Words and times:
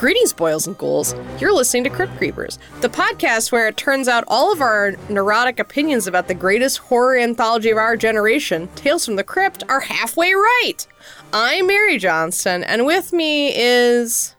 Greetings, 0.00 0.32
boils 0.32 0.66
and 0.66 0.78
ghouls. 0.78 1.14
You're 1.38 1.52
listening 1.52 1.84
to 1.84 1.90
Crypt 1.90 2.16
Creepers, 2.16 2.58
the 2.80 2.88
podcast 2.88 3.52
where 3.52 3.68
it 3.68 3.76
turns 3.76 4.08
out 4.08 4.24
all 4.28 4.50
of 4.50 4.62
our 4.62 4.92
neurotic 5.10 5.58
opinions 5.58 6.06
about 6.06 6.26
the 6.26 6.32
greatest 6.32 6.78
horror 6.78 7.18
anthology 7.18 7.68
of 7.68 7.76
our 7.76 7.98
generation, 7.98 8.70
Tales 8.76 9.04
from 9.04 9.16
the 9.16 9.22
Crypt, 9.22 9.62
are 9.68 9.80
halfway 9.80 10.32
right. 10.32 10.86
I'm 11.34 11.66
Mary 11.66 11.98
Johnston, 11.98 12.64
and 12.64 12.86
with 12.86 13.12
me 13.12 13.52
is. 13.54 14.34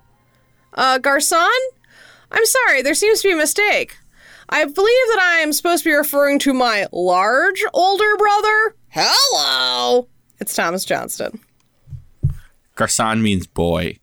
Uh, 0.74 0.98
Garcon? 0.98 1.52
I'm 2.32 2.46
sorry, 2.48 2.82
there 2.82 2.96
seems 2.96 3.22
to 3.22 3.28
be 3.28 3.34
a 3.36 3.38
mistake. 3.38 3.96
I 4.50 4.66
believe 4.66 4.76
that 4.78 5.20
I 5.22 5.42
am 5.44 5.54
supposed 5.54 5.84
to 5.84 5.92
be 5.92 5.94
referring 5.94 6.40
to 6.40 6.56
my 6.56 6.88
large 6.92 7.64
older 7.72 8.18
brother. 8.18 8.76
Hello! 8.90 10.08
It's 10.40 10.56
Thomas 10.56 10.86
Johnston. 10.86 11.40
Garcon 12.74 13.22
means 13.22 13.46
boy. 13.46 14.00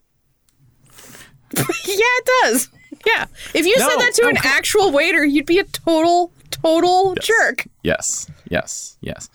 yeah, 1.57 1.65
it 1.87 2.29
does. 2.43 2.69
Yeah. 3.07 3.27
If 3.55 3.65
you 3.67 3.77
No, 3.79 3.89
said 3.89 3.97
that 3.99 4.13
to 4.15 4.23
no, 4.23 4.29
an 4.31 4.37
come- 4.37 4.53
actual 4.53 4.91
waiter, 4.93 5.25
you'd 5.25 5.47
be 5.47 5.59
a 5.59 5.65
total, 5.65 6.33
total 6.51 7.15
jerk. 7.21 7.67
Yes, 7.83 8.27
yes, 8.49 8.97
yes. 9.01 9.29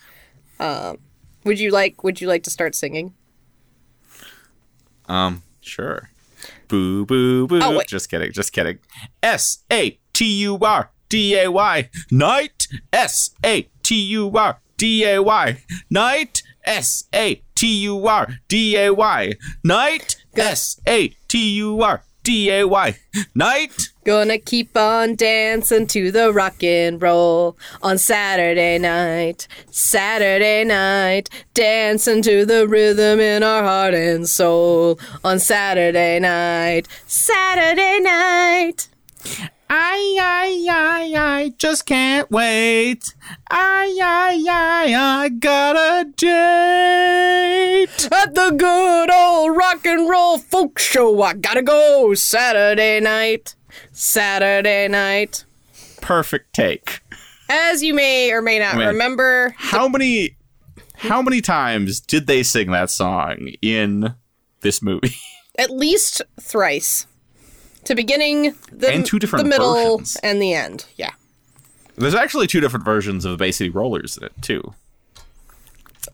Would 1.46 1.60
you 1.60 1.72
like 1.72 2.04
would 2.04 2.22
you 2.22 2.28
like 2.28 2.44
to 2.44 2.50
start 2.50 2.74
singing? 2.76 3.14
Um, 5.08 5.44
sure. 5.62 6.10
Boo, 6.68 7.06
boo, 7.06 7.48
boo. 7.48 7.60
Oh, 7.62 7.78
wait. 7.78 7.88
Just 7.88 8.10
kidding, 8.10 8.32
just 8.32 8.54
kidding. 8.54 8.80
S 9.22 9.60
A 9.72 10.00
T 10.14 10.26
U 10.44 10.58
R 10.62 10.92
D 11.10 11.38
A 11.38 11.52
Y. 11.52 11.90
Night. 12.12 12.68
S 12.92 13.32
A 13.46 13.70
T 13.84 13.96
U 14.06 14.32
R 14.36 14.60
D 14.78 15.04
A 15.06 15.22
Y. 15.22 15.58
Night. 15.90 16.42
S 16.64 17.04
A 17.14 17.42
T 17.56 17.68
U 17.84 18.08
R 18.08 18.28
D 18.48 18.78
A 18.78 18.94
Y. 18.94 19.34
Night. 19.64 20.23
S 20.36 20.80
A 20.88 21.10
T 21.28 21.56
U 21.58 21.82
R 21.82 22.04
D 22.24 22.50
A 22.52 22.68
Y. 22.68 22.98
Night. 23.36 23.90
Gonna 24.06 24.38
keep 24.38 24.76
on 24.78 25.16
dancing 25.16 25.88
to 25.88 26.12
the 26.12 26.32
rock 26.34 26.64
and 26.64 27.02
roll 27.02 27.58
on 27.82 27.98
Saturday 27.98 28.78
night. 28.80 29.48
Saturday 29.72 30.64
night, 30.64 31.30
dancing 31.54 32.22
to 32.22 32.46
the 32.46 32.68
rhythm 32.68 33.20
in 33.20 33.44
our 33.44 33.64
heart 33.64 33.94
and 33.94 34.28
soul 34.28 35.00
on 35.24 35.40
Saturday 35.40 36.20
night. 36.20 36.88
Saturday 37.08 38.00
night. 38.00 38.90
I, 39.76 40.18
I, 40.22 40.68
I, 40.70 41.20
I 41.40 41.54
just 41.58 41.88
can't 41.88 42.30
wait. 42.30 43.16
I, 43.50 43.98
I, 44.04 44.46
I, 44.48 45.24
I 45.24 45.30
got 45.30 45.76
a 45.76 46.06
date. 46.12 48.08
At 48.12 48.36
the 48.36 48.52
good 48.56 49.10
old 49.12 49.58
rock 49.58 49.84
and 49.88 50.08
roll 50.08 50.38
folk 50.38 50.78
show, 50.78 51.20
I 51.24 51.34
gotta 51.34 51.64
go 51.64 52.14
Saturday 52.14 53.00
night. 53.00 53.56
Saturday 53.92 54.88
night. 54.90 55.44
Perfect 56.02 56.54
take. 56.54 57.02
As 57.50 57.82
you 57.82 57.96
may 57.96 58.32
or 58.32 58.44
may 58.44 58.60
not 58.60 58.76
I 58.76 58.78
mean- 58.78 58.88
remember, 58.90 59.56
How 59.58 59.88
many, 59.88 60.36
how 60.98 61.24
many 61.24 61.42
times 61.42 62.00
did 62.00 62.28
they 62.28 62.44
sing 62.44 62.70
that 62.70 62.92
song 62.92 63.50
in 63.64 64.14
this 64.62 64.84
movie? 64.84 65.16
at 65.58 65.72
least 65.72 66.22
thrice. 66.40 67.08
To 67.86 67.96
beginning, 67.96 68.56
the, 68.72 68.92
And 68.94 69.06
two 69.06 69.20
different 69.20 69.44
the 69.46 69.50
middle, 69.50 69.98
versions. 69.98 70.16
and 70.24 70.42
the 70.42 70.54
end. 70.54 70.86
Yeah. 70.96 71.12
There's 71.96 72.16
actually 72.16 72.48
two 72.48 72.60
different 72.60 72.86
versions 72.86 73.26
of 73.26 73.32
the 73.32 73.38
Bay 73.38 73.52
City 73.52 73.70
Rollers 73.70 74.18
in 74.18 74.24
it 74.24 74.32
too. 74.42 74.74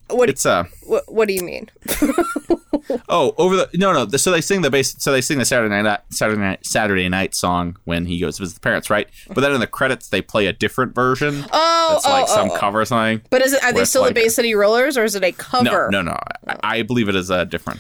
What, 0.10 0.30
It's 0.30 0.46
uh 0.46 0.66
what, 0.84 1.04
what 1.12 1.28
do 1.28 1.34
you 1.34 1.42
mean? 1.44 1.70
oh 3.10 3.34
over 3.38 3.56
the 3.56 3.70
no 3.76 3.92
no 3.94 4.08
so 4.18 4.32
they 4.32 4.42
sing 4.42 4.62
the 4.62 4.70
base 4.72 4.96
so 4.98 5.12
they 5.12 5.22
sing 5.22 5.38
the 5.38 5.46
Saturday 5.46 5.82
night 5.82 6.00
Saturday 6.10 6.40
night 6.42 6.66
Saturday 6.66 7.08
night 7.10 7.36
song 7.36 7.78
when 7.86 8.06
he 8.06 8.20
goes 8.20 8.38
to 8.38 8.44
visit 8.44 8.56
the 8.56 8.60
parents 8.62 8.90
right 8.90 9.08
but 9.28 9.42
then 9.42 9.52
in 9.52 9.60
the 9.60 9.68
credits 9.68 10.10
they 10.10 10.22
play 10.22 10.48
a 10.48 10.54
different 10.54 10.94
version 10.96 11.46
Oh, 11.52 11.90
that's 11.94 12.06
like 12.06 12.26
oh, 12.30 12.36
some 12.36 12.50
oh, 12.52 12.54
oh. 12.56 12.58
cover 12.58 12.82
or 12.82 12.86
something 12.86 13.22
But 13.30 13.42
is 13.42 13.54
it? 13.54 13.64
Are 13.64 13.74
they 13.74 13.86
still 13.86 14.02
like 14.04 14.16
the 14.16 14.22
Bay 14.22 14.30
City 14.30 14.54
Rollers, 14.56 14.98
or 14.98 15.04
is 15.04 15.16
it 15.16 15.24
a 15.24 15.32
no 15.32 15.38
cover? 15.38 15.90
no 15.92 16.02
no 16.02 16.18
I, 16.48 16.58
I 16.64 16.82
believe 16.84 17.10
it 17.10 17.16
is 17.16 17.30
a 17.30 17.46
different 17.46 17.80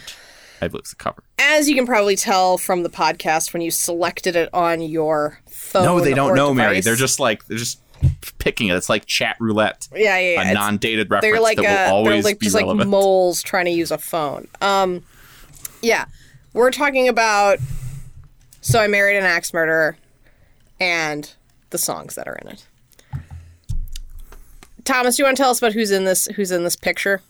I 0.61 0.67
believe 0.67 0.81
it's 0.81 0.93
a 0.93 0.95
cover 0.95 1.23
As 1.39 1.69
you 1.69 1.75
can 1.75 1.85
probably 1.85 2.15
tell 2.15 2.57
from 2.57 2.83
the 2.83 2.89
podcast 2.89 3.53
when 3.53 3.61
you 3.61 3.71
selected 3.71 4.35
it 4.35 4.49
on 4.53 4.81
your 4.81 5.39
phone. 5.49 5.83
no 5.83 5.99
they 5.99 6.13
don't 6.13 6.35
know 6.35 6.53
Mary 6.53 6.81
they're 6.81 6.95
just 6.95 7.19
like 7.19 7.45
they're 7.47 7.57
just 7.57 7.79
picking 8.39 8.67
it 8.69 8.75
it's 8.75 8.87
like 8.89 9.05
chat 9.05 9.35
roulette 9.39 9.87
yeah, 9.93 10.17
yeah, 10.17 10.19
yeah. 10.19 10.37
a 10.37 10.41
It's- 10.41 10.53
non-dated 10.53 11.09
reference 11.09 11.33
they're 11.33 11.41
like 11.41 11.57
that 11.57 11.91
will 11.91 11.99
uh, 11.99 12.03
they're 12.03 12.11
always 12.13 12.25
like 12.25 12.39
be 12.39 12.45
just 12.45 12.55
relevant 12.55 12.79
like 12.79 12.87
moles 12.87 13.41
trying 13.43 13.65
to 13.65 13.71
use 13.71 13.91
a 13.91 13.97
phone. 13.97 14.47
Um, 14.61 15.03
yeah, 15.81 16.05
we're 16.53 16.71
talking 16.71 17.07
about. 17.09 17.59
So 18.61 18.79
I 18.79 18.87
married 18.87 19.17
an 19.17 19.23
axe 19.25 19.53
murderer, 19.53 19.97
and 20.79 21.33
the 21.71 21.77
songs 21.77 22.15
that 22.15 22.27
are 22.27 22.35
in 22.35 22.47
it. 22.49 22.65
Thomas, 24.85 25.15
do 25.17 25.21
you 25.21 25.25
want 25.25 25.37
to 25.37 25.43
tell 25.43 25.51
us 25.51 25.59
about 25.59 25.73
who's 25.73 25.91
in 25.91 26.05
this? 26.05 26.25
Who's 26.35 26.51
in 26.51 26.63
this 26.63 26.75
picture? 26.75 27.21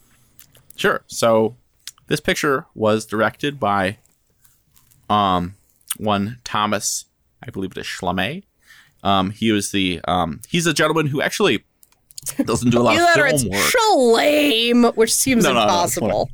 Sure. 0.76 1.02
So 1.08 1.56
this 2.10 2.20
picture 2.20 2.66
was 2.76 3.06
directed 3.06 3.60
by 3.60 3.98
um 5.10 5.56
one 5.98 6.38
Thomas, 6.44 7.06
I 7.46 7.50
believe 7.52 7.72
it 7.72 7.78
is 7.78 7.86
Schlamme. 7.86 8.44
Um 9.04 9.32
he 9.32 9.52
was 9.52 9.72
the 9.72 10.02
um 10.08 10.42
he's 10.50 10.66
a 10.68 10.74
gentleman 10.74 11.08
who 11.08 11.22
actually 11.22 11.64
doesn't 12.46 12.70
do 12.72 12.80
a 12.80 12.82
lot 12.84 12.98
of 12.98 13.40
film 13.40 13.52
work. 13.52 13.62
Shalame, 13.62 14.96
which 14.96 15.14
seems 15.14 15.44
No, 15.44 15.54
no, 15.54 15.60
no, 15.60 15.64
impossible. 15.64 16.30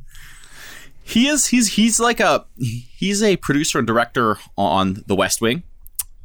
He 1.04 1.28
is 1.28 1.46
he's 1.46 1.74
he's 1.74 2.00
like 2.00 2.18
a 2.20 2.44
he's 2.58 3.22
a 3.22 3.36
producer 3.36 3.78
and 3.78 3.86
director 3.86 4.38
on 4.58 5.04
The 5.06 5.14
West 5.14 5.40
Wing. 5.40 5.62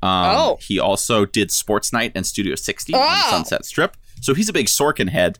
Um, 0.04 0.10
Oh. 0.36 0.58
he 0.60 0.80
also 0.80 1.26
did 1.26 1.52
Sports 1.52 1.94
Night 1.94 2.12
and 2.16 2.26
Studio 2.26 2.56
60 2.56 2.96
on 2.96 3.00
Oh. 3.04 3.28
Sunset 3.30 3.66
Strip. 3.66 3.96
So 4.20 4.34
he's 4.34 4.50
a 4.50 4.54
big 4.54 4.66
Sorkin 4.66 5.10
head. 5.10 5.38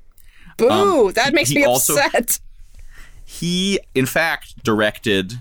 Boo! 0.58 1.12
that 1.14 1.30
he- 1.30 1.34
makes 1.34 1.50
he 1.50 1.56
me 1.56 1.64
also- 1.66 1.96
upset. 1.98 2.40
He, 3.32 3.80
in 3.96 4.06
fact, 4.06 4.62
directed 4.62 5.40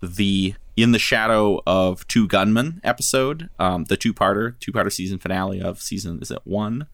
the 0.00 0.54
In 0.76 0.92
the 0.92 0.98
Shadow 1.00 1.60
of 1.66 2.06
Two 2.06 2.28
Gunmen 2.28 2.80
episode, 2.84 3.50
um, 3.58 3.84
the 3.84 3.96
two-parter, 3.96 4.58
two-parter 4.60 4.92
season 4.92 5.18
finale 5.18 5.60
of 5.60 5.82
season. 5.82 6.20
Is 6.22 6.30
it 6.30 6.38
one 6.44 6.86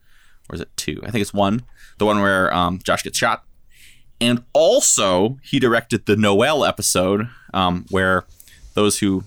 or 0.49 0.55
is 0.55 0.61
it 0.61 0.75
two? 0.75 0.99
I 1.03 1.11
think 1.11 1.21
it's 1.21 1.35
one. 1.35 1.61
The 1.99 2.07
one 2.07 2.19
where 2.19 2.51
um, 2.51 2.79
Josh 2.83 3.03
gets 3.03 3.17
shot, 3.17 3.45
and 4.19 4.43
also 4.51 5.37
he 5.43 5.59
directed 5.59 6.07
the 6.07 6.17
Noel 6.17 6.65
episode, 6.65 7.29
um, 7.53 7.85
where 7.91 8.25
those 8.73 8.97
who 8.97 9.25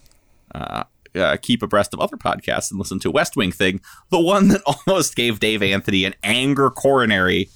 uh, 0.56 0.84
uh, 1.14 1.36
keep 1.40 1.62
abreast 1.62 1.94
of 1.94 2.00
other 2.00 2.16
podcasts 2.16 2.72
and 2.72 2.80
listen 2.80 2.98
to 2.98 3.12
West 3.12 3.36
Wing 3.36 3.52
thing, 3.52 3.80
the 4.10 4.20
one 4.20 4.48
that 4.48 4.62
almost 4.86 5.14
gave 5.14 5.38
Dave 5.38 5.62
Anthony 5.62 6.04
an 6.04 6.16
anger 6.24 6.68
coronary 6.68 7.48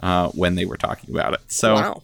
uh, 0.00 0.28
when 0.28 0.56
they 0.56 0.66
were 0.66 0.76
talking 0.76 1.10
about 1.10 1.32
it. 1.32 1.40
So. 1.48 1.74
Wow. 1.74 2.02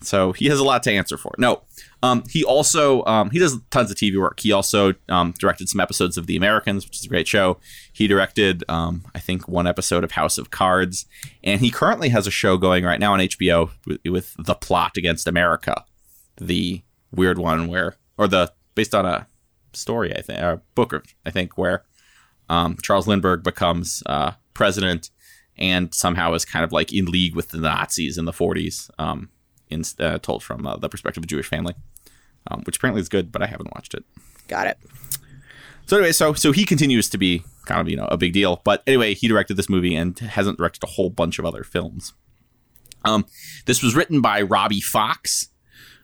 So 0.00 0.32
he 0.32 0.46
has 0.46 0.60
a 0.60 0.64
lot 0.64 0.82
to 0.84 0.92
answer 0.92 1.16
for. 1.16 1.34
No, 1.38 1.62
um, 2.02 2.22
he 2.28 2.44
also 2.44 3.04
um, 3.04 3.30
he 3.30 3.38
does 3.38 3.58
tons 3.70 3.90
of 3.90 3.96
TV 3.96 4.18
work. 4.18 4.40
He 4.40 4.52
also 4.52 4.94
um, 5.08 5.34
directed 5.38 5.68
some 5.68 5.80
episodes 5.80 6.16
of 6.16 6.26
The 6.26 6.36
Americans, 6.36 6.86
which 6.86 6.98
is 6.98 7.04
a 7.04 7.08
great 7.08 7.26
show. 7.26 7.58
He 7.92 8.06
directed, 8.06 8.64
um, 8.68 9.04
I 9.14 9.18
think, 9.18 9.48
one 9.48 9.66
episode 9.66 10.04
of 10.04 10.12
House 10.12 10.38
of 10.38 10.50
Cards, 10.50 11.06
and 11.42 11.60
he 11.60 11.70
currently 11.70 12.10
has 12.10 12.26
a 12.26 12.30
show 12.30 12.56
going 12.56 12.84
right 12.84 13.00
now 13.00 13.12
on 13.12 13.20
HBO 13.20 13.70
with, 13.86 14.00
with 14.04 14.34
The 14.38 14.54
Plot 14.54 14.96
Against 14.96 15.26
America, 15.26 15.84
the 16.36 16.82
weird 17.12 17.38
one 17.38 17.66
where, 17.66 17.96
or 18.16 18.28
the 18.28 18.52
based 18.74 18.94
on 18.94 19.04
a 19.04 19.26
story, 19.72 20.14
I 20.16 20.22
think, 20.22 20.38
a 20.38 20.62
book, 20.74 21.04
I 21.26 21.30
think, 21.30 21.58
where 21.58 21.84
um, 22.48 22.76
Charles 22.82 23.08
Lindbergh 23.08 23.42
becomes 23.42 24.02
uh, 24.06 24.32
president 24.54 25.10
and 25.56 25.92
somehow 25.92 26.34
is 26.34 26.44
kind 26.44 26.64
of 26.64 26.72
like 26.72 26.92
in 26.92 27.06
league 27.06 27.34
with 27.34 27.50
the 27.50 27.58
Nazis 27.58 28.16
in 28.16 28.24
the 28.24 28.32
40s. 28.32 28.90
In, 29.70 29.82
uh, 29.98 30.18
told 30.18 30.42
from 30.42 30.66
uh, 30.66 30.76
the 30.76 30.88
perspective 30.88 31.20
of 31.22 31.24
a 31.24 31.28
Jewish 31.28 31.46
family, 31.46 31.74
um, 32.50 32.62
which 32.64 32.76
apparently 32.76 33.00
is 33.00 33.08
good, 33.08 33.30
but 33.32 33.42
I 33.42 33.46
haven't 33.46 33.74
watched 33.74 33.94
it. 33.94 34.04
Got 34.48 34.66
it. 34.66 34.78
So 35.86 35.96
anyway, 35.96 36.12
so 36.12 36.34
so 36.34 36.52
he 36.52 36.64
continues 36.64 37.08
to 37.10 37.18
be 37.18 37.42
kind 37.66 37.80
of 37.80 37.88
you 37.88 37.96
know 37.96 38.06
a 38.10 38.16
big 38.16 38.32
deal. 38.32 38.60
But 38.64 38.82
anyway, 38.86 39.14
he 39.14 39.28
directed 39.28 39.56
this 39.56 39.68
movie 39.68 39.94
and 39.94 40.18
hasn't 40.18 40.58
directed 40.58 40.82
a 40.84 40.86
whole 40.86 41.10
bunch 41.10 41.38
of 41.38 41.44
other 41.44 41.64
films. 41.64 42.12
Um, 43.04 43.26
this 43.66 43.82
was 43.82 43.94
written 43.94 44.20
by 44.20 44.42
Robbie 44.42 44.80
Fox, 44.80 45.48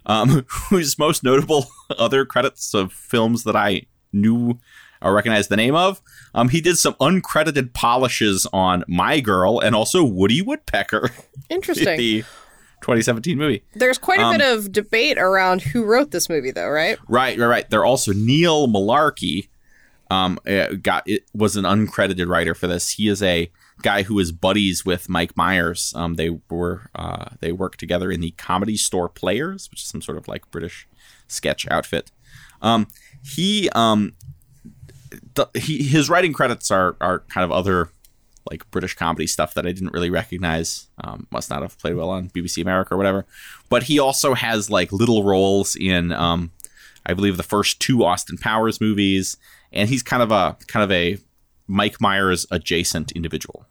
um, 0.06 0.46
whose 0.70 0.98
most 0.98 1.22
notable 1.22 1.66
other 1.98 2.24
credits 2.24 2.74
of 2.74 2.92
films 2.92 3.44
that 3.44 3.56
I 3.56 3.82
knew 4.12 4.58
or 5.02 5.12
recognized 5.12 5.50
the 5.50 5.56
name 5.56 5.74
of. 5.74 6.00
Um, 6.34 6.48
he 6.48 6.60
did 6.60 6.78
some 6.78 6.94
uncredited 6.94 7.74
polishes 7.74 8.46
on 8.52 8.84
My 8.88 9.20
Girl 9.20 9.60
and 9.60 9.74
also 9.74 10.02
Woody 10.02 10.40
Woodpecker, 10.40 11.10
Interesting. 11.50 11.98
the 11.98 12.24
2017 12.84 13.38
movie. 13.38 13.62
There's 13.74 13.98
quite 13.98 14.20
a 14.20 14.24
Um, 14.24 14.36
bit 14.36 14.46
of 14.46 14.70
debate 14.70 15.16
around 15.18 15.62
who 15.62 15.84
wrote 15.84 16.10
this 16.10 16.28
movie, 16.28 16.50
though, 16.50 16.68
right? 16.68 16.98
Right, 17.08 17.38
right, 17.38 17.46
right. 17.46 17.70
They're 17.70 17.84
also 17.84 18.12
Neil 18.12 18.68
Mullarkey. 18.68 19.48
Um, 20.10 20.38
uh, 20.46 20.74
got 20.82 21.02
it 21.08 21.24
was 21.34 21.56
an 21.56 21.64
uncredited 21.64 22.28
writer 22.28 22.54
for 22.54 22.66
this. 22.66 22.90
He 22.90 23.08
is 23.08 23.22
a 23.22 23.50
guy 23.82 24.02
who 24.02 24.18
is 24.18 24.32
buddies 24.32 24.84
with 24.84 25.08
Mike 25.08 25.34
Myers. 25.36 25.92
Um, 25.96 26.14
they 26.14 26.38
were 26.50 26.90
uh, 26.94 27.30
they 27.40 27.52
worked 27.52 27.80
together 27.80 28.10
in 28.12 28.20
the 28.20 28.32
Comedy 28.32 28.76
Store 28.76 29.08
Players, 29.08 29.70
which 29.70 29.80
is 29.80 29.88
some 29.88 30.02
sort 30.02 30.18
of 30.18 30.28
like 30.28 30.50
British 30.50 30.86
sketch 31.26 31.66
outfit. 31.70 32.10
Um, 32.60 32.86
he 33.22 33.70
um 33.70 34.12
the, 35.34 35.48
he 35.54 35.82
his 35.82 36.10
writing 36.10 36.34
credits 36.34 36.70
are 36.70 36.96
are 37.00 37.20
kind 37.30 37.44
of 37.44 37.50
other 37.50 37.88
like 38.50 38.70
British 38.70 38.94
comedy 38.94 39.26
stuff 39.26 39.54
that 39.54 39.66
I 39.66 39.72
didn't 39.72 39.92
really 39.92 40.10
recognize. 40.10 40.88
Um, 41.02 41.26
must 41.30 41.50
not 41.50 41.62
have 41.62 41.78
played 41.78 41.96
well 41.96 42.10
on 42.10 42.30
BBC 42.30 42.62
America 42.62 42.94
or 42.94 42.96
whatever. 42.96 43.26
But 43.68 43.84
he 43.84 43.98
also 43.98 44.34
has 44.34 44.70
like 44.70 44.92
little 44.92 45.24
roles 45.24 45.76
in 45.76 46.12
um, 46.12 46.52
I 47.06 47.14
believe 47.14 47.36
the 47.36 47.42
first 47.42 47.80
two 47.80 48.04
Austin 48.04 48.38
Powers 48.38 48.80
movies, 48.80 49.36
and 49.72 49.88
he's 49.88 50.02
kind 50.02 50.22
of 50.22 50.30
a 50.30 50.56
kind 50.66 50.84
of 50.84 50.90
a 50.92 51.18
Mike 51.66 52.00
Myers 52.00 52.46
adjacent 52.50 53.12
individual. 53.12 53.66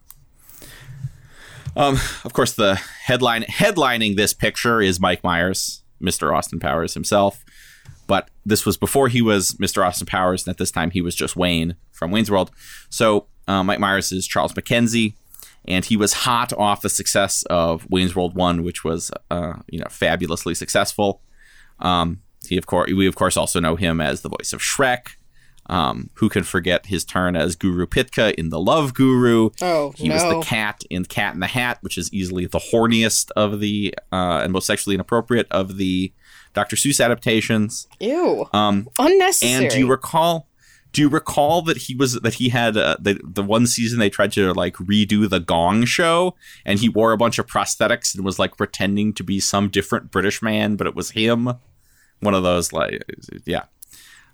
Um, 1.75 1.95
of 2.23 2.33
course, 2.33 2.53
the 2.53 2.75
headline 2.75 3.43
headlining 3.43 4.15
this 4.15 4.33
picture 4.33 4.81
is 4.81 4.99
Mike 4.99 5.23
Myers, 5.23 5.83
Mr. 6.01 6.35
Austin 6.35 6.59
Powers 6.59 6.93
himself. 6.93 7.43
But 8.05 8.29
this 8.45 8.65
was 8.65 8.77
before 8.77 9.07
he 9.07 9.21
was 9.21 9.53
Mr. 9.53 9.85
Austin 9.85 10.05
Powers, 10.05 10.45
and 10.45 10.51
at 10.51 10.57
this 10.57 10.71
time 10.71 10.91
he 10.91 11.01
was 11.01 11.15
just 11.15 11.35
Wayne 11.35 11.75
from 11.91 12.11
Wayne's 12.11 12.29
World. 12.29 12.51
So 12.89 13.27
uh, 13.47 13.63
Mike 13.63 13.79
Myers 13.79 14.11
is 14.11 14.27
Charles 14.27 14.53
McKenzie, 14.53 15.13
and 15.65 15.85
he 15.85 15.97
was 15.97 16.13
hot 16.13 16.53
off 16.53 16.81
the 16.81 16.89
success 16.89 17.43
of 17.49 17.89
Wayne's 17.89 18.15
World 18.15 18.35
One, 18.35 18.63
which 18.63 18.83
was 18.83 19.11
uh, 19.31 19.53
you 19.69 19.79
know 19.79 19.87
fabulously 19.89 20.55
successful. 20.55 21.21
Um, 21.79 22.21
he 22.47 22.57
of 22.57 22.65
course 22.65 22.91
we 22.91 23.07
of 23.07 23.15
course 23.15 23.37
also 23.37 23.59
know 23.59 23.75
him 23.75 24.01
as 24.01 24.21
the 24.21 24.29
voice 24.29 24.53
of 24.53 24.61
Shrek. 24.61 25.15
Um, 25.67 26.09
who 26.15 26.27
can 26.27 26.43
forget 26.43 26.87
his 26.87 27.05
turn 27.05 27.37
as 27.37 27.55
Guru 27.55 27.87
Pitka 27.87 28.33
in 28.37 28.49
The 28.49 28.59
Love 28.59 28.93
Guru? 28.93 29.51
Oh, 29.61 29.93
he 29.95 30.09
no. 30.09 30.15
was 30.15 30.23
the 30.23 30.41
cat 30.41 30.81
in 30.89 31.05
Cat 31.05 31.35
in 31.35 31.39
the 31.39 31.47
Hat, 31.47 31.77
which 31.79 31.97
is 31.97 32.13
easily 32.13 32.45
the 32.45 32.59
horniest 32.59 33.31
of 33.37 33.61
the 33.61 33.95
uh, 34.11 34.41
and 34.43 34.51
most 34.51 34.67
sexually 34.67 34.93
inappropriate 34.95 35.47
of 35.51 35.77
the 35.77 36.11
Dr. 36.53 36.75
Seuss 36.75 37.03
adaptations. 37.03 37.87
Ew. 38.01 38.45
Um, 38.51 38.89
Unnecessary. 38.99 39.63
and 39.63 39.73
do 39.73 39.79
you 39.79 39.87
recall? 39.87 40.47
Do 40.93 41.01
you 41.01 41.09
recall 41.09 41.61
that 41.63 41.75
he 41.77 41.95
was 41.95 42.13
that 42.21 42.35
he 42.35 42.49
had 42.49 42.77
uh, 42.77 42.95
the 42.99 43.19
the 43.23 43.43
one 43.43 43.67
season 43.67 43.99
they 43.99 44.09
tried 44.09 44.31
to 44.33 44.53
like 44.53 44.75
redo 44.75 45.27
the 45.29 45.39
Gong 45.39 45.85
Show, 45.85 46.35
and 46.65 46.79
he 46.79 46.87
wore 46.87 47.11
a 47.11 47.17
bunch 47.17 47.39
of 47.39 47.47
prosthetics 47.47 48.15
and 48.15 48.23
was 48.23 48.39
like 48.39 48.55
pretending 48.57 49.11
to 49.13 49.23
be 49.23 49.39
some 49.39 49.69
different 49.69 50.11
British 50.11 50.41
man, 50.41 50.75
but 50.75 50.87
it 50.87 50.95
was 50.95 51.11
him. 51.11 51.49
One 52.21 52.33
of 52.33 52.43
those 52.43 52.71
like 52.71 53.03
yeah. 53.45 53.63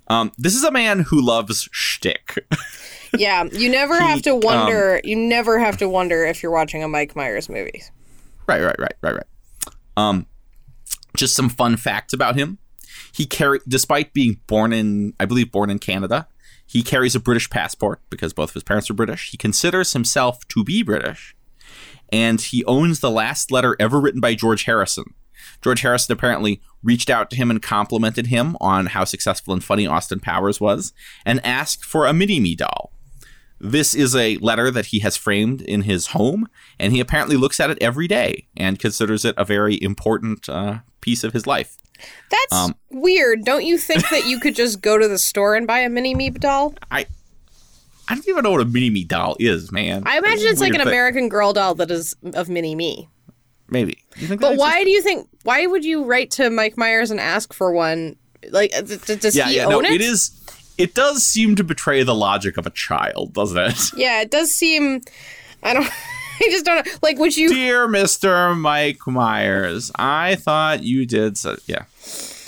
Um, 0.10 0.32
this 0.38 0.56
is 0.56 0.64
a 0.64 0.72
man 0.72 1.00
who 1.02 1.22
loves 1.22 1.70
shtick. 1.72 2.46
yeah, 3.18 3.44
you 3.52 3.70
never 3.70 3.94
He, 3.96 4.02
um, 4.02 4.08
have 4.10 4.22
to 4.24 4.36
wonder. 4.36 5.00
you 5.04 5.16
never 5.16 5.60
have 5.60 5.78
to 5.78 5.88
wonder 5.88 6.26
if 6.26 6.42
you're 6.44 6.52
watching 6.52 6.84
a 6.84 6.88
Mike 6.88 7.16
Myers 7.16 7.48
movie. 7.48 7.84
Right, 8.48 8.62
right, 8.62 8.76
right, 8.80 8.96
right, 9.02 9.14
right. 9.16 9.24
Um, 9.96 10.26
just 11.16 11.36
some 11.36 11.48
fun 11.50 11.78
facts 11.78 12.12
about 12.12 12.36
him. 12.36 12.58
He 13.14 13.26
carry, 13.26 13.60
despite 13.68 14.14
being 14.14 14.40
born 14.48 14.74
in, 14.74 15.14
I 15.20 15.26
believe, 15.26 15.52
born 15.52 15.70
in 15.70 15.78
Canada, 15.78 16.28
he 16.70 16.84
carries 16.84 17.16
a 17.16 17.20
British 17.20 17.50
passport 17.50 18.00
because 18.12 18.32
both 18.32 18.52
of 18.52 18.54
his 18.54 18.64
parents 18.64 18.92
are 18.92 18.94
British. 18.94 19.32
He 19.32 19.38
considers 19.38 19.94
himself 19.94 20.48
to 20.50 20.64
be 20.64 20.84
British, 20.84 21.36
and 22.12 22.40
he 22.40 22.64
owns 22.66 23.00
the 23.00 23.10
last 23.10 23.52
letter 23.52 23.76
ever 23.80 24.00
written 24.00 24.22
by 24.22 24.36
George 24.36 24.66
Harrison. 24.66 25.16
George 25.64 25.82
Harrison 25.82 26.14
apparently 26.14 26.62
reached 26.84 27.10
out 27.10 27.32
to 27.32 27.36
him 27.36 27.50
and 27.50 27.60
complimented 27.60 28.28
him 28.28 28.56
on 28.62 28.86
how 28.86 29.04
successful 29.04 29.52
and 29.52 29.64
funny 29.64 29.88
Austin 29.88 30.20
Powers 30.20 30.62
was, 30.62 30.94
and 31.26 31.44
asked 31.44 31.84
for 31.84 32.06
a 32.06 32.14
mini 32.14 32.40
me 32.40 32.54
doll. 32.54 32.94
This 33.60 33.96
is 33.96 34.16
a 34.16 34.38
letter 34.38 34.70
that 34.70 34.88
he 34.88 35.00
has 35.00 35.18
framed 35.18 35.62
in 35.62 35.82
his 35.82 36.08
home, 36.08 36.48
and 36.78 36.94
he 36.94 37.00
apparently 37.00 37.36
looks 37.36 37.60
at 37.60 37.72
it 37.72 37.80
every 37.82 38.08
day 38.08 38.48
and 38.56 38.78
considers 38.78 39.26
it 39.26 39.34
a 39.40 39.44
very 39.44 39.82
important 39.82 40.48
uh, 40.48 40.80
piece 41.02 41.24
of 41.24 41.34
his 41.34 41.48
life. 41.48 41.78
That's 42.30 42.54
Um, 42.54 42.76
weird. 42.92 43.44
Don't 43.46 43.66
you 43.66 43.78
think 43.78 44.08
that 44.10 44.26
you 44.26 44.40
could 44.40 44.56
just 44.56 44.82
go 44.82 44.98
to 44.98 45.08
the 45.08 45.18
store 45.18 45.56
and 45.56 45.66
buy 45.68 45.80
a 45.80 45.90
mini 45.90 46.16
me 46.16 46.30
doll? 46.30 46.74
I 46.92 47.06
I 48.08 48.16
don't 48.16 48.28
even 48.28 48.44
know 48.44 48.52
what 48.52 48.62
a 48.62 48.66
mini 48.66 48.90
me 48.90 49.04
doll 49.04 49.36
is, 49.40 49.72
man. 49.72 50.04
I 50.06 50.18
imagine 50.18 50.48
it's 50.48 50.60
like 50.62 50.74
an 50.74 50.80
thing. 50.80 50.88
American 50.88 51.30
Girl 51.30 51.54
doll 51.54 51.76
that 51.76 51.92
is 51.92 52.16
of 52.34 52.50
mini 52.50 52.74
me. 52.76 53.08
Maybe. 53.70 54.00
You 54.18 54.28
think 54.28 54.42
But 54.42 54.58
why 54.58 54.80
exists? 54.80 54.86
do 54.86 54.90
you 54.92 55.02
think? 55.04 55.28
Why 55.44 55.66
would 55.68 55.86
you 55.86 56.04
write 56.04 56.32
to 56.32 56.50
Mike 56.50 56.76
Myers 56.78 57.12
and 57.12 57.20
ask 57.20 57.54
for 57.54 57.72
one? 57.72 58.16
Like, 58.50 58.72
does 58.72 59.36
Yeah, 59.36 59.48
he 59.50 59.58
yeah. 59.58 59.66
own 59.66 59.72
No, 59.72 59.80
it? 59.82 59.92
it 59.92 60.02
is. 60.02 60.32
It 60.80 60.96
does 60.96 61.24
seem 61.24 61.56
to 61.58 61.64
betray 61.64 62.02
the 62.04 62.16
logic 62.16 62.58
of 62.58 62.66
a 62.66 62.70
child, 62.72 63.34
doesn't 63.34 63.58
it? 63.58 63.80
Yeah, 63.96 64.22
it 64.22 64.32
does 64.32 64.52
seem. 64.52 65.02
I 65.62 65.74
don't. 65.74 65.88
I 66.42 66.50
just 66.50 66.66
don't 66.66 66.86
know. 66.86 66.92
Like, 67.02 67.18
would 67.18 67.36
you? 67.36 67.50
Dear 67.50 67.88
Mr. 67.88 68.58
Mike 68.58 69.06
Myers, 69.06 69.92
I 69.96 70.36
thought 70.36 70.84
you 70.84 71.06
did 71.06 71.38
so 71.38 71.58
yeah. 71.68 71.86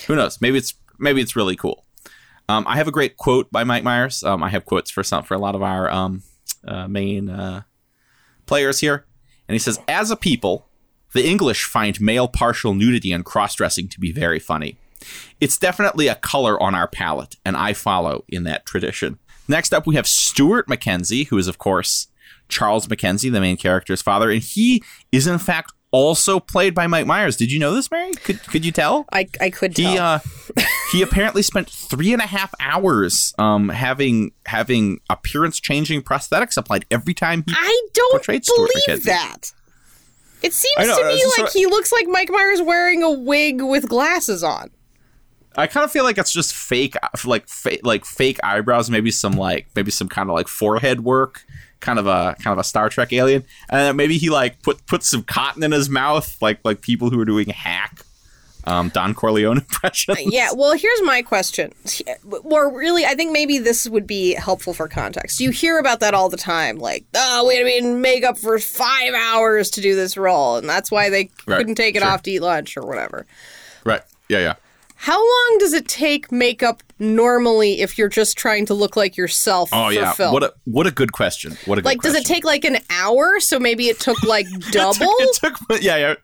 Who 0.07 0.15
knows? 0.15 0.39
Maybe 0.41 0.57
it's 0.57 0.73
maybe 0.97 1.21
it's 1.21 1.35
really 1.35 1.55
cool. 1.55 1.85
Um, 2.47 2.65
I 2.67 2.77
have 2.77 2.88
a 2.88 2.91
great 2.91 3.17
quote 3.17 3.51
by 3.51 3.63
Mike 3.63 3.83
Myers. 3.83 4.23
Um, 4.23 4.43
I 4.43 4.49
have 4.49 4.65
quotes 4.65 4.91
for 4.91 5.03
some 5.03 5.23
for 5.23 5.33
a 5.33 5.39
lot 5.39 5.55
of 5.55 5.61
our 5.61 5.89
um, 5.89 6.23
uh, 6.65 6.88
main 6.88 7.29
uh, 7.29 7.63
players 8.45 8.79
here, 8.79 9.05
and 9.47 9.55
he 9.55 9.59
says, 9.59 9.79
"As 9.88 10.11
a 10.11 10.15
people, 10.15 10.67
the 11.13 11.27
English 11.27 11.65
find 11.65 11.99
male 11.99 12.27
partial 12.27 12.73
nudity 12.73 13.11
and 13.11 13.25
cross-dressing 13.25 13.89
to 13.89 13.99
be 13.99 14.11
very 14.11 14.39
funny. 14.39 14.77
It's 15.39 15.57
definitely 15.57 16.07
a 16.07 16.15
color 16.15 16.61
on 16.61 16.75
our 16.75 16.87
palate, 16.87 17.35
and 17.44 17.57
I 17.57 17.73
follow 17.73 18.23
in 18.29 18.44
that 18.44 18.65
tradition." 18.65 19.19
Next 19.47 19.73
up, 19.73 19.85
we 19.85 19.95
have 19.95 20.07
Stuart 20.07 20.67
McKenzie, 20.67 21.27
who 21.27 21.37
is 21.37 21.47
of 21.47 21.57
course 21.57 22.07
Charles 22.51 22.88
Mackenzie, 22.88 23.30
the 23.30 23.42
main 23.42 23.57
character's 23.57 24.01
father, 24.01 24.30
and 24.30 24.42
he 24.42 24.83
is 25.12 25.25
in 25.25 25.39
fact 25.39 25.74
also 25.92 26.39
played 26.39 26.74
by 26.74 26.88
Mike 26.88 27.06
Myers. 27.06 27.36
Did 27.36 27.51
you 27.51 27.59
know 27.59 27.74
this, 27.74 27.92
Mary? 27.92 28.12
Could 28.13 28.42
could 28.44 28.65
you 28.65 28.71
tell? 28.71 29.06
I 29.12 29.27
I 29.39 29.50
could 29.50 29.75
tell. 29.75 29.92
He 29.92 29.98
uh, 29.98 30.19
he 30.92 31.01
apparently 31.01 31.42
spent 31.42 31.69
three 31.69 32.13
and 32.13 32.21
a 32.21 32.27
half 32.27 32.53
hours 32.59 33.33
um, 33.38 33.69
having 33.69 34.31
having 34.45 35.00
appearance 35.09 35.59
changing 35.59 36.01
prosthetics 36.01 36.57
applied 36.57 36.86
every 36.92 37.13
time 37.13 37.44
he. 37.48 37.53
I 37.57 37.88
don't 37.94 38.25
believe 38.25 39.04
that. 39.06 39.54
It 40.44 40.54
seems 40.54 40.88
know, 40.88 40.97
to 40.97 41.06
me 41.06 41.24
like 41.24 41.33
sort 41.36 41.47
of- 41.50 41.54
he 41.54 41.65
looks 41.68 41.92
like 41.92 42.07
Mike 42.07 42.30
Myers 42.31 42.62
wearing 42.62 43.04
a 43.04 43.12
wig 43.12 43.62
with 43.62 43.88
glasses 43.88 44.44
on. 44.44 44.71
I 45.56 45.68
kind 45.68 45.83
of 45.83 45.92
feel 45.92 46.06
like 46.06 46.18
it's 46.18 46.31
just 46.31 46.56
fake, 46.56 46.95
like 47.25 47.47
fake, 47.50 47.81
like 47.83 48.06
fake 48.06 48.39
eyebrows, 48.42 48.89
maybe 48.89 49.12
some 49.12 49.33
like 49.33 49.68
maybe 49.75 49.92
some 49.92 50.07
kind 50.07 50.30
of 50.30 50.33
like 50.33 50.47
forehead 50.47 51.01
work, 51.01 51.44
kind 51.81 52.00
of 52.00 52.07
a 52.07 52.35
kind 52.42 52.54
of 52.54 52.57
a 52.59 52.64
Star 52.64 52.88
Trek 52.90 53.11
alien, 53.11 53.44
and 53.69 53.80
then 53.80 53.95
maybe 53.97 54.18
he 54.18 54.30
like 54.30 54.61
put 54.64 54.85
put 54.88 55.04
some 55.04 55.23
cotton 55.23 55.64
in 55.64 55.71
his 55.73 55.90
mouth, 55.90 56.42
like 56.42 56.59
like 56.64 56.81
people 56.81 57.09
who 57.09 57.19
are 57.19 57.26
doing 57.26 57.50
hack. 57.50 58.00
Um, 58.64 58.90
Don 58.90 59.16
Corleone 59.16 59.57
impressions. 59.57 60.19
Yeah, 60.31 60.50
well, 60.56 60.73
here's 60.73 61.02
my 61.02 61.23
question. 61.23 61.73
Or 62.44 62.71
really, 62.71 63.06
I 63.06 63.16
think 63.16 63.31
maybe 63.31 63.57
this 63.57 63.90
would 63.90 64.06
be 64.06 64.35
helpful 64.35 64.76
for 64.76 64.88
context. 64.88 65.40
You 65.40 65.50
hear 65.50 65.80
about 65.80 66.00
that 66.02 66.14
all 66.14 66.30
the 66.30 66.38
time, 66.38 66.78
like, 66.78 67.04
oh, 67.16 67.47
we 67.47 67.56
had 67.56 67.61
to 67.61 67.66
be 67.66 67.78
in 67.80 68.02
makeup 68.02 68.38
for 68.38 68.59
five 68.59 69.16
hours 69.16 69.71
to 69.71 69.81
do 69.81 69.95
this 69.95 70.16
role, 70.16 70.57
and 70.57 70.69
that's 70.69 70.92
why 70.92 71.09
they 71.09 71.31
Right, 71.47 71.57
couldn't 71.57 71.73
take 71.73 71.95
it 71.95 72.04
sure. 72.04 72.11
off 72.11 72.21
to 72.21 72.31
eat 72.31 72.42
lunch 72.42 72.78
or 72.78 72.85
whatever. 72.85 73.26
Right. 73.83 74.04
Yeah. 74.30 74.38
Yeah. 74.40 74.54
How 74.95 75.18
long 75.18 75.57
does 75.57 75.73
it 75.73 75.88
take 75.88 76.31
makeup 76.31 76.83
normally 77.01 77.81
if 77.81 77.97
you're 77.97 78.07
just 78.07 78.37
trying 78.37 78.65
to 78.67 78.73
look 78.73 78.95
like 78.95 79.17
yourself 79.17 79.69
Oh 79.73 79.89
yeah. 79.89 80.13
film? 80.13 80.33
What 80.33 80.43
a 80.43 80.53
what 80.65 80.87
a 80.87 80.91
good 80.91 81.11
question. 81.11 81.57
What 81.65 81.79
a 81.79 81.81
good 81.81 81.85
like, 81.87 82.01
does 82.01 82.13
it 82.15 82.25
take 82.25 82.45
like 82.45 82.63
an 82.63 82.77
hour? 82.89 83.39
So 83.39 83.59
maybe 83.59 83.89
it 83.89 83.99
took 83.99 84.21
like 84.23 84.47
double? 84.71 85.13
It 85.19 85.35
took 85.35 85.57
yeah 85.81 85.97
yeah 85.97 86.15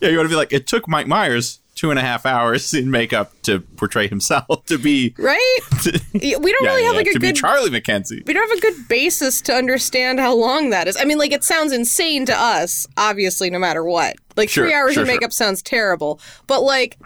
yeah. 0.00 0.08
You 0.10 0.16
want 0.16 0.26
to 0.26 0.32
be 0.32 0.36
like 0.36 0.52
it 0.52 0.66
took 0.66 0.88
Mike 0.88 1.06
Myers 1.06 1.60
two 1.76 1.90
and 1.90 1.98
a 1.98 2.02
half 2.02 2.24
hours 2.24 2.72
in 2.72 2.90
makeup 2.90 3.32
to 3.42 3.60
portray 3.60 4.08
himself 4.08 4.64
to 4.64 4.78
be 4.78 5.14
right? 5.18 5.58
Yeah, 6.14 6.38
we 6.38 6.50
don't 6.50 6.64
yeah, 6.64 6.70
really 6.70 6.84
have 6.84 6.94
yeah, 6.94 6.98
like 6.98 7.06
a 7.06 7.12
to 7.12 7.20
be 7.20 7.26
good 7.28 7.36
Charlie 7.36 7.70
McKenzie. 7.70 8.26
we 8.26 8.32
don't 8.32 8.48
have 8.48 8.58
a 8.58 8.60
good 8.60 8.88
basis 8.88 9.40
to 9.42 9.54
understand 9.54 10.18
how 10.18 10.34
long 10.34 10.70
that 10.70 10.88
is. 10.88 10.96
I 10.96 11.04
mean, 11.04 11.18
like 11.18 11.32
it 11.32 11.44
sounds 11.44 11.72
insane 11.72 12.26
to 12.26 12.36
us, 12.36 12.86
obviously, 12.96 13.50
no 13.50 13.58
matter 13.58 13.84
what. 13.84 14.16
Like 14.36 14.48
Sure, 14.48 14.64
three 14.64 14.74
hours 14.74 14.94
sure, 14.94 15.02
of 15.02 15.08
sure. 15.08 15.14
makeup 15.14 15.32
sounds 15.32 15.62
terrible, 15.62 16.18
but 16.46 16.62
like 16.62 16.96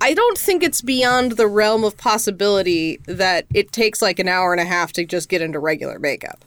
I 0.00 0.12
don't 0.14 0.36
think 0.38 0.62
it's 0.62 0.82
beyond 0.82 1.32
the 1.32 1.46
realm 1.46 1.84
of 1.84 1.96
possibility 1.96 2.98
that 3.06 3.46
it 3.54 3.72
takes 3.72 4.02
like 4.02 4.18
an 4.18 4.28
hour 4.28 4.52
and 4.52 4.60
a 4.60 4.64
half 4.64 4.92
to 4.94 5.04
just 5.04 5.28
get 5.28 5.40
into 5.40 5.58
regular 5.58 5.98
makeup. 5.98 6.44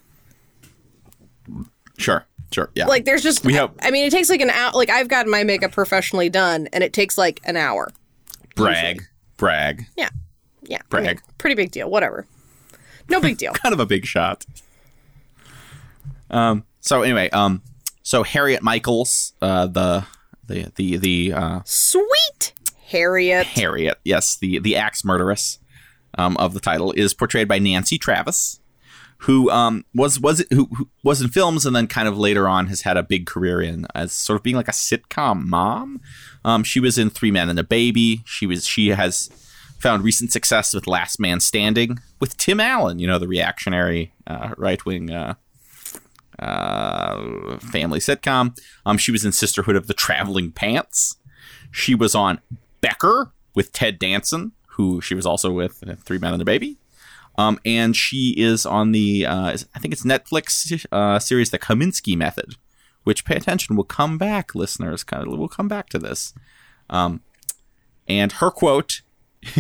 Sure. 1.98 2.26
Sure. 2.52 2.70
Yeah. 2.76 2.86
Like 2.88 3.06
there's 3.06 3.24
just 3.24 3.44
We 3.46 3.54
have- 3.56 3.72
I 3.82 3.92
mean, 3.92 4.06
it 4.06 4.12
takes 4.12 4.30
like 4.30 4.42
an 4.42 4.50
hour. 4.50 4.72
Like 4.74 4.90
I've 4.90 5.08
gotten 5.08 5.32
my 5.32 5.44
makeup 5.44 5.72
professionally 5.72 6.30
done, 6.30 6.68
and 6.72 6.84
it 6.84 6.94
takes 6.94 7.18
like 7.18 7.42
an 7.44 7.58
hour. 7.58 7.92
brag. 8.56 9.04
Brag. 9.38 9.86
Yeah, 9.98 10.10
yeah. 10.64 10.78
I 10.92 10.96
mean, 10.98 11.04
Brag. 11.06 11.22
pretty 11.38 11.56
big 11.56 11.72
deal. 11.72 11.90
Whatever. 11.90 12.26
No 13.10 13.20
big 13.22 13.38
deal. 13.38 13.52
Kind 13.54 13.74
of 13.74 13.80
a 13.80 13.86
big 13.86 14.06
shot. 14.06 14.46
Um. 16.30 16.64
So 16.80 17.02
anyway. 17.02 17.30
Um. 17.32 17.62
So 18.04 18.24
Harriet 18.24 18.64
Michaels, 18.64 19.34
uh, 19.42 19.68
the 19.68 20.06
the 20.48 20.72
the 20.76 20.98
the 20.98 21.34
uh, 21.34 21.60
Sweet 21.66 22.54
Harriet. 22.88 23.48
Harriet, 23.48 24.00
yes, 24.04 24.36
the 24.36 24.60
the 24.60 24.76
axe 24.76 25.04
murderess 25.04 25.60
um, 26.18 26.38
of 26.38 26.54
the 26.54 26.60
title 26.60 26.92
is 26.94 27.14
portrayed 27.14 27.48
by 27.48 27.60
Nancy 27.60 27.98
Travis, 27.98 28.60
who 29.20 29.50
um, 29.52 29.86
was 29.94 30.20
was 30.20 30.46
who, 30.52 30.70
who 30.76 30.90
was 31.04 31.22
in 31.22 31.28
films 31.28 31.66
and 31.66 31.76
then 31.76 31.88
kind 31.88 32.08
of 32.08 32.18
later 32.18 32.48
on 32.48 32.68
has 32.68 32.82
had 32.82 32.98
a 32.98 33.04
big 33.04 33.26
career 33.26 33.62
in 33.62 33.88
as 33.94 34.14
sort 34.14 34.38
of 34.38 34.44
being 34.44 34.56
like 34.56 34.68
a 34.68 34.72
sitcom 34.72 35.46
mom. 35.46 36.02
Um, 36.46 36.64
she 36.64 36.80
was 36.80 36.98
in 36.98 37.10
Three 37.10 37.32
Men 37.32 37.50
and 37.50 37.60
a 37.60 37.64
Baby. 37.64 38.22
She 38.26 38.46
was 38.46 38.66
she 38.66 38.90
has 38.90 39.30
found 39.80 40.04
recent 40.04 40.32
success 40.32 40.74
with 40.74 40.88
Last 40.88 41.20
Man 41.20 41.40
Standing 41.40 42.00
with 42.20 42.38
Tim 42.38 42.60
Allen, 42.60 43.00
you 43.00 43.08
know, 43.08 43.20
the 43.20 43.28
reactionary 43.28 44.14
uh, 44.26 44.54
right 44.58 44.84
wing 44.86 45.12
uh, 45.12 45.36
uh, 46.40 47.58
family 47.60 48.00
sitcom. 48.00 48.58
Um, 48.86 48.98
she 48.98 49.12
was 49.12 49.26
in 49.26 49.32
Sisterhood 49.32 49.76
of 49.76 49.88
the 49.88 49.94
Traveling 49.94 50.52
Pants. 50.52 51.18
She 51.70 51.94
was 51.94 52.16
on 52.16 52.40
Becker 52.82 53.32
with 53.56 53.72
Ted 53.72 54.00
Danson, 54.00 54.52
who 54.70 55.02
she 55.02 55.16
was 55.16 55.26
also 55.26 55.52
with 55.52 55.84
Three 56.04 56.18
Men 56.18 56.34
and 56.34 56.42
a 56.42 56.46
Baby. 56.46 56.78
Um, 57.38 57.60
and 57.66 57.96
she 57.96 58.34
is 58.38 58.66
on 58.66 58.92
the, 58.92 59.26
uh, 59.26 59.58
I 59.76 59.80
think 59.80 59.94
it's 59.94 60.04
Netflix 60.04 60.86
uh, 60.92 61.20
series, 61.20 61.52
The 61.52 61.60
Kaminsky 61.60 62.18
Method, 62.18 62.56
which 63.04 63.26
pay 63.26 63.36
attention, 63.36 63.76
will 63.76 63.84
come 63.84 64.18
back, 64.18 64.56
listeners. 64.56 65.04
Kind 65.04 65.28
of, 65.28 65.38
we'll 65.38 65.48
come 65.48 65.68
back 65.68 65.90
to 65.90 66.00
this. 66.00 66.34
Um, 66.90 67.22
and 68.08 68.32
her 68.34 68.50
quote 68.50 69.02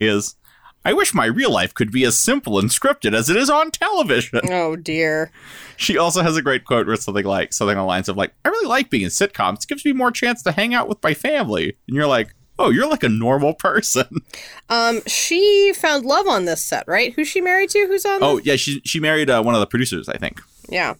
is, 0.00 0.36
I 0.84 0.92
wish 0.92 1.14
my 1.14 1.24
real 1.24 1.50
life 1.50 1.72
could 1.72 1.90
be 1.90 2.04
as 2.04 2.18
simple 2.18 2.58
and 2.58 2.68
scripted 2.68 3.14
as 3.14 3.30
it 3.30 3.36
is 3.36 3.48
on 3.48 3.70
television. 3.70 4.40
Oh 4.54 4.76
dear. 4.76 5.30
She 5.76 5.98
also 5.98 6.22
has 6.22 6.36
a 6.36 6.42
great 6.42 6.64
quote 6.64 6.86
where 6.86 6.94
it's 6.94 7.04
something 7.04 7.24
like 7.24 7.52
something 7.52 7.76
on 7.76 7.82
the 7.82 7.86
lines 7.86 8.08
of 8.08 8.16
like, 8.16 8.32
I 8.44 8.48
really 8.48 8.68
like 8.68 8.90
being 8.90 9.02
in 9.02 9.08
sitcoms. 9.08 9.64
It 9.64 9.68
gives 9.68 9.84
me 9.84 9.92
more 9.92 10.10
chance 10.10 10.42
to 10.42 10.52
hang 10.52 10.74
out 10.74 10.88
with 10.88 11.02
my 11.02 11.14
family. 11.14 11.76
And 11.88 11.96
you're 11.96 12.06
like, 12.06 12.34
oh, 12.58 12.70
you're 12.70 12.88
like 12.88 13.02
a 13.02 13.08
normal 13.08 13.54
person. 13.58 14.20
Um, 14.68 15.00
she 15.06 15.72
found 15.74 16.04
love 16.04 16.28
on 16.28 16.44
this 16.44 16.62
set, 16.62 16.86
right? 16.86 17.12
Who's 17.14 17.28
she 17.28 17.40
married 17.40 17.70
to? 17.70 17.86
Who's 17.86 18.04
on? 18.04 18.22
Oh 18.22 18.38
yeah, 18.38 18.56
she 18.56 18.80
she 18.84 19.00
married 19.00 19.30
uh, 19.30 19.42
one 19.42 19.54
of 19.54 19.60
the 19.60 19.66
producers, 19.66 20.08
I 20.08 20.18
think. 20.18 20.40
Yeah. 20.68 20.94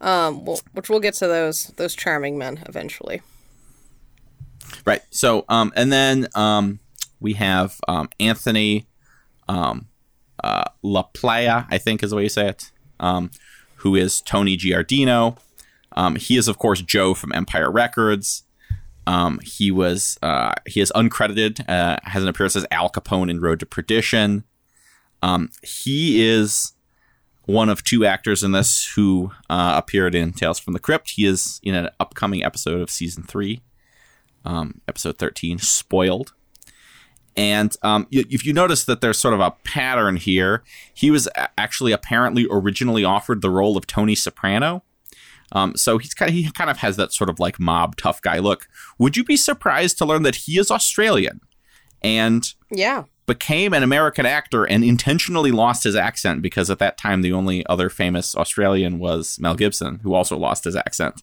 Um, 0.00 0.44
well, 0.44 0.60
which 0.72 0.88
we'll 0.88 1.00
get 1.00 1.14
to 1.14 1.26
those 1.26 1.68
those 1.76 1.94
charming 1.94 2.38
men 2.38 2.62
eventually. 2.66 3.22
Right. 4.84 5.02
So, 5.10 5.44
um, 5.48 5.72
and 5.76 5.92
then 5.92 6.28
um, 6.34 6.80
we 7.18 7.34
have 7.34 7.80
um, 7.88 8.08
Anthony 8.18 8.86
um, 9.50 9.88
uh, 10.44 10.64
LaPaglia, 10.84 11.66
I 11.68 11.78
think 11.78 12.02
is 12.02 12.10
the 12.10 12.16
way 12.16 12.22
you 12.22 12.28
say 12.28 12.48
it, 12.48 12.70
um, 13.00 13.30
who 13.76 13.96
is 13.96 14.20
Tony 14.22 14.56
Giardino. 14.56 15.36
Um, 15.92 16.16
he 16.16 16.36
is, 16.36 16.46
of 16.48 16.56
course, 16.56 16.82
Joe 16.82 17.14
from 17.14 17.32
Empire 17.32 17.70
Records. 17.70 18.44
Um, 19.06 19.40
he 19.42 19.72
was 19.72 20.18
uh, 20.22 20.54
he 20.66 20.80
is 20.80 20.92
uncredited, 20.94 21.68
uh, 21.68 21.96
has 22.04 22.22
an 22.22 22.28
appearance 22.28 22.54
as 22.54 22.66
Al 22.70 22.90
Capone 22.90 23.30
in 23.30 23.40
Road 23.40 23.58
to 23.60 23.66
Perdition. 23.66 24.44
Um, 25.20 25.50
he 25.62 26.22
is 26.22 26.72
one 27.46 27.68
of 27.68 27.82
two 27.82 28.06
actors 28.06 28.44
in 28.44 28.52
this 28.52 28.92
who 28.94 29.32
uh, 29.48 29.74
appeared 29.76 30.14
in 30.14 30.32
Tales 30.32 30.60
from 30.60 30.74
the 30.74 30.78
Crypt. 30.78 31.10
He 31.16 31.26
is 31.26 31.60
in 31.64 31.74
an 31.74 31.88
upcoming 31.98 32.44
episode 32.44 32.80
of 32.80 32.88
season 32.88 33.24
three, 33.24 33.62
um, 34.44 34.80
episode 34.86 35.18
thirteen, 35.18 35.58
Spoiled. 35.58 36.34
And 37.40 37.74
um, 37.82 38.06
if 38.10 38.44
you 38.44 38.52
notice 38.52 38.84
that 38.84 39.00
there's 39.00 39.16
sort 39.16 39.32
of 39.32 39.40
a 39.40 39.52
pattern 39.64 40.16
here, 40.16 40.62
he 40.92 41.10
was 41.10 41.26
actually 41.56 41.90
apparently 41.90 42.46
originally 42.50 43.02
offered 43.02 43.40
the 43.40 43.48
role 43.48 43.78
of 43.78 43.86
Tony 43.86 44.14
Soprano. 44.14 44.82
Um, 45.52 45.74
so 45.74 45.96
he's 45.96 46.12
kind 46.12 46.28
of, 46.28 46.34
he 46.34 46.50
kind 46.50 46.68
of 46.68 46.76
has 46.78 46.96
that 46.96 47.14
sort 47.14 47.30
of 47.30 47.40
like 47.40 47.58
mob 47.58 47.96
tough 47.96 48.20
guy 48.20 48.38
look. 48.40 48.68
Would 48.98 49.16
you 49.16 49.24
be 49.24 49.38
surprised 49.38 49.96
to 49.98 50.04
learn 50.04 50.22
that 50.24 50.34
he 50.34 50.58
is 50.58 50.70
Australian 50.70 51.40
and 52.02 52.52
Yeah. 52.70 53.04
became 53.26 53.72
an 53.72 53.82
American 53.82 54.26
actor 54.26 54.64
and 54.64 54.84
intentionally 54.84 55.50
lost 55.50 55.84
his 55.84 55.96
accent 55.96 56.42
because 56.42 56.68
at 56.68 56.78
that 56.80 56.98
time 56.98 57.22
the 57.22 57.32
only 57.32 57.64
other 57.66 57.88
famous 57.88 58.36
Australian 58.36 58.98
was 58.98 59.38
Mel 59.40 59.54
Gibson, 59.54 60.00
who 60.02 60.12
also 60.12 60.36
lost 60.36 60.64
his 60.64 60.76
accent. 60.76 61.22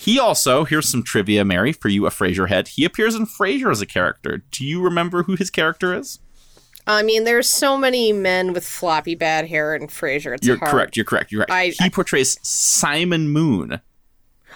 He 0.00 0.18
also, 0.18 0.64
here's 0.64 0.88
some 0.88 1.02
trivia, 1.02 1.44
Mary, 1.44 1.72
for 1.72 1.88
you, 1.90 2.06
a 2.06 2.10
Frasier 2.10 2.48
head. 2.48 2.68
He 2.68 2.86
appears 2.86 3.14
in 3.14 3.26
Frasier 3.26 3.70
as 3.70 3.82
a 3.82 3.86
character. 3.86 4.42
Do 4.50 4.64
you 4.64 4.80
remember 4.82 5.24
who 5.24 5.36
his 5.36 5.50
character 5.50 5.94
is? 5.94 6.20
I 6.86 7.02
mean, 7.02 7.24
there's 7.24 7.46
so 7.48 7.76
many 7.76 8.10
men 8.10 8.54
with 8.54 8.64
floppy 8.66 9.14
bad 9.14 9.46
hair 9.48 9.76
in 9.76 9.88
Frasier. 9.88 10.34
It's 10.34 10.46
You're 10.46 10.56
hard. 10.56 10.70
correct. 10.70 10.96
You're 10.96 11.04
correct. 11.04 11.30
You're 11.32 11.44
right. 11.50 11.74
I- 11.78 11.84
he 11.84 11.90
portrays 11.90 12.38
Simon 12.42 13.28
Moon. 13.28 13.80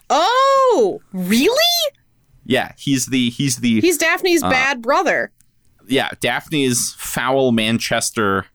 Oh, 0.08 1.02
really? 1.12 1.92
Yeah, 2.46 2.72
he's 2.78 3.06
the 3.06 3.28
he's 3.30 3.56
the 3.58 3.80
He's 3.82 3.98
Daphne's 3.98 4.42
Uh, 4.42 4.50
bad 4.50 4.80
brother. 4.82 5.30
yeah 5.86 6.10
Daphne's 6.20 6.94
foul 6.98 7.52
Manchester 7.52 8.46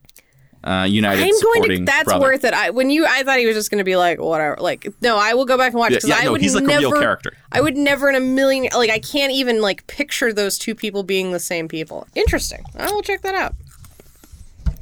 uh, 0.63 0.85
United 0.89 1.23
I'm 1.23 1.29
going 1.41 1.63
to. 1.79 1.85
That's 1.85 2.03
brother. 2.05 2.21
worth 2.25 2.43
it. 2.43 2.53
I 2.53 2.69
when 2.71 2.89
you, 2.89 3.05
I 3.07 3.23
thought 3.23 3.39
he 3.39 3.45
was 3.45 3.55
just 3.55 3.71
going 3.71 3.77
to 3.79 3.83
be 3.85 3.95
like 3.95 4.19
whatever. 4.19 4.57
Like 4.59 4.87
no, 5.01 5.17
I 5.17 5.33
will 5.33 5.45
go 5.45 5.57
back 5.57 5.71
and 5.71 5.79
watch 5.79 5.91
Yeah, 5.91 5.97
because 5.97 6.09
yeah, 6.09 6.17
I 6.17 6.23
no, 6.25 6.31
would 6.33 6.41
he's 6.41 6.53
like 6.55 6.65
never. 6.65 6.85
a 6.87 6.89
real 6.91 6.99
character. 7.01 7.33
I 7.51 7.61
would 7.61 7.77
never 7.77 8.09
in 8.09 8.15
a 8.15 8.19
million. 8.19 8.69
Like 8.75 8.89
I 8.89 8.99
can't 8.99 9.31
even 9.31 9.61
like 9.61 9.87
picture 9.87 10.33
those 10.33 10.57
two 10.57 10.75
people 10.75 11.03
being 11.03 11.31
the 11.31 11.39
same 11.39 11.67
people. 11.67 12.07
Interesting. 12.15 12.63
I 12.77 12.91
will 12.91 13.01
check 13.01 13.21
that 13.21 13.35
out. 13.35 13.55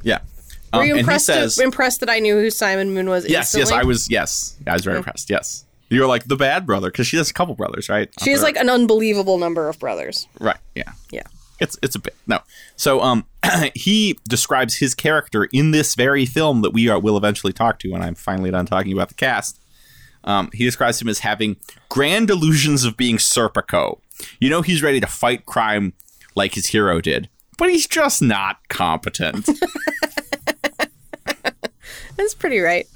Yeah. 0.02 0.18
Were 0.72 0.80
Um, 0.80 0.84
you 0.86 0.90
and 0.90 0.96
he 0.96 1.00
impressed? 1.00 1.26
says, 1.26 1.58
impressed 1.58 2.00
that 2.00 2.10
I 2.10 2.18
knew 2.18 2.34
who 2.34 2.50
Simon 2.50 2.92
Moon 2.92 3.08
was? 3.08 3.28
yes, 3.28 3.54
yes. 3.56 3.70
I 3.70 3.84
was, 3.84 4.10
yes, 4.10 4.56
I 4.66 4.74
was 4.74 4.84
very 4.84 4.98
impressed. 4.98 5.30
Yes, 5.30 5.64
you're 5.88 6.06
like 6.06 6.24
the 6.24 6.36
bad 6.36 6.66
brother 6.66 6.90
because 6.90 7.06
she 7.06 7.16
has 7.16 7.30
a 7.30 7.32
couple 7.32 7.54
brothers, 7.54 7.88
right? 7.88 8.10
She 8.22 8.30
has 8.32 8.42
like 8.42 8.56
an 8.56 8.68
unbelievable 8.68 9.38
number 9.38 9.68
of 9.68 9.78
brothers. 9.78 10.26
right, 10.40 10.58
yeah, 10.74 10.92
Yeah. 11.10 11.22
It's 11.60 11.78
it's 11.82 11.94
a 11.94 11.98
bit 11.98 12.14
no. 12.26 12.40
So 12.76 13.00
um, 13.00 13.26
he 13.74 14.18
describes 14.28 14.76
his 14.76 14.94
character 14.94 15.48
in 15.52 15.70
this 15.70 15.94
very 15.94 16.26
film 16.26 16.62
that 16.62 16.72
we 16.72 16.88
are 16.88 16.98
will 16.98 17.16
eventually 17.16 17.52
talk 17.52 17.78
to 17.80 17.90
when 17.90 18.02
I'm 18.02 18.14
finally 18.14 18.50
done 18.50 18.66
talking 18.66 18.92
about 18.92 19.08
the 19.08 19.14
cast. 19.14 19.60
Um, 20.24 20.50
he 20.52 20.64
describes 20.64 21.00
him 21.00 21.08
as 21.08 21.20
having 21.20 21.56
grand 21.88 22.28
illusions 22.30 22.84
of 22.84 22.96
being 22.96 23.16
Serpico. 23.16 24.00
You 24.40 24.50
know, 24.50 24.62
he's 24.62 24.82
ready 24.82 25.00
to 25.00 25.06
fight 25.06 25.46
crime 25.46 25.92
like 26.34 26.54
his 26.54 26.66
hero 26.66 27.00
did, 27.00 27.28
but 27.56 27.70
he's 27.70 27.86
just 27.86 28.20
not 28.20 28.56
competent. 28.68 29.48
That's 32.16 32.34
pretty 32.34 32.58
right. 32.58 32.86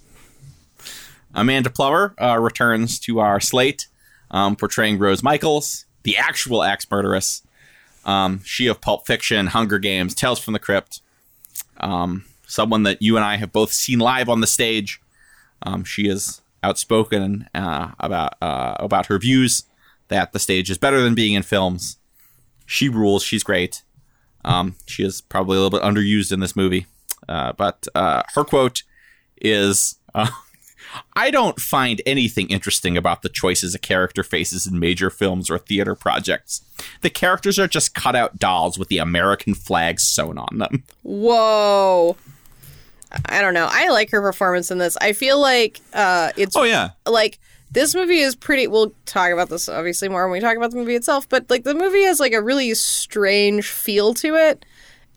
Amanda 1.34 1.70
Plummer 1.70 2.14
uh, 2.20 2.38
returns 2.38 2.98
to 3.00 3.20
our 3.20 3.40
slate, 3.40 3.88
um, 4.30 4.56
portraying 4.56 4.98
Rose 4.98 5.22
Michaels, 5.22 5.86
the 6.02 6.16
actual 6.16 6.62
axe 6.62 6.86
murderess. 6.90 7.42
Um, 8.04 8.42
she 8.44 8.66
of 8.66 8.80
Pulp 8.80 9.06
Fiction, 9.06 9.48
Hunger 9.48 9.78
Games, 9.78 10.14
Tales 10.14 10.40
from 10.40 10.52
the 10.52 10.58
Crypt. 10.58 11.00
Um, 11.78 12.24
someone 12.46 12.82
that 12.82 13.00
you 13.00 13.16
and 13.16 13.24
I 13.24 13.36
have 13.36 13.52
both 13.52 13.72
seen 13.72 13.98
live 13.98 14.28
on 14.28 14.40
the 14.40 14.46
stage. 14.46 15.00
Um, 15.62 15.84
she 15.84 16.08
is 16.08 16.42
outspoken 16.62 17.48
uh, 17.54 17.92
about 17.98 18.34
uh, 18.42 18.76
about 18.78 19.06
her 19.06 19.18
views 19.18 19.64
that 20.08 20.32
the 20.32 20.38
stage 20.38 20.70
is 20.70 20.78
better 20.78 21.00
than 21.00 21.14
being 21.14 21.34
in 21.34 21.42
films. 21.42 21.98
She 22.66 22.88
rules. 22.88 23.22
She's 23.22 23.42
great. 23.42 23.82
Um, 24.44 24.76
she 24.86 25.04
is 25.04 25.20
probably 25.20 25.56
a 25.56 25.60
little 25.60 25.78
bit 25.78 25.86
underused 25.86 26.32
in 26.32 26.40
this 26.40 26.56
movie, 26.56 26.86
uh, 27.28 27.52
but 27.52 27.86
uh, 27.94 28.22
her 28.34 28.44
quote 28.44 28.82
is. 29.40 29.96
I 31.14 31.30
don't 31.30 31.60
find 31.60 32.02
anything 32.06 32.48
interesting 32.48 32.96
about 32.96 33.22
the 33.22 33.28
choices 33.28 33.74
a 33.74 33.78
character 33.78 34.22
faces 34.22 34.66
in 34.66 34.78
major 34.78 35.10
films 35.10 35.50
or 35.50 35.58
theater 35.58 35.94
projects. 35.94 36.62
The 37.00 37.10
characters 37.10 37.58
are 37.58 37.68
just 37.68 37.94
cutout 37.94 38.38
dolls 38.38 38.78
with 38.78 38.88
the 38.88 38.98
American 38.98 39.54
flag 39.54 40.00
sewn 40.00 40.38
on 40.38 40.58
them. 40.58 40.84
Whoa. 41.02 42.16
I 43.26 43.40
don't 43.40 43.54
know. 43.54 43.68
I 43.70 43.88
like 43.90 44.10
her 44.10 44.20
performance 44.20 44.70
in 44.70 44.78
this. 44.78 44.96
I 45.00 45.12
feel 45.12 45.38
like 45.38 45.80
uh, 45.92 46.32
it's 46.36 46.56
Oh 46.56 46.62
yeah, 46.62 46.90
like 47.06 47.38
this 47.70 47.94
movie 47.94 48.20
is 48.20 48.34
pretty. 48.34 48.66
We'll 48.66 48.94
talk 49.06 49.32
about 49.32 49.48
this 49.48 49.68
obviously 49.68 50.08
more 50.08 50.26
when 50.26 50.32
we 50.32 50.40
talk 50.40 50.56
about 50.56 50.70
the 50.70 50.76
movie 50.76 50.94
itself. 50.94 51.28
But 51.28 51.50
like 51.50 51.64
the 51.64 51.74
movie 51.74 52.04
has 52.04 52.20
like 52.20 52.32
a 52.32 52.42
really 52.42 52.72
strange 52.74 53.68
feel 53.68 54.14
to 54.14 54.34
it, 54.34 54.64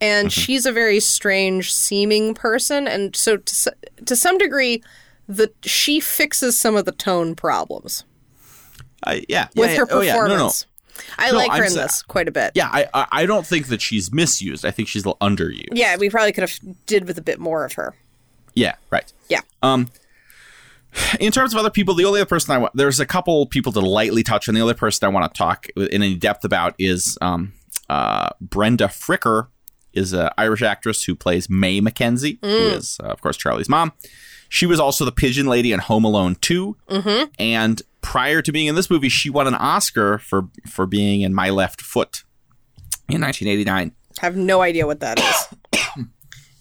and 0.01 0.32
she's 0.32 0.65
a 0.65 0.72
very 0.72 1.00
strange 1.00 1.74
seeming 1.74 2.34
person, 2.34 2.88
and 2.88 3.15
so 3.15 3.38
to 3.38 3.75
to 4.05 4.15
some 4.15 4.38
degree, 4.38 4.84
the 5.27 5.51
she 5.63 6.00
fixes 6.00 6.58
some 6.58 6.75
of 6.75 6.86
the 6.86 6.91
tone 6.91 7.36
problems 7.36 8.03
I, 9.03 9.25
yeah, 9.27 9.48
with 9.55 9.72
yeah, 9.72 9.77
her 9.77 9.88
yeah. 9.89 9.96
Oh, 9.96 10.01
yeah. 10.01 10.12
performance. 10.13 10.65
No, 10.65 10.72
no. 10.98 11.03
I 11.17 11.32
No, 11.32 11.38
like 11.38 11.51
her 11.51 11.65
I'm 11.65 11.72
in 11.72 11.74
this 11.74 12.01
quite 12.03 12.27
a 12.27 12.32
bit. 12.32 12.51
Yeah, 12.55 12.70
I, 12.72 12.88
I 12.94 13.08
I 13.12 13.25
don't 13.25 13.46
think 13.46 13.67
that 13.67 13.82
she's 13.82 14.13
misused. 14.13 14.65
I 14.65 14.72
think 14.72 14.88
she's 14.88 15.03
underused. 15.03 15.67
Yeah, 15.74 15.98
we 15.98 16.10
probably 16.10 16.32
could 16.32 16.41
have 16.41 16.58
did 16.86 17.05
with 17.08 17.17
a 17.17 17.22
bit 17.22 17.39
more 17.39 17.65
of 17.65 17.74
her. 17.74 17.96
Yeah, 18.53 18.75
right. 18.89 19.12
Yeah. 19.29 19.41
Um, 19.62 19.89
in 21.20 21.32
terms 21.32 21.53
of 21.53 21.60
other 21.60 21.70
people, 21.70 21.94
the 21.94 22.05
only 22.05 22.22
other 22.22 22.27
person 22.27 22.55
I 22.55 22.58
want, 22.58 22.75
there's 22.75 23.01
a 23.01 23.05
couple 23.05 23.46
people 23.48 23.74
to 23.74 23.82
lightly 23.82 24.24
touch, 24.24 24.48
and 24.48 24.55
the 24.55 24.62
other 24.62 24.74
person 24.74 25.05
I 25.05 25.10
want 25.10 25.32
to 25.34 25.38
talk 25.38 25.67
in 25.75 25.89
any 25.91 26.15
depth 26.15 26.46
about 26.46 26.74
is 26.79 27.17
um, 27.22 27.51
uh, 27.89 28.29
Brenda 28.39 28.88
Fricker, 28.88 29.48
is 29.94 30.13
an 30.13 30.29
Irish 30.38 30.62
actress 30.62 31.03
who 31.03 31.15
plays 31.15 31.50
May 31.50 31.82
Mackenzie, 31.82 32.39
who 32.41 32.48
is, 32.48 32.98
uh, 33.03 33.08
of 33.08 33.22
course, 33.22 33.38
Charlie's 33.38 33.70
mom. 33.70 33.94
She 34.50 34.66
was 34.66 34.80
also 34.80 35.06
the 35.06 35.12
pigeon 35.12 35.48
lady 35.48 35.72
in 35.72 35.80
Home 35.80 36.04
Alone 36.06 36.36
2. 36.42 36.78
Mm-hmm. 36.90 37.24
And 37.40 37.82
prior 38.02 38.42
to 38.42 38.52
being 38.52 38.68
in 38.68 38.75
this 38.75 38.90
movie, 38.90 39.10
she 39.10 39.30
won 39.30 39.48
an 39.48 39.56
Oscar 39.56 40.18
for, 40.18 40.50
for 40.70 40.86
being 40.86 41.22
in 41.22 41.34
My 41.34 41.50
Left 41.50 41.82
Foot 41.82 42.24
in 43.10 43.22
1989. 43.22 43.92
have 44.20 44.36
no 44.36 44.62
idea 44.62 44.86
what 44.86 45.00
that 45.02 45.20
is. 45.20 46.06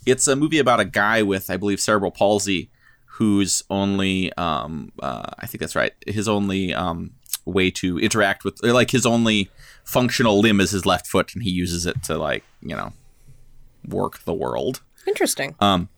It's 0.07 0.29
a 0.29 0.37
movie 0.37 0.59
about 0.59 0.81
a 0.81 0.85
guy 0.85 1.23
with, 1.23 1.49
I 1.49 1.57
believe, 1.57 1.81
cerebral 1.81 2.11
palsy, 2.11 2.69
who's 3.07 3.63
only, 3.71 4.31
um, 4.35 4.93
uh, 5.03 5.31
I 5.39 5.47
think 5.47 5.61
that's 5.61 5.75
right. 5.75 5.95
His 6.07 6.29
only 6.29 6.75
um, 6.75 7.13
way 7.45 7.71
to 7.71 7.99
interact 7.99 8.45
with 8.45 8.63
like 8.63 8.91
his 8.91 9.05
only 9.07 9.51
functional 9.85 10.41
limb 10.41 10.61
is 10.61 10.71
his 10.71 10.87
left 10.87 11.07
foot 11.07 11.35
and 11.35 11.43
he 11.43 11.51
uses 11.51 11.87
it 11.87 12.03
to 12.03 12.17
like 12.17 12.45
you 12.63 12.75
know 12.75 12.93
work 13.87 14.21
the 14.25 14.33
world 14.33 14.81
Interesting. 15.07 15.55
um 15.61 15.89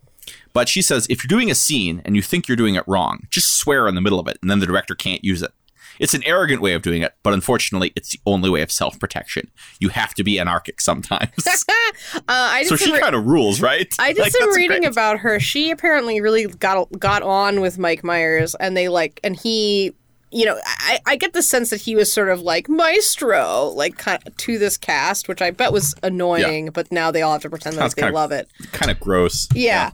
but 0.53 0.69
she 0.69 0.83
says 0.83 1.07
if 1.11 1.23
you're 1.23 1.29
doing 1.29 1.51
a 1.51 1.55
scene 1.55 2.03
and 2.05 2.17
you 2.17 2.23
think 2.23 2.49
you're 2.49 2.57
doing 2.57 2.75
it 2.75 2.85
wrong 2.87 3.27
just 3.31 3.57
swear 3.57 3.87
in 3.89 3.95
the 3.95 4.01
middle 4.01 4.19
of 4.21 4.29
it 4.29 4.39
and 4.43 4.51
then 4.51 4.59
the 4.61 4.67
director 4.67 4.95
can't 4.95 5.25
use 5.25 5.43
it 5.43 5.51
it's 5.99 6.13
an 6.13 6.23
arrogant 6.25 6.61
way 6.61 6.75
of 6.75 6.83
doing 6.83 7.01
it 7.03 7.15
but 7.23 7.33
unfortunately 7.33 7.93
it's 7.97 8.11
the 8.11 8.21
only 8.27 8.51
way 8.51 8.61
of 8.61 8.71
self-protection 8.71 9.51
you 9.81 9.89
have 9.89 10.13
to 10.15 10.23
be 10.25 10.39
anarchic 10.39 10.81
sometimes 10.81 11.31
uh, 11.47 12.23
I 12.29 12.65
so 12.65 12.77
she 12.77 12.93
re- 12.93 13.01
kind 13.01 13.15
of 13.15 13.27
rules 13.27 13.61
right 13.61 13.93
I 13.99 14.13
did 14.15 14.21
Like, 14.23 14.33
some 14.33 14.55
reading 14.55 14.81
great. 14.83 14.93
about 14.93 15.19
her. 15.21 15.41
She 15.41 15.71
apparently 15.71 16.21
really 16.21 16.47
got 16.47 16.91
got 16.99 17.23
on 17.23 17.61
with 17.61 17.79
Mike 17.79 18.05
Myers, 18.05 18.55
and 18.57 18.77
they 18.77 18.89
like, 18.89 19.21
and 19.25 19.37
he, 19.37 19.93
you 20.31 20.45
know, 20.45 20.59
I, 20.67 20.99
I 21.07 21.17
get 21.17 21.33
the 21.33 21.43
sense 21.43 21.71
that 21.71 21.81
he 21.81 21.95
was 21.97 22.13
sort 22.13 22.29
of 22.29 22.41
like 22.43 22.69
maestro, 22.69 23.67
like 23.75 23.97
kind 23.97 24.23
of 24.27 24.37
to 24.37 24.59
this 24.59 24.77
cast, 24.77 25.29
which 25.29 25.41
I 25.41 25.51
bet 25.51 25.73
was 25.73 25.95
annoying. 26.03 26.71
But 26.73 26.91
now 26.93 27.11
they 27.11 27.23
all 27.23 27.33
have 27.33 27.43
to 27.43 27.51
pretend 27.51 27.77
Sounds 27.77 27.91
like 27.93 27.97
they 27.97 28.03
kinda- 28.03 28.15
love 28.19 28.33
it. 28.33 28.49
kind 28.73 28.91
of 28.91 28.99
gross 29.01 29.49
Yeah. 29.55 29.91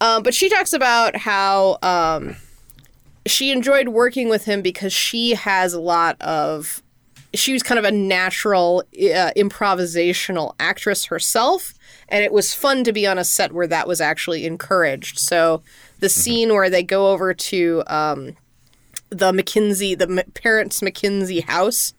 Um, 0.00 0.22
but 0.22 0.34
she 0.34 0.48
talks 0.48 0.72
about 0.72 1.16
how 1.16 1.78
um, 1.82 2.36
she 3.26 3.50
enjoyed 3.50 3.88
working 3.88 4.28
with 4.28 4.44
him 4.44 4.62
because 4.62 4.92
she 4.92 5.34
has 5.34 5.72
a 5.72 5.80
lot 5.80 6.20
of. 6.20 6.82
She 7.34 7.52
was 7.52 7.62
kind 7.62 7.78
of 7.78 7.84
a 7.84 7.90
natural 7.90 8.82
uh, 8.94 9.30
improvisational 9.36 10.54
actress 10.58 11.06
herself, 11.06 11.74
and 12.08 12.24
it 12.24 12.32
was 12.32 12.54
fun 12.54 12.84
to 12.84 12.92
be 12.92 13.06
on 13.06 13.18
a 13.18 13.24
set 13.24 13.52
where 13.52 13.66
that 13.66 13.86
was 13.86 14.00
actually 14.00 14.46
encouraged. 14.46 15.18
So 15.18 15.62
the 16.00 16.08
scene 16.08 16.50
where 16.50 16.70
they 16.70 16.82
go 16.82 17.10
over 17.10 17.34
to 17.34 17.82
um, 17.88 18.36
the 19.10 19.32
McKenzie, 19.32 19.98
the 19.98 20.08
M- 20.08 20.30
parents' 20.32 20.80
McKenzie 20.80 21.44
house, 21.44 21.94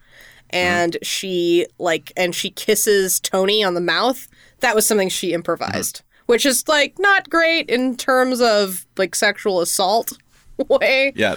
and 0.50 0.96
she 1.02 1.66
like 1.78 2.12
and 2.16 2.34
she 2.34 2.50
kisses 2.50 3.20
Tony 3.20 3.62
on 3.62 3.74
the 3.74 3.80
mouth. 3.80 4.28
That 4.60 4.74
was 4.74 4.86
something 4.86 5.08
she 5.08 5.32
improvised, 5.32 6.02
which 6.28 6.46
is 6.46 6.66
like 6.68 6.94
not 6.98 7.28
great 7.28 7.68
in 7.68 7.96
terms 7.96 8.40
of 8.40 8.86
like 8.96 9.14
sexual 9.14 9.60
assault 9.60 10.12
way 10.68 11.12
yeah 11.16 11.36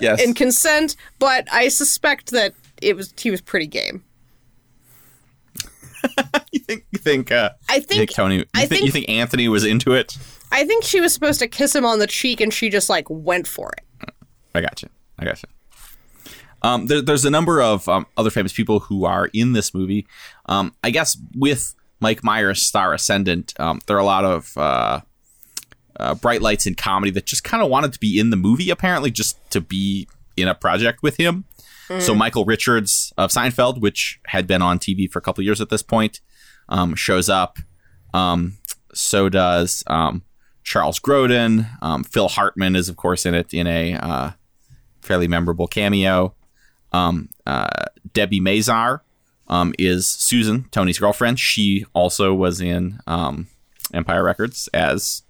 yes 0.00 0.22
and 0.24 0.34
consent, 0.36 0.96
but 1.18 1.46
I 1.52 1.68
suspect 1.68 2.30
that 2.30 2.54
it 2.80 2.96
was 2.96 3.12
he 3.18 3.30
was 3.30 3.40
pretty 3.40 3.66
game. 3.66 4.02
you 6.52 6.60
think 6.60 6.84
you 6.92 6.98
think 6.98 7.32
uh 7.32 7.50
I 7.68 7.76
you 7.76 7.80
think 7.82 7.98
think 7.98 8.10
Tony 8.12 8.36
you 8.36 8.44
I 8.54 8.66
think, 8.66 8.84
you 8.86 8.92
think- 8.92 9.06
think 9.06 9.18
Anthony 9.18 9.48
was 9.48 9.64
into 9.64 9.92
it 9.94 10.16
I 10.50 10.64
think 10.64 10.84
she 10.84 11.00
was 11.00 11.12
supposed 11.12 11.40
to 11.40 11.48
kiss 11.48 11.74
him 11.74 11.84
on 11.84 11.98
the 11.98 12.06
cheek 12.06 12.40
and 12.40 12.52
she 12.54 12.70
just 12.70 12.88
like 12.88 13.06
went 13.10 13.46
for 13.46 13.70
it. 13.76 14.10
I 14.54 14.62
got 14.62 14.80
you. 14.80 14.88
I 15.18 15.24
got 15.26 15.42
you. 15.42 15.48
Um, 16.62 16.86
there, 16.86 17.02
there's 17.02 17.26
a 17.26 17.30
number 17.30 17.60
of 17.60 17.86
um, 17.86 18.06
other 18.16 18.30
famous 18.30 18.52
people 18.54 18.80
who 18.80 19.04
are 19.04 19.28
in 19.34 19.52
this 19.52 19.74
movie. 19.74 20.06
Um, 20.46 20.74
I 20.82 20.88
guess 20.88 21.18
with 21.36 21.74
Mike 22.00 22.22
Myers' 22.22 22.62
star 22.62 22.94
ascendant, 22.94 23.54
um, 23.58 23.80
there 23.86 23.96
are 23.96 24.00
a 24.00 24.04
lot 24.04 24.24
of 24.24 24.56
uh, 24.56 25.00
uh, 25.98 26.14
bright 26.14 26.42
lights 26.42 26.66
in 26.66 26.74
comedy 26.74 27.10
that 27.12 27.26
just 27.26 27.44
kind 27.44 27.62
of 27.62 27.68
wanted 27.68 27.92
to 27.92 27.98
be 27.98 28.18
in 28.18 28.30
the 28.30 28.36
movie, 28.36 28.70
apparently, 28.70 29.10
just 29.10 29.38
to 29.50 29.60
be 29.60 30.08
in 30.36 30.48
a 30.48 30.54
project 30.54 31.02
with 31.02 31.16
him. 31.16 31.44
So 32.00 32.14
Michael 32.14 32.44
Richards 32.44 33.14
of 33.16 33.30
Seinfeld, 33.30 33.80
which 33.80 34.20
had 34.26 34.46
been 34.46 34.60
on 34.60 34.78
TV 34.78 35.10
for 35.10 35.18
a 35.18 35.22
couple 35.22 35.42
years 35.42 35.60
at 35.60 35.70
this 35.70 35.82
point, 35.82 36.20
um, 36.68 36.94
shows 36.94 37.30
up. 37.30 37.58
Um, 38.12 38.58
so 38.92 39.30
does 39.30 39.82
um, 39.86 40.22
Charles 40.64 41.00
Grodin. 41.00 41.66
Um, 41.80 42.04
Phil 42.04 42.28
Hartman 42.28 42.76
is, 42.76 42.90
of 42.90 42.96
course, 42.96 43.24
in 43.24 43.34
it 43.34 43.54
in 43.54 43.66
a 43.66 43.94
uh, 43.94 44.30
fairly 45.00 45.28
memorable 45.28 45.66
cameo. 45.66 46.34
Um, 46.92 47.30
uh, 47.46 47.86
Debbie 48.12 48.40
Mazar 48.40 49.00
um, 49.48 49.74
is 49.78 50.06
Susan, 50.06 50.64
Tony's 50.70 50.98
girlfriend. 50.98 51.38
She 51.40 51.84
also 51.94 52.34
was 52.34 52.60
in 52.60 53.00
um, 53.06 53.46
Empire 53.92 54.22
Records 54.24 54.68
as 54.74 55.22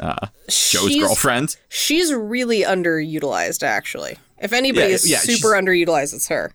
uh, 0.00 0.26
Joe's 0.48 0.90
She's- 0.90 1.00
girlfriend. 1.06 1.56
She's 1.68 2.12
really 2.12 2.62
underutilized, 2.62 3.62
actually. 3.62 4.16
If 4.40 4.52
anybody 4.52 4.88
Yeah, 4.88 4.94
is 4.94 5.08
yeah, 5.10 5.18
super 5.18 5.48
underutilized, 5.48 6.14
it's 6.14 6.28
her. 6.28 6.52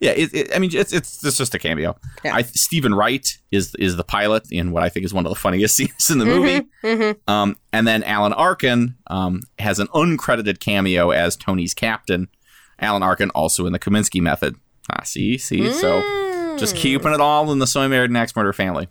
Yeah, 0.00 0.10
it, 0.10 0.34
it, 0.34 0.54
I 0.54 0.58
mean, 0.58 0.70
it's, 0.74 0.92
it's 0.92 1.24
it's 1.24 1.38
just 1.38 1.54
a 1.54 1.58
cameo. 1.58 1.96
Yeah. 2.22 2.34
I, 2.34 2.42
Steven 2.42 2.92
Wright 2.94 3.38
is 3.50 3.74
is 3.76 3.96
the 3.96 4.04
pilot 4.04 4.46
in 4.52 4.70
what 4.72 4.82
I 4.82 4.90
think 4.90 5.06
is 5.06 5.14
one 5.14 5.24
of 5.24 5.30
the 5.30 5.36
funniest 5.38 5.74
scenes 5.76 6.10
in 6.10 6.18
the 6.18 6.26
movie. 6.26 7.16
Um, 7.26 7.56
and 7.72 7.86
then 7.86 8.02
Alan 8.02 8.34
Arkin 8.34 8.96
um, 9.06 9.42
has 9.58 9.78
an 9.78 9.86
uncredited 9.88 10.60
cameo 10.60 11.12
as 11.12 11.34
Tony's 11.34 11.72
captain. 11.72 12.28
Alan 12.78 13.02
Arkin 13.02 13.30
also 13.30 13.64
in 13.66 13.72
the 13.72 13.78
Kaminsky 13.78 14.20
Method. 14.20 14.56
Ah, 14.92 15.02
see, 15.02 15.36
see, 15.38 15.72
so 15.72 16.56
just 16.58 16.76
keeping 16.76 17.12
it 17.12 17.20
all 17.20 17.50
in 17.52 17.58
the 17.58 17.66
So 17.66 17.80
I 17.80 17.88
Married 17.88 18.10
an 18.10 18.16
Axe 18.16 18.34
Murder 18.36 18.52
family. 18.52 18.88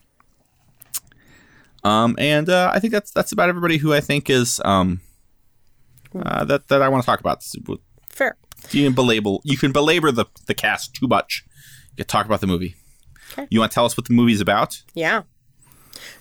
Um, 1.83 2.15
and 2.17 2.49
uh, 2.49 2.71
I 2.73 2.79
think 2.79 2.91
that's 2.91 3.11
that's 3.11 3.31
about 3.31 3.47
everybody 3.49 3.77
who 3.77 3.93
I 3.93 4.01
think 4.01 4.29
is 4.29 4.59
um, 4.65 5.01
uh, 6.15 6.43
that 6.45 6.67
that 6.69 6.81
I 6.81 6.89
want 6.89 7.03
to 7.03 7.05
talk 7.05 7.19
about. 7.19 7.43
Fair. 8.09 8.37
You 8.71 8.85
can 8.85 8.93
belabor 8.93 9.37
you 9.43 9.57
can 9.57 9.71
belabor 9.71 10.11
the, 10.11 10.25
the 10.47 10.53
cast 10.53 10.95
too 10.95 11.07
much. 11.07 11.45
You 11.91 12.03
can 12.03 12.07
talk 12.07 12.25
about 12.25 12.41
the 12.41 12.47
movie. 12.47 12.75
Okay. 13.31 13.47
You 13.49 13.59
want 13.59 13.71
to 13.71 13.75
tell 13.75 13.85
us 13.85 13.95
what 13.95 14.07
the 14.07 14.13
movie's 14.13 14.41
about? 14.41 14.81
Yeah. 14.93 15.23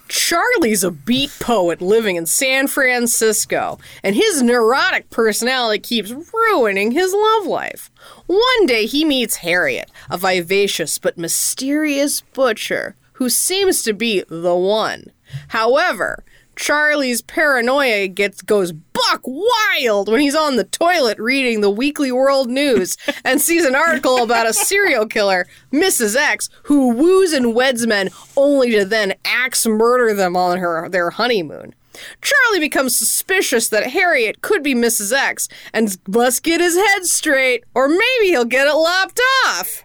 Charlie's 0.09 0.85
a 0.85 0.91
beat 0.91 1.31
poet 1.41 1.81
living 1.81 2.17
in 2.17 2.27
San 2.27 2.67
Francisco, 2.67 3.79
and 4.03 4.15
his 4.15 4.43
neurotic 4.43 5.11
personality 5.11 5.81
keeps 5.81 6.15
ruining 6.33 6.91
his 6.91 7.13
love 7.13 7.47
life. 7.47 7.91
One 8.27 8.67
day 8.67 8.87
he 8.87 9.05
meets 9.05 9.37
Harriet, 9.37 9.91
a 10.11 10.19
vivacious 10.19 10.99
but 10.99 11.19
mysterious 11.19 12.21
butcher 12.21 12.97
who 13.15 13.31
seems 13.31 13.83
to 13.83 13.93
be 13.93 14.25
the 14.29 14.55
one. 14.55 15.11
However, 15.49 16.25
Charlie's 16.57 17.23
paranoia 17.23 18.09
gets 18.09 18.43
goes 18.43 18.73
buck 18.73 19.21
wild 19.25 20.09
when 20.09 20.21
he's 20.21 20.35
on 20.35 20.57
the 20.57 20.65
toilet 20.65 21.19
reading 21.19 21.61
the 21.61 21.71
Weekly 21.71 22.13
World 22.13 22.49
News 22.49 22.97
and 23.25 23.41
sees 23.41 23.65
an 23.65 23.75
article 23.75 24.23
about 24.23 24.47
a 24.47 24.53
serial 24.53 25.07
killer, 25.07 25.47
Mrs. 25.73 26.17
X, 26.17 26.49
who 26.65 26.89
woos 26.91 27.33
and 27.33 27.55
weds 27.55 27.87
men 27.87 28.11
only 28.37 28.71
to 28.73 28.85
then 28.85 29.15
axe 29.25 29.67
murder 29.67 30.15
them 30.15 30.37
on 30.37 30.59
her 30.59 30.89
their 30.89 31.11
honeymoon. 31.11 31.75
Charlie 32.21 32.61
becomes 32.61 32.97
suspicious 32.97 33.69
that 33.69 33.91
Harriet 33.91 34.43
could 34.43 34.63
be 34.63 34.75
Mrs. 34.75 35.13
X 35.13 35.49
and 35.73 35.97
must 36.09 36.43
get 36.43 36.61
his 36.61 36.77
head 36.77 37.05
straight, 37.05 37.65
or 37.75 37.89
maybe 37.89 38.27
he'll 38.27 38.45
get 38.45 38.67
it 38.67 38.75
lopped 38.75 39.21
off. 39.47 39.85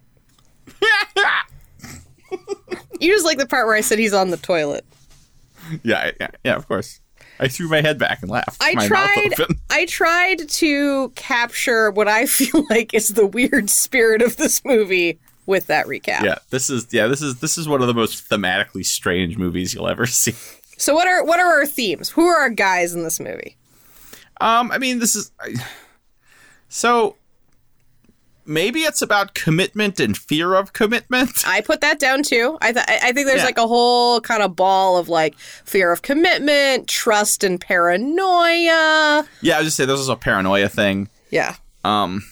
you 3.00 3.14
just 3.14 3.26
like 3.26 3.38
the 3.38 3.46
part 3.46 3.68
where 3.68 3.76
I 3.76 3.82
said 3.82 4.00
he's 4.00 4.14
on 4.14 4.30
the 4.32 4.38
toilet. 4.38 4.86
Yeah, 5.84 6.12
yeah, 6.20 6.28
yeah. 6.44 6.56
Of 6.56 6.68
course. 6.68 7.02
I 7.40 7.48
threw 7.48 7.70
my 7.70 7.82
head 7.82 7.98
back 7.98 8.22
and 8.22 8.30
laughed. 8.30 8.62
I 8.62 8.76
tried. 8.88 9.34
I 9.70 9.86
tried 9.86 10.50
to 10.50 11.10
capture 11.16 11.92
what 11.92 12.08
I 12.08 12.26
feel 12.28 12.66
like 12.70 12.94
is 12.94 13.10
the 13.10 13.26
weird 13.26 13.70
spirit 13.70 14.22
of 14.22 14.38
this 14.38 14.64
movie 14.66 15.20
with 15.46 15.68
that 15.68 15.88
recap. 15.88 16.24
Yeah, 16.24 16.40
this 16.50 16.70
is 16.70 16.88
yeah 16.92 17.08
this 17.08 17.22
is 17.22 17.40
this 17.40 17.58
is 17.58 17.68
one 17.68 17.82
of 17.82 17.88
the 17.88 17.94
most 17.94 18.30
thematically 18.30 18.86
strange 18.86 19.38
movies 19.38 19.74
you'll 19.74 19.88
ever 19.90 20.06
see. 20.06 20.34
So 20.78 20.94
what 20.94 21.08
are 21.08 21.24
what 21.24 21.40
are 21.40 21.60
our 21.60 21.66
themes? 21.66 22.10
Who 22.10 22.26
are 22.26 22.40
our 22.40 22.50
guys 22.50 22.94
in 22.94 23.04
this 23.04 23.20
movie? 23.20 23.58
Um, 24.42 24.72
I 24.72 24.78
mean, 24.78 25.00
this 25.00 25.16
is 25.16 25.32
I, 25.40 25.56
so 26.70 27.16
maybe 28.50 28.82
it's 28.82 29.02
about 29.02 29.34
commitment 29.36 30.00
and 30.00 30.18
fear 30.18 30.56
of 30.56 30.74
commitment. 30.74 31.44
I 31.48 31.62
put 31.62 31.82
that 31.82 32.00
down 32.00 32.24
too. 32.24 32.58
I 32.62 32.74
th- 32.74 32.86
I 32.88 33.12
think 33.14 33.28
there's 33.28 33.40
Yeah. 33.42 33.46
like 33.46 33.58
a 33.58 33.68
whole 33.68 34.20
kind 34.22 34.42
of 34.44 34.56
ball 34.56 34.98
of 34.98 35.08
like 35.08 35.38
fear 35.38 35.92
of 35.94 36.02
commitment, 36.02 36.88
trust, 36.88 37.44
and 37.44 37.62
paranoia. 37.62 39.26
Yeah, 39.42 39.56
I 39.56 39.60
was 39.60 39.68
just 39.68 39.78
say 39.78 39.86
there's 39.86 40.00
also 40.00 40.14
a 40.14 40.18
paranoia 40.18 40.68
thing. 40.68 41.08
Yeah. 41.30 41.56
Um, 41.84 42.24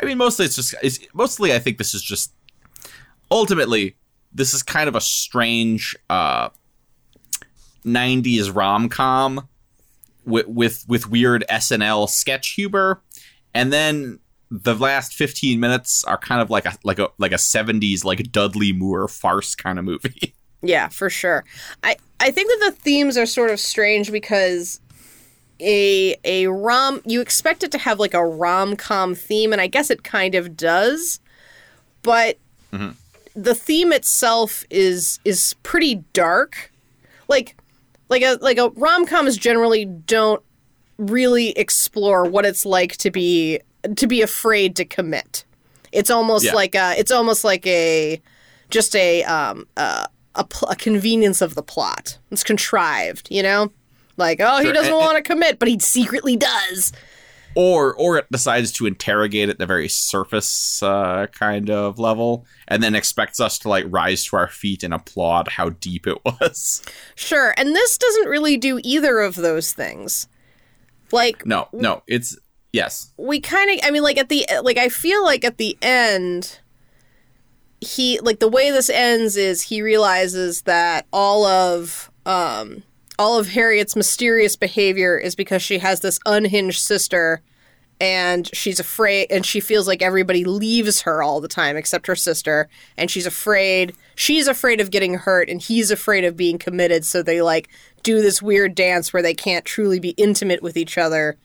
I 0.00 0.04
mean, 0.04 0.18
mostly 0.18 0.44
it's 0.46 0.54
just 0.56 0.74
it's, 0.82 1.00
mostly 1.14 1.54
I 1.54 1.58
think 1.58 1.78
this 1.78 1.94
is 1.94 2.02
just 2.02 2.32
ultimately 3.30 3.96
this 4.32 4.52
is 4.54 4.62
kind 4.62 4.88
of 4.88 4.94
a 4.94 5.00
strange 5.00 5.96
uh 6.10 6.50
90s 7.84 8.54
rom-com 8.54 9.48
with 10.24 10.46
with 10.48 10.84
with 10.88 11.08
weird 11.08 11.44
SNL 11.48 12.08
sketch 12.08 12.48
humor 12.50 13.00
and 13.54 13.72
then 13.72 14.18
the 14.50 14.74
last 14.74 15.14
15 15.14 15.58
minutes 15.58 16.04
are 16.04 16.18
kind 16.18 16.40
of 16.40 16.50
like 16.50 16.66
a 16.66 16.74
like 16.84 16.98
a 16.98 17.10
like 17.18 17.32
a 17.32 17.36
70s 17.36 18.04
like 18.04 18.30
Dudley 18.30 18.72
Moore 18.72 19.08
farce 19.08 19.54
kind 19.54 19.78
of 19.78 19.84
movie. 19.84 20.34
Yeah, 20.62 20.88
for 20.88 21.10
sure. 21.10 21.44
I 21.84 21.96
I 22.18 22.30
think 22.30 22.48
that 22.48 22.70
the 22.70 22.80
themes 22.80 23.16
are 23.16 23.26
sort 23.26 23.50
of 23.50 23.60
strange 23.60 24.10
because 24.10 24.80
a 25.60 26.16
a 26.24 26.46
rom 26.48 27.02
you 27.04 27.20
expect 27.20 27.62
it 27.62 27.70
to 27.72 27.78
have 27.78 28.00
like 28.00 28.14
a 28.14 28.24
rom-com 28.24 29.14
theme 29.14 29.52
and 29.52 29.60
I 29.60 29.66
guess 29.66 29.90
it 29.90 30.02
kind 30.02 30.34
of 30.34 30.56
does. 30.56 31.20
But 32.02 32.38
mm-hmm. 32.72 32.92
the 33.34 33.54
theme 33.54 33.92
itself 33.92 34.64
is 34.70 35.20
is 35.24 35.54
pretty 35.62 35.96
dark. 36.12 36.72
Like 37.28 37.56
like 38.08 38.22
a 38.22 38.38
like 38.40 38.58
a 38.58 38.70
rom-coms 38.70 39.36
generally 39.36 39.84
don't 39.84 40.42
really 40.98 41.50
explore 41.50 42.24
what 42.24 42.46
it's 42.46 42.64
like 42.64 42.96
to 42.96 43.10
be 43.10 43.60
to 43.94 44.06
be 44.06 44.22
afraid 44.22 44.76
to 44.76 44.84
commit. 44.84 45.44
It's 45.92 46.10
almost 46.10 46.44
Yeah. 46.46 46.54
like 46.54 46.74
a, 46.74 46.94
it's 46.98 47.10
almost 47.12 47.44
like 47.44 47.66
a 47.66 48.20
just 48.70 48.94
a 48.96 49.22
um 49.24 49.66
a, 49.76 50.44
pl- 50.48 50.68
a 50.68 50.76
convenience 50.76 51.40
of 51.40 51.54
the 51.54 51.62
plot. 51.62 52.18
It's 52.30 52.44
contrived, 52.44 53.28
you 53.30 53.42
know? 53.42 53.72
Like, 54.18 54.38
oh, 54.40 54.62
he 54.62 54.70
doesn't 54.72 54.92
want 54.94 55.16
to 55.16 55.22
commit, 55.22 55.58
but 55.58 55.68
he 55.68 55.78
secretly 55.78 56.36
does. 56.36 56.92
or 57.54 57.94
or 57.94 58.18
it 58.18 58.26
decides 58.30 58.70
to 58.72 58.86
interrogate 58.86 59.48
at 59.48 59.58
the 59.58 59.64
very 59.66 59.88
surface 59.88 60.82
uh, 60.82 61.26
kind 61.32 61.70
of 61.70 61.98
level, 61.98 62.44
and 62.68 62.82
then 62.82 62.94
expects 62.94 63.40
us 63.40 63.58
to 63.60 63.68
like 63.70 63.84
rise 63.88 64.24
to 64.26 64.36
our 64.36 64.48
feet 64.48 64.82
and 64.82 64.92
applaud 64.92 65.48
how 65.48 65.70
deep 65.70 66.06
it 66.06 66.18
was. 66.24 66.82
Sure, 67.14 67.54
and 67.56 67.74
this 67.74 67.96
doesn't 67.96 68.28
really 68.28 68.56
do 68.58 68.78
either 68.84 69.20
of 69.20 69.36
those 69.36 69.72
things. 69.72 70.28
Like 71.12 71.46
No, 71.46 71.68
no, 71.72 72.02
it's 72.06 72.36
yes, 72.76 73.12
we 73.16 73.40
kind 73.40 73.70
of 73.70 73.80
I 73.84 73.90
mean 73.90 74.02
like 74.02 74.18
at 74.18 74.28
the 74.28 74.46
like 74.62 74.78
I 74.78 74.88
feel 74.88 75.24
like 75.24 75.44
at 75.44 75.58
the 75.58 75.76
end 75.82 76.60
he 77.80 78.18
like 78.20 78.38
the 78.38 78.48
way 78.48 78.70
this 78.70 78.88
ends 78.88 79.36
is 79.36 79.62
he 79.62 79.82
realizes 79.82 80.62
that 80.62 81.06
all 81.12 81.44
of 81.44 82.10
um 82.24 82.82
all 83.18 83.38
of 83.38 83.48
Harriet's 83.48 83.96
mysterious 83.96 84.56
behavior 84.56 85.16
is 85.16 85.34
because 85.34 85.62
she 85.62 85.78
has 85.78 86.00
this 86.00 86.18
unhinged 86.26 86.80
sister 86.80 87.42
and 87.98 88.54
she's 88.54 88.78
afraid 88.78 89.26
and 89.30 89.46
she 89.46 89.58
feels 89.58 89.88
like 89.88 90.02
everybody 90.02 90.44
leaves 90.44 91.02
her 91.02 91.22
all 91.22 91.40
the 91.40 91.48
time 91.48 91.76
except 91.76 92.06
her 92.06 92.16
sister 92.16 92.68
and 92.98 93.10
she's 93.10 93.26
afraid 93.26 93.94
she's 94.14 94.46
afraid 94.46 94.80
of 94.80 94.90
getting 94.90 95.14
hurt 95.14 95.48
and 95.48 95.62
he's 95.62 95.90
afraid 95.90 96.24
of 96.24 96.36
being 96.36 96.58
committed 96.58 97.04
so 97.06 97.22
they 97.22 97.40
like 97.40 97.68
do 98.02 98.20
this 98.20 98.42
weird 98.42 98.74
dance 98.74 99.12
where 99.12 99.22
they 99.22 99.34
can't 99.34 99.64
truly 99.64 99.98
be 99.98 100.10
intimate 100.10 100.62
with 100.62 100.76
each 100.76 100.98
other 100.98 101.38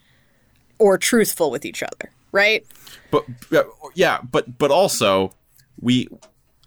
or 0.82 0.98
truthful 0.98 1.52
with 1.52 1.66
each 1.66 1.84
other 1.84 2.12
right 2.32 2.66
but 3.12 3.26
yeah, 3.94 4.22
but 4.22 4.58
but 4.58 4.72
also 4.72 5.36
we, 5.80 6.08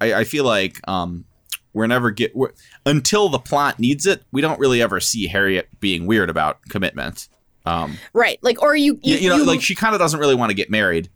I, 0.00 0.14
I 0.14 0.24
feel 0.24 0.44
like 0.44 0.86
um 0.86 1.24
we're 1.72 1.86
never 1.88 2.10
get 2.10 2.36
we're, 2.36 2.52
until 2.86 3.28
the 3.28 3.38
plot 3.38 3.80
needs 3.80 4.06
it. 4.06 4.22
We 4.30 4.40
don't 4.40 4.60
really 4.60 4.80
ever 4.80 5.00
see 5.00 5.26
Harriet 5.26 5.68
being 5.80 6.06
weird 6.06 6.30
about 6.30 6.62
commitment. 6.68 7.28
Um, 7.66 7.96
right 8.12 8.38
like 8.42 8.60
or 8.62 8.76
you 8.76 9.00
you, 9.02 9.16
you, 9.16 9.20
you 9.22 9.28
know, 9.30 9.42
like 9.42 9.62
she 9.62 9.74
kind 9.74 9.94
of 9.94 9.98
doesn't 9.98 10.20
really 10.20 10.34
want 10.34 10.50
to 10.50 10.54
get 10.54 10.70
married, 10.70 11.08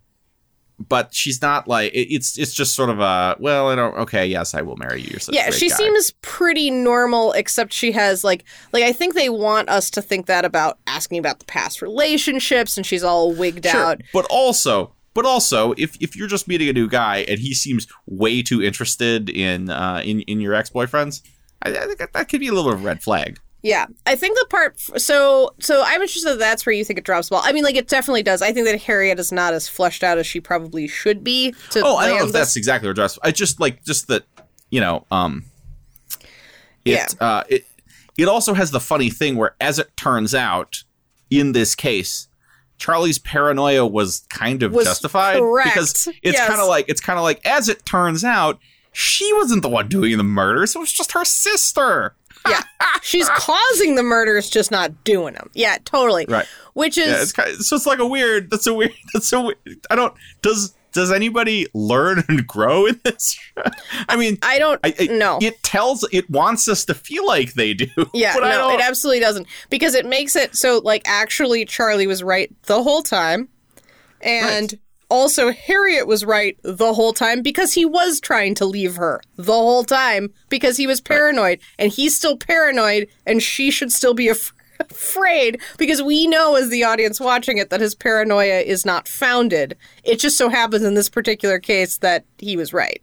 but 0.87 1.13
she's 1.13 1.41
not 1.41 1.67
like 1.67 1.91
it, 1.93 2.13
it's 2.13 2.37
it's 2.37 2.53
just 2.53 2.73
sort 2.75 2.89
of 2.89 2.99
a 2.99 3.35
well, 3.39 3.69
I 3.69 3.75
don't 3.75 3.95
okay, 3.97 4.25
yes, 4.25 4.53
I 4.53 4.61
will 4.61 4.77
marry 4.77 5.01
you. 5.01 5.09
You're 5.11 5.19
such 5.19 5.33
a 5.33 5.37
yeah 5.37 5.49
she 5.49 5.69
guy. 5.69 5.75
seems 5.75 6.11
pretty 6.21 6.71
normal 6.71 7.33
except 7.33 7.73
she 7.73 7.91
has 7.91 8.23
like 8.23 8.43
like 8.71 8.83
i 8.83 8.91
think 8.91 9.13
they 9.13 9.29
want 9.29 9.67
us 9.69 9.89
to 9.91 10.01
think 10.01 10.25
that 10.27 10.45
about 10.45 10.77
asking 10.87 11.17
about 11.17 11.39
the 11.39 11.45
past 11.45 11.81
relationships 11.81 12.77
and 12.77 12.85
she's 12.85 13.03
all 13.03 13.33
wigged 13.33 13.65
Sure, 13.65 13.81
out 13.81 14.01
but 14.13 14.25
also. 14.29 14.93
But 15.15 15.25
also, 15.25 15.73
if, 15.75 15.97
if 15.99 16.15
you're 16.15 16.27
just 16.27 16.47
meeting 16.47 16.69
a 16.69 16.73
new 16.73 16.87
guy 16.87 17.25
and 17.27 17.39
he 17.39 17.53
seems 17.53 17.87
way 18.05 18.41
too 18.43 18.61
interested 18.61 19.27
in 19.29 19.69
uh, 19.69 20.01
in 20.05 20.21
in 20.21 20.39
your 20.39 20.53
ex 20.53 20.69
boyfriends, 20.69 21.23
I, 21.63 21.71
I 21.71 21.85
think 21.87 21.97
that, 21.97 22.13
that 22.13 22.29
could 22.29 22.39
be 22.39 22.47
a 22.47 22.53
little 22.53 22.69
bit 22.71 22.75
of 22.77 22.83
a 22.83 22.85
red 22.85 23.01
flag. 23.01 23.39
Yeah, 23.61 23.87
I 24.05 24.15
think 24.15 24.37
the 24.37 24.45
part. 24.49 24.79
So, 24.79 25.53
so 25.59 25.83
I'm 25.85 26.01
interested. 26.01 26.29
That 26.29 26.39
that's 26.39 26.65
where 26.65 26.73
you 26.73 26.85
think 26.85 26.97
it 26.97 27.05
drops 27.05 27.27
the 27.27 27.33
ball. 27.35 27.41
I 27.43 27.51
mean, 27.51 27.63
like 27.65 27.75
it 27.75 27.87
definitely 27.89 28.23
does. 28.23 28.41
I 28.41 28.53
think 28.53 28.65
that 28.67 28.81
Harriet 28.83 29.19
is 29.19 29.31
not 29.33 29.53
as 29.53 29.67
fleshed 29.67 30.01
out 30.03 30.17
as 30.17 30.25
she 30.25 30.39
probably 30.39 30.87
should 30.87 31.23
be. 31.23 31.53
To 31.71 31.81
Oh, 31.83 31.97
I 31.97 32.07
don't 32.07 32.19
know 32.19 32.25
if 32.27 32.31
that's 32.31 32.55
exactly 32.55 32.87
what 32.87 32.95
dress. 32.95 33.19
I 33.21 33.31
just 33.31 33.59
like 33.59 33.83
just 33.83 34.07
that 34.07 34.23
you 34.69 34.79
know, 34.79 35.05
um, 35.11 35.43
it 36.85 36.91
Yeah. 36.91 37.07
uh, 37.19 37.43
it 37.49 37.65
it 38.17 38.27
also 38.27 38.53
has 38.53 38.71
the 38.71 38.79
funny 38.79 39.09
thing 39.09 39.35
where, 39.35 39.55
as 39.59 39.79
it 39.79 39.95
turns 39.97 40.33
out, 40.35 40.83
in 41.29 41.51
this 41.53 41.75
case, 41.75 42.27
Charlie's 42.77 43.17
paranoia 43.19 43.85
was 43.85 44.25
kind 44.29 44.63
of 44.63 44.73
Was 44.73 44.85
justified 44.85 45.39
correct. 45.39 45.69
because 45.73 46.07
it's 46.23 46.37
Yes. 46.37 46.47
kind 46.47 46.61
of 46.61 46.67
like 46.67 46.85
it's 46.87 47.01
kind 47.01 47.19
of 47.19 47.23
like 47.23 47.45
as 47.45 47.67
it 47.67 47.85
turns 47.85 48.23
out, 48.23 48.57
she 48.93 49.31
wasn't 49.33 49.61
the 49.63 49.69
one 49.69 49.87
doing 49.89 50.15
the 50.17 50.23
murders; 50.23 50.75
it 50.75 50.79
was 50.79 50.91
just 50.93 51.11
her 51.11 51.25
sister. 51.25 52.15
Yeah, 52.47 52.61
she's 53.01 53.29
causing 53.29 53.95
the 53.95 54.03
murders, 54.03 54.49
just 54.49 54.71
not 54.71 55.03
doing 55.03 55.33
them. 55.33 55.49
Yeah, 55.53 55.77
totally. 55.85 56.25
Right. 56.27 56.45
Which 56.73 56.97
is 56.97 57.07
Yeah, 57.09 57.21
it's 57.21 57.31
kind 57.31 57.55
so 57.57 57.75
it's 57.75 57.85
like 57.85 57.99
a 57.99 58.07
weird. 58.07 58.49
That's 58.49 58.67
a 58.67 58.73
weird. 58.73 58.93
That's 59.13 59.31
a. 59.33 59.41
Weird, 59.41 59.57
I 59.89 59.95
don't. 59.95 60.13
Does 60.41 60.75
does 60.91 61.11
anybody 61.11 61.67
learn 61.73 62.23
and 62.29 62.47
grow 62.47 62.85
in 62.85 62.99
this? 63.03 63.37
I 64.07 64.15
mean, 64.15 64.37
I 64.41 64.59
don't 64.59 64.81
know. 65.11 65.39
It 65.41 65.61
tells. 65.63 66.07
It 66.11 66.29
wants 66.29 66.67
us 66.67 66.85
to 66.85 66.93
feel 66.93 67.25
like 67.27 67.53
they 67.53 67.73
do. 67.73 67.87
Yeah, 68.13 68.33
but 68.33 68.43
I 68.43 68.51
no, 68.51 68.69
don't. 68.69 68.79
it 68.79 68.81
absolutely 68.81 69.19
doesn't 69.19 69.47
because 69.69 69.93
it 69.95 70.05
makes 70.05 70.35
it 70.35 70.55
so 70.55 70.79
like 70.83 71.03
actually 71.05 71.65
Charlie 71.65 72.07
was 72.07 72.23
right 72.23 72.51
the 72.63 72.81
whole 72.81 73.01
time, 73.01 73.49
and 74.21 74.73
Right. 74.73 74.79
Also 75.09 75.51
Harriet 75.51 76.07
was 76.07 76.23
right 76.23 76.57
the 76.61 76.93
whole 76.93 77.13
time 77.13 77.41
because 77.41 77.73
he 77.73 77.85
was 77.85 78.19
trying 78.19 78.55
to 78.55 78.65
leave 78.65 78.95
her 78.95 79.21
the 79.35 79.53
whole 79.53 79.83
time 79.83 80.31
because 80.49 80.77
he 80.77 80.85
was 80.87 81.01
paranoid 81.01 81.59
and 81.77 81.91
he's 81.91 82.15
still 82.15 82.37
paranoid 82.37 83.07
and 83.25 83.41
she 83.41 83.71
should 83.71 83.91
still 83.91 84.13
be 84.13 84.27
af- 84.29 84.53
afraid 84.79 85.59
because 85.77 86.01
we 86.01 86.25
know 86.27 86.55
as 86.55 86.69
the 86.69 86.83
audience 86.83 87.19
watching 87.19 87.57
it 87.57 87.69
that 87.69 87.81
his 87.81 87.95
paranoia 87.95 88.59
is 88.61 88.85
not 88.85 89.07
founded. 89.07 89.75
It 90.03 90.19
just 90.19 90.37
so 90.37 90.47
happens 90.49 90.83
in 90.83 90.93
this 90.93 91.09
particular 91.09 91.59
case 91.59 91.97
that 91.97 92.23
he 92.37 92.55
was 92.55 92.71
right. 92.71 93.01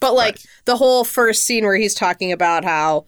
But 0.00 0.14
like 0.14 0.34
Right. 0.34 0.46
the 0.64 0.76
whole 0.76 1.04
first 1.04 1.44
scene 1.44 1.64
where 1.64 1.76
he's 1.76 1.94
talking 1.94 2.32
about 2.32 2.64
how 2.64 3.04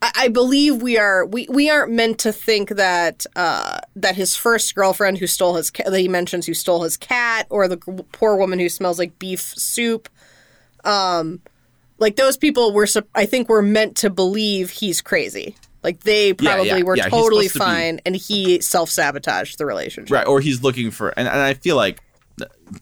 I, 0.00 0.12
I 0.16 0.28
believe 0.28 0.80
we 0.80 0.96
are 0.96 1.26
we, 1.26 1.46
we 1.50 1.68
aren't 1.68 1.92
meant 1.92 2.18
to 2.20 2.32
think 2.32 2.70
that 2.70 3.26
uh, 3.34 3.80
that 3.96 4.14
his 4.14 4.36
first 4.36 4.74
girlfriend 4.74 5.18
who 5.18 5.26
stole 5.26 5.56
his 5.56 5.70
that 5.70 5.98
he 5.98 6.06
mentions 6.06 6.46
who 6.46 6.54
stole 6.54 6.82
his 6.82 6.96
cat 6.96 7.46
or 7.48 7.66
the 7.66 7.78
poor 8.12 8.36
woman 8.36 8.58
who 8.58 8.68
smells 8.68 8.98
like 8.98 9.18
beef 9.18 9.40
soup, 9.40 10.08
um, 10.84 11.40
like 11.98 12.16
those 12.16 12.36
people 12.36 12.72
were 12.72 12.86
I 13.14 13.26
think 13.26 13.48
were 13.48 13.62
meant 13.62 13.96
to 13.98 14.10
believe 14.10 14.70
he's 14.70 15.00
crazy. 15.00 15.56
Like 15.82 16.00
they 16.00 16.34
probably 16.34 16.68
yeah, 16.68 16.82
were 16.82 16.96
yeah, 16.96 17.08
totally 17.08 17.48
supposed 17.48 17.68
to 17.68 17.74
fine, 17.74 18.00
and 18.04 18.14
he 18.14 18.60
self 18.60 18.90
sabotaged 18.90 19.58
the 19.58 19.66
relationship. 19.66 20.12
right, 20.12 20.26
or 20.26 20.40
he's 20.40 20.62
looking 20.62 20.90
for, 20.90 21.10
and, 21.10 21.28
and 21.28 21.38
I 21.38 21.54
feel 21.54 21.76
like 21.76 22.00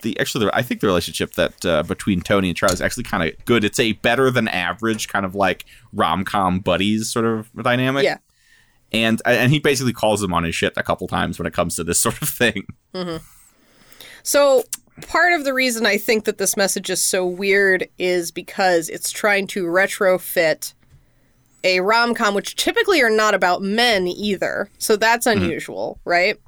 the, 0.01 0.19
actually, 0.19 0.47
the, 0.47 0.57
I 0.57 0.63
think 0.63 0.81
the 0.81 0.87
relationship 0.87 1.35
that 1.35 1.65
uh, 1.65 1.83
between 1.83 2.23
Tony 2.23 2.49
and 2.49 2.57
Charlie 2.57 2.75
is 2.75 2.81
actually 2.81 3.05
kind 3.05 3.29
of 3.29 3.45
good. 3.45 3.63
It's 3.63 3.79
a 3.79 3.93
better 3.93 4.31
than 4.31 4.49
average 4.49 5.09
kind 5.09 5.25
of 5.25 5.35
like 5.35 5.65
rom 5.93 6.25
com 6.25 6.61
buddies 6.61 7.11
sort 7.11 7.25
of 7.25 7.53
dynamic. 7.63 8.05
Yeah. 8.05 8.19
And 8.95 9.21
and 9.27 9.51
he 9.53 9.59
basically 9.59 9.93
calls 9.93 10.23
him 10.23 10.33
on 10.33 10.45
his 10.45 10.55
shit 10.55 10.73
a 10.77 10.83
couple 10.83 11.07
times 11.09 11.39
when 11.39 11.47
it 11.47 11.53
comes 11.53 11.77
to 11.77 11.85
this 11.85 12.01
sort 12.01 12.21
of 12.23 12.29
thing. 12.29 12.67
So 14.23 14.65
part 15.09 15.33
of 15.33 15.45
the 15.45 15.53
reason 15.53 15.87
I 15.87 15.99
think 15.99 16.25
that 16.25 16.39
this 16.39 16.57
message 16.57 16.89
is 16.91 17.03
so 17.03 17.27
weird 17.27 17.89
is 17.99 18.31
because 18.31 18.89
it's 18.89 19.11
trying 19.11 19.47
to 19.49 19.65
retrofit 19.65 20.73
a 21.63 21.81
rom 21.81 22.15
com, 22.15 22.35
which 22.35 22.57
typically 22.57 23.03
are 23.03 23.11
not 23.11 23.35
about 23.35 23.63
men 23.63 24.07
either. 24.07 24.71
So 24.79 24.97
that's 24.97 25.27
unusual, 25.27 25.99
right? 26.05 26.39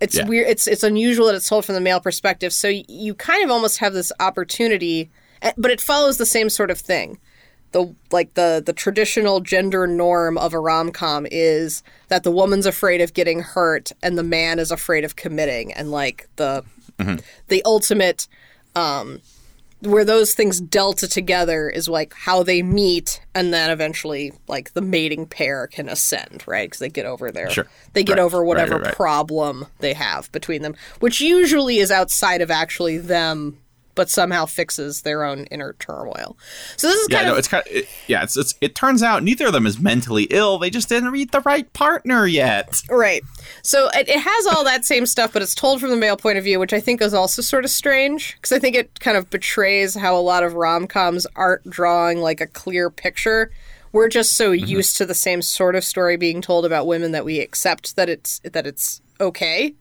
It's 0.00 0.14
Yeah. 0.16 0.26
weird. 0.26 0.48
It's 0.48 0.66
it's 0.66 0.82
unusual 0.84 1.26
that 1.26 1.34
it's 1.34 1.48
told 1.48 1.64
from 1.64 1.74
the 1.74 1.80
male 1.80 2.00
perspective. 2.00 2.52
So 2.52 2.68
you 2.68 3.14
kind 3.14 3.44
of 3.44 3.50
almost 3.50 3.78
have 3.78 3.92
this 3.94 4.12
opportunity, 4.20 5.10
eh, 5.42 5.52
but 5.56 5.70
it 5.72 5.80
follows 5.80 6.18
the 6.18 6.26
same 6.26 6.48
sort 6.50 6.70
of 6.70 6.78
thing. 6.78 7.18
The 7.72 7.94
like 8.10 8.34
the 8.34 8.62
the 8.64 8.72
traditional 8.72 9.40
gender 9.40 9.86
norm 9.86 10.38
of 10.38 10.54
a 10.54 10.58
rom 10.58 10.90
com 10.90 11.26
is 11.30 11.82
that 12.08 12.22
the 12.24 12.30
woman's 12.30 12.64
afraid 12.66 13.00
of 13.02 13.12
getting 13.12 13.40
hurt 13.40 13.92
and 14.02 14.16
the 14.16 14.22
man 14.22 14.58
is 14.58 14.70
afraid 14.70 15.04
of 15.04 15.16
committing, 15.16 15.72
and 15.74 15.90
like 15.90 16.28
the 16.36 16.64
the 17.48 17.62
ultimate 17.64 18.26
um 18.74 19.20
where 19.80 20.04
those 20.04 20.34
things 20.34 20.60
delta 20.60 21.06
together 21.06 21.70
is 21.70 21.88
like 21.88 22.12
how 22.12 22.42
they 22.42 22.62
meet 22.62 23.20
and 23.34 23.54
then 23.54 23.70
eventually 23.70 24.32
like 24.48 24.72
the 24.72 24.80
mating 24.80 25.24
pair 25.24 25.68
can 25.68 25.88
ascend 25.88 26.42
right 26.48 26.66
because 26.68 26.80
they 26.80 26.88
get 26.88 27.06
over 27.06 27.30
their 27.30 27.48
Sure. 27.50 27.66
they 27.92 28.02
get 28.02 28.14
Right. 28.16 28.22
over 28.24 28.42
whatever 28.44 28.74
right, 28.74 28.86
right. 28.86 28.94
problem 28.96 29.66
they 29.78 29.92
have 29.92 30.32
between 30.32 30.62
them 30.62 30.74
which 30.98 31.20
usually 31.20 31.78
is 31.78 31.92
outside 31.92 32.40
of 32.42 32.50
actually 32.50 32.98
them 32.98 33.58
but 33.98 34.08
somehow 34.08 34.46
fixes 34.46 35.02
their 35.02 35.24
own 35.24 35.44
inner 35.46 35.74
turmoil 35.80 36.38
so 36.76 36.86
this 36.86 37.00
is 37.00 37.08
Yeah, 37.10 37.16
kind 37.16 37.26
no, 37.26 37.32
of 37.32 37.38
it's 37.38 37.48
kind 37.48 37.66
of 37.66 37.72
it, 37.72 37.88
yeah. 38.06 38.22
It's, 38.22 38.36
it's 38.36 38.54
it 38.60 38.74
turns 38.74 39.02
out 39.02 39.22
neither 39.22 39.46
of 39.46 39.52
them 39.52 39.66
is 39.66 39.78
mentally 39.78 40.24
ill. 40.30 40.58
They 40.58 40.70
just 40.70 40.88
didn't 40.88 41.10
read 41.10 41.30
the 41.32 41.40
right 41.40 41.70
partner 41.72 42.26
yet. 42.26 42.82
Right. 42.88 43.22
So 43.62 43.88
it, 43.94 44.08
it 44.08 44.20
has 44.20 44.46
all 44.46 44.64
that 44.64 44.84
same 44.84 45.06
stuff, 45.06 45.32
but 45.32 45.42
it's 45.42 45.54
told 45.54 45.80
from 45.80 45.90
the 45.90 45.96
male 45.96 46.16
point 46.16 46.38
of 46.38 46.44
view, 46.44 46.58
which 46.58 46.72
I 46.72 46.80
think 46.80 47.02
is 47.02 47.14
also 47.14 47.42
sort 47.42 47.64
of 47.64 47.70
strange 47.70 48.36
because 48.36 48.52
I 48.52 48.58
think 48.58 48.76
it 48.76 49.00
kind 49.00 49.16
of 49.16 49.30
betrays 49.30 49.94
how 49.94 50.16
a 50.16 50.20
lot 50.20 50.42
of 50.42 50.54
rom 50.54 50.86
coms 50.86 51.26
aren't 51.36 51.68
drawing 51.68 52.18
like 52.20 52.40
a 52.40 52.46
clear 52.46 52.90
picture. 52.90 53.50
We're 53.92 54.08
just 54.08 54.32
so 54.32 54.52
mm-hmm. 54.52 54.66
used 54.66 54.96
to 54.98 55.06
the 55.06 55.14
same 55.14 55.42
sort 55.42 55.74
of 55.74 55.84
story 55.84 56.16
being 56.16 56.40
told 56.40 56.64
about 56.64 56.86
women 56.86 57.12
that 57.12 57.24
we 57.24 57.40
accept 57.40 57.96
that 57.96 58.08
it's 58.08 58.40
that 58.44 58.66
it's 58.66 59.00
okay. 59.20 59.74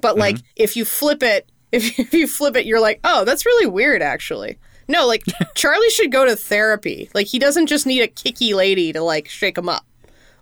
But 0.00 0.12
mm-hmm. 0.12 0.20
like 0.20 0.36
if 0.56 0.76
you 0.76 0.84
flip 0.84 1.22
it, 1.22 1.48
if, 1.74 1.98
if 1.98 2.14
you 2.14 2.26
flip 2.26 2.56
it, 2.56 2.66
you're 2.66 2.80
like, 2.80 3.00
oh, 3.04 3.24
that's 3.24 3.44
really 3.44 3.66
weird, 3.66 4.00
actually. 4.02 4.58
No, 4.88 5.06
like 5.06 5.24
Charlie 5.54 5.90
should 5.90 6.12
go 6.12 6.24
to 6.24 6.36
therapy. 6.36 7.10
Like 7.14 7.26
he 7.26 7.38
doesn't 7.38 7.66
just 7.66 7.86
need 7.86 8.02
a 8.02 8.08
kicky 8.08 8.54
lady 8.54 8.92
to 8.92 9.02
like 9.02 9.28
shake 9.28 9.58
him 9.58 9.68
up. 9.68 9.84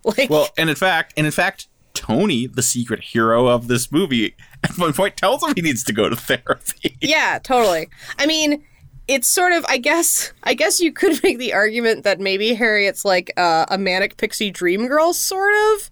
Like 0.05 0.31
Well, 0.31 0.49
and 0.59 0.69
in 0.69 0.75
fact, 0.75 1.15
and 1.17 1.27
in 1.27 1.33
fact, 1.33 1.69
Tony, 1.95 2.49
the 2.49 2.61
secret 2.61 3.05
hero 3.05 3.47
of 3.47 3.69
this 3.69 3.93
movie, 3.93 4.35
at 4.65 4.77
one 4.77 4.93
point 4.93 5.17
tells 5.17 5.45
him 5.45 5.53
he 5.55 5.63
needs 5.63 5.85
to 5.85 5.93
go 5.93 6.09
to 6.09 6.17
therapy. 6.17 6.97
Yeah, 7.01 7.39
totally. 7.41 7.89
I 8.19 8.27
mean, 8.27 8.65
it's 9.07 9.29
sort 9.29 9.53
of 9.53 9.65
I 9.69 9.79
guess 9.79 10.33
I 10.43 10.55
guess 10.55 10.81
you 10.81 10.93
could 10.93 11.23
make 11.23 11.39
the 11.39 11.53
argument 11.53 12.03
that 12.03 12.19
maybe 12.19 12.53
Harriet's 12.55 13.05
like 13.05 13.33
uh, 13.37 13.67
a 13.69 13.79
manic 13.79 14.17
pixie 14.17 14.51
dream 14.51 14.89
girl 14.89 15.13
sort 15.13 15.55
of. 15.55 15.91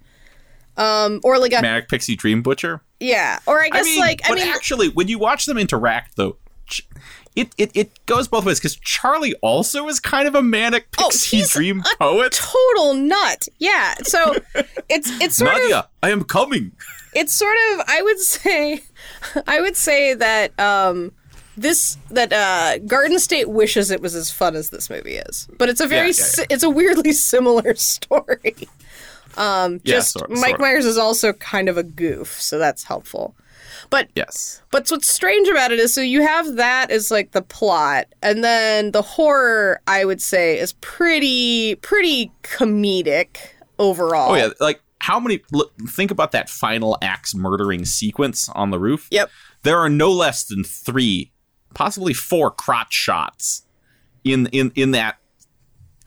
Um, 0.76 1.20
or 1.22 1.38
like 1.38 1.52
a 1.52 1.62
Manic 1.62 1.88
Pixie 1.88 2.16
Dream 2.16 2.42
Butcher. 2.42 2.80
Yeah, 3.00 3.38
or 3.46 3.60
I 3.60 3.68
guess 3.70 3.80
I 3.86 3.88
mean, 3.88 3.98
like 4.00 4.20
I 4.24 4.28
but 4.28 4.34
mean 4.38 4.48
actually, 4.48 4.88
when 4.90 5.08
you 5.08 5.18
watch 5.18 5.46
them 5.46 5.58
interact, 5.58 6.16
though, 6.16 6.36
it 7.36 7.48
it, 7.58 7.70
it 7.74 8.06
goes 8.06 8.28
both 8.28 8.44
ways 8.44 8.58
because 8.58 8.76
Charlie 8.76 9.34
also 9.42 9.88
is 9.88 9.98
kind 10.00 10.28
of 10.28 10.34
a 10.34 10.42
manic 10.42 10.86
Oh, 10.98 11.08
pixie 11.10 11.38
he's 11.38 11.50
dream 11.50 11.80
a 11.80 11.96
poet. 11.98 12.32
total 12.32 12.94
nut. 12.94 13.48
Yeah, 13.58 13.94
so 14.02 14.36
it's 14.88 15.10
it's 15.20 15.36
sort 15.36 15.52
of 15.54 15.58
Nadia, 15.58 15.88
I 16.02 16.10
am 16.10 16.24
coming. 16.24 16.72
it's 17.14 17.32
sort 17.32 17.56
of 17.72 17.82
I 17.88 18.02
would 18.02 18.18
say 18.20 18.80
I 19.46 19.60
would 19.60 19.76
say 19.76 20.14
that 20.14 20.58
um 20.60 21.12
this 21.56 21.98
that 22.10 22.32
uh 22.32 22.78
Garden 22.86 23.18
State 23.18 23.48
wishes 23.50 23.90
it 23.90 24.00
was 24.00 24.14
as 24.14 24.30
fun 24.30 24.54
as 24.56 24.70
this 24.70 24.88
movie 24.90 25.16
is. 25.16 25.46
But 25.58 25.68
it's 25.68 25.80
a 25.80 25.86
very 25.86 26.08
Yeah, 26.08 26.14
yeah, 26.18 26.24
si- 26.24 26.46
it's 26.50 26.62
a 26.62 26.70
weirdly 26.70 27.12
similar 27.32 27.74
story. 27.76 28.56
Um 29.36 29.80
Yeah, 29.84 29.96
just 29.96 30.12
sort- 30.12 30.30
Mike 30.30 30.38
sort 30.40 30.54
of. 30.54 30.60
Myers 30.60 30.84
is 30.86 30.98
also 30.98 31.32
kind 31.34 31.68
of 31.68 31.76
a 31.76 31.82
goof, 31.82 32.40
so 32.40 32.58
that's 32.58 32.84
helpful. 32.84 33.34
But 33.88 34.08
Yes. 34.14 34.62
but 34.70 34.88
what's 34.90 35.12
strange 35.12 35.48
about 35.48 35.72
it 35.72 35.78
is 35.78 35.92
so 35.94 36.00
you 36.00 36.22
have 36.22 36.56
that 36.56 36.90
as 36.90 37.10
like 37.10 37.32
the 37.32 37.42
plot, 37.42 38.06
and 38.22 38.44
then 38.44 38.92
the 38.92 39.02
horror 39.02 39.80
I 39.86 40.04
would 40.04 40.20
say 40.22 40.58
is 40.58 40.74
pretty 40.74 41.76
pretty 41.76 42.30
comedic 42.42 43.36
overall. 43.78 44.32
Oh 44.32 44.34
yeah, 44.34 44.48
like 44.60 44.80
how 44.98 45.18
many? 45.18 45.40
Look, 45.50 45.72
think 45.88 46.10
about 46.10 46.32
that 46.32 46.50
final 46.50 46.98
axe 47.00 47.34
murdering 47.34 47.84
sequence 47.86 48.48
on 48.50 48.70
the 48.70 48.78
roof. 48.78 49.08
Yep. 49.10 49.30
There 49.62 49.78
are 49.78 49.88
no 49.88 50.10
less 50.12 50.44
than 50.44 50.62
three, 50.62 51.32
possibly 51.74 52.12
four 52.12 52.50
crotch 52.50 52.92
shots 52.92 53.62
in 54.24 54.46
in 54.48 54.72
in 54.74 54.90
that 54.92 55.16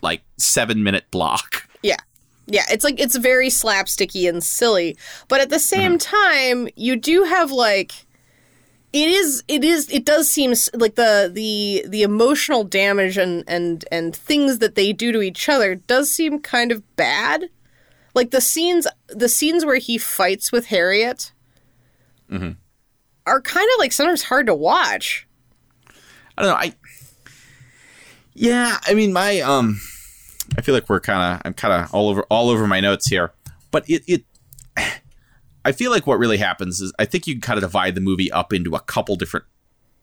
like 0.02 0.22
seven 0.38 0.84
minute 0.84 1.06
block. 1.12 1.68
Yeah. 1.82 1.98
Yeah, 2.46 2.66
it's 2.70 2.84
like 2.84 3.00
it's 3.00 3.16
very 3.16 3.48
slapsticky 3.48 4.28
and 4.28 4.44
silly, 4.44 4.98
but 5.28 5.40
at 5.40 5.50
the 5.50 5.60
same 5.60 5.98
time, 5.98 6.68
you 6.76 6.96
do 6.98 7.24
have 7.24 7.52
like 7.52 7.94
it 8.92 9.08
is 9.10 9.44
it 9.48 9.64
is 9.64 9.90
it 9.90 10.06
does 10.06 10.30
seem 10.30 10.54
like 10.74 10.96
the 10.96 11.32
the 11.34 11.86
the 11.88 12.04
emotional 12.04 12.64
damage 12.64 13.18
and 13.18 13.44
and 13.48 13.86
and 13.92 14.16
things 14.16 14.60
that 14.60 14.76
they 14.76 14.94
do 14.94 15.12
to 15.12 15.22
each 15.22 15.48
other 15.48 15.76
does 15.76 16.12
seem 16.12 16.40
kind 16.40 16.72
of 16.72 16.96
bad. 16.96 17.50
Like 18.14 18.32
the 18.32 18.42
scenes 18.42 18.88
the 19.08 19.30
scenes 19.30 19.66
where 19.66 19.78
he 19.78 19.98
fights 19.98 20.52
with 20.52 20.68
Harriet 20.68 21.32
are 23.26 23.42
kind 23.42 23.68
of 23.74 23.80
like 23.80 23.92
sometimes 23.92 24.24
hard 24.24 24.48
to 24.48 24.56
watch. 24.56 25.28
I 26.38 26.42
don't 26.42 26.52
know. 26.52 26.58
I 26.58 26.74
yeah. 28.34 28.78
I 28.86 28.94
mean, 28.94 29.14
my 29.14 29.40
um, 29.42 29.80
I 30.58 30.62
feel 30.62 30.74
like 30.76 30.90
we're 30.90 31.00
kind 31.00 31.36
of 31.36 31.42
I'm 31.46 31.54
kind 31.54 31.74
of 31.74 31.94
all 31.94 32.10
over 32.10 32.24
all 32.30 32.50
over 32.50 32.68
my 32.68 32.80
notes 32.80 33.08
here, 33.08 33.34
but 33.72 33.90
it 33.90 34.04
it. 34.08 34.24
I 35.66 35.72
feel 35.72 35.92
like 35.92 36.06
what 36.06 36.20
really 36.20 36.38
happens 36.38 36.82
is 36.82 36.92
I 37.00 37.06
think 37.06 37.26
you 37.26 37.36
can 37.36 37.42
kind 37.42 37.58
of 37.58 37.62
divide 37.62 37.96
the 37.96 38.02
movie 38.02 38.32
up 38.32 38.52
into 38.52 38.76
a 38.76 38.82
couple 38.82 39.16
different 39.16 39.46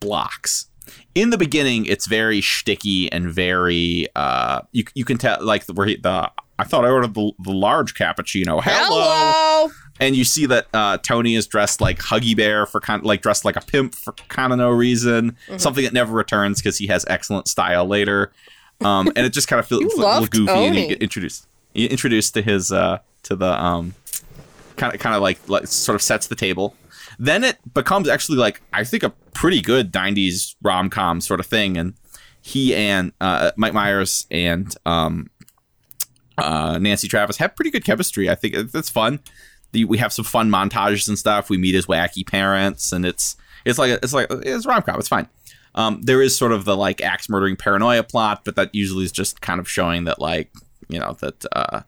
blocks. 0.01 0.67
In 1.15 1.31
the 1.31 1.39
beginning, 1.39 1.85
it's 1.85 2.07
very 2.07 2.41
shticky 2.41 3.09
and 3.13 3.31
very 3.31 4.07
uh, 4.17 4.63
you 4.73 4.85
you 4.95 5.05
can 5.05 5.19
tell 5.19 5.37
like 5.45 5.65
where 5.67 5.87
he, 5.87 5.97
the 5.97 6.31
I 6.59 6.65
thought 6.65 6.85
I 6.85 6.91
ordered 6.91 7.15
the, 7.15 7.33
the 7.43 7.53
large 7.53 7.95
cappuccino. 7.95 8.61
Hello. 8.63 9.71
and 9.99 10.15
you 10.15 10.25
see 10.25 10.45
that 10.45 10.67
uh, 10.75 10.99
Tony 10.99 11.35
is 11.35 11.47
dressed 11.47 11.81
like 11.81 11.99
Huggy 11.99 12.37
Bear 12.37 12.67
for 12.67 12.81
kind 12.81 13.01
of 13.01 13.07
like 13.07 13.23
dressed 13.23 13.47
like 13.47 13.57
a 13.57 13.63
pimp 13.63 13.95
for 13.95 14.13
kind 14.29 14.53
of 14.53 14.59
no 14.59 14.69
reason. 14.69 15.33
Mm-hmm. 15.33 15.57
Something 15.57 15.85
that 15.85 15.95
never 15.95 16.13
returns 16.13 16.61
because 16.61 16.77
he 16.77 16.87
has 16.89 17.07
excellent 17.09 17.49
style 17.49 17.87
later. 17.87 18.33
Um, 18.83 19.09
and 19.15 19.27
it 19.27 19.33
just 19.33 19.49
kind 19.49 19.61
of 19.61 19.67
feels 19.67 19.83
a 19.83 19.97
little 19.97 20.27
goofy, 20.27 20.53
and 20.53 20.75
you 20.75 20.89
get 20.89 21.03
introduced 21.03 21.47
you 21.75 21.85
get 21.85 21.93
introduced 21.93 22.35
to 22.35 22.43
his 22.43 22.73
uh, 22.73 22.99
to 23.25 23.37
the 23.37 23.63
um, 23.63 23.95
kind 24.77 24.95
of 24.95 25.01
kind 25.01 25.15
of 25.15 25.23
like, 25.23 25.39
like 25.49 25.67
sort 25.67 25.95
of 25.95 26.03
sets 26.03 26.27
the 26.27 26.35
table. 26.35 26.75
Then 27.19 27.45
it 27.45 27.59
becomes 27.75 28.09
actually 28.09 28.39
like 28.39 28.61
I 28.73 28.85
think 28.85 29.03
a 29.03 29.11
pretty 29.35 29.61
good 29.61 29.93
'90s 29.93 30.55
rom 30.63 30.91
com 30.91 31.21
sort 31.21 31.41
of 31.41 31.47
thing, 31.47 31.77
and 31.77 31.95
he 32.43 32.75
and 32.75 33.13
uh, 33.21 33.53
Mike 33.57 33.75
Myers 33.75 34.27
and 34.31 34.75
um, 34.87 35.31
uh, 36.39 36.79
Nancy 36.79 37.09
Travis 37.09 37.37
have 37.37 37.55
pretty 37.55 37.71
good 37.71 37.85
chemistry. 37.85 38.29
I 38.31 38.35
think 38.35 38.73
that's 38.73 38.91
fun. 38.91 39.21
The, 39.73 39.85
we 39.85 39.99
have 39.99 40.13
some 40.13 40.25
fun 40.25 40.51
montages 40.51 41.07
and 41.07 41.19
stuff. 41.19 41.49
We 41.49 41.59
meet 41.59 41.75
his 41.75 41.87
wacky 41.87 42.27
parents, 42.27 42.91
and 42.91 43.05
it's 43.05 43.37
it's 43.65 43.79
like 43.79 44.01
it's 44.03 44.13
like 44.13 44.29
it's 44.31 44.67
rom 44.67 44.83
com. 44.83 44.99
It's 44.99 45.09
fine. 45.09 45.29
Um, 45.81 46.03
there 46.03 46.21
is 46.21 46.37
sort 46.37 46.53
of 46.53 46.65
the 46.65 46.77
like 46.77 47.01
axe 47.01 47.29
murdering 47.29 47.57
paranoia 47.57 48.03
plot, 48.03 48.43
but 48.45 48.57
that 48.57 48.75
usually 48.75 49.05
is 49.05 49.13
just 49.13 49.41
kind 49.41 49.59
of 49.59 49.69
showing 49.69 50.05
that 50.05 50.21
like 50.21 50.53
you 50.89 50.99
know 50.99 51.17
that 51.21 51.45
uh, 51.53 51.81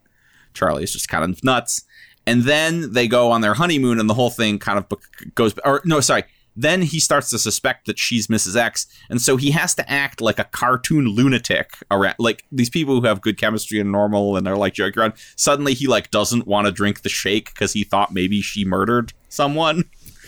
Charlie 0.55 0.85
is 0.85 0.93
just 0.93 1.09
kind 1.09 1.25
of 1.25 1.45
nuts. 1.45 1.83
And 2.27 2.45
then 2.45 2.93
they 2.93 3.09
go 3.09 3.33
on 3.33 3.41
their 3.41 3.55
honeymoon, 3.55 3.99
and 3.99 4.09
the 4.09 4.15
whole 4.15 4.31
thing 4.31 4.59
kind 4.59 4.79
of 4.79 4.87
goes. 5.35 5.55
Or 5.65 5.83
no, 5.85 6.01
sorry. 6.01 6.25
Then 6.55 6.83
he 6.83 7.01
starts 7.01 7.31
to 7.31 7.39
suspect 7.39 7.87
that 7.87 7.99
she's 7.99 8.27
Mrs. 8.27 8.57
X, 8.57 8.87
and 9.09 9.21
so 9.21 9.37
he 9.37 9.51
has 9.53 9.75
to 9.75 9.91
act 9.91 10.21
like 10.21 10.39
a 10.39 10.45
cartoon 10.45 11.07
lunatic 11.07 11.71
around. 11.91 12.17
Like 12.19 12.45
these 12.53 12.69
people 12.71 13.01
who 13.01 13.07
have 13.07 13.23
good 13.23 13.39
chemistry 13.39 13.81
and 13.81 13.91
normal, 13.91 14.37
and 14.37 14.47
they're 14.47 14.57
like 14.57 14.75
joking 14.75 15.01
around. 15.01 15.15
Suddenly, 15.37 15.75
he 15.75 15.87
like 15.87 16.11
doesn't 16.11 16.47
want 16.47 16.67
to 16.67 16.73
drink 16.73 17.03
the 17.03 17.09
shake 17.09 17.47
because 17.47 17.73
he 17.73 17.85
thought 17.85 18.13
maybe 18.13 18.41
she 18.41 18.65
murdered 18.65 19.13
someone. 19.29 19.85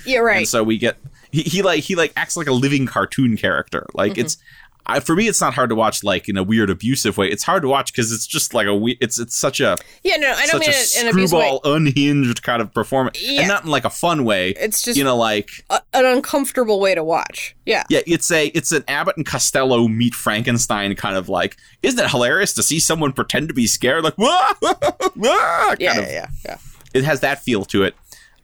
Yeah, 0.07 0.19
right. 0.19 0.39
And 0.39 0.49
so 0.49 0.63
we 0.63 0.79
get 0.79 0.99
he, 1.35 1.43
he 1.43 1.63
like 1.63 1.83
he 1.83 1.95
like 1.97 2.13
acts 2.17 2.37
like 2.37 2.47
a 2.47 2.53
living 2.53 2.87
cartoon 2.87 3.37
character. 3.37 3.87
Like 3.95 4.13
mm-hmm. 4.13 4.21
it's 4.23 4.39
I, 4.87 5.01
for 5.01 5.17
me, 5.17 5.29
it's 5.29 5.41
not 5.41 5.55
hard 5.55 5.71
to 5.71 5.75
watch 5.75 6.05
like 6.05 6.29
in 6.29 6.37
a 6.37 6.43
weird 6.43 6.69
abusive 6.69 7.17
way. 7.17 7.29
It's 7.29 7.43
hard 7.43 7.63
to 7.63 7.69
watch 7.69 7.91
because 7.93 8.13
it's 8.13 8.27
just 8.27 8.53
like 8.53 8.67
a 8.67 8.75
we- 8.75 8.99
it's 9.01 9.19
it's 9.19 9.35
such 9.35 9.61
a 9.61 9.77
yeah, 10.03 10.17
no, 10.17 10.31
I 10.31 10.47
don't 10.47 10.61
mean 10.61 10.69
a 10.69 10.73
it 10.73 10.97
in 11.01 11.07
an 11.07 11.13
screwball 11.13 11.61
unhinged 11.65 12.43
kind 12.43 12.61
of 12.61 12.73
performance, 12.75 13.21
Yeah. 13.23 13.41
and 13.41 13.49
not 13.49 13.65
in 13.65 13.71
like 13.71 13.87
a 13.87 13.91
fun 13.91 14.25
way. 14.25 14.51
It's 14.51 14.83
just 14.83 14.99
you 14.99 15.05
know 15.05 15.17
like 15.17 15.51
a, 15.71 15.81
an 15.95 16.05
uncomfortable 16.05 16.81
way 16.81 16.95
to 16.95 17.03
watch. 17.03 17.57
Yeah. 17.65 17.85
yeah, 17.89 18.01
it's 18.07 18.31
a 18.31 18.49
it's 18.49 18.73
an 18.73 18.85
Abbott 18.87 19.17
and 19.17 19.25
Costello 19.25 19.89
meet 19.89 20.15
Frankenstein 20.15 20.95
kind 20.97 21.17
of 21.17 21.29
like. 21.31 21.57
Isn't 21.83 22.05
it 22.05 22.11
hilarious 22.11 22.53
to 22.55 22.63
see 22.63 22.79
someone 22.79 23.13
pretend 23.13 23.49
to 23.49 23.55
be 23.55 23.67
scared 23.67 24.05
like 24.05 24.15
wah, 24.19 24.53
wah, 24.63 25.69
kind 25.69 25.81
Yeah, 25.81 25.99
of 25.99 26.09
yeah, 26.11 26.27
yeah. 26.45 26.59
it 26.93 27.05
has 27.05 27.21
that 27.21 27.43
feel 27.43 27.65
to 27.67 27.85
it. 27.85 27.95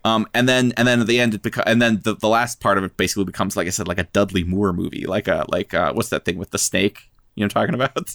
Um, 0.04 0.26
and 0.32 0.48
then 0.48 0.72
and 0.76 0.88
then 0.88 1.00
at 1.00 1.06
the 1.06 1.20
end 1.20 1.34
it 1.34 1.42
beca- 1.42 1.64
and 1.66 1.80
then 1.80 2.00
the, 2.04 2.14
the 2.14 2.28
last 2.28 2.58
part 2.60 2.78
of 2.78 2.84
it 2.84 2.96
basically 2.96 3.24
becomes 3.24 3.56
like 3.56 3.66
I 3.66 3.70
said 3.70 3.86
like 3.86 3.98
a 3.98 4.04
Dudley 4.04 4.44
Moore 4.44 4.72
movie 4.72 5.04
like 5.06 5.28
a 5.28 5.44
like 5.48 5.74
uh, 5.74 5.92
what's 5.92 6.08
that 6.08 6.24
thing 6.24 6.38
with 6.38 6.50
the 6.50 6.58
snake 6.58 7.10
you 7.34 7.42
know 7.42 7.44
I'm 7.44 7.50
talking 7.50 7.74
about? 7.74 8.14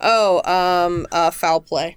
Oh, 0.00 0.42
um, 0.50 1.06
uh, 1.10 1.30
foul 1.30 1.60
play. 1.60 1.96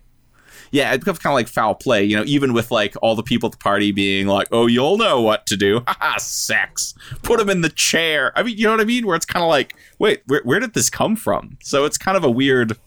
yeah 0.71 0.93
it 0.93 0.99
becomes 0.99 1.19
kind 1.19 1.33
of 1.33 1.35
like 1.35 1.47
foul 1.47 1.75
play 1.75 2.03
you 2.03 2.15
know 2.15 2.23
even 2.25 2.53
with 2.53 2.71
like 2.71 2.95
all 3.01 3.15
the 3.15 3.23
people 3.23 3.47
at 3.47 3.51
the 3.51 3.57
party 3.57 3.91
being 3.91 4.27
like 4.27 4.47
oh 4.51 4.67
you'll 4.67 4.97
know 4.97 5.19
what 5.21 5.45
to 5.47 5.57
do. 5.57 5.81
Haha 5.87 6.17
sex. 6.17 6.93
Put 7.21 7.39
him 7.39 7.49
in 7.49 7.59
the 7.61 7.69
chair. 7.69 8.31
I 8.37 8.43
mean 8.43 8.57
you 8.57 8.65
know 8.65 8.71
what 8.71 8.81
I 8.81 8.85
mean? 8.85 9.05
Where 9.05 9.17
it's 9.17 9.25
kind 9.25 9.43
of 9.43 9.49
like 9.49 9.75
wait 9.99 10.21
where, 10.27 10.41
where 10.43 10.61
did 10.61 10.73
this 10.73 10.89
come 10.89 11.17
from? 11.17 11.57
So 11.61 11.83
it's 11.83 11.97
kind 11.97 12.15
of 12.15 12.23
a 12.23 12.31
weird 12.31 12.77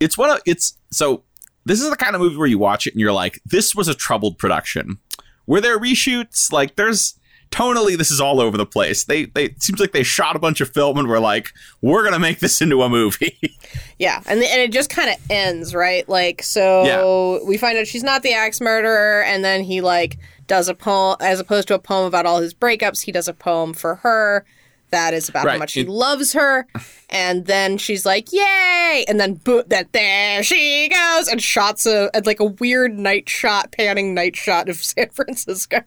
it's 0.00 0.18
one 0.18 0.30
of 0.30 0.40
it's 0.44 0.76
so 0.90 1.22
this 1.64 1.80
is 1.80 1.90
the 1.90 1.96
kind 1.96 2.14
of 2.14 2.20
movie 2.20 2.36
where 2.36 2.46
you 2.46 2.58
watch 2.58 2.86
it 2.86 2.94
and 2.94 3.00
you're 3.00 3.12
like 3.12 3.40
this 3.44 3.74
was 3.74 3.88
a 3.88 3.94
troubled 3.94 4.38
production 4.38 4.98
were 5.46 5.60
there 5.60 5.78
reshoots 5.78 6.52
like 6.52 6.76
there's 6.76 7.18
tonally 7.50 7.98
this 7.98 8.10
is 8.10 8.20
all 8.20 8.40
over 8.40 8.56
the 8.56 8.64
place 8.64 9.04
they 9.04 9.26
they 9.26 9.44
it 9.44 9.62
seems 9.62 9.78
like 9.78 9.92
they 9.92 10.02
shot 10.02 10.34
a 10.34 10.38
bunch 10.38 10.60
of 10.62 10.70
film 10.70 10.96
and 10.96 11.06
were 11.06 11.20
like 11.20 11.50
we're 11.82 12.02
gonna 12.02 12.18
make 12.18 12.38
this 12.38 12.62
into 12.62 12.82
a 12.82 12.88
movie 12.88 13.38
Yeah, 13.98 14.20
and 14.26 14.40
the, 14.40 14.50
and 14.50 14.60
it 14.60 14.72
just 14.72 14.90
kind 14.90 15.10
of 15.10 15.16
ends 15.30 15.74
right. 15.74 16.08
Like 16.08 16.42
so, 16.42 16.84
yeah. 16.84 17.46
we 17.46 17.56
find 17.56 17.78
out 17.78 17.86
she's 17.86 18.02
not 18.02 18.22
the 18.22 18.34
axe 18.34 18.60
murderer, 18.60 19.22
and 19.22 19.44
then 19.44 19.62
he 19.62 19.80
like 19.80 20.18
does 20.46 20.68
a 20.68 20.74
poem 20.74 21.16
as 21.20 21.40
opposed 21.40 21.68
to 21.68 21.74
a 21.74 21.78
poem 21.78 22.06
about 22.06 22.26
all 22.26 22.40
his 22.40 22.52
breakups. 22.52 23.02
He 23.02 23.12
does 23.12 23.28
a 23.28 23.32
poem 23.32 23.72
for 23.72 23.96
her 23.96 24.44
that 24.92 25.12
is 25.12 25.28
about 25.28 25.40
how 25.42 25.46
Right, 25.48 25.58
much 25.58 25.72
he 25.74 25.80
it- 25.82 25.88
loves 25.88 26.32
her, 26.34 26.66
and 27.10 27.44
then 27.46 27.76
she's 27.78 28.06
like, 28.06 28.32
"Yay!" 28.32 29.04
And 29.08 29.18
then 29.20 29.40
that 29.66 29.88
there 29.92 30.42
she 30.44 30.88
goes, 30.88 31.28
and 31.28 31.42
shots 31.42 31.84
a, 31.84 32.10
a 32.14 32.22
like 32.24 32.38
a 32.40 32.44
weird 32.46 32.96
night 32.98 33.28
shot, 33.28 33.72
panning 33.72 34.14
night 34.14 34.36
shot 34.36 34.68
of 34.68 34.76
San 34.82 35.10
Francisco. 35.10 35.80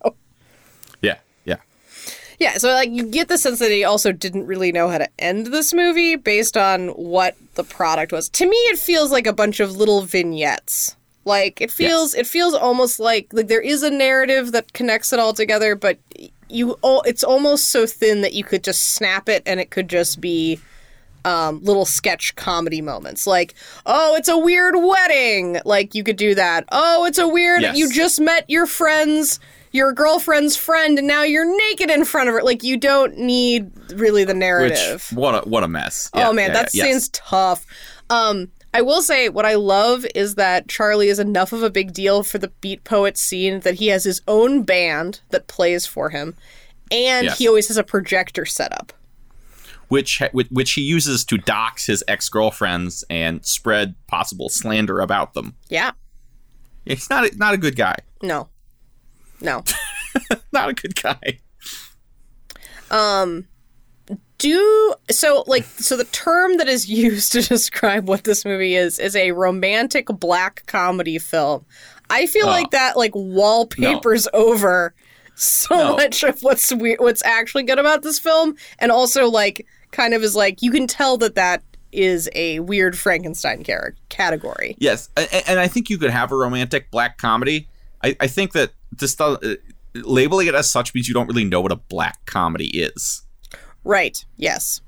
yeah 1.01 1.17
yeah 1.45 1.57
Yeah, 2.39 2.57
so 2.57 2.69
like 2.73 2.89
you 2.89 3.05
get 3.05 3.27
the 3.29 3.37
sense 3.37 3.59
that 3.59 3.71
he 3.71 3.83
also 3.83 4.11
didn't 4.11 4.45
really 4.45 4.71
know 4.71 4.89
how 4.89 4.97
to 4.97 5.09
end 5.19 5.47
this 5.47 5.73
movie 5.73 6.15
based 6.17 6.57
on 6.57 6.89
what 6.89 7.35
the 7.55 7.63
product 7.63 8.11
was. 8.11 8.27
To 8.29 8.45
me, 8.45 8.57
it 8.73 8.77
feels 8.77 9.11
like 9.11 9.25
a 9.27 9.33
bunch 9.33 9.59
of 9.61 9.75
little 9.77 10.01
vignettes. 10.01 10.95
Like 11.27 11.59
it 11.61 11.71
feels, 11.71 12.13
it 12.13 12.27
feels 12.27 12.53
almost 12.53 12.99
like 12.99 13.29
like 13.31 13.47
there 13.47 13.61
is 13.61 13.81
a 13.81 13.89
narrative 13.89 14.51
that 14.51 14.73
connects 14.73 15.11
it 15.13 15.17
all 15.19 15.33
together, 15.33 15.75
but 15.75 15.97
you, 16.55 16.77
oh, 16.83 17.01
it's 17.01 17.23
almost 17.23 17.69
so 17.69 17.85
thin 17.85 18.21
that 18.21 18.33
you 18.33 18.43
could 18.43 18.63
just 18.63 18.93
snap 18.95 19.29
it 19.29 19.43
and 19.45 19.59
it 19.59 19.69
could 19.69 19.89
just 19.89 20.21
be 20.21 20.59
um, 21.25 21.61
little 21.63 21.85
sketch 21.85 22.35
comedy 22.35 22.81
moments, 22.81 23.25
like 23.27 23.55
"Oh, 23.85 24.15
it's 24.15 24.29
a 24.29 24.37
weird 24.37 24.75
wedding." 24.77 25.59
Like 25.65 25.95
you 25.95 26.03
could 26.03 26.17
do 26.17 26.35
that. 26.35 26.65
"Oh, 26.71 27.05
it's 27.05 27.17
a 27.17 27.27
weird. 27.27 27.63
Yes. 27.63 27.77
You 27.77 27.91
just 27.91 28.21
met 28.21 28.49
your 28.49 28.65
friend's." 28.65 29.39
Your 29.71 29.91
girlfriend's 29.91 30.55
friend, 30.55 30.97
and 30.97 31.05
now 31.05 31.23
you're 31.23 31.53
naked 31.69 31.91
in 31.91 32.05
front 32.05 32.29
of 32.29 32.35
her. 32.35 32.41
Like 32.41 32.63
you 32.63 32.77
don't 32.77 33.17
need 33.17 33.69
really 33.91 34.23
the 34.23 34.31
Which 34.31 34.39
narrative. 34.39 35.09
what 35.13 35.43
a 35.45 35.49
what 35.49 35.65
a 35.65 35.67
mess. 35.67 36.09
oh 36.13 36.31
man, 36.31 36.47
yeah, 36.47 36.53
that 36.53 36.73
yeah, 36.73 36.85
yes. 36.85 36.93
scene's 36.93 37.09
tough. 37.09 37.65
Um, 38.09 38.49
I 38.75 38.81
will 38.81 39.01
say 39.01 39.29
what 39.29 39.45
I 39.45 39.55
love 39.55 40.05
is 40.13 40.35
that 40.35 40.67
Charlie 40.67 41.07
is 41.07 41.17
enough 41.19 41.53
of 41.53 41.63
a 41.63 41.69
big 41.69 41.93
deal 41.93 42.23
for 42.23 42.37
the 42.37 42.49
Beat 42.59 42.83
Poet 42.83 43.17
scene 43.17 43.61
that 43.61 43.75
he 43.75 43.87
has 43.87 44.03
his 44.03 44.21
own 44.27 44.63
band 44.63 45.21
that 45.29 45.47
plays 45.47 45.85
for 45.85 46.09
him, 46.09 46.35
and 46.91 47.25
Yes. 47.25 47.37
he 47.37 47.47
always 47.47 47.69
has 47.69 47.77
a 47.77 47.83
projector 47.83 48.45
set 48.45 48.73
up. 48.73 48.91
which 49.87 50.21
which 50.33 50.73
he 50.73 50.81
uses 50.81 51.23
to 51.25 51.37
dox 51.37 51.85
his 51.85 52.03
ex 52.07 52.27
girlfriends 52.27 53.03
and 53.09 53.45
spread 53.45 53.95
possible 54.07 54.49
slander 54.49 54.99
about 54.99 55.33
them. 55.35 55.55
Yeah. 55.69 55.91
He's 56.85 57.09
not 57.09 57.25
a, 57.31 57.37
not 57.37 57.53
a 57.53 57.57
good 57.57 57.75
guy. 57.75 57.95
No. 58.21 58.49
No. 59.41 59.63
Not 60.53 60.69
a 60.69 60.73
good 60.73 60.95
guy. 61.01 61.39
Um, 62.89 63.47
Do 64.45 64.93
so 65.09 65.43
like 65.47 65.63
so 65.63 65.97
the 65.97 66.03
term 66.05 66.57
that 66.57 66.67
is 66.67 66.87
used 67.05 67.31
to 67.31 67.41
describe 67.41 68.07
what 68.07 68.25
this 68.25 68.45
movie 68.45 68.75
is 68.75 68.99
is 68.99 69.15
a 69.15 69.31
romantic 69.31 70.05
black 70.07 70.63
comedy 70.67 71.17
film. 71.17 71.65
I 72.11 72.27
feel 72.27 72.45
Oh. 72.45 72.51
like 72.51 72.69
that 72.69 72.95
like 72.95 73.13
wallpapers 73.15 74.27
over 74.33 74.93
so 75.33 75.75
No. 75.75 75.95
much 75.95 76.21
of 76.23 76.39
what's 76.41 76.71
weird, 76.71 76.99
what's 76.99 77.23
actually 77.25 77.63
good 77.63 77.79
about 77.79 78.03
this 78.03 78.19
film 78.19 78.55
and 78.77 78.91
also 78.91 79.27
like 79.29 79.65
kind 79.89 80.13
of 80.13 80.21
is 80.21 80.35
like 80.35 80.61
you 80.61 80.69
can 80.69 80.85
tell 80.85 81.17
that 81.17 81.33
that 81.33 81.63
is 81.91 82.29
a 82.35 82.59
weird 82.59 82.95
Frankenstein 82.95 83.63
char- 83.63 83.95
category. 84.09 84.75
Yes, 84.77 85.09
a- 85.17 85.21
a- 85.35 85.49
and 85.49 85.59
I 85.59 85.67
think 85.67 85.89
you 85.89 85.97
could 85.97 86.11
have 86.11 86.31
a 86.31 86.35
romantic 86.35 86.91
black 86.91 87.17
comedy. 87.17 87.67
I, 88.03 88.15
I 88.19 88.27
think 88.27 88.51
that 88.51 88.73
does, 88.95 89.19
uh, 89.19 89.55
labeling 89.95 90.45
it 90.47 90.53
as 90.53 90.69
such 90.69 90.93
means 90.93 91.07
you 91.07 91.13
don't 91.15 91.25
really 91.27 91.45
know 91.45 91.61
what 91.61 91.71
a 91.71 91.77
black 91.77 92.23
comedy 92.27 92.67
is. 92.67 93.23
Right. 93.85 94.25
Yes. 94.35 94.81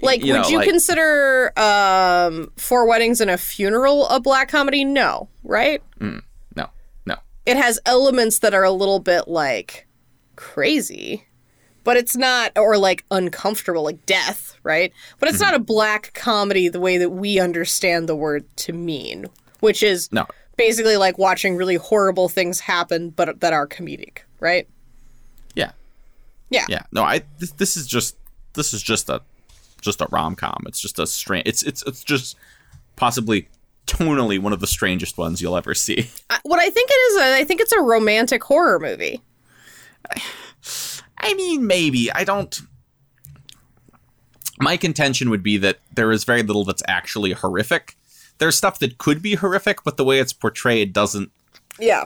Like, 0.00 0.22
You 0.24 0.32
would 0.34 0.42
know, 0.42 0.48
you 0.48 0.58
like- 0.58 0.68
consider 0.68 1.52
um, 1.58 2.52
Four 2.56 2.86
Weddings 2.86 3.20
and 3.20 3.30
a 3.30 3.36
Funeral 3.36 4.06
a 4.08 4.20
black 4.20 4.48
comedy? 4.48 4.84
No, 4.84 5.28
right? 5.42 5.82
No, 6.00 6.20
no. 7.04 7.16
It 7.46 7.56
has 7.56 7.80
elements 7.84 8.38
that 8.38 8.54
are 8.54 8.64
a 8.64 8.70
little 8.70 9.00
bit 9.00 9.26
like 9.28 9.86
crazy, 10.36 11.26
but 11.84 11.96
it's 11.96 12.16
not, 12.16 12.52
or 12.56 12.76
like 12.78 13.04
uncomfortable, 13.10 13.82
like 13.82 14.06
death, 14.06 14.56
right? 14.62 14.92
But 15.18 15.28
it's 15.28 15.38
Mm-hmm. 15.38 15.50
not 15.52 15.60
a 15.60 15.64
black 15.64 16.12
comedy 16.14 16.68
the 16.68 16.78
way 16.80 16.96
that 16.98 17.10
we 17.10 17.40
understand 17.40 18.08
the 18.08 18.14
word 18.16 18.44
to 18.58 18.72
mean, 18.72 19.26
which 19.60 19.82
is 19.82 20.08
No. 20.12 20.26
basically 20.56 20.96
like 20.96 21.18
watching 21.18 21.56
really 21.56 21.74
horrible 21.76 22.28
things 22.28 22.60
happen, 22.60 23.10
but 23.10 23.40
that 23.40 23.52
are 23.52 23.66
comedic, 23.66 24.18
right? 24.38 24.68
Yeah, 26.52 26.66
Yeah. 26.68 26.82
No, 26.92 27.02
I. 27.02 27.22
This, 27.38 27.50
this 27.52 27.76
is 27.76 27.86
just 27.86 28.16
this 28.54 28.72
is 28.74 28.82
just 28.82 29.08
a 29.08 29.22
just 29.80 30.00
a 30.00 30.06
rom 30.10 30.36
com. 30.36 30.64
It's 30.66 30.80
just 30.80 30.98
a 30.98 31.06
strange. 31.06 31.46
It's 31.46 31.62
it's 31.62 31.82
it's 31.86 32.04
just 32.04 32.36
possibly 32.96 33.48
tonally 33.86 34.38
one 34.38 34.52
of 34.52 34.60
the 34.60 34.66
strangest 34.66 35.18
ones 35.18 35.40
you'll 35.42 35.56
ever 35.56 35.74
see. 35.74 36.10
What 36.44 36.58
I 36.58 36.70
think 36.70 36.90
it 36.90 36.94
is, 36.94 37.18
I 37.18 37.44
think 37.44 37.60
it's 37.60 37.72
a 37.72 37.80
romantic 37.80 38.42
horror 38.42 38.80
movie. 38.80 39.22
I 41.18 41.34
mean, 41.34 41.66
maybe. 41.66 42.10
I 42.10 42.24
don't. 42.24 42.60
My 44.58 44.76
contention 44.76 45.30
would 45.30 45.42
be 45.42 45.56
that 45.58 45.78
there 45.94 46.10
is 46.10 46.24
very 46.24 46.42
little 46.42 46.64
that's 46.64 46.82
actually 46.88 47.32
horrific. 47.32 47.96
There's 48.38 48.56
stuff 48.56 48.78
that 48.80 48.98
could 48.98 49.22
be 49.22 49.34
horrific, 49.34 49.84
but 49.84 49.96
the 49.96 50.04
way 50.04 50.18
it's 50.18 50.32
portrayed 50.32 50.92
doesn't 50.92 51.30
Yeah. 51.78 52.04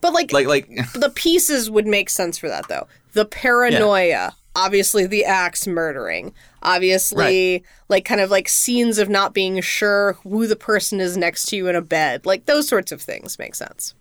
But 0.00 0.12
like, 0.12 0.32
like 0.32 0.46
like. 0.46 0.68
the 0.94 1.12
pieces 1.14 1.70
would 1.70 1.86
make 1.86 2.10
sense 2.10 2.38
for 2.38 2.48
that 2.48 2.68
though. 2.68 2.86
The 3.12 3.24
paranoia, 3.24 4.34
obviously 4.54 5.06
the 5.06 5.24
axe 5.24 5.66
murdering, 5.66 6.34
obviously 6.62 7.64
like 7.88 8.04
kind 8.04 8.20
of 8.20 8.30
like 8.30 8.48
scenes 8.48 8.98
of 8.98 9.08
not 9.08 9.34
being 9.34 9.60
sure 9.60 10.14
who 10.24 10.46
the 10.46 10.56
person 10.56 11.00
is 11.00 11.16
next 11.16 11.46
to 11.46 11.56
you 11.56 11.68
in 11.68 11.76
a 11.76 11.82
bed. 11.82 12.26
Like 12.26 12.46
those 12.46 12.68
sorts 12.68 12.92
of 12.92 13.00
things 13.00 13.38
make 13.38 13.54
sense. 13.54 13.94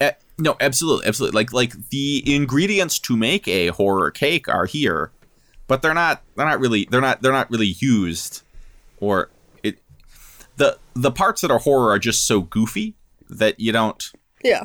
Eh, 0.00 0.12
no, 0.38 0.56
absolutely, 0.60 1.06
absolutely. 1.06 1.36
Like 1.36 1.52
like 1.52 1.88
the 1.90 2.34
ingredients 2.34 2.98
to 3.00 3.16
make 3.16 3.46
a 3.48 3.68
horror 3.68 4.10
cake 4.10 4.48
are 4.48 4.66
here, 4.66 5.12
but 5.66 5.82
they're 5.82 5.94
not 5.94 6.22
they're 6.36 6.46
not 6.46 6.60
really 6.60 6.86
they're 6.90 7.00
not 7.00 7.22
they're 7.22 7.32
not 7.32 7.50
really 7.50 7.74
used 7.78 8.42
or 9.00 9.30
it 9.62 9.78
the 10.56 10.78
the 10.94 11.10
parts 11.10 11.40
that 11.40 11.50
are 11.50 11.58
horror 11.58 11.90
are 11.90 11.98
just 11.98 12.26
so 12.26 12.40
goofy 12.40 12.94
that 13.28 13.58
you 13.58 13.72
don't 13.72 14.12
Yeah. 14.42 14.64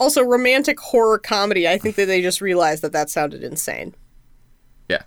Also 0.00 0.22
romantic 0.22 0.78
horror 0.78 1.18
comedy, 1.18 1.66
I 1.68 1.76
think 1.78 1.96
that 1.96 2.06
they 2.06 2.22
just 2.22 2.40
realized 2.40 2.82
that 2.82 2.92
that 2.92 3.10
sounded 3.10 3.42
insane. 3.42 3.94
yeah. 4.88 5.02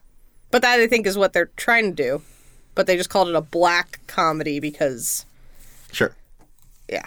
But 0.51 0.61
that 0.63 0.79
I 0.79 0.87
think 0.87 1.07
is 1.07 1.17
what 1.17 1.31
they're 1.33 1.49
trying 1.55 1.95
to 1.95 2.03
do. 2.03 2.21
But 2.75 2.87
they 2.87 2.97
just 2.97 3.09
called 3.09 3.27
it 3.29 3.35
a 3.35 3.41
black 3.41 3.99
comedy 4.07 4.59
because 4.59 5.25
Sure. 5.91 6.15
yeah. 6.89 7.05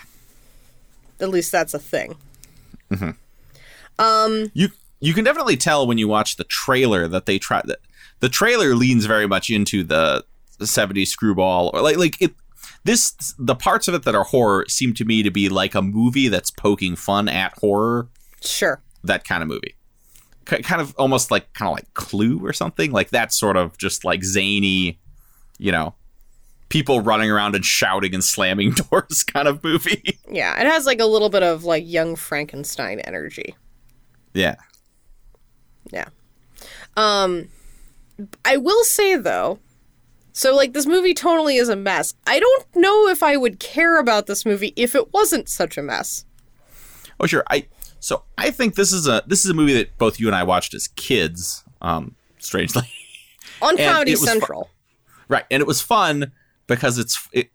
At 1.20 1.28
least 1.28 1.52
that's 1.52 1.74
a 1.74 1.78
thing. 1.78 2.16
Um. 3.98 4.50
You 4.54 4.68
you 5.00 5.14
can 5.14 5.24
definitely 5.24 5.56
tell 5.56 5.86
when 5.86 5.98
you 5.98 6.08
watch 6.08 6.36
the 6.36 6.44
trailer 6.44 7.06
that 7.08 7.26
they 7.26 7.38
try 7.38 7.60
that 7.66 7.78
the 8.20 8.28
trailer 8.28 8.74
leans 8.74 9.04
very 9.06 9.26
much 9.26 9.50
into 9.50 9.84
the, 9.84 10.24
the 10.58 10.64
70s 10.64 11.08
screwball 11.08 11.70
or 11.74 11.80
like 11.82 11.96
like 11.96 12.20
it 12.22 12.32
this 12.84 13.34
the 13.38 13.54
parts 13.54 13.88
of 13.88 13.94
it 13.94 14.02
that 14.04 14.14
are 14.14 14.24
horror 14.24 14.64
seem 14.68 14.92
to 14.94 15.04
me 15.04 15.22
to 15.22 15.30
be 15.30 15.48
like 15.48 15.74
a 15.74 15.82
movie 15.82 16.28
that's 16.28 16.50
poking 16.50 16.96
fun 16.96 17.28
at 17.28 17.52
horror 17.58 18.08
Sure. 18.42 18.82
that 19.02 19.24
kind 19.24 19.42
of 19.42 19.48
movie 19.48 19.74
K- 20.46 20.60
kind 20.62 20.80
of 20.82 20.94
almost 20.98 21.30
like 21.30 21.52
kind 21.54 21.68
of 21.68 21.74
like 21.74 21.92
clue 21.94 22.38
or 22.44 22.52
something 22.52 22.92
like 22.92 23.10
that 23.10 23.32
sort 23.32 23.56
of 23.56 23.78
just 23.78 24.04
like 24.04 24.22
zany 24.22 24.98
you 25.58 25.72
know 25.72 25.94
people 26.68 27.00
running 27.00 27.30
around 27.30 27.54
and 27.54 27.64
shouting 27.64 28.12
and 28.14 28.22
slamming 28.24 28.72
doors 28.90 29.22
kind 29.22 29.48
of 29.48 29.62
movie 29.64 30.18
Yeah, 30.28 30.60
it 30.60 30.66
has 30.66 30.84
like 30.86 31.00
a 31.00 31.06
little 31.06 31.28
bit 31.30 31.42
of 31.42 31.64
like 31.64 31.84
young 31.86 32.16
Frankenstein 32.16 33.00
energy. 33.00 33.54
yeah 34.34 34.56
Yeah. 35.90 36.08
Um 36.96 37.48
I 38.44 38.56
will 38.58 38.84
say 38.84 39.16
though, 39.16 39.58
so 40.34 40.54
like 40.54 40.72
this 40.74 40.84
movie 40.86 41.14
totally 41.14 41.56
is 41.56 41.68
a 41.70 41.76
mess. 41.76 42.12
I 42.26 42.38
don't 42.40 42.66
know 42.76 43.08
if 43.08 43.22
I 43.22 43.36
would 43.38 43.58
care 43.60 43.98
about 43.98 44.26
this 44.26 44.44
movie 44.44 44.74
if 44.76 44.94
it 44.94 45.12
wasn't 45.14 45.48
such 45.48 45.78
a 45.78 45.82
mess. 45.82 46.26
Oh 47.18 47.26
sure. 47.26 47.44
I 47.48 47.66
so 48.00 48.24
I 48.36 48.50
think 48.50 48.74
this 48.74 48.92
is 48.92 49.06
a 49.08 49.22
this 49.26 49.44
is 49.44 49.50
a 49.50 49.54
movie 49.54 49.72
that 49.74 49.96
both 49.96 50.20
you 50.20 50.26
and 50.26 50.36
I 50.36 50.42
watched 50.42 50.74
as 50.74 50.88
kids. 50.88 51.64
Um, 51.80 52.16
strangely, 52.38 52.82
On 53.62 53.78
And 53.78 53.92
Comedy 53.92 54.10
it 54.12 54.14
was 54.14 54.20
fu- 54.20 54.26
Central. 54.26 54.70
right? 55.28 55.44
And 55.50 55.60
it 55.60 55.66
was 55.66 55.80
fun 55.80 56.32
because 56.66 56.98
it's 56.98 57.28
it, 57.32 57.50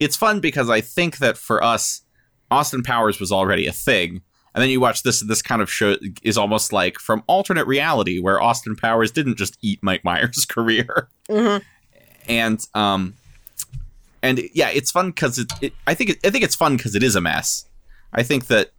it's 0.00 0.16
fun 0.16 0.40
because 0.40 0.68
I 0.70 0.80
think 0.80 1.18
that 1.18 1.36
for 1.38 1.62
us, 1.62 2.02
Austin 2.50 2.82
Powers 2.82 3.20
was 3.20 3.30
already 3.30 3.66
a 3.66 3.72
thing, 3.72 4.22
and 4.54 4.62
then 4.62 4.70
you 4.70 4.80
watch 4.80 5.02
this. 5.02 5.20
This 5.20 5.42
kind 5.42 5.60
of 5.62 5.70
show 5.70 5.96
is 6.22 6.36
almost 6.38 6.72
like 6.72 6.98
from 6.98 7.22
alternate 7.26 7.66
reality 7.66 8.18
where 8.20 8.40
Austin 8.42 8.74
Powers 8.74 9.10
didn't 9.12 9.36
just 9.36 9.56
eat 9.62 9.78
Mike 9.82 10.02
Myers' 10.04 10.44
career, 10.48 11.08
and 12.28 12.64
um, 12.74 13.14
and 14.22 14.40
yeah, 14.54 14.70
it's 14.70 14.90
fun 14.90 15.10
because 15.10 15.38
it, 15.38 15.52
it. 15.60 15.72
I 15.86 15.94
think 15.94 16.10
it, 16.10 16.18
I 16.24 16.30
think 16.30 16.44
it's 16.44 16.54
fun 16.54 16.76
because 16.76 16.94
it 16.94 17.02
is 17.02 17.14
a 17.14 17.20
mess. 17.20 17.66
I 18.12 18.22
think 18.22 18.46
that 18.46 18.70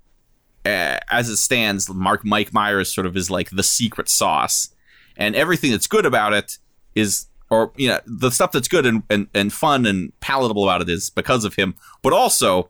uh, 0.65 0.99
as 1.12 1.29
it 1.29 1.38
stands, 1.38 1.89
Mark 1.89 2.25
Mike 2.25 2.53
Myers 2.53 2.93
sort 2.93 3.05
of 3.05 3.15
is 3.15 3.29
like 3.29 3.51
the 3.51 3.63
secret 3.63 4.10
sauce, 4.10 4.69
and 5.15 5.36
everything 5.36 5.71
that's 5.71 5.88
good 5.88 6.05
about 6.05 6.34
it 6.34 6.58
is, 6.95 7.27
or 7.49 7.71
you 7.75 7.89
know, 7.89 7.99
the 8.05 8.31
stuff 8.31 8.52
that's 8.52 8.67
good 8.67 8.85
and, 8.85 9.04
and, 9.10 9.27
and 9.33 9.54
fun 9.54 9.85
and 9.85 10.12
palatable 10.19 10.63
about 10.63 10.81
it 10.81 10.89
is 10.89 11.10
because 11.10 11.46
of 11.46 11.56
him. 11.56 11.75
But 12.02 12.13
also, 12.13 12.69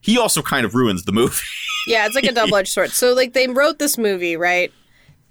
he 0.00 0.18
also 0.18 0.42
kind 0.42 0.66
of 0.66 0.74
ruins 0.74 1.04
the 1.04 1.12
movie. 1.12 1.40
Yeah, 1.86 2.06
it's 2.06 2.14
like 2.14 2.24
a 2.24 2.32
double 2.32 2.56
edged 2.56 2.72
sword. 2.72 2.90
So 2.90 3.12
like 3.12 3.32
they 3.32 3.46
wrote 3.46 3.78
this 3.78 3.96
movie, 3.96 4.36
right? 4.36 4.72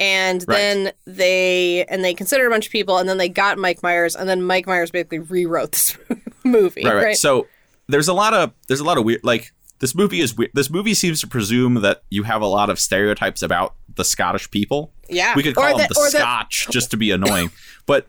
And 0.02 0.44
Right. 0.48 0.58
then 0.58 0.92
they 1.06 1.86
and 1.86 2.04
they 2.04 2.14
considered 2.16 2.48
a 2.48 2.50
bunch 2.50 2.66
of 2.66 2.72
people 2.72 2.98
and 2.98 3.08
then 3.08 3.18
they 3.20 3.30
got 3.30 3.58
Mike 3.60 3.84
Myers 3.84 4.16
and 4.16 4.28
then 4.28 4.42
Mike 4.42 4.66
Myers 4.66 4.90
basically 4.92 5.20
rewrote 5.20 5.72
this 5.74 5.96
movie. 6.44 6.84
right, 6.84 6.94
Right, 6.96 7.04
right. 7.06 7.18
So 7.18 7.48
there's 7.88 8.08
a 8.08 8.14
lot 8.14 8.34
of 8.34 8.52
there's 8.68 8.80
a 8.80 8.84
lot 8.84 8.98
of 8.98 9.06
weird 9.06 9.22
like 9.24 9.52
this 9.80 9.94
movie 9.96 10.20
is 10.20 10.36
weird. 10.36 10.52
This 10.56 10.70
movie 10.70 10.94
seems 10.96 11.22
to 11.22 11.28
presume 11.28 11.76
that 11.82 12.02
you 12.10 12.24
have 12.24 12.42
a 12.42 12.48
lot 12.48 12.70
of 12.70 12.80
stereotypes 12.80 13.42
about 13.44 13.76
the 13.96 14.04
Scottish 14.04 14.50
people. 14.52 14.92
Yeah. 15.10 15.36
We 15.36 15.44
could 15.44 15.56
call 15.56 15.78
them 15.78 15.88
the 15.88 16.10
Scotch 16.10 16.68
just 16.72 16.92
to 16.92 16.98
be 16.98 17.12
annoying, 17.12 17.52
but 17.86 18.08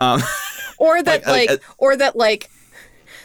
um, 0.00 0.20
or 0.78 1.02
that 1.04 1.26
Like, 1.26 1.48
like, 1.48 1.50
uh, 1.50 1.72
or 1.78 1.96
that 1.96 2.16
like 2.16 2.50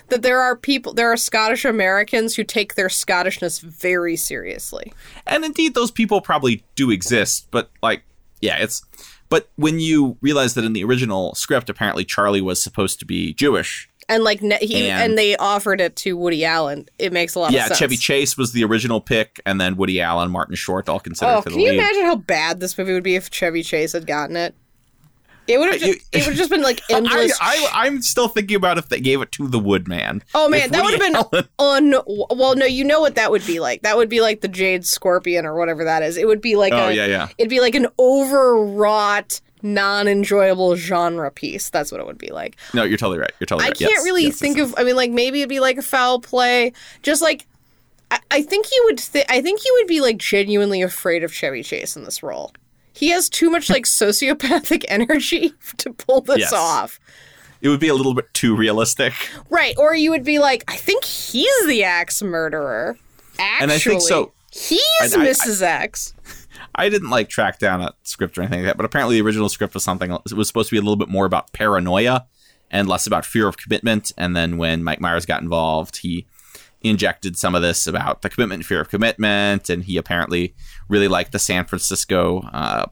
that 0.10 0.22
there 0.22 0.41
are 0.41 0.55
people 0.55 0.93
there 0.93 1.12
are 1.12 1.18
Scottish 1.18 1.66
Americans 1.66 2.36
who 2.36 2.43
take 2.43 2.76
their 2.76 2.88
Scottishness 2.88 3.62
very 3.62 4.16
seriously. 4.16 4.91
and 5.26 5.43
indeed 5.45 5.74
those 5.74 5.91
people 5.91 6.22
probably 6.22 6.64
do 6.76 6.91
exist 6.91 7.47
but 7.51 7.70
like 7.82 8.03
yeah 8.41 8.58
it's 8.58 8.84
but 9.30 9.49
when 9.58 9.80
you 9.80 10.18
realize 10.22 10.53
that 10.53 10.64
in 10.64 10.72
the 10.72 10.86
original 10.86 11.36
script, 11.36 11.70
apparently 11.70 12.05
Charlie 12.05 12.39
was 12.39 12.64
supposed 12.64 12.97
to 12.99 13.05
be 13.05 13.34
Jewish. 13.34 13.89
And 14.08 14.24
like 14.24 14.41
ne- 14.41 14.58
he 14.66 14.88
And- 14.89 15.03
and, 15.03 15.18
they 15.18 15.36
offered 15.36 15.82
it 15.82 15.97
to 15.97 16.16
Woody 16.16 16.45
Allen. 16.45 16.88
It 16.97 17.12
makes 17.12 17.36
a 17.36 17.39
lot 17.39 17.51
Yeah, 17.51 17.64
of 17.64 17.68
sense. 17.68 17.80
Chevy 17.80 17.97
Chase 17.97 18.38
was 18.38 18.53
the 18.53 18.64
original 18.64 19.01
pick, 19.01 19.41
and 19.45 19.60
then 19.60 19.76
Woody 19.76 19.99
Allen, 19.99 20.32
Martin 20.32 20.55
Short, 20.55 20.88
all 20.88 21.01
considered 21.01 21.30
Oh, 21.39 21.41
for 21.41 21.49
the 21.49 21.55
can 21.58 21.66
you 21.66 21.72
imagine 21.74 22.03
how 22.05 22.16
bad 22.16 22.62
this 22.62 22.78
movie 22.78 22.93
would 22.93 23.03
be 23.03 23.16
if 23.18 23.30
Chevy 23.30 23.64
Chase 23.64 23.91
had 23.91 24.08
gotten 24.08 24.38
it? 24.38 24.55
It 25.48 25.58
would 25.60 25.72
have 25.72 25.80
just, 25.80 26.00
it 26.12 26.18
would 26.18 26.26
have 26.26 26.36
just 26.36 26.50
been 26.50 26.62
like 26.62 26.82
endless. 26.89 27.38
I, 27.41 27.70
I'm 27.74 28.02
still 28.02 28.28
thinking 28.28 28.56
about 28.58 28.78
if 28.78 28.89
they 28.89 29.00
gave 29.00 29.22
it 29.22 29.32
to 29.34 29.48
the 29.48 29.60
Woodman. 29.60 30.24
oh 30.36 30.50
man, 30.50 30.62
If 30.66 30.72
that 30.72 30.84
would 30.84 31.02
have 31.02 31.32
been 31.32 31.48
un. 31.60 31.95
Well, 32.08 32.56
no, 32.56 32.66
you 32.66 32.84
know 32.84 33.00
what 33.02 33.16
that 33.16 33.32
would 33.32 33.45
be 33.45 33.60
like. 33.60 33.82
That 33.84 33.98
would 33.98 34.10
be 34.10 34.22
like 34.22 34.41
the 34.41 34.48
Jade 34.48 34.86
Scorpion 34.86 35.45
or 35.45 35.56
whatever 35.56 35.84
that 35.86 36.04
is. 36.04 36.18
It 36.18 36.28
would 36.28 36.41
be 36.41 36.56
like 36.56 36.74
Oh 36.74 36.88
a, 36.89 36.91
yeah, 36.91 37.06
yeah. 37.06 37.28
It'd 37.38 37.50
be 37.50 37.60
like 37.62 37.76
an 37.76 37.88
overwrought, 38.00 39.41
non-enjoyable 39.64 40.76
genre 40.76 41.32
piece. 41.32 41.70
That's 41.70 41.91
what 41.91 42.02
it 42.02 42.08
would 42.08 42.18
be 42.18 42.32
like. 42.32 42.58
No, 42.74 42.84
you're 42.84 42.98
totally 42.98 43.20
right. 43.20 43.32
You're 43.39 43.45
totally 43.48 43.66
I 43.66 43.68
right. 43.70 43.76
I 43.78 43.80
can't 43.80 43.91
Yes, 43.91 44.04
really 44.04 44.24
yes, 44.26 44.39
think 44.39 44.58
yes, 44.58 44.70
of. 44.70 44.76
I 44.78 44.84
mean, 44.84 44.95
like 44.95 45.12
maybe 45.12 45.39
it'd 45.41 45.50
be 45.50 45.60
like 45.60 45.78
a 45.78 45.82
foul 45.82 46.20
play. 46.20 46.74
Just 47.04 47.22
like, 47.22 47.48
I, 48.12 48.20
I 48.32 48.41
think 48.41 48.66
he 48.66 48.80
would. 48.86 48.98
Th- 49.00 49.26
I 49.30 49.41
think 49.41 49.60
he 49.62 49.72
would 49.72 49.88
be 49.88 50.02
like 50.02 50.18
genuinely 50.18 50.82
afraid 50.82 51.24
of 51.24 51.34
Chevy 51.34 51.64
Chase 51.64 51.95
in 51.95 52.04
this 52.04 52.22
role. 52.24 52.52
He 52.98 53.10
has 53.10 53.30
too 53.30 53.50
much 53.50 53.70
like 53.70 53.84
sociopathic 53.86 54.84
energy 54.89 55.54
to 55.78 55.93
pull 55.93 56.22
this 56.22 56.39
Yes. 56.39 56.54
off. 56.54 57.00
It 57.62 57.70
would 57.70 57.80
be 57.80 57.88
a 57.88 57.93
little 57.93 58.14
bit 58.14 58.32
too 58.34 58.56
realistic. 58.56 59.14
Right, 59.50 59.76
or 59.78 59.95
you 59.95 60.12
would 60.12 60.24
be 60.24 60.39
like, 60.39 60.64
I 60.68 60.76
think 60.78 61.04
he's 61.06 61.66
the 61.68 61.84
axe 61.84 62.22
murderer. 62.22 62.98
Actually, 63.39 63.64
And 63.64 63.72
I 63.72 63.78
think 63.80 64.02
so- 64.02 64.32
He's 64.52 64.82
I- 65.02 65.06
I- 65.06 65.10
Mrs. 65.26 65.62
X. 65.62 66.14
I 66.76 66.89
didn't 66.89 67.10
like 67.10 67.30
track 67.30 67.60
down 67.60 67.82
a 67.82 67.93
script 68.04 68.38
or 68.38 68.41
anything 68.41 68.60
like 68.62 68.68
that, 68.68 68.78
but 68.78 68.86
apparently 68.86 69.16
the 69.20 69.26
original 69.26 69.50
script 69.50 69.74
was 69.74 69.84
something. 69.84 70.12
It 70.12 70.34
was 70.34 70.48
supposed 70.48 70.70
to 70.70 70.76
be 70.76 70.78
a 70.80 70.82
little 70.82 70.95
bit 70.95 71.10
more 71.10 71.26
about 71.26 71.52
paranoia 71.54 72.26
and 72.72 72.88
less 72.88 73.06
about 73.08 73.26
fear 73.26 73.48
of 73.48 73.58
commitment. 73.58 74.12
And 74.18 74.36
then 74.36 74.58
when 74.58 74.84
Mike 74.84 75.02
Myers 75.02 75.26
got 75.26 75.41
involved, 75.41 75.98
he 75.98 76.26
injected 76.89 77.38
some 77.38 77.55
of 77.55 77.61
this 77.61 77.88
about 77.88 78.21
the 78.21 78.29
commitment, 78.29 78.65
fear 78.65 78.81
of 78.81 78.89
commitment, 78.89 79.69
and 79.69 79.83
he 79.83 79.97
apparently 79.97 80.55
really 80.89 81.07
liked 81.07 81.31
the 81.31 81.39
San 81.39 81.65
Francisco 81.65 82.41
uh, 82.53 82.85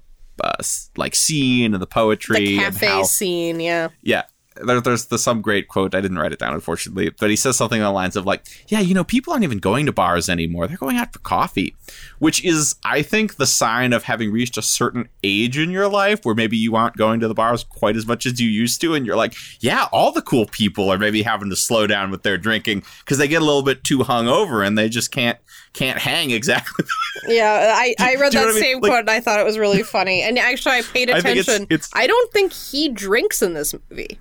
uh, 0.44 0.64
like 0.98 1.16
scene 1.16 1.74
and 1.74 1.82
the 1.82 1.88
poetry 1.88 2.38
The 2.38 2.58
cafe 2.58 2.88
how 2.88 3.04
scene, 3.04 3.60
yeah. 3.60 3.90
yeah. 4.02 4.24
There, 4.64 4.80
there's 4.80 5.06
the, 5.08 5.18
some 5.20 5.42
great 5.42 5.68
quote. 5.68 5.94
I 5.94 6.02
didn't 6.02 6.18
write 6.18 6.32
it 6.32 6.40
down, 6.40 6.54
unfortunately, 6.54 7.10
but 7.20 7.30
he 7.30 7.36
says 7.36 7.58
something 7.58 7.82
on 7.82 7.86
the 7.88 7.92
lines 7.92 8.16
of 8.16 8.26
like, 8.26 8.46
"Yeah, 8.68 8.80
you 8.80 8.94
know, 8.94 9.04
people 9.04 9.34
aren't 9.34 9.44
even 9.44 9.60
going 9.60 9.86
to 9.86 9.92
bars 9.92 10.30
anymore. 10.30 10.68
They're 10.68 10.78
going 10.78 10.96
out 10.98 11.12
for 11.12 11.20
coffee," 11.20 11.76
which 12.20 12.44
is, 12.46 12.76
I 12.86 13.02
think, 13.02 13.36
the 13.36 13.46
sign 13.48 13.92
of 13.92 14.04
having 14.04 14.32
reached 14.32 14.58
a 14.58 14.62
certain 14.62 15.10
age 15.24 15.58
in 15.58 15.72
your 15.72 15.90
life 15.90 16.22
where 16.24 16.36
maybe 16.36 16.56
you 16.56 16.76
aren't 16.76 16.96
going 16.96 17.20
to 17.20 17.28
the 17.28 17.34
bars 17.34 17.66
quite 17.66 17.98
as 17.98 18.08
much 18.08 18.26
as 18.26 18.40
you 18.40 18.48
used 18.48 18.80
to, 18.82 18.94
and 18.94 19.06
you're 19.06 19.18
like, 19.18 19.34
"Yeah, 19.60 19.88
all 19.92 20.12
the 20.14 20.22
cool 20.22 20.46
people 20.46 20.90
are 20.90 20.98
maybe 20.98 21.22
having 21.24 21.50
to 21.50 21.56
slow 21.58 21.86
down 21.86 22.10
with 22.10 22.24
their 22.24 22.38
drinking 22.38 22.84
because 23.00 23.18
they 23.18 23.28
get 23.28 23.42
a 23.42 23.46
little 23.46 23.64
bit 23.64 23.84
too 23.84 24.00
hungover 24.00 24.66
and 24.66 24.78
they 24.78 24.88
just 24.88 25.12
can't 25.12 25.38
can't 25.74 26.00
hang 26.00 26.32
exactly." 26.32 26.86
Yeah, 27.28 27.74
I, 27.76 27.96
I 28.00 28.16
read 28.18 28.34
do 28.34 28.38
you 28.38 28.44
know 28.46 28.48
that 28.48 28.48
what 28.48 28.50
I 28.50 28.54
mean? 28.54 28.62
same 28.62 28.82
Like- 28.82 28.90
quote 28.92 29.00
and 29.00 29.10
I 29.10 29.20
thought 29.20 29.40
it 29.40 29.46
was 29.46 29.58
really 29.58 29.82
funny. 29.82 30.22
And 30.22 30.38
actually, 30.38 30.76
I 30.76 30.82
paid 30.84 31.10
I 31.10 31.22
think 31.22 31.38
it's- 31.40 31.48
attention. 31.48 31.64
it's- 31.74 31.90
I 31.94 32.06
don't 32.08 32.32
think 32.32 32.54
he 32.54 32.90
drinks 32.90 33.42
in 33.42 33.54
this 33.54 33.74
movie. 33.90 34.20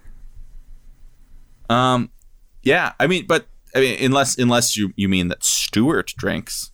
Um, 1.70 2.10
yeah, 2.62 2.92
I 3.00 3.06
mean, 3.06 3.26
but 3.26 3.46
I 3.74 3.80
mean, 3.80 4.04
unless 4.04 4.38
unless 4.38 4.76
you 4.76 4.92
you 4.96 5.08
mean 5.08 5.28
that 5.28 5.42
Stuart 5.44 6.12
drinks. 6.16 6.70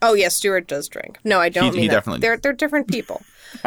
Oh 0.00 0.14
yes, 0.14 0.36
Stuart 0.36 0.68
does 0.68 0.88
drink. 0.88 1.18
No, 1.24 1.40
I 1.40 1.48
don't 1.48 1.64
He- 1.66 1.70
mean 1.72 1.80
he 1.82 1.88
that. 1.88 1.94
definitely- 1.94 2.20
They're 2.20 2.36
they're 2.36 2.52
different 2.52 2.88
people. 2.88 3.22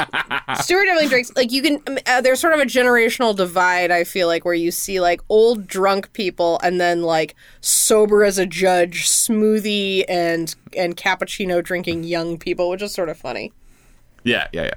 Stuart 0.62 0.86
definitely 0.86 1.08
drinks. 1.08 1.32
Like 1.36 1.52
you 1.52 1.62
can, 1.64 1.82
um, 1.88 1.98
uh, 2.06 2.22
there's 2.22 2.40
sort 2.40 2.54
of 2.54 2.60
a 2.60 2.66
generational 2.66 3.36
divide. 3.36 3.90
I 3.92 4.04
feel 4.04 4.28
like 4.28 4.46
where 4.46 4.54
you 4.54 4.70
see 4.72 5.00
like 5.02 5.20
old 5.28 5.66
drunk 5.68 6.14
people 6.14 6.60
and 6.64 6.80
then 6.80 7.02
like 7.02 7.36
sober 7.62 8.24
as 8.24 8.38
a 8.38 8.46
judge, 8.46 9.08
smoothie 9.10 10.06
and 10.08 10.54
and 10.78 10.96
cappuccino 10.96 11.64
drinking 11.64 12.04
young 12.04 12.38
people, 12.38 12.70
which 12.70 12.82
is 12.84 12.94
sort 12.94 13.10
of 13.10 13.18
funny. 13.18 13.52
Yeah, 14.24 14.48
yeah, 14.54 14.64
yeah. 14.66 14.74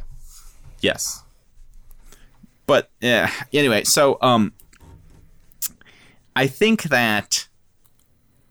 Yes. 0.81 1.23
But 2.67 2.91
yeah, 3.01 3.31
anyway, 3.53 3.85
so 3.85 4.17
um 4.23 4.53
I 6.37 6.47
think 6.47 6.85
that 6.85 7.49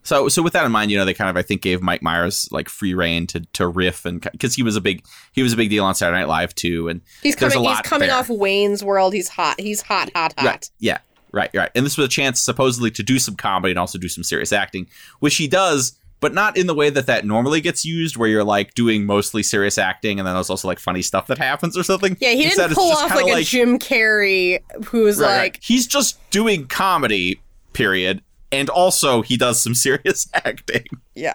so 0.06 0.28
so 0.28 0.42
with 0.42 0.54
that 0.54 0.66
in 0.66 0.72
mind, 0.72 0.92
you 0.92 0.98
know, 0.98 1.06
they 1.06 1.14
kind 1.14 1.30
of 1.30 1.38
I 1.38 1.42
think 1.44 1.62
gave 1.62 1.82
Mike 1.82 2.02
Myers 2.02 2.50
like 2.52 2.68
free 2.70 2.94
reign 2.94 3.26
to 3.28 3.40
to 3.54 3.68
riff 3.68 4.06
and 4.06 4.22
cuz 4.40 4.56
he 4.56 4.64
was 4.64 4.76
a 4.76 4.82
big 4.82 5.04
he 5.32 5.42
was 5.44 5.54
a 5.54 5.58
big 5.58 5.70
deal 5.70 5.86
on 5.86 5.96
Saturday 5.96 6.20
Night 6.20 6.28
Live 6.28 6.54
too 6.56 6.88
and 6.90 7.02
He's 7.22 7.36
coming. 7.36 7.64
He's 7.64 7.80
coming 7.82 8.10
there. 8.10 8.18
off 8.18 8.30
Wayne's 8.30 8.84
World. 8.84 9.14
He's 9.14 9.30
hot. 9.30 9.60
He's 9.60 9.82
hot, 9.82 10.10
hot, 10.16 10.34
hot. 10.38 10.46
Right. 10.46 10.70
Yeah. 10.80 10.98
Right, 11.32 11.50
right. 11.56 11.72
And 11.74 11.84
this 11.84 11.98
was 11.98 12.06
a 12.06 12.10
chance 12.10 12.40
supposedly 12.40 12.92
to 12.92 13.02
do 13.02 13.18
some 13.18 13.36
comedy 13.36 13.72
and 13.72 13.80
also 13.80 13.98
do 13.98 14.08
some 14.08 14.24
serious 14.24 14.54
acting, 14.54 14.86
which 15.20 15.38
he 15.38 15.48
does, 15.48 15.94
but 16.20 16.32
not 16.32 16.56
in 16.58 16.68
the 16.68 16.76
way 16.76 16.92
that 16.92 17.08
that 17.08 17.26
normally 17.26 17.60
gets 17.60 17.84
used 17.84 18.18
where 18.18 18.30
you're 18.30 18.44
like 18.44 18.76
doing 18.76 19.06
mostly 19.08 19.42
serious 19.42 19.80
acting 19.80 20.20
and 20.20 20.28
then 20.28 20.36
there's 20.36 20.52
also 20.52 20.68
like 20.68 20.78
funny 20.80 21.02
stuff 21.02 21.26
that 21.28 21.40
happens 21.40 21.76
or 21.76 21.82
something. 21.82 22.16
Yeah, 22.20 22.34
he 22.34 22.44
Instead, 22.44 22.68
didn't 22.68 22.76
pull 22.76 22.90
just 22.90 23.04
off 23.06 23.12
kinda 23.14 23.34
like, 23.34 23.42
a 23.42 23.46
Jim 23.46 23.80
Carrey 23.80 24.60
who's 24.86 25.18
Right, 25.18 25.28
like, 25.28 25.38
right. 25.54 25.60
he's 25.64 25.88
just 25.88 26.20
doing 26.30 26.68
comedy, 26.68 27.42
period. 27.74 28.22
And 28.52 28.70
also 28.70 29.22
he 29.22 29.36
does 29.38 29.62
some 29.62 29.74
serious 29.88 30.28
acting. 30.34 30.86
yeah, 31.16 31.34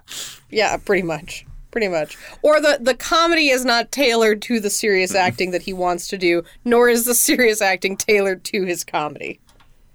yeah, 0.51 0.76
pretty 0.76 1.03
much, 1.03 1.45
pretty 1.70 1.89
much. 1.89 2.16
Or 2.43 2.61
the 2.61 2.78
the 2.80 2.95
comedy 2.95 3.49
is 3.49 3.64
not 3.64 3.91
tailored 3.91 4.41
to 4.43 4.61
the 4.61 4.70
serious 4.70 5.14
acting 5.14 5.51
that 5.51 5.62
he 5.62 5.72
wants 5.72 6.07
to 6.09 6.18
do, 6.18 6.43
nor 6.64 6.89
is 6.89 7.05
the 7.05 7.14
serious 7.28 7.61
acting 7.61 7.97
tailored 7.97 8.45
to 8.45 8.64
his 8.64 8.84
comedy. 8.84 9.41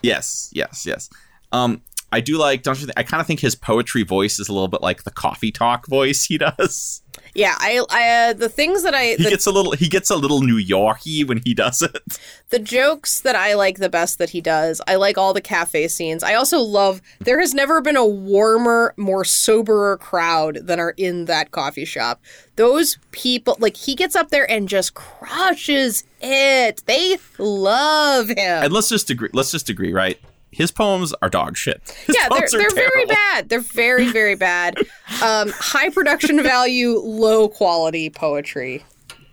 Yes, 0.02 0.50
yes, 0.52 0.86
yes. 0.86 1.10
Um, 1.54 1.82
I 2.12 2.20
do 2.20 2.38
like. 2.38 2.64
Don't 2.64 2.78
you 2.80 2.88
think? 2.88 3.00
I 3.00 3.04
kind 3.04 3.22
of 3.22 3.28
think 3.28 3.40
his 3.40 3.56
poetry 3.56 4.04
voice 4.04 4.38
is 4.40 4.50
a 4.50 4.54
little 4.54 4.68
bit 4.68 4.82
like 4.82 5.04
the 5.04 5.12
coffee 5.12 5.52
talk 5.52 5.88
voice 5.88 6.26
he 6.26 6.38
does. 6.58 7.03
Yeah, 7.36 7.56
I, 7.58 7.84
I 7.90 8.30
uh, 8.30 8.34
the 8.34 8.50
things 8.50 8.84
that 8.84 8.94
I 8.94 9.16
He 9.16 9.24
gets 9.24 9.48
a 9.48 9.52
little. 9.52 9.72
He 9.72 9.88
gets 9.88 10.10
a 10.10 10.16
little 10.16 10.42
New 10.42 10.58
Yorky 10.58 11.24
when 11.24 11.42
he 11.44 11.54
does 11.54 11.82
it. 11.82 12.20
the 12.50 12.60
jokes 12.60 13.22
that 13.22 13.36
I 13.36 13.56
like 13.56 13.80
the 13.80 13.90
best 13.90 14.20
that 14.20 14.30
he 14.30 14.42
does. 14.42 14.82
I 14.88 14.96
like 14.96 15.18
all 15.18 15.34
the 15.34 15.42
cafe 15.42 15.88
scenes. 15.88 16.22
I 16.22 16.36
also 16.36 16.60
love 16.60 17.02
there 17.20 17.40
has 17.40 17.54
never 17.54 17.82
been 17.82 17.98
a 17.98 18.06
warmer, 18.06 18.94
more 18.98 19.26
soberer 19.26 19.98
crowd 19.98 20.60
than 20.62 20.80
are 20.80 20.94
in 20.96 21.26
that 21.26 21.52
coffee 21.52 21.86
shop. 21.86 22.22
Those 22.56 23.00
people 23.12 23.58
like 23.60 23.78
he 23.78 23.96
gets 23.96 24.16
up 24.16 24.30
there 24.30 24.50
and 24.50 24.70
just 24.70 24.94
crushes 24.94 26.04
it. 26.22 26.84
They 26.86 27.18
love 27.40 28.30
him. 28.30 28.38
And 28.38 28.72
let's 28.72 28.90
just 28.90 29.10
agree. 29.10 29.30
Let's 29.34 29.52
just 29.52 29.70
agree, 29.70 29.92
right? 29.92 30.20
His 30.54 30.72
poems 30.72 31.14
are 31.22 31.30
dog 31.30 31.58
shit. 31.58 31.82
His 32.08 32.16
yeah, 32.16 32.30
they're, 32.30 32.48
they're 32.52 32.70
very 32.70 33.06
bad. 33.06 33.50
They're 33.50 33.60
very, 33.60 34.12
very 34.12 34.36
bad. 34.36 34.78
Um, 35.24 35.50
high 35.56 35.90
production 35.90 36.42
value, 36.44 36.98
low 37.00 37.50
quality 37.50 38.10
poetry. 38.10 38.84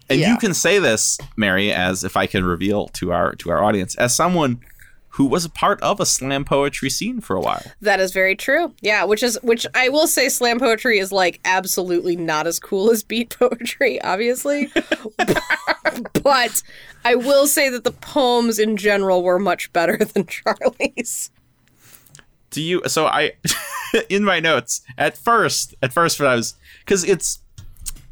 And 0.08 0.18
Yeah. 0.20 0.30
you 0.32 0.38
can 0.38 0.54
say 0.54 0.78
this, 0.80 1.18
Mary, 1.36 1.72
as 1.72 2.02
if 2.04 2.16
I 2.16 2.26
can 2.26 2.44
reveal 2.44 2.88
to 2.88 3.12
our 3.12 3.34
to 3.36 3.50
our 3.50 3.62
audience, 3.62 3.94
as 3.96 4.14
someone 4.16 4.60
who 5.14 5.24
was 5.26 5.44
a 5.44 5.50
part 5.50 5.80
of 5.82 5.98
a 6.00 6.06
slam 6.06 6.44
poetry 6.44 6.88
scene 6.88 7.20
for 7.20 7.34
a 7.36 7.40
while. 7.40 7.62
That 7.80 7.98
is 8.00 8.12
very 8.12 8.36
true. 8.36 8.72
Yeah, 8.80 9.04
which 9.04 9.22
is 9.22 9.38
which 9.42 9.66
I 9.74 9.88
will 9.88 10.06
say 10.06 10.28
slam 10.28 10.58
poetry 10.60 10.98
is 10.98 11.10
like 11.12 11.40
absolutely 11.44 12.16
not 12.16 12.46
as 12.46 12.58
cool 12.60 12.90
as 12.90 13.02
beat 13.02 13.36
poetry, 13.38 14.00
obviously. 14.02 14.72
but 16.22 16.62
I 17.04 17.14
will 17.14 17.46
say 17.46 17.68
that 17.70 17.84
the 17.84 17.92
poems 17.92 18.58
in 18.58 18.76
general 18.76 19.22
were 19.22 19.38
much 19.38 19.72
better 19.72 19.96
than 20.14 20.26
Charlie's. 20.26 21.30
Do 22.50 22.62
you? 22.62 22.82
So 22.86 23.06
I, 23.06 23.32
in 24.08 24.24
my 24.24 24.40
notes 24.40 24.82
at 24.98 25.16
first, 25.16 25.74
at 25.82 25.92
first 25.92 26.18
when 26.18 26.28
I 26.28 26.34
was 26.34 26.54
because 26.80 27.04
it's 27.04 27.40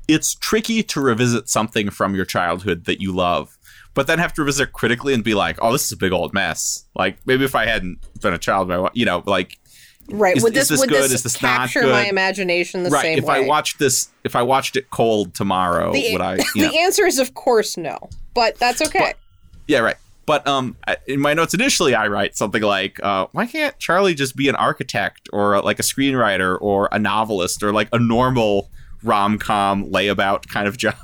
it's 0.06 0.34
tricky 0.34 0.82
to 0.82 1.00
revisit 1.00 1.48
something 1.48 1.90
from 1.90 2.14
your 2.14 2.24
childhood 2.24 2.86
that 2.86 3.00
you 3.00 3.12
love, 3.12 3.58
but 3.94 4.06
then 4.06 4.18
have 4.18 4.32
to 4.34 4.42
revisit 4.42 4.72
critically 4.72 5.12
and 5.12 5.22
be 5.22 5.34
like, 5.34 5.58
oh, 5.60 5.72
this 5.72 5.84
is 5.84 5.92
a 5.92 5.96
big 5.96 6.12
old 6.12 6.32
mess. 6.32 6.84
Like 6.94 7.18
maybe 7.26 7.44
if 7.44 7.54
I 7.54 7.66
hadn't 7.66 7.98
been 8.22 8.32
a 8.32 8.38
child, 8.38 8.72
you 8.94 9.04
know, 9.04 9.22
like 9.26 9.58
Right. 10.10 10.36
Is- 10.36 10.42
would 10.42 10.54
is 10.56 10.60
this, 10.62 10.68
this 10.68 10.80
would 10.80 10.88
good? 10.88 11.02
this, 11.04 11.12
Is 11.12 11.22
this 11.22 11.42
not 11.42 11.58
capture 11.70 11.82
my 11.86 12.06
imagination 12.06 12.82
the 12.82 12.90
right. 12.90 13.02
same 13.02 13.18
If 13.18 13.24
way? 13.24 13.36
I 13.36 13.40
watched 13.40 13.78
this, 13.78 14.08
if 14.24 14.34
I 14.36 14.42
watched 14.42 14.76
it 14.76 14.88
cold 14.90 15.34
tomorrow, 15.34 15.92
the, 15.92 16.12
would 16.12 16.20
I? 16.22 16.36
You 16.54 16.62
know, 16.62 16.70
the 16.70 16.78
answer 16.78 17.06
is 17.06 17.18
of 17.18 17.34
course 17.34 17.76
no. 17.76 17.98
But 18.34 18.56
that's 18.58 18.80
okay. 18.80 19.14
Yeah, 19.66 19.80
right. 19.80 19.96
But 20.24 20.46
um, 20.46 20.76
in 21.06 21.20
my 21.20 21.32
notes 21.34 21.54
initially, 21.54 21.94
I 21.94 22.06
write 22.08 22.36
something 22.36 22.62
like, 22.62 23.02
uh, 23.02 23.26
"Why 23.32 23.46
can't 23.46 23.78
Charlie 23.78 24.14
just 24.14 24.36
be 24.36 24.48
an 24.48 24.56
architect 24.56 25.28
or 25.32 25.56
uh, 25.56 25.62
like 25.62 25.78
a 25.78 25.82
screenwriter 25.82 26.56
or 26.60 26.88
a 26.92 26.98
novelist 26.98 27.62
or 27.62 27.72
like 27.72 27.88
a 27.92 27.98
normal 27.98 28.70
rom 29.02 29.38
com 29.38 29.90
layabout 29.90 30.46
kind 30.48 30.68
of 30.68 30.76
job?" 30.84 30.94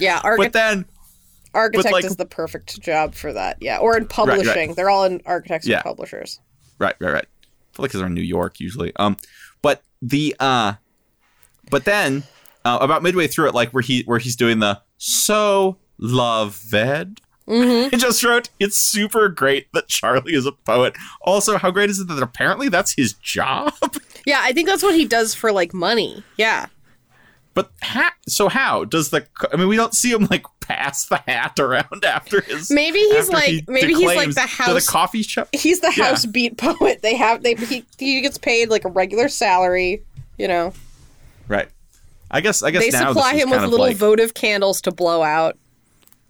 yeah, 0.00 0.20
archi- 0.24 0.42
but 0.44 0.52
then, 0.54 0.86
architect 1.54 1.92
like- 1.92 2.04
is 2.04 2.16
the 2.16 2.24
perfect 2.26 2.80
job 2.80 3.14
for 3.14 3.32
that. 3.32 3.58
Yeah, 3.60 3.76
or 3.78 3.96
in 3.96 4.06
publishing. 4.06 4.74
They're 4.74 4.90
all 4.90 5.04
in 5.04 5.20
architects 5.26 5.66
Yeah. 5.66 5.76
and 5.76 5.84
publishers. 5.84 6.40
right, 6.78 6.94
right, 6.98 7.12
right. 7.12 7.26
I 7.72 7.76
feel 7.76 7.84
like 7.84 7.92
they're 7.92 8.06
in 8.06 8.14
New 8.14 8.22
York 8.22 8.60
usually. 8.60 8.94
Um, 8.96 9.16
but 9.62 9.82
the 10.00 10.36
uh, 10.40 10.74
but 11.70 11.84
then 11.84 12.24
uh, 12.64 12.78
about 12.80 13.02
midway 13.02 13.26
through 13.26 13.48
it, 13.48 13.54
like 13.54 13.70
where 13.70 13.82
he 13.82 14.02
where 14.02 14.18
he's 14.18 14.36
doing 14.36 14.58
the 14.58 14.80
so 14.98 15.78
Loved. 15.98 16.72
Mm-hmm. 16.72 17.94
I 17.94 17.98
just 17.98 18.24
wrote, 18.24 18.50
it's 18.58 18.76
super 18.76 19.28
great 19.28 19.72
that 19.72 19.86
Charlie 19.86 20.34
is 20.34 20.46
a 20.46 20.52
poet. 20.52 20.94
Also, 21.20 21.58
how 21.58 21.70
great 21.70 21.90
is 21.90 22.00
it 22.00 22.08
that 22.08 22.22
apparently 22.22 22.68
that's 22.68 22.94
his 22.94 23.14
job? 23.14 23.72
Yeah, 24.24 24.38
I 24.40 24.52
think 24.52 24.68
that's 24.68 24.84
what 24.84 24.94
he 24.94 25.04
does 25.04 25.34
for 25.34 25.50
like 25.50 25.74
money. 25.74 26.22
Yeah. 26.36 26.66
But 27.54 27.70
ha- 27.82 28.14
so 28.26 28.48
how 28.48 28.84
does 28.84 29.10
the? 29.10 29.26
I 29.52 29.56
mean, 29.56 29.68
we 29.68 29.76
don't 29.76 29.94
see 29.94 30.10
him 30.10 30.26
like 30.30 30.44
pass 30.60 31.04
the 31.06 31.18
hat 31.18 31.58
around 31.60 32.04
after 32.04 32.40
his. 32.40 32.70
Maybe 32.70 32.98
he's 32.98 33.28
like 33.28 33.48
he 33.48 33.64
maybe 33.68 33.92
he's 33.94 34.14
like 34.16 34.34
the 34.34 34.40
house 34.40 34.86
the 34.86 34.90
coffee 34.90 35.22
shop. 35.22 35.48
he's 35.52 35.80
the 35.80 35.92
Yeah. 35.96 36.04
house 36.06 36.24
beat 36.24 36.56
poet. 36.56 37.02
They 37.02 37.14
have 37.16 37.42
they 37.42 37.54
he, 37.54 37.84
he 37.98 38.20
gets 38.22 38.38
paid 38.38 38.70
like 38.70 38.84
a 38.86 38.88
regular 38.88 39.28
salary, 39.28 40.02
you 40.38 40.48
know. 40.48 40.72
Right. 41.48 41.68
I 42.30 42.40
guess. 42.40 42.62
I 42.62 42.70
guess 42.70 42.84
They 42.84 42.90
supply 42.90 43.34
him 43.34 43.50
with 43.50 43.60
little 43.62 43.78
like, 43.80 43.96
votive 43.98 44.32
candles 44.32 44.80
to 44.82 44.90
blow 44.90 45.22
out. 45.22 45.58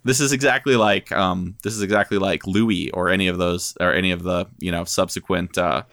This 0.04 0.18
is 0.20 0.32
exactly 0.32 0.74
like. 0.74 1.12
Um. 1.12 1.54
This 1.62 1.74
is 1.74 1.82
exactly 1.82 2.18
like 2.18 2.44
Louis 2.48 2.90
or 2.90 3.08
any 3.08 3.28
of 3.28 3.38
those 3.38 3.76
or 3.78 3.92
any 3.94 4.10
of 4.10 4.24
the 4.24 4.46
you 4.58 4.72
know 4.72 4.82
subsequent. 4.82 5.56
uh 5.56 5.84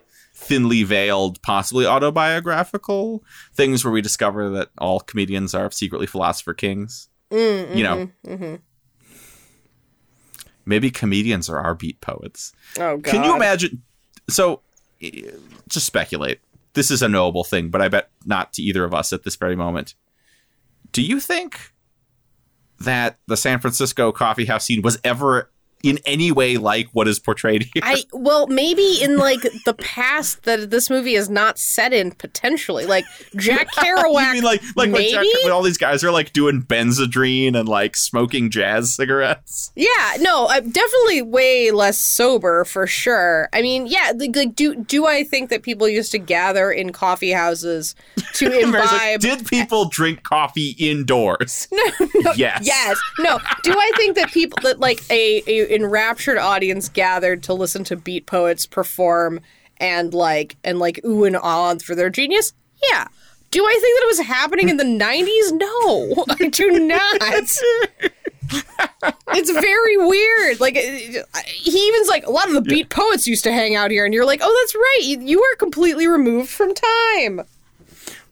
thinly 0.42 0.84
veiled 0.84 1.42
possibly 1.42 1.86
autobiographical 1.86 3.24
things 3.54 3.84
where 3.84 3.92
we 3.92 4.02
discover 4.02 4.50
that 4.50 4.70
all 4.78 5.00
comedians 5.02 5.54
are 5.54 5.70
secretly 5.72 6.08
philosopher 6.08 6.54
kings 6.54 7.10
Mm, 7.30 7.76
you 7.76 7.84
know 7.84 8.10
hmm 8.26 8.56
maybe 10.66 10.90
comedians 10.90 11.50
are 11.50 11.60
our 11.60 11.76
beat 11.76 12.00
poets 12.02 12.54
Oh 12.78 12.98
god. 12.98 13.12
Can 13.12 13.24
you 13.24 13.36
imagine? 13.36 13.84
So, 14.30 14.62
just 15.68 15.86
speculate. 15.86 16.40
This 16.74 16.92
is 16.92 17.02
a 17.02 17.10
knowable 17.10 17.44
thing, 17.44 17.70
but 17.70 17.82
I 17.82 17.88
bet 17.88 18.12
not 18.26 18.54
to 18.54 18.62
either 18.62 18.84
of 18.84 18.94
us 18.94 19.12
at 19.12 19.24
this 19.24 19.36
very 19.36 19.56
moment. 19.56 19.96
Do 20.92 21.02
you 21.02 21.20
think 21.20 21.74
that 22.80 23.18
the 23.28 23.36
San 23.36 23.60
Francisco 23.60 24.12
coffee 24.12 24.46
house 24.46 24.66
scene 24.66 24.82
was 24.82 25.00
ever 25.04 25.52
in 25.84 26.00
any 26.06 26.32
way 26.32 26.58
like 26.58 26.88
what 26.92 27.08
is 27.08 27.20
portrayed 27.20 27.70
here? 27.74 27.82
I 27.84 28.04
well 28.12 28.48
maybe 28.48 29.02
in 29.02 29.18
like 29.18 29.42
the 29.66 29.74
past 29.74 30.44
that 30.44 30.70
this 30.70 30.90
movie 30.90 31.16
is 31.16 31.30
not 31.30 31.58
set 31.58 31.94
in 31.94 32.12
potentially 32.12 32.86
like 32.86 33.06
Jack 33.36 33.68
Kerouac. 33.74 34.28
you 34.28 34.34
mean 34.34 34.44
like 34.44 34.62
like 34.76 34.92
when, 34.92 35.10
Jack, 35.10 35.26
when 35.44 35.52
all 35.52 35.62
these 35.62 35.78
guys 35.78 36.04
are 36.04 36.12
like 36.12 36.34
doing 36.34 36.62
Benzedrine 36.62 37.56
and 37.56 37.70
like 37.70 37.96
smoking 37.96 38.50
jazz 38.50 38.94
cigarettes? 38.94 39.72
Yeah, 39.76 40.18
no, 40.20 40.48
uh, 40.48 40.60
definitely 40.60 41.22
way 41.22 41.72
less 41.72 41.98
sober 41.98 42.66
for 42.66 42.86
sure. 42.86 43.48
I 43.54 43.62
mean, 43.62 43.88
yeah, 43.88 44.12
like, 44.16 44.36
like 44.36 44.56
do 44.56 44.76
do 44.76 45.06
I 45.06 45.24
think 45.24 45.50
that 45.50 45.64
people 45.64 45.88
used 45.88 46.12
to 46.12 46.20
gather 46.20 46.72
in 46.72 46.92
coffee 46.92 47.32
houses 47.32 47.96
to 48.34 48.50
Mary's 48.50 48.66
like, 48.66 48.74
imbibe? 48.74 49.20
Did 49.22 49.48
people 49.48 49.86
drink 49.86 50.24
coffee 50.24 50.76
indoors? 50.78 51.68
no, 51.72 51.84
no, 52.16 52.34
Yes. 52.36 52.62
yes, 52.66 52.98
no. 53.20 53.40
Do 53.64 53.72
I 53.72 53.92
think 53.96 54.16
that 54.16 54.32
people 54.32 54.58
that 54.64 54.80
like 54.80 55.00
a, 55.10 55.42
a 55.48 55.68
enraptured 55.70 56.38
audience 56.38 56.89
gathered 56.89 57.43
to 57.43 57.53
listen 57.53 57.84
to 57.86 57.95
beat 57.95 58.26
poets 58.26 58.65
perform 58.65 59.41
and 59.78 60.13
like 60.13 60.57
and 60.63 60.80
like 60.80 60.99
ooh 61.05 61.24
and 61.24 61.38
ah 61.38 61.76
for 61.76 61.95
their 61.95 62.09
genius? 62.09 62.53
Yeah. 62.84 63.07
Do 63.51 63.65
I 63.65 63.72
think 63.72 63.82
that 63.82 64.03
it 64.03 64.07
was 64.07 64.20
happening 64.28 64.70
in 64.70 64.78
the 64.78 64.84
'90s? 65.05 65.51
No, 65.53 66.26
I 66.30 66.49
do 66.49 66.80
not. 66.88 68.11
it's 69.30 69.51
very 69.51 69.97
weird. 69.97 70.59
Like 70.59 70.76
he 70.76 71.88
even's 71.88 72.07
like 72.07 72.26
a 72.26 72.32
lot 72.32 72.47
of 72.47 72.53
the 72.53 72.61
beat 72.61 72.89
poets 72.89 73.28
used 73.28 73.43
to 73.43 73.51
hang 73.51 73.76
out 73.76 73.91
here, 73.91 74.05
and 74.05 74.13
you're 74.13 74.26
like, 74.26 74.41
oh, 74.43 74.61
that's 74.61 74.76
right. 74.76 74.99
You, 75.03 75.22
you 75.22 75.41
are 75.41 75.55
completely 75.57 76.07
removed 76.07 76.49
from 76.49 76.74
time. 76.74 77.41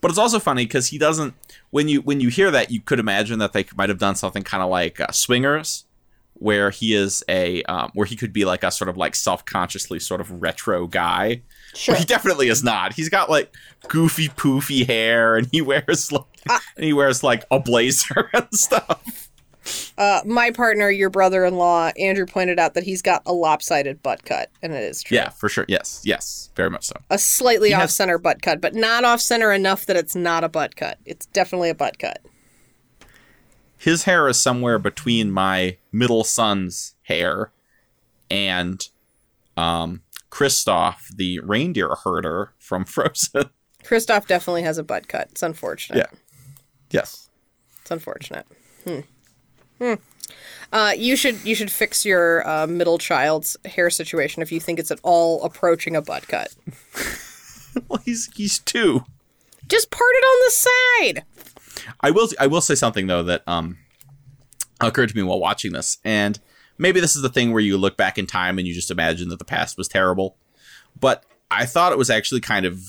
But 0.02 0.12
it's 0.12 0.18
also 0.18 0.40
funny 0.40 0.66
because 0.66 0.88
he 0.88 0.98
doesn't. 0.98 1.34
When 1.70 1.88
you 1.90 2.02
when 2.02 2.22
you 2.22 2.30
hear 2.30 2.52
that, 2.52 2.72
you 2.72 2.80
could 2.80 3.00
imagine 3.00 3.40
that 3.40 3.54
they 3.54 3.66
might 3.76 3.90
have 3.90 3.98
done 3.98 4.16
something 4.16 4.44
kind 4.44 4.64
of 4.64 4.70
like 4.70 5.00
uh, 5.00 5.12
Swingers, 5.12 5.86
where 6.40 6.70
he 6.70 6.94
is 6.94 7.24
a 7.30 7.64
um, 7.64 7.92
where 7.94 8.06
he 8.06 8.16
could 8.16 8.34
be 8.34 8.46
like 8.46 8.64
a 8.64 8.72
sort 8.72 8.90
of 8.90 8.98
like 8.98 9.16
self 9.16 9.46
consciously 9.46 10.00
sort 10.00 10.22
of 10.22 10.42
retro 10.42 10.88
guy. 10.88 11.42
Sure. 11.74 11.94
But 11.94 12.00
he 12.00 12.06
definitely 12.06 12.48
is 12.48 12.64
not. 12.64 12.94
He's 12.94 13.10
got 13.10 13.30
like 13.30 13.54
goofy 13.88 14.30
poofy 14.30 14.88
hair, 14.88 15.36
and 15.36 15.48
he 15.52 15.62
wears 15.62 16.12
like 16.12 16.24
Ah. 16.50 16.62
and 16.76 16.86
he 16.86 16.94
wears 16.94 17.24
like 17.24 17.46
a 17.52 17.60
blazer 17.60 18.30
and 18.34 18.48
stuff. 18.54 19.30
Uh, 19.98 20.22
my 20.26 20.50
partner, 20.50 20.90
your 20.90 21.10
brother-in-law, 21.10 21.92
Andrew 22.00 22.26
pointed 22.26 22.58
out 22.58 22.74
that 22.76 22.84
he's 22.84 23.02
got 23.02 23.22
a 23.26 23.34
lopsided 23.34 24.02
butt 24.02 24.24
cut, 24.24 24.50
and 24.62 24.74
it 24.74 24.82
is 24.82 25.04
true. 25.04 25.16
Yeah, 25.18 25.30
for 25.30 25.50
sure. 25.50 25.66
Yes, 25.68 26.02
yes, 26.06 26.52
very 26.56 26.70
much 26.70 26.86
so. 26.86 26.96
A 27.10 27.18
slightly 27.18 27.70
He 27.70 27.74
off-center 27.76 28.18
butt 28.18 28.42
cut, 28.42 28.62
but 28.62 28.76
not 28.76 29.04
off-center 29.04 29.52
enough 29.52 29.86
that 29.88 29.98
it's 29.98 30.16
not 30.16 30.46
a 30.46 30.50
butt 30.50 30.78
cut. 30.78 31.00
It's 31.06 31.26
definitely 31.26 31.70
a 31.70 31.76
butt 31.76 32.00
cut. 32.00 32.22
His 33.78 34.04
hair 34.04 34.28
is 34.28 34.40
somewhere 34.40 34.80
between 34.80 35.32
my 35.32 35.78
middle 35.92 36.24
son's 36.24 36.96
hair 37.04 37.52
and 38.30 38.88
um 39.56 40.02
Kristoff, 40.30 41.08
the 41.16 41.40
reindeer 41.40 41.96
herder 42.04 42.54
from 42.60 42.86
Frozen. 42.94 43.50
Kristoff 43.84 44.28
definitely 44.28 44.64
has 44.64 44.78
a 44.78 44.84
butt 44.84 45.08
cut. 45.08 45.30
It's 45.32 45.44
unfortunate. 45.44 45.98
Yeah. 46.12 46.18
Yes. 46.92 47.30
It's 47.82 47.92
unfortunate. 47.92 48.46
Hmm. 48.86 49.00
Hmm. 49.80 49.94
Uh, 50.74 50.94
you 50.98 51.16
should 51.16 51.44
you 51.46 51.56
should 51.56 51.72
fix 51.72 52.06
your 52.06 52.48
uh, 52.48 52.68
middle 52.68 52.98
child's 52.98 53.56
hair 53.64 53.90
situation 53.90 54.42
if 54.42 54.52
you 54.52 54.60
think 54.60 54.80
it's 54.80 54.92
at 54.92 55.00
all 55.04 55.42
approaching 55.44 55.96
a 55.96 56.02
butt 56.02 56.28
cut. 56.28 56.54
Well, 57.88 58.02
he's 58.04 58.28
he's 58.36 58.58
two. 58.58 59.06
Just 59.68 59.92
part 59.92 60.10
it 60.16 60.24
on 60.24 60.46
the 60.46 61.22
side. 61.22 61.24
I 62.02 62.12
will 62.12 62.30
I 62.40 62.48
will 62.48 62.62
say 62.62 62.76
something 62.76 63.08
though 63.08 63.24
that 63.24 63.44
um 63.48 63.78
occurred 64.82 65.10
to 65.10 65.16
me 65.16 65.24
while 65.24 65.40
watching 65.40 65.74
this, 65.74 65.98
and 66.04 66.40
maybe 66.78 67.00
this 67.00 67.16
is 67.16 67.22
the 67.22 67.30
thing 67.30 67.52
where 67.52 67.62
you 67.62 67.78
look 67.78 67.98
back 67.98 68.18
in 68.18 68.28
time 68.28 68.58
and 68.58 68.68
you 68.68 68.74
just 68.74 68.92
imagine 68.92 69.30
that 69.30 69.40
the 69.40 69.46
past 69.46 69.78
was 69.78 69.88
terrible, 69.88 70.38
but 71.00 71.24
I 71.50 71.66
thought 71.66 71.92
it 71.92 71.98
was 71.98 72.10
actually 72.10 72.42
kind 72.42 72.66
of 72.66 72.82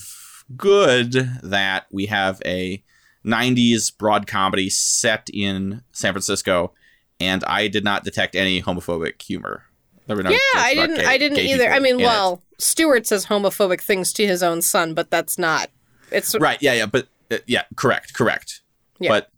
good 0.57 1.13
that 1.43 1.85
we 1.91 2.07
have 2.07 2.41
a 2.45 2.83
90s 3.25 3.95
broad 3.95 4.27
comedy 4.27 4.69
set 4.69 5.29
in 5.33 5.83
San 5.91 6.13
Francisco, 6.13 6.73
and 7.19 7.43
I 7.45 7.67
did 7.67 7.83
not 7.83 8.03
detect 8.03 8.35
any 8.35 8.61
homophobic 8.61 9.21
humor. 9.21 9.63
No 10.07 10.15
Yeah, 10.15 10.37
I 10.55 10.73
didn't. 10.73 10.97
gay- 10.97 11.05
I 11.05 11.17
didn't 11.19 11.37
either. 11.37 11.69
I 11.69 11.79
mean, 11.79 11.95
in 11.95 12.01
it. 12.01 12.05
well, 12.05 12.41
Stuart 12.57 13.05
says 13.05 13.27
homophobic 13.27 13.79
things 13.81 14.11
to 14.13 14.25
his 14.25 14.41
own 14.41 14.61
son, 14.63 14.95
but 14.95 15.11
that's 15.11 15.37
not. 15.37 15.69
It's 16.11 16.35
right, 16.39 16.59
yeah, 16.61 16.73
yeah, 16.73 16.85
but 16.87 17.07
uh, 17.29 17.37
yeah, 17.45 17.63
correct, 17.75 18.15
correct. 18.15 18.61
Yeah. 18.99 19.09
But 19.09 19.31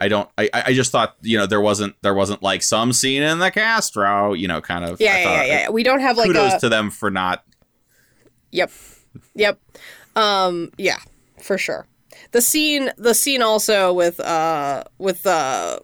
I 0.00 0.08
don't. 0.08 0.28
I 0.36 0.50
I 0.52 0.62
I 0.66 0.72
just 0.72 0.92
thought 0.92 1.16
you 1.22 1.38
know 1.38 1.46
there 1.46 1.60
wasn't 1.60 1.94
there 2.02 2.14
wasn't 2.14 2.42
like 2.42 2.62
some 2.62 2.92
scene 2.92 3.22
in 3.22 3.38
the 3.38 3.50
Castro, 3.50 4.32
you 4.32 4.48
know, 4.48 4.60
kind 4.60 4.84
of. 4.84 5.00
yeah, 5.00 5.14
I 5.14 5.18
yeah, 5.18 5.24
yeah, 5.24 5.44
yeah. 5.44 5.70
We 5.70 5.82
don't 5.82 6.00
have 6.00 6.16
like 6.16 6.26
Kudos 6.26 6.54
a. 6.54 6.60
to 6.60 6.68
them 6.68 6.90
for 6.90 7.10
not. 7.10 7.44
Yep, 8.50 8.70
yep. 9.34 9.60
Um, 10.14 10.70
yeah, 10.76 10.98
for 11.42 11.58
sure. 11.58 11.86
The 12.32 12.40
scene, 12.40 12.90
the 12.96 13.14
scene 13.14 13.42
also 13.42 13.92
with 13.92 14.20
uh 14.20 14.84
with 14.98 15.26
uh, 15.26 15.78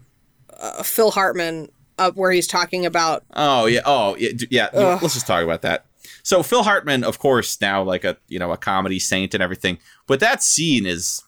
uh 0.58 0.82
Phil 0.82 1.10
Hartman 1.10 1.68
up 1.98 2.16
where 2.16 2.32
he's 2.32 2.46
talking 2.46 2.86
about 2.86 3.24
Oh 3.34 3.66
yeah. 3.66 3.80
Oh 3.84 4.16
yeah. 4.16 4.30
yeah. 4.50 4.68
Ugh. 4.72 5.02
Let's 5.02 5.14
just 5.14 5.26
talk 5.26 5.44
about 5.44 5.62
that. 5.62 5.86
So 6.22 6.42
Phil 6.42 6.62
Hartman, 6.62 7.04
of 7.04 7.18
course, 7.18 7.60
now 7.60 7.82
like 7.82 8.04
a 8.04 8.16
you 8.28 8.38
know 8.38 8.52
a 8.52 8.56
comedy 8.56 8.98
saint 8.98 9.34
and 9.34 9.42
everything, 9.42 9.78
but 10.06 10.20
that 10.20 10.42
scene 10.42 10.86
is 10.86 11.22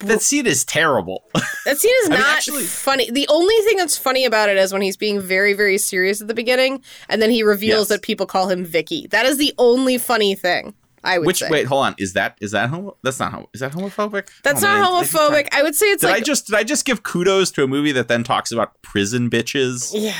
that 0.00 0.22
scene 0.22 0.46
is 0.46 0.64
terrible. 0.64 1.24
That 1.64 1.78
scene 1.78 1.92
is 2.02 2.08
I 2.08 2.10
mean, 2.10 2.20
not 2.20 2.36
actually- 2.36 2.64
funny. 2.64 3.10
The 3.10 3.26
only 3.28 3.54
thing 3.64 3.78
that's 3.78 3.96
funny 3.96 4.26
about 4.26 4.50
it 4.50 4.58
is 4.58 4.70
when 4.72 4.82
he's 4.82 4.98
being 4.98 5.18
very, 5.18 5.54
very 5.54 5.78
serious 5.78 6.20
at 6.20 6.28
the 6.28 6.34
beginning, 6.34 6.82
and 7.08 7.22
then 7.22 7.30
he 7.30 7.42
reveals 7.42 7.84
Yes. 7.84 7.88
that 7.88 8.02
people 8.02 8.26
call 8.26 8.50
him 8.50 8.64
Vicky. 8.66 9.06
That 9.06 9.24
is 9.24 9.38
the 9.38 9.54
only 9.56 9.96
funny 9.96 10.34
thing 10.34 10.74
I 11.02 11.16
would 11.18 11.26
Which 11.26 11.38
say. 11.38 11.48
wait, 11.50 11.66
hold 11.66 11.86
on. 11.86 11.94
Is 11.98 12.12
that 12.12 12.36
is 12.42 12.50
that 12.50 12.68
homo? 12.68 12.96
That's 13.02 13.18
not 13.18 13.32
homo. 13.32 13.48
Is 13.54 13.60
that 13.60 13.72
homophobic? 13.72 14.28
that's 14.42 14.62
Oh, 14.62 14.66
not. 14.66 15.04
Homophobic. 15.04 15.48
I 15.52 15.62
would 15.62 15.74
say 15.74 15.86
it's 15.86 16.02
Did 16.02 16.08
like 16.08 16.16
I 16.16 16.20
just 16.20 16.46
did 16.48 16.54
I 16.56 16.64
just 16.64 16.84
give 16.84 17.02
kudos 17.02 17.50
to 17.52 17.62
a 17.64 17.66
movie 17.66 17.92
that 17.92 18.08
then 18.08 18.24
talks 18.24 18.52
about 18.52 18.80
prison 18.82 19.30
bitches? 19.30 19.90
yeah. 19.94 20.14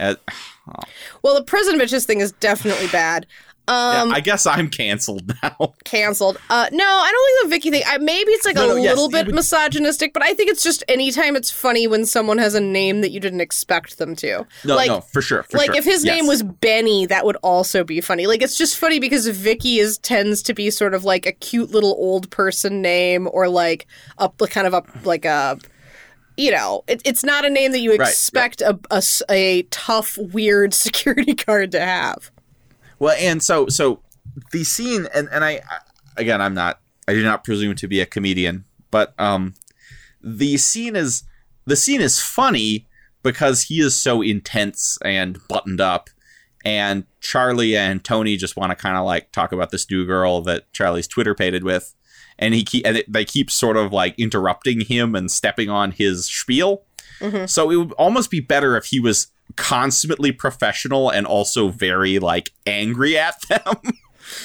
Uh, 0.00 0.14
Well, 1.22 1.34
the 1.34 1.42
prison 1.44 1.78
bitches 1.78 2.04
thing 2.06 2.20
is 2.20 2.32
definitely 2.32 2.88
bad. 2.88 3.26
Yeah, 3.68 4.02
Um, 4.02 4.12
I 4.12 4.20
guess 4.20 4.46
I'm 4.46 4.68
canceled 4.70 5.32
now. 5.42 5.74
canceled. 5.84 6.38
Uh, 6.50 6.68
no, 6.72 6.84
I 6.84 7.10
don't 7.12 7.26
think 7.26 7.42
the 7.44 7.48
Vicky 7.56 7.70
thing. 7.70 7.82
I, 7.86 7.98
maybe 7.98 8.30
it's 8.32 8.46
like 8.46 8.56
No, 8.56 8.64
a 8.64 8.74
no, 8.74 8.80
little 8.82 9.06
it 9.06 9.12
bit 9.12 9.26
would- 9.26 9.34
misogynistic, 9.34 10.12
but 10.12 10.22
I 10.22 10.34
think 10.34 10.50
it's 10.50 10.62
just 10.62 10.82
anytime 10.88 11.36
it's 11.36 11.50
funny 11.50 11.86
when 11.86 12.04
someone 12.06 12.38
has 12.38 12.54
a 12.54 12.60
name 12.60 13.02
that 13.02 13.10
you 13.10 13.20
didn't 13.20 13.40
expect 13.40 13.98
them 13.98 14.16
to. 14.16 14.46
No, 14.64 14.74
like, 14.76 14.88
no, 14.88 15.00
for 15.02 15.20
sure. 15.22 15.42
For 15.44 15.58
like 15.58 15.66
sure. 15.66 15.76
if 15.76 15.84
his 15.84 16.04
Yes. 16.04 16.16
name 16.16 16.26
was 16.26 16.42
Benny, 16.42 17.06
that 17.06 17.24
would 17.24 17.36
also 17.42 17.84
be 17.84 18.00
funny. 18.00 18.26
Like 18.26 18.42
it's 18.42 18.56
just 18.56 18.76
funny 18.76 18.98
because 18.98 19.26
Vicky 19.26 19.78
is 19.78 19.98
tends 19.98 20.42
to 20.44 20.54
be 20.54 20.70
sort 20.70 20.94
of 20.94 21.04
like 21.04 21.26
a 21.26 21.32
cute 21.32 21.70
little 21.70 21.92
old 21.98 22.30
person 22.30 22.80
name, 22.82 23.28
or 23.32 23.48
like 23.48 23.86
a 24.18 24.28
kind 24.30 24.66
of 24.66 24.74
a 24.74 24.82
like 25.04 25.24
a. 25.24 25.58
You 26.36 26.52
know, 26.52 26.84
it, 26.86 27.02
it's 27.04 27.24
not 27.24 27.44
a 27.44 27.50
name 27.50 27.72
that 27.72 27.80
you 27.80 27.90
right. 27.96 28.08
expect 28.08 28.60
a, 28.60 28.78
tough, 29.72 30.16
weird 30.18 30.72
security 30.86 31.34
guard 31.34 31.72
to 31.72 31.80
have. 31.80 32.30
Well, 32.98 33.16
and 33.18 33.42
so 33.42 33.68
so 33.68 34.02
the 34.52 34.64
scene, 34.64 35.06
and 35.14 35.28
and 35.30 35.44
I 35.44 35.62
again, 36.16 36.40
I'm 36.40 36.54
not, 36.54 36.80
I 37.06 37.14
do 37.14 37.22
not 37.22 37.44
presume 37.44 37.74
to 37.76 37.88
be 37.88 38.00
a 38.00 38.06
comedian, 38.06 38.64
but 38.90 39.14
um, 39.18 39.54
the 40.20 40.56
scene 40.56 40.96
is 40.96 41.24
the 41.64 41.76
scene 41.76 42.00
is 42.00 42.20
funny, 42.20 42.86
because 43.22 43.64
he 43.64 43.80
is 43.80 43.94
so 43.94 44.22
intense 44.22 44.98
and 45.04 45.38
buttoned 45.48 45.80
up, 45.80 46.10
and 46.64 47.04
Charlie 47.20 47.76
and 47.76 48.02
Tony 48.02 48.36
just 48.36 48.56
want 48.56 48.70
to 48.70 48.76
kind 48.76 48.96
of 48.96 49.04
like 49.04 49.32
talk 49.32 49.52
about 49.52 49.70
this 49.70 49.90
new 49.90 50.06
girl 50.06 50.40
that 50.42 50.72
Charlie's 50.72 51.06
Twitter 51.06 51.34
pated 51.34 51.62
with, 51.62 51.94
and 52.38 52.54
he 52.54 52.64
keep 52.64 52.86
and 52.86 53.02
they 53.06 53.24
keep 53.24 53.50
sort 53.50 53.76
of 53.76 53.92
like 53.92 54.14
interrupting 54.18 54.80
him 54.80 55.14
and 55.14 55.30
stepping 55.30 55.68
on 55.70 55.92
his 55.92 56.26
spiel. 56.26 56.84
Mm-hmm. 57.20 57.46
So 57.46 57.70
it 57.70 57.76
would 57.76 57.92
almost 57.92 58.30
be 58.30 58.40
better 58.40 58.76
if 58.76 58.86
he 58.86 59.00
was 59.00 59.28
consummately 59.58 60.32
professional 60.32 61.10
and 61.10 61.26
also 61.26 61.68
very 61.68 62.18
like 62.18 62.52
angry 62.66 63.18
at 63.18 63.34
them. 63.48 63.60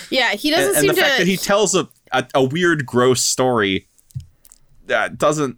Yeah, 0.10 0.32
he 0.32 0.50
doesn't 0.50 0.70
and, 0.70 0.78
and 0.78 0.82
seem 0.82 0.88
the 0.88 0.94
to. 0.94 1.02
fact 1.02 1.18
that 1.18 1.28
he 1.28 1.36
tells 1.36 1.76
a, 1.76 1.90
a, 2.14 2.26
a 2.36 2.42
weird, 2.44 2.86
gross 2.86 3.22
story 3.22 3.86
that 4.88 5.18
doesn't 5.18 5.58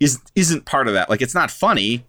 is 0.00 0.20
isn't 0.34 0.64
part 0.64 0.88
of 0.88 0.94
that. 0.94 1.10
Like 1.10 1.20
it's 1.20 1.34
not 1.34 1.50
funny. 1.50 2.02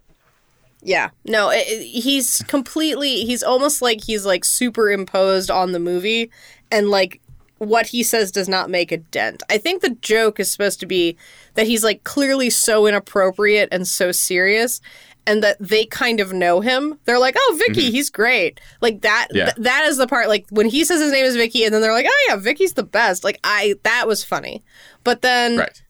Yeah, 0.82 1.10
no, 1.26 1.50
it, 1.50 1.66
it- 1.68 1.84
he's 1.86 2.44
completely. 2.44 3.26
He's 3.26 3.44
almost 3.44 3.82
like 3.82 4.06
he's 4.06 4.26
like 4.26 4.46
superimposed 4.46 5.52
on 5.52 5.74
the 5.74 5.80
movie, 5.80 6.32
and 6.72 6.90
like 6.90 7.20
what 7.58 7.88
he 7.88 8.04
says 8.04 8.32
does 8.32 8.48
not 8.48 8.70
make 8.70 8.94
a 8.94 8.98
dent. 8.98 9.44
I 9.50 9.58
think 9.58 9.82
the 9.82 9.98
joke 10.02 10.40
is 10.40 10.50
supposed 10.50 10.80
to 10.80 10.86
be 10.86 11.18
that 11.56 11.68
he's 11.68 11.84
like 11.84 12.06
clearly 12.06 12.50
so 12.50 12.86
inappropriate 12.86 13.68
and 13.70 13.86
so 13.86 14.14
serious. 14.14 14.80
And 15.26 15.42
that 15.42 15.56
they 15.60 15.86
kind 15.86 16.20
of 16.20 16.34
know 16.34 16.60
him. 16.60 17.00
They're 17.06 17.18
like, 17.20 17.36
"Oh, 17.38 17.60
Vicky, 17.68 17.90
he's 17.92 18.10
great." 18.10 18.60
Like 18.82 19.02
that. 19.02 19.30
Yeah. 19.32 19.46
th- 19.46 19.56
that 19.58 19.86
is 19.86 19.96
the 19.98 20.06
part. 20.08 20.28
Like 20.28 20.46
when 20.50 20.68
he 20.70 20.84
says 20.84 21.00
his 21.00 21.14
name 21.14 21.24
is 21.24 21.38
Vicky, 21.38 21.64
and 21.64 21.74
then 21.74 21.82
they're 21.82 21.94
like, 21.94 22.06
"Oh 22.10 22.26
yeah, 22.28 22.36
Vicky's 22.36 22.74
the 22.74 22.84
best." 22.84 23.24
Like 23.24 23.40
I, 23.44 23.76
that 23.84 24.06
was 24.06 24.24
funny. 24.24 24.64
But 25.06 25.22
then 25.22 25.60
Right. 25.60 25.82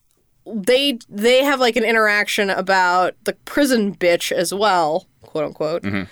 they 0.45 0.99
they 1.09 1.43
have 1.43 1.59
like 1.59 1.75
an 1.75 1.83
interaction 1.83 2.51
about 2.51 3.15
the 3.23 3.33
prison 3.45 3.95
bitch 3.95 4.31
as 4.31 4.53
well, 4.53 5.07
quote 5.23 5.45
unquote. 5.45 5.81
Mm-hmm. 5.81 6.03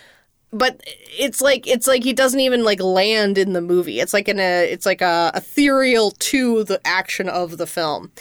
But 0.53 0.81
it's 1.17 1.41
like 1.41 1.67
it's 1.67 1.85
like 1.87 2.03
he 2.03 2.13
doesn't 2.13 2.39
even 2.39 2.63
like 2.63 2.81
land 2.81 3.37
in 3.37 3.53
the 3.53 3.61
movie. 3.61 3.99
It's 3.99 4.13
like 4.13 4.27
in 4.27 4.39
a 4.39 4.63
it's 4.69 4.85
like 4.87 5.01
a 5.01 5.31
ethereal 5.35 6.11
to 6.11 6.63
the 6.63 6.81
action 6.85 7.29
of 7.29 7.57
the 7.57 7.67
film 7.67 8.11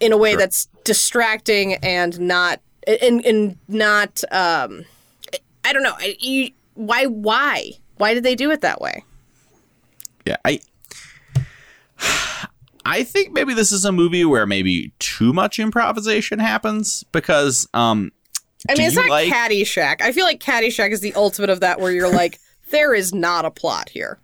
in 0.00 0.10
a 0.10 0.16
way 0.16 0.30
Sure. 0.32 0.38
that's 0.40 0.68
distracting 0.84 1.74
and 1.74 2.18
not 2.18 2.60
and 2.86 3.24
and 3.24 3.56
not 3.68 4.22
um 4.30 4.84
I 5.64 5.72
don't 5.72 5.82
know. 5.82 5.94
I, 5.96 6.16
you, 6.18 6.50
why 6.74 7.06
why 7.06 7.72
why 7.96 8.14
did 8.14 8.24
they 8.24 8.34
do 8.34 8.50
it 8.50 8.60
that 8.62 8.80
way? 8.80 9.04
Yeah. 10.26 10.36
I 10.44 10.60
I 12.84 13.04
think 13.04 13.32
maybe 13.32 13.54
this 13.54 13.70
is 13.70 13.84
a 13.84 13.92
movie 13.92 14.24
where 14.24 14.46
maybe 14.46 14.92
too 14.98 15.32
much 15.32 15.58
improvisation 15.58 16.38
happens 16.38 17.04
because 17.12 17.68
um 17.74 18.10
I 18.68 18.74
mean, 18.76 18.86
it's 18.86 18.96
not 18.96 19.08
like- 19.08 19.32
Caddyshack. 19.32 20.00
I 20.02 20.12
feel 20.12 20.24
like 20.24 20.40
Caddyshack 20.40 20.90
is 20.92 21.00
the 21.00 21.12
ultimate 21.14 21.50
of 21.50 21.60
that, 21.60 21.80
where 21.80 21.90
you're 21.90 22.08
like, 22.12 22.38
there 22.70 22.94
is 22.94 23.12
not 23.12 23.44
a 23.44 23.50
plot 23.50 23.88
here. 23.88 24.18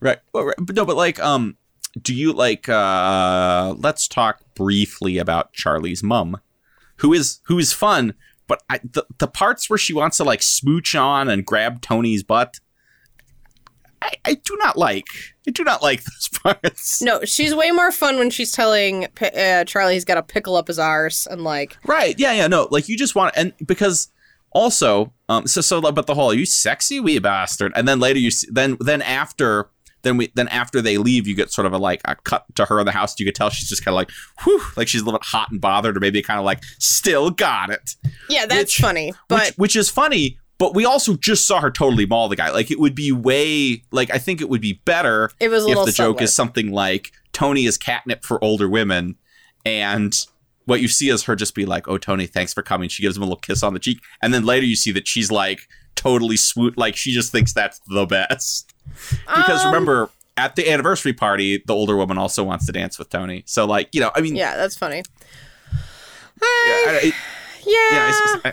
Right. 0.00 0.18
Well, 0.32 0.44
right. 0.46 0.56
But 0.58 0.74
no, 0.74 0.84
but 0.84 0.96
like, 0.96 1.20
um, 1.20 1.56
do 2.02 2.12
you 2.12 2.32
like? 2.32 2.68
uh 2.68 3.74
Let's 3.78 4.08
talk 4.08 4.40
briefly 4.56 5.18
about 5.18 5.52
Charlie's 5.52 6.02
mum, 6.02 6.40
who 6.96 7.12
is 7.12 7.40
who 7.44 7.58
is 7.58 7.72
fun, 7.72 8.14
but 8.46 8.62
I, 8.68 8.80
the 8.82 9.04
the 9.18 9.28
parts 9.28 9.68
where 9.68 9.78
she 9.78 9.92
wants 9.92 10.16
to 10.18 10.24
like 10.24 10.42
smooch 10.42 10.94
on 10.94 11.28
and 11.28 11.44
grab 11.44 11.80
Tony's 11.80 12.22
butt, 12.22 12.60
I, 14.02 14.12
I 14.24 14.34
do 14.34 14.56
not 14.58 14.76
like. 14.76 15.06
I 15.46 15.50
do 15.50 15.64
not 15.64 15.82
like 15.82 16.02
those 16.04 16.28
parts. 16.42 17.02
No, 17.02 17.24
she's 17.24 17.54
way 17.54 17.70
more 17.70 17.92
fun 17.92 18.18
when 18.18 18.30
she's 18.30 18.52
telling 18.52 19.06
uh, 19.20 19.64
Charlie 19.64 19.94
he's 19.94 20.04
got 20.04 20.14
to 20.14 20.22
pickle 20.22 20.56
up 20.56 20.68
his 20.68 20.78
arse 20.78 21.26
and 21.26 21.42
like, 21.42 21.76
Right. 21.84 22.18
Yeah. 22.18 22.32
Yeah. 22.32 22.46
No. 22.46 22.68
Like 22.70 22.88
you 22.88 22.96
just 22.96 23.14
want 23.14 23.34
and 23.36 23.52
because 23.64 24.10
also 24.52 25.12
um 25.28 25.46
so 25.48 25.60
so 25.60 25.80
but 25.80 26.06
the 26.06 26.14
whole 26.14 26.32
you 26.32 26.46
sexy 26.46 27.00
wee 27.00 27.18
bastard 27.18 27.72
and 27.74 27.88
then 27.88 27.98
later 27.98 28.20
you 28.20 28.30
see, 28.30 28.46
then 28.52 28.76
then 28.78 29.02
after 29.02 29.68
then 30.04 30.16
we 30.16 30.30
then 30.34 30.48
after 30.48 30.80
they 30.80 30.96
leave 30.96 31.26
you 31.26 31.34
get 31.34 31.50
sort 31.50 31.66
of 31.66 31.72
a 31.72 31.78
like 31.78 32.00
a 32.04 32.14
cut 32.14 32.44
to 32.54 32.64
her 32.66 32.78
in 32.78 32.86
the 32.86 32.92
house 32.92 33.18
you 33.18 33.26
could 33.26 33.34
tell 33.34 33.50
she's 33.50 33.68
just 33.68 33.84
kind 33.84 33.92
of 33.92 33.96
like 33.96 34.10
whew 34.44 34.62
like 34.76 34.86
she's 34.86 35.00
a 35.00 35.04
little 35.04 35.18
bit 35.18 35.26
hot 35.26 35.50
and 35.50 35.60
bothered 35.60 35.96
or 35.96 36.00
maybe 36.00 36.22
kind 36.22 36.38
of 36.38 36.44
like 36.44 36.62
still 36.78 37.30
got 37.30 37.70
it 37.70 37.96
yeah, 38.28 38.46
that's 38.46 38.78
Which- 38.78 38.84
funny. 38.84 39.12
But 39.28 39.48
which 39.48 39.54
which 39.56 39.76
is 39.76 39.90
funny 39.90 40.38
but 40.56 40.74
we 40.74 40.84
also 40.84 41.16
just 41.16 41.46
saw 41.46 41.60
her 41.60 41.70
totally 41.70 42.06
maul 42.06 42.28
the 42.28 42.36
guy 42.36 42.50
like 42.50 42.70
it 42.70 42.78
would 42.78 42.94
be 42.94 43.10
way 43.10 43.82
like 43.90 44.10
I 44.12 44.18
think 44.18 44.40
it 44.40 44.48
would 44.48 44.60
be 44.60 44.80
better 44.84 45.30
it 45.40 45.48
was 45.48 45.66
a 45.66 45.70
if 45.70 45.84
the 45.86 45.92
joke 45.92 46.22
is 46.22 46.32
something 46.32 46.70
like 46.70 47.10
Tony 47.34 47.66
is 47.66 47.76
catnip 47.76 48.24
for 48.24 48.42
older 48.42 48.68
women, 48.68 49.16
and 49.66 50.14
what 50.64 50.80
you 50.80 50.88
see 50.88 51.10
is 51.10 51.24
her 51.24 51.36
just 51.36 51.54
be 51.54 51.66
like, 51.66 51.86
"Oh, 51.88 51.98
Tony, 51.98 52.26
thanks 52.26 52.54
for 52.54 52.62
coming." 52.62 52.88
She 52.88 53.02
gives 53.02 53.16
him 53.16 53.22
a 53.22 53.26
little 53.26 53.36
kiss 53.40 53.62
on 53.62 53.74
the 53.74 53.80
cheek, 53.80 54.00
and 54.22 54.32
then 54.32 54.44
later 54.44 54.64
you 54.64 54.76
see 54.76 54.92
that 54.92 55.06
she's 55.06 55.30
like 55.30 55.68
totally 55.94 56.36
swoot, 56.36 56.78
like 56.78 56.96
she 56.96 57.12
just 57.12 57.30
thinks 57.32 57.52
that's 57.52 57.80
the 57.88 58.06
best. 58.06 58.72
Because 59.26 59.60
Um, 59.64 59.66
remember, 59.72 60.10
at 60.36 60.56
the 60.56 60.70
anniversary 60.70 61.12
party, 61.12 61.62
the 61.66 61.74
older 61.74 61.96
woman 61.96 62.18
also 62.18 62.42
wants 62.44 62.66
to 62.66 62.72
dance 62.72 62.98
with 62.98 63.08
Tony. 63.08 63.42
So, 63.46 63.64
like, 63.66 63.88
you 63.92 64.00
know, 64.00 64.10
I 64.14 64.20
mean, 64.20 64.36
yeah, 64.36 64.56
that's 64.56 64.76
funny. 64.76 65.02
yeah, 65.70 65.78
I, 66.42 67.00
it- 67.04 67.14
Yeah, 67.66 67.72
yeah, 67.92 68.08
just, 68.10 68.46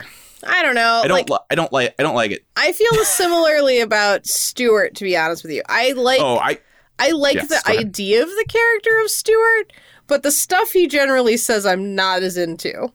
I, 0.45 0.59
I 0.59 0.63
don't 0.63 0.73
know. 0.75 1.01
I 1.03 1.07
don't, 1.09 1.17
like, 1.17 1.29
li- 1.29 1.45
I 1.49 1.55
don't 1.55 1.73
like, 1.73 1.93
I 1.99 2.03
don't 2.03 2.15
like 2.15 2.31
it. 2.31 2.45
I 2.55 2.71
feel 2.71 2.93
similarly 3.03 3.81
about 3.81 4.25
Stuart. 4.25 4.95
To 4.95 5.03
be 5.03 5.17
honest 5.17 5.43
with 5.43 5.51
you, 5.51 5.61
I 5.67 5.91
like 5.91 6.21
Oh, 6.21 6.37
I, 6.37 6.59
I 6.97 7.11
like 7.11 7.35
Yes, 7.35 7.49
the 7.49 7.61
idea 7.69 8.23
of 8.23 8.29
the 8.29 8.45
character 8.47 9.01
of 9.03 9.11
Stuart, 9.11 9.73
but 10.07 10.23
the 10.23 10.31
stuff 10.31 10.71
he 10.71 10.87
generally 10.87 11.35
says, 11.35 11.65
I'm 11.65 11.93
not 11.93 12.23
as 12.23 12.37
into. 12.37 12.93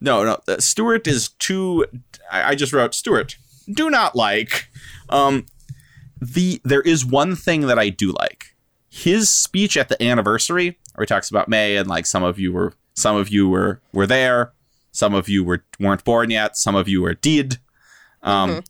No, 0.00 0.22
no. 0.22 0.40
Uh, 0.46 0.60
Stuart 0.60 1.08
is 1.08 1.30
too. 1.40 1.84
I, 2.30 2.50
I 2.50 2.54
just 2.54 2.72
wrote 2.72 2.94
Stuart. 2.94 3.36
Do 3.72 3.90
not 3.90 4.14
like. 4.14 4.68
Um, 5.08 5.46
the 6.24 6.60
there 6.64 6.80
is 6.80 7.04
one 7.04 7.36
thing 7.36 7.62
that 7.62 7.78
I 7.78 7.88
do 7.88 8.12
like. 8.12 8.54
His 8.88 9.28
speech 9.28 9.76
at 9.76 9.88
the 9.88 10.02
anniversary, 10.02 10.78
where 10.94 11.04
he 11.04 11.06
talks 11.06 11.30
about 11.30 11.48
May 11.48 11.76
and 11.76 11.88
like 11.88 12.06
some 12.06 12.22
of 12.22 12.38
you 12.38 12.52
were 12.52 12.74
some 12.94 13.16
of 13.16 13.28
you 13.28 13.48
were 13.48 13.80
were 13.92 14.06
there, 14.06 14.52
some 14.92 15.14
of 15.14 15.28
you 15.28 15.44
were 15.44 15.64
weren't 15.80 16.04
born 16.04 16.30
yet, 16.30 16.56
some 16.56 16.74
of 16.74 16.88
you 16.88 17.02
were 17.02 17.14
did. 17.14 17.58
Um, 18.22 18.62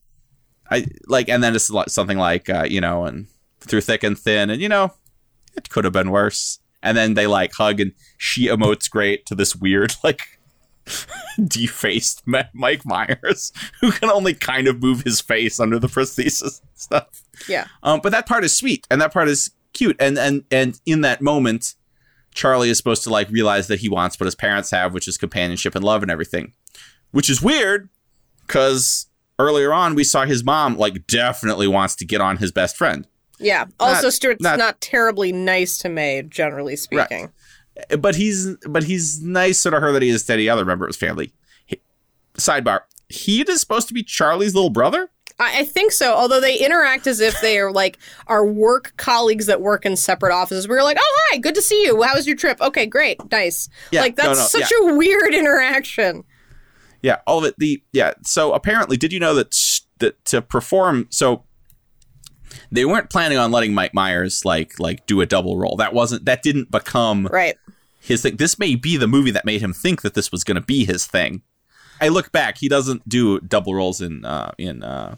I 0.70 0.86
like, 1.06 1.28
and 1.28 1.42
then 1.42 1.54
it's 1.54 1.70
something 1.88 2.18
like 2.18 2.48
uh, 2.48 2.66
you 2.68 2.80
know, 2.80 3.04
and 3.04 3.26
through 3.60 3.82
thick 3.82 4.02
and 4.02 4.18
thin, 4.18 4.50
and 4.50 4.60
you 4.60 4.68
know, 4.68 4.94
it 5.56 5.68
could 5.70 5.84
have 5.84 5.92
been 5.92 6.10
worse. 6.10 6.58
And 6.82 6.96
then 6.96 7.14
they 7.14 7.26
like 7.26 7.52
hug, 7.52 7.80
and 7.80 7.92
she 8.18 8.46
emotes 8.48 8.90
great 8.90 9.26
to 9.26 9.34
this 9.34 9.54
weird 9.54 9.94
like 10.04 10.33
defaced 11.46 12.22
Mike 12.26 12.84
Myers, 12.84 13.52
who 13.80 13.90
can 13.92 14.10
only 14.10 14.34
kind 14.34 14.66
of 14.68 14.80
move 14.82 15.02
his 15.02 15.20
face 15.20 15.58
under 15.60 15.78
the 15.78 15.88
prosthesis 15.88 16.60
and 16.60 16.70
stuff. 16.74 17.22
Yeah. 17.48 17.66
Um, 17.82 18.00
but 18.02 18.12
that 18.12 18.26
part 18.26 18.44
is 18.44 18.54
sweet, 18.54 18.86
and 18.90 19.00
that 19.00 19.12
part 19.12 19.28
is 19.28 19.50
cute, 19.72 19.96
and 19.98 20.18
and 20.18 20.44
and 20.50 20.80
in 20.86 21.00
that 21.02 21.20
moment, 21.20 21.74
Charlie 22.34 22.70
is 22.70 22.78
supposed 22.78 23.02
to 23.04 23.10
like 23.10 23.30
realize 23.30 23.68
that 23.68 23.80
he 23.80 23.88
wants 23.88 24.18
what 24.18 24.26
his 24.26 24.34
parents 24.34 24.70
have, 24.70 24.92
which 24.94 25.08
is 25.08 25.16
companionship 25.18 25.74
and 25.74 25.84
love 25.84 26.02
and 26.02 26.10
everything, 26.10 26.52
which 27.12 27.30
is 27.30 27.40
weird 27.42 27.88
because 28.46 29.06
earlier 29.38 29.72
on 29.72 29.94
we 29.94 30.04
saw 30.04 30.24
his 30.24 30.44
mom 30.44 30.76
like 30.76 31.06
definitely 31.06 31.66
wants 31.66 31.96
to 31.96 32.04
get 32.04 32.20
on 32.20 32.36
his 32.36 32.52
best 32.52 32.76
friend. 32.76 33.06
Yeah. 33.40 33.66
Also, 33.80 34.04
Not- 34.04 34.12
Stuart's 34.12 34.42
not- 34.42 34.58
not, 34.58 34.80
terribly 34.80 35.32
nice 35.32 35.78
to 35.78 35.88
May, 35.88 36.22
generally 36.22 36.76
speaking. 36.76 37.32
But 37.98 38.14
he's 38.14 38.56
but 38.68 38.84
he's 38.84 39.20
nicer 39.22 39.70
to 39.70 39.80
her 39.80 39.92
than 39.92 40.02
he 40.02 40.08
is 40.08 40.24
to 40.24 40.34
any 40.34 40.48
other 40.48 40.64
member 40.64 40.84
of 40.84 40.90
his 40.90 40.96
family. 40.96 41.32
He- 41.66 41.80
sidebar: 42.34 42.80
He 43.08 43.42
is 43.42 43.60
supposed 43.60 43.88
to 43.88 43.94
be 43.94 44.02
Charlie's 44.02 44.54
little 44.54 44.70
brother. 44.70 45.10
I, 45.38 45.60
I 45.60 45.64
think 45.64 45.92
so. 45.92 46.14
Although 46.14 46.40
they 46.40 46.56
interact 46.56 47.06
as 47.06 47.20
if 47.20 47.40
they 47.40 47.58
are 47.58 47.72
like 47.72 47.98
our 48.26 48.44
work 48.44 48.94
colleagues 48.96 49.46
that 49.46 49.60
work 49.60 49.84
in 49.84 49.96
separate 49.96 50.32
offices. 50.32 50.68
We're 50.68 50.82
like, 50.82 50.98
oh 51.00 51.20
hi, 51.30 51.38
good 51.38 51.54
to 51.56 51.62
see 51.62 51.84
you. 51.84 52.02
How 52.02 52.14
was 52.14 52.26
your 52.26 52.36
trip? 52.36 52.60
Okay, 52.60 52.86
great, 52.86 53.18
nice. 53.30 53.68
Yeah, 53.90 54.02
like 54.02 54.16
that's 54.16 54.54
no, 54.54 54.60
such 54.60 54.72
a 54.80 54.94
weird 54.94 55.34
interaction. 55.34 56.24
Yeah, 57.02 57.18
all 57.26 57.38
of 57.38 57.44
it. 57.44 57.54
The 57.58 57.82
yeah. 57.92 58.14
So 58.22 58.52
apparently, 58.52 58.96
did 58.96 59.12
you 59.12 59.20
know 59.20 59.34
that 59.34 59.80
that 59.98 60.24
to 60.26 60.40
perform? 60.40 61.08
So 61.10 61.43
they 62.70 62.84
weren't 62.84 63.10
planning 63.10 63.38
on 63.38 63.50
letting 63.50 63.74
Mike 63.74 63.94
Myers 63.94 64.44
like 64.44 64.78
like 64.78 65.06
do 65.06 65.20
a 65.20 65.26
double 65.26 65.56
role. 65.56 65.76
That 65.76 65.92
wasn't. 65.92 66.24
That 66.24 66.42
didn't 66.42 66.70
become 66.70 67.26
Right. 67.26 67.56
his 68.00 68.22
thing. 68.22 68.36
This 68.36 68.58
may 68.58 68.74
be 68.74 68.96
the 68.96 69.06
movie 69.08 69.30
that 69.32 69.44
made 69.44 69.60
him 69.60 69.72
think 69.72 70.02
that 70.02 70.14
this 70.14 70.30
was 70.32 70.44
going 70.44 70.56
to 70.56 70.60
be 70.60 70.84
his 70.84 71.06
thing. 71.06 71.42
I 72.00 72.08
look 72.08 72.32
back, 72.32 72.58
he 72.58 72.68
doesn't 72.68 73.08
do 73.08 73.40
double 73.40 73.74
roles 73.74 74.00
in 74.00 74.24
uh, 74.24 74.52
in 74.58 74.82
uh, 74.82 75.16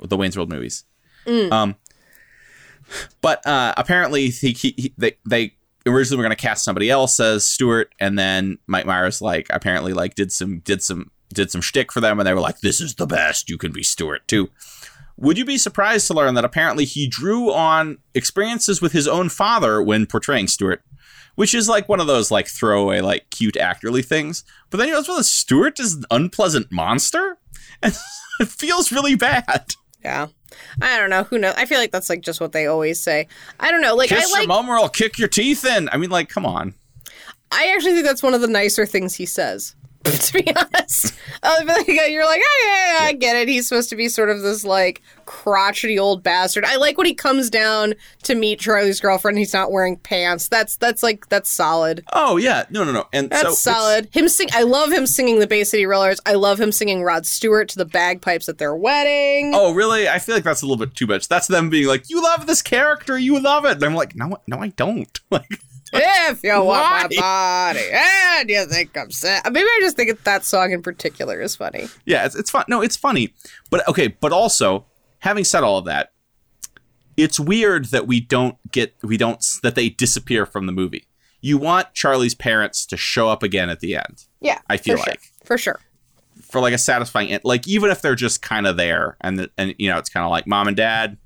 the 0.00 0.16
Wayne's 0.16 0.36
World 0.36 0.50
movies. 0.50 0.84
Um, 1.26 1.76
but 3.20 3.46
uh, 3.46 3.72
apparently, 3.76 4.28
he, 4.28 4.52
he, 4.52 4.74
he 4.76 4.94
they 4.98 5.16
they 5.26 5.54
originally 5.86 6.18
were 6.18 6.24
going 6.24 6.36
to 6.36 6.40
cast 6.42 6.64
somebody 6.64 6.90
else 6.90 7.18
as 7.20 7.46
Stuart, 7.46 7.94
and 7.98 8.18
then 8.18 8.58
Mike 8.66 8.86
Myers 8.86 9.22
like 9.22 9.46
apparently 9.50 9.92
like 9.92 10.14
did 10.14 10.30
some 10.32 10.58
did 10.60 10.82
some 10.82 11.10
did 11.32 11.50
some 11.50 11.60
shtick 11.62 11.90
for 11.92 12.00
them, 12.00 12.18
and 12.20 12.26
they 12.26 12.34
were 12.34 12.40
like, 12.40 12.60
"This 12.60 12.80
is 12.80 12.96
the 12.96 13.06
best. 13.06 13.48
You 13.48 13.56
can 13.56 13.72
be 13.72 13.82
Stuart 13.82 14.26
too." 14.28 14.50
Would 15.16 15.38
you 15.38 15.44
be 15.44 15.58
surprised 15.58 16.06
to 16.08 16.14
learn 16.14 16.34
that 16.34 16.44
apparently 16.44 16.84
he 16.84 17.06
drew 17.06 17.52
on 17.52 17.98
experiences 18.14 18.80
with 18.80 18.92
his 18.92 19.06
own 19.06 19.28
father 19.28 19.82
when 19.82 20.06
portraying 20.06 20.48
Stuart? 20.48 20.82
which 21.34 21.54
is 21.54 21.68
like 21.68 21.88
one 21.88 22.00
of 22.00 22.06
those 22.06 22.30
like 22.30 22.46
throwaway 22.46 23.00
like 23.00 23.30
cute 23.30 23.54
actorly 23.54 24.04
things. 24.04 24.44
But 24.70 24.78
then 24.78 24.88
he 24.88 24.92
goes, 24.92 25.08
"Well, 25.08 25.22
Stuart 25.22 25.80
is 25.80 25.94
an 25.94 26.04
unpleasant 26.10 26.70
monster," 26.70 27.38
and 27.82 27.94
it 28.40 28.48
feels 28.48 28.92
really 28.92 29.14
bad. 29.14 29.74
Yeah. 30.04 30.28
I 30.82 30.98
don't 30.98 31.10
know. 31.10 31.22
Who 31.24 31.38
knows? 31.38 31.54
I 31.56 31.64
feel 31.64 31.78
like 31.78 31.92
that's 31.92 32.10
like 32.10 32.20
just 32.20 32.40
what 32.40 32.52
they 32.52 32.66
always 32.66 33.00
say. 33.00 33.28
I 33.60 33.70
don't 33.70 33.80
know. 33.80 33.94
Like 33.94 34.10
Kiss 34.10 34.26
I 34.26 34.28
your 34.28 34.38
like. 34.40 34.48
mom 34.48 34.68
or 34.68 34.76
I'll 34.76 34.88
kick 34.88 35.18
your 35.18 35.28
teeth 35.28 35.64
in. 35.64 35.88
I 35.90 35.96
mean, 35.96 36.10
like, 36.10 36.28
come 36.28 36.44
on. 36.44 36.74
I 37.50 37.72
actually 37.74 37.92
think 37.94 38.04
that's 38.04 38.22
one 38.22 38.34
of 38.34 38.40
the 38.40 38.48
nicer 38.48 38.84
things 38.84 39.14
he 39.14 39.24
says. 39.26 39.74
to 40.04 40.32
be 40.32 40.52
honest, 40.54 41.14
uh, 41.42 41.60
like, 41.66 41.86
you're 41.86 42.24
like, 42.24 42.42
oh, 42.44 42.64
yeah, 42.64 43.00
yeah, 43.00 43.06
I 43.06 43.12
get 43.12 43.36
it. 43.36 43.48
He's 43.48 43.68
supposed 43.68 43.90
to 43.90 43.96
be 43.96 44.08
sort 44.08 44.30
of 44.30 44.42
this 44.42 44.64
like 44.64 45.02
crotchety 45.26 45.98
old 45.98 46.22
bastard. 46.22 46.64
I 46.64 46.76
like 46.76 46.98
when 46.98 47.06
he 47.06 47.14
comes 47.14 47.50
down 47.50 47.94
to 48.24 48.34
meet 48.34 48.60
Charlie's 48.60 49.00
girlfriend. 49.00 49.38
He's 49.38 49.52
not 49.52 49.70
wearing 49.70 49.96
pants. 49.96 50.48
That's 50.48 50.76
that's 50.76 51.02
like 51.02 51.28
that's 51.28 51.48
solid. 51.48 52.04
Oh 52.12 52.36
yeah, 52.36 52.64
no, 52.70 52.84
no, 52.84 52.92
no. 52.92 53.06
And 53.12 53.30
That's 53.30 53.42
so 53.42 53.72
solid. 53.72 54.08
Him 54.12 54.28
sing. 54.28 54.48
I 54.52 54.62
love 54.62 54.92
him 54.92 55.06
singing 55.06 55.38
the 55.38 55.46
Bay 55.46 55.64
City 55.64 55.86
Rollers. 55.86 56.20
I 56.26 56.34
love 56.34 56.60
him 56.60 56.72
singing 56.72 57.02
Rod 57.02 57.26
Stewart 57.26 57.68
to 57.70 57.78
the 57.78 57.84
bagpipes 57.84 58.48
at 58.48 58.58
their 58.58 58.74
wedding. 58.74 59.52
Oh, 59.54 59.72
really? 59.72 60.08
I 60.08 60.18
feel 60.18 60.34
like 60.34 60.44
that's 60.44 60.62
a 60.62 60.66
little 60.66 60.84
bit 60.84 60.94
too 60.96 61.06
much. 61.06 61.28
That's 61.28 61.46
them 61.46 61.70
being 61.70 61.86
like, 61.86 62.10
"You 62.10 62.22
love 62.22 62.46
this 62.46 62.62
character, 62.62 63.18
you 63.18 63.40
love 63.40 63.64
it," 63.64 63.72
and 63.72 63.84
I'm 63.84 63.94
like, 63.94 64.16
"No, 64.16 64.36
no, 64.46 64.58
I 64.58 64.68
don't." 64.68 65.20
Like, 65.32 65.62
If 65.92 66.42
you 66.42 66.52
want 66.62 67.12
my 67.12 67.20
body, 67.20 67.88
and 67.92 68.48
you 68.48 68.64
think 68.66 68.96
I'm 68.96 69.10
sad. 69.10 69.44
Maybe 69.52 69.66
I 69.66 69.78
just 69.82 69.96
think 69.96 70.08
that 70.10 70.24
that 70.24 70.44
song 70.44 70.72
in 70.72 70.82
particular 70.82 71.40
is 71.40 71.54
funny. 71.56 71.88
yeah, 72.06 72.24
it's, 72.24 72.34
it's 72.34 72.50
fun. 72.50 72.64
No, 72.68 72.80
it's 72.80 72.96
funny, 72.96 73.34
but 73.70 73.86
okay. 73.88 74.08
But 74.08 74.32
also, 74.32 74.86
having 75.18 75.44
said 75.44 75.62
all 75.62 75.78
of 75.78 75.84
that, 75.84 76.12
it's 77.16 77.38
weird 77.38 77.86
that 77.86 78.06
we 78.06 78.20
don't 78.20 78.56
get 78.72 78.94
we 79.02 79.16
don't 79.16 79.44
that 79.62 79.74
they 79.74 79.88
disappear 79.90 80.46
from 80.46 80.66
the 80.66 80.72
movie. 80.72 81.04
You 81.42 81.58
want 81.58 81.92
Charlie's 81.92 82.34
parents 82.34 82.86
to 82.86 82.96
show 82.96 83.28
up 83.28 83.42
again 83.42 83.68
at 83.68 83.80
the 83.80 83.96
end 83.96 84.26
Yeah, 84.40 84.60
I 84.70 84.76
feel 84.76 84.96
for 84.96 85.02
sure. 85.02 85.10
like. 85.12 85.20
for 85.44 85.58
sure. 85.58 85.80
for 86.40 86.60
like 86.60 86.72
a 86.72 86.78
satisfying 86.78 87.28
end. 87.30 87.42
Like 87.44 87.66
even 87.68 87.90
if 87.90 88.00
they're 88.00 88.14
just 88.14 88.40
kind 88.42 88.66
of 88.66 88.76
there, 88.76 89.16
and 89.20 89.38
the, 89.40 89.50
and 89.58 89.74
you 89.78 89.90
know, 89.90 89.98
it's 89.98 90.08
kind 90.08 90.24
of 90.24 90.30
like 90.30 90.46
mom 90.46 90.68
and 90.68 90.76
dad. 90.76 91.18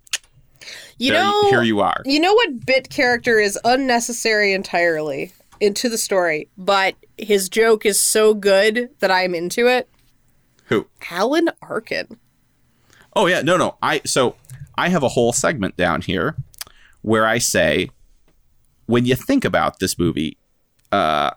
You 0.98 1.12
there, 1.12 1.22
know, 1.22 1.50
here 1.50 1.62
you 1.62 1.80
are. 1.80 2.02
You 2.04 2.20
know 2.20 2.32
what 2.32 2.64
bit 2.64 2.90
character 2.90 3.38
is 3.38 3.58
unnecessary 3.64 4.52
entirely 4.52 5.32
into 5.60 5.88
the 5.88 5.98
story, 5.98 6.48
but 6.56 6.94
his 7.18 7.48
joke 7.48 7.86
is 7.86 8.00
so 8.00 8.34
good 8.34 8.90
that 9.00 9.10
I'm 9.10 9.34
into 9.34 9.66
it. 9.68 9.88
Who? 10.66 10.86
Alan 11.10 11.50
Arkin. 11.62 12.18
Oh 13.14 13.26
yeah, 13.26 13.42
no, 13.42 13.56
no. 13.56 13.76
I 13.82 14.02
so 14.04 14.36
I 14.76 14.88
have 14.88 15.02
a 15.02 15.08
whole 15.08 15.32
segment 15.32 15.76
down 15.76 16.02
here 16.02 16.36
where 17.02 17.26
I 17.26 17.38
say, 17.38 17.90
when 18.86 19.06
you 19.06 19.14
think 19.14 19.44
about 19.44 19.78
this 19.78 19.98
movie, 19.98 20.36
uh, 20.92 21.30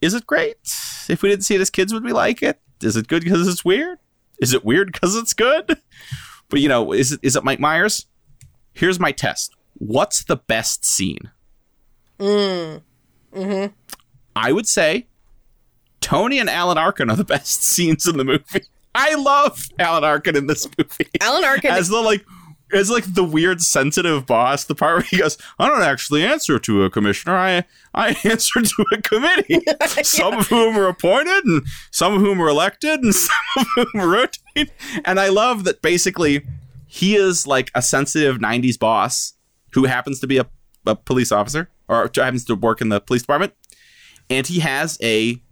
is 0.00 0.14
it 0.14 0.26
great? 0.26 0.56
If 1.08 1.22
we 1.22 1.28
didn't 1.28 1.44
see 1.44 1.54
it 1.54 1.60
as 1.60 1.70
kids, 1.70 1.92
would 1.92 2.04
we 2.04 2.12
like 2.12 2.42
it? 2.42 2.60
Is 2.82 2.96
it 2.96 3.08
good 3.08 3.22
because 3.22 3.46
it's 3.46 3.64
weird? 3.64 3.98
Is 4.40 4.52
it 4.52 4.64
weird 4.64 4.92
because 4.92 5.16
it's 5.16 5.34
good? 5.34 5.78
But 6.48 6.60
you 6.60 6.68
know, 6.68 6.92
is 6.92 7.12
it 7.12 7.20
is 7.22 7.34
it 7.34 7.44
Mike 7.44 7.60
Myers? 7.60 8.04
Here's 8.72 8.98
my 9.00 9.12
test. 9.12 9.54
What's 9.74 10.24
the 10.24 10.36
best 10.36 10.84
scene? 10.84 11.30
Mm. 12.18 12.82
hmm 13.34 13.66
I 14.36 14.52
would 14.52 14.66
say 14.68 15.06
Tony 16.00 16.38
and 16.38 16.48
Alan 16.48 16.78
Arkin 16.78 17.10
are 17.10 17.16
the 17.16 17.24
best 17.36 17.62
scenes 17.62 18.06
in 18.06 18.16
the 18.16 18.24
movie. 18.24 18.62
I 18.94 19.14
love 19.14 19.68
Alan 19.78 20.04
Arkin 20.04 20.36
in 20.36 20.46
this 20.46 20.68
movie. 20.78 21.10
Alan 21.20 21.44
Arkin. 21.44 21.70
as 21.70 21.88
the 21.88 22.00
like 22.00 22.24
as 22.72 22.90
like 22.90 23.12
the 23.14 23.24
weird 23.24 23.60
sensitive 23.60 24.24
boss, 24.24 24.64
the 24.64 24.74
part 24.74 24.94
where 24.96 25.02
he 25.02 25.18
goes, 25.18 25.36
I 25.58 25.68
don't 25.68 25.82
actually 25.82 26.24
answer 26.24 26.58
to 26.60 26.84
a 26.84 26.90
commissioner. 26.90 27.36
I 27.36 27.64
I 27.94 28.16
answer 28.24 28.62
to 28.62 28.84
a 28.92 29.02
committee. 29.02 29.60
Some 30.02 30.34
of 30.38 30.48
whom 30.48 30.76
are 30.78 30.88
appointed 30.88 31.44
and 31.44 31.66
some 31.90 32.14
of 32.14 32.20
whom 32.20 32.40
are 32.40 32.48
elected 32.48 33.00
and 33.00 33.14
some 33.14 33.36
of 33.58 33.66
whom 33.74 33.88
rotate. 34.08 34.70
And 35.04 35.18
I 35.20 35.28
love 35.28 35.64
that 35.64 35.82
basically 35.82 36.44
he 36.92 37.16
is 37.16 37.46
like 37.46 37.70
a 37.74 37.80
sensitive 37.80 38.36
90s 38.36 38.78
boss 38.78 39.32
who 39.72 39.84
happens 39.84 40.20
to 40.20 40.26
be 40.26 40.36
a, 40.36 40.44
a 40.84 40.94
police 40.94 41.32
officer 41.32 41.70
or 41.88 42.10
happens 42.14 42.44
to 42.44 42.54
work 42.54 42.82
in 42.82 42.90
the 42.90 43.00
police 43.00 43.22
department. 43.22 43.54
And 44.28 44.46
he 44.46 44.60
has 44.60 44.98
a 45.02 45.42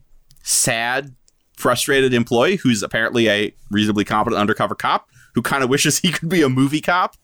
sad, 0.42 1.14
frustrated 1.56 2.12
employee 2.12 2.56
who's 2.56 2.82
apparently 2.82 3.30
a 3.30 3.54
reasonably 3.70 4.04
competent 4.04 4.38
undercover 4.38 4.74
cop 4.74 5.08
who 5.34 5.40
kind 5.40 5.64
of 5.64 5.70
wishes 5.70 6.00
he 6.00 6.12
could 6.12 6.28
be 6.28 6.42
a 6.42 6.50
movie 6.50 6.82
cop. 6.82 7.16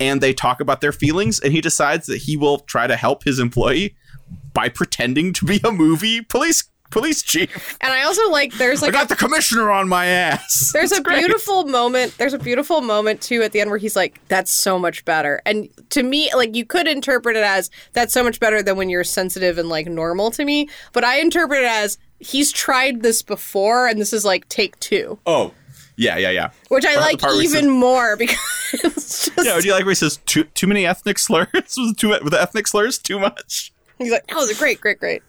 And 0.00 0.20
they 0.20 0.32
talk 0.32 0.60
about 0.60 0.80
their 0.80 0.92
feelings, 0.92 1.38
and 1.38 1.52
he 1.52 1.60
decides 1.60 2.06
that 2.06 2.18
he 2.18 2.36
will 2.36 2.58
try 2.58 2.88
to 2.88 2.96
help 2.96 3.22
his 3.22 3.38
employee 3.38 3.94
by 4.54 4.68
pretending 4.68 5.32
to 5.34 5.44
be 5.44 5.60
a 5.62 5.70
movie 5.70 6.20
police 6.20 6.64
police 6.90 7.22
chief. 7.22 7.76
and 7.80 7.92
I 7.92 8.02
also 8.04 8.30
like 8.30 8.52
there's 8.54 8.82
I 8.82 8.86
like 8.86 8.94
a 8.94 8.98
got 8.98 9.08
the 9.08 9.16
commissioner 9.16 9.70
on 9.70 9.88
my 9.88 10.06
ass. 10.06 10.70
There's 10.72 10.90
It's 10.92 11.00
a 11.00 11.02
great. 11.02 11.18
beautiful 11.18 11.64
moment. 11.64 12.16
There's 12.18 12.32
a 12.34 12.38
beautiful 12.38 12.80
moment 12.80 13.20
too 13.22 13.42
at 13.42 13.52
the 13.52 13.60
end 13.60 13.70
where 13.70 13.78
he's 13.78 13.96
like, 13.96 14.20
"That's 14.28 14.50
so 14.50 14.78
much 14.78 15.04
better." 15.04 15.40
And 15.46 15.68
to 15.90 16.02
me, 16.02 16.32
like 16.34 16.54
you 16.54 16.64
could 16.64 16.86
interpret 16.86 17.36
it 17.36 17.44
as 17.44 17.70
that's 17.92 18.12
so 18.12 18.22
much 18.24 18.40
better 18.40 18.62
than 18.62 18.76
when 18.76 18.88
you're 18.88 19.04
sensitive 19.04 19.58
and 19.58 19.68
like 19.68 19.86
normal 19.86 20.30
to 20.32 20.44
me. 20.44 20.68
But 20.92 21.04
I 21.04 21.20
interpret 21.20 21.60
it 21.60 21.66
as 21.66 21.98
he's 22.18 22.52
tried 22.52 23.02
this 23.02 23.22
before, 23.22 23.86
and 23.88 24.00
this 24.00 24.12
is 24.12 24.24
like 24.24 24.48
take 24.48 24.78
two, 24.80 25.18
Oh, 25.26 25.52
yeah, 25.96 26.16
yeah, 26.16 26.30
yeah. 26.30 26.50
which 26.68 26.84
I 26.86 26.94
Part- 26.94 27.22
like 27.22 27.42
even 27.42 27.62
says- 27.64 27.66
more 27.68 28.16
because 28.18 28.38
it's 28.72 29.26
just 29.30 29.46
Yeah, 29.46 29.58
do 29.60 29.66
you 29.66 29.72
like 29.72 29.84
where 29.84 29.90
he 29.90 29.96
says 29.96 30.18
too 30.26 30.44
too 30.44 30.66
many 30.66 30.86
ethnic 30.86 31.18
slurs? 31.18 31.46
Was 31.54 31.94
too 31.96 32.08
with 32.10 32.30
the 32.30 32.40
ethnic 32.40 32.66
slurs 32.66 32.98
too 32.98 33.18
much? 33.18 33.72
he's 33.98 34.12
like, 34.12 34.24
"Oh, 34.32 34.46
they're 34.46 34.54
great, 34.56 34.80
great, 34.80 34.98
great." 34.98 35.22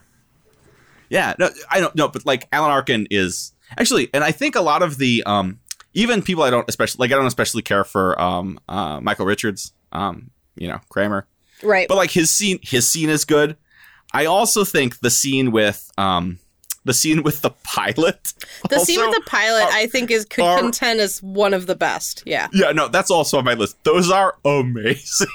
Yeah, 1.10 1.34
no, 1.38 1.50
I 1.70 1.80
don't 1.80 1.94
know, 1.94 2.08
but 2.08 2.26
like 2.26 2.46
Alan 2.52 2.70
Arkin 2.70 3.06
is 3.10 3.52
actually, 3.78 4.10
and 4.14 4.22
I 4.24 4.30
think 4.32 4.56
a 4.56 4.60
lot 4.60 4.82
of 4.82 4.98
the 4.98 5.22
um, 5.24 5.58
even 5.94 6.22
people 6.22 6.42
I 6.42 6.50
don't 6.50 6.68
especially 6.68 7.02
like, 7.04 7.12
I 7.12 7.16
don't 7.16 7.26
especially 7.26 7.62
care 7.62 7.84
for 7.84 8.20
um, 8.20 8.58
uh, 8.68 9.00
Michael 9.00 9.26
Richards, 9.26 9.72
um, 9.92 10.30
you 10.56 10.68
know, 10.68 10.80
Kramer, 10.90 11.26
Right. 11.62 11.88
but 11.88 11.96
like 11.96 12.10
his 12.10 12.30
scene, 12.30 12.58
his 12.62 12.88
scene 12.88 13.08
is 13.08 13.24
good. 13.24 13.56
I 14.12 14.26
also 14.26 14.64
think 14.64 15.00
the 15.00 15.10
scene 15.10 15.50
with 15.52 15.90
um, 15.98 16.38
the 16.84 16.94
scene 16.94 17.22
with 17.22 17.42
the 17.42 17.50
pilot, 17.64 18.32
the 18.70 18.78
scene 18.78 19.00
with 19.00 19.14
the 19.14 19.22
pilot, 19.26 19.64
I 19.72 19.86
think, 19.86 20.10
is 20.10 20.24
could 20.24 20.44
are- 20.44 20.58
contend 20.58 21.00
as 21.00 21.22
one 21.22 21.52
of 21.52 21.66
the 21.66 21.74
best. 21.74 22.22
Yeah, 22.24 22.48
yeah, 22.52 22.72
no, 22.72 22.88
that's 22.88 23.10
also 23.10 23.36
on 23.38 23.44
my 23.44 23.54
list. 23.54 23.76
Those 23.84 24.10
are 24.10 24.36
amazing. 24.44 25.26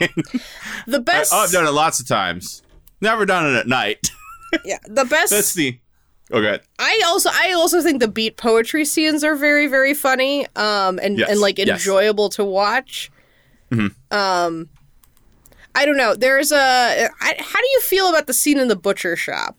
the 0.87 0.97
I, 0.97 0.99
best. 0.99 1.33
I've 1.33 1.51
done 1.51 1.67
it 1.67 1.71
lots 1.71 1.99
of 1.99 2.07
times. 2.07 2.63
Never 3.01 3.25
done 3.25 3.45
it 3.53 3.57
at 3.57 3.67
night. 3.67 4.09
yeah, 4.65 4.77
the 4.85 5.05
best. 5.05 5.31
That's 5.31 5.53
the. 5.53 5.79
Oh, 6.31 6.39
good. 6.41 6.61
I 6.79 7.01
also 7.05 7.29
I 7.31 7.51
also 7.51 7.81
think 7.81 7.99
the 7.99 8.07
beat 8.07 8.37
poetry 8.37 8.85
scenes 8.85 9.23
are 9.23 9.35
very 9.35 9.67
very 9.67 9.93
funny 9.93 10.47
um 10.55 10.97
and 10.99 11.19
Yes, 11.19 11.29
and 11.29 11.39
like 11.41 11.57
yes. 11.59 11.67
Mm-hmm. 11.67 11.73
enjoyable 11.75 12.29
to 12.29 12.45
watch. 12.45 13.11
Um 14.11 14.69
I 15.75 15.85
don't 15.85 15.97
know. 15.97 16.15
There's 16.15 16.51
a 16.51 16.57
I, 16.57 17.35
how 17.39 17.59
do 17.59 17.67
you 17.73 17.81
feel 17.81 18.07
about 18.09 18.27
the 18.27 18.33
scene 18.33 18.57
in 18.59 18.67
the 18.67 18.75
butcher 18.75 19.15
shop? 19.15 19.57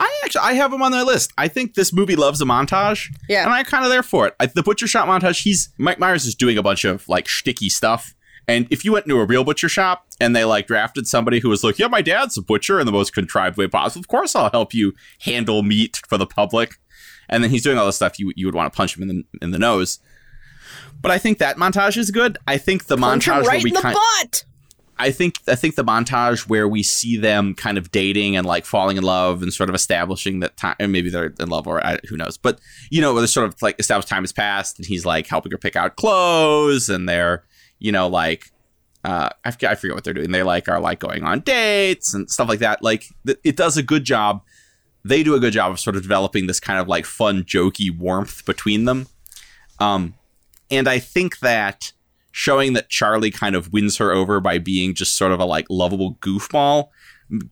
I 0.00 0.20
actually 0.24 0.42
I 0.42 0.52
have 0.54 0.72
him 0.72 0.82
on 0.82 0.92
their 0.92 1.04
list. 1.04 1.32
I 1.38 1.48
think 1.48 1.74
this 1.74 1.92
movie 1.92 2.16
loves 2.16 2.40
a 2.40 2.44
montage. 2.44 3.08
Yeah. 3.28 3.44
and 3.44 3.52
I'm 3.52 3.64
kind 3.64 3.84
of 3.84 3.90
there 3.90 4.02
for 4.02 4.26
it. 4.28 4.34
I, 4.38 4.46
the 4.46 4.62
butcher 4.62 4.86
shop 4.86 5.08
montage. 5.08 5.42
He's 5.42 5.70
Mike 5.78 5.98
Myers 5.98 6.26
is 6.26 6.34
doing 6.34 6.58
a 6.58 6.62
bunch 6.62 6.84
of 6.84 7.08
like 7.08 7.26
shticky 7.26 7.70
stuff. 7.70 8.14
And 8.48 8.66
if 8.70 8.84
you 8.84 8.92
went 8.92 9.04
into 9.04 9.20
a 9.20 9.26
real 9.26 9.44
butcher 9.44 9.68
shop 9.68 10.06
and 10.18 10.34
they 10.34 10.44
like 10.44 10.66
drafted 10.66 11.06
somebody 11.06 11.38
who 11.38 11.50
was 11.50 11.62
like, 11.62 11.78
"Yeah, 11.78 11.86
my 11.86 12.00
dad's 12.02 12.38
a 12.38 12.42
butcher," 12.42 12.80
in 12.80 12.86
the 12.86 12.92
most 12.92 13.12
contrived 13.12 13.58
way 13.58 13.68
possible, 13.68 14.00
of 14.00 14.08
course 14.08 14.34
I'll 14.34 14.50
help 14.50 14.72
you 14.72 14.94
handle 15.20 15.62
meat 15.62 16.00
for 16.08 16.16
the 16.16 16.26
public. 16.26 16.76
And 17.28 17.44
then 17.44 17.50
he's 17.50 17.62
doing 17.62 17.76
all 17.76 17.86
this 17.86 17.96
stuff 17.96 18.18
you 18.18 18.32
you 18.34 18.46
would 18.46 18.54
want 18.54 18.72
to 18.72 18.76
punch 18.76 18.96
him 18.96 19.02
in 19.02 19.08
the 19.08 19.24
in 19.42 19.50
the 19.50 19.58
nose. 19.58 20.00
But 21.00 21.12
I 21.12 21.18
think 21.18 21.38
that 21.38 21.56
montage 21.56 21.96
is 21.96 22.10
good. 22.10 22.38
I 22.46 22.56
think 22.56 22.86
the 22.86 22.96
Punch 22.96 23.26
montage 23.26 23.42
where 23.42 23.44
right 23.44 23.62
we 23.62 23.70
in 23.70 23.74
the 23.74 23.80
kind 23.82 23.94
butt. 23.94 24.44
I 24.98 25.10
think 25.12 25.36
I 25.46 25.54
think 25.54 25.76
the 25.76 25.84
montage 25.84 26.48
where 26.48 26.66
we 26.66 26.82
see 26.82 27.16
them 27.16 27.54
kind 27.54 27.78
of 27.78 27.90
dating 27.90 28.36
and 28.36 28.46
like 28.46 28.64
falling 28.64 28.96
in 28.96 29.04
love 29.04 29.42
and 29.42 29.52
sort 29.52 29.68
of 29.68 29.74
establishing 29.74 30.40
that 30.40 30.56
time, 30.56 30.74
and 30.80 30.90
maybe 30.90 31.08
they're 31.08 31.34
in 31.38 31.48
love 31.48 31.68
or 31.68 31.84
I, 31.86 31.98
who 32.08 32.16
knows, 32.16 32.36
but 32.36 32.58
you 32.90 33.00
know, 33.00 33.12
where 33.12 33.20
they 33.20 33.28
sort 33.28 33.46
of 33.46 33.60
like 33.62 33.78
establish 33.78 34.06
time 34.06 34.24
has 34.24 34.32
passed 34.32 34.78
and 34.78 34.86
he's 34.86 35.06
like 35.06 35.26
helping 35.26 35.52
her 35.52 35.58
pick 35.58 35.76
out 35.76 35.96
clothes 35.96 36.88
and 36.88 37.08
they're 37.08 37.44
you 37.78 37.92
know 37.92 38.08
like 38.08 38.50
uh, 39.04 39.28
I 39.44 39.52
forget, 39.52 39.70
I 39.70 39.74
forget 39.76 39.94
what 39.94 40.04
they're 40.04 40.14
doing. 40.14 40.32
They 40.32 40.42
like 40.42 40.68
are 40.68 40.80
like 40.80 40.98
going 40.98 41.22
on 41.24 41.40
dates 41.40 42.14
and 42.14 42.28
stuff 42.28 42.48
like 42.48 42.58
that. 42.58 42.82
Like 42.82 43.06
th- 43.26 43.38
it 43.44 43.56
does 43.56 43.76
a 43.76 43.82
good 43.82 44.04
job. 44.04 44.42
They 45.04 45.22
do 45.22 45.34
a 45.34 45.40
good 45.40 45.52
job 45.52 45.70
of 45.70 45.80
sort 45.80 45.96
of 45.96 46.02
developing 46.02 46.46
this 46.46 46.60
kind 46.60 46.80
of 46.80 46.88
like 46.88 47.06
fun, 47.06 47.44
jokey 47.44 47.96
warmth 47.96 48.44
between 48.44 48.84
them. 48.84 49.06
Um, 49.78 50.14
and 50.70 50.88
I 50.88 50.98
think 50.98 51.38
that 51.38 51.92
showing 52.32 52.72
that 52.74 52.88
Charlie 52.88 53.30
kind 53.30 53.54
of 53.54 53.72
wins 53.72 53.96
her 53.98 54.12
over 54.12 54.40
by 54.40 54.58
being 54.58 54.94
just 54.94 55.16
sort 55.16 55.32
of 55.32 55.40
a 55.40 55.44
like 55.44 55.66
lovable 55.70 56.14
goofball 56.16 56.88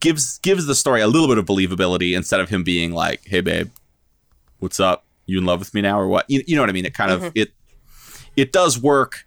gives 0.01 0.39
gives 0.39 0.67
the 0.67 0.75
story 0.75 1.01
a 1.01 1.07
little 1.07 1.29
bit 1.29 1.39
of 1.39 1.45
believability 1.45 2.17
instead 2.17 2.41
of 2.41 2.49
him 2.49 2.65
being 2.65 2.93
like, 2.93 3.23
"Hey 3.25 3.41
babe, 3.41 3.71
what's 4.59 4.81
up? 4.81 5.05
You 5.27 5.39
in 5.39 5.45
love 5.45 5.61
with 5.61 5.75
me 5.75 5.81
now 5.81 5.99
or 5.99 6.09
what?" 6.09 6.29
You, 6.29 6.43
you 6.47 6.57
know 6.57 6.63
what 6.63 6.71
I 6.71 6.73
mean? 6.73 6.87
It 6.87 6.95
kind 6.95 7.11
of 7.11 7.33
it 7.35 7.53
it 8.37 8.53
does 8.53 8.81
work 8.81 9.26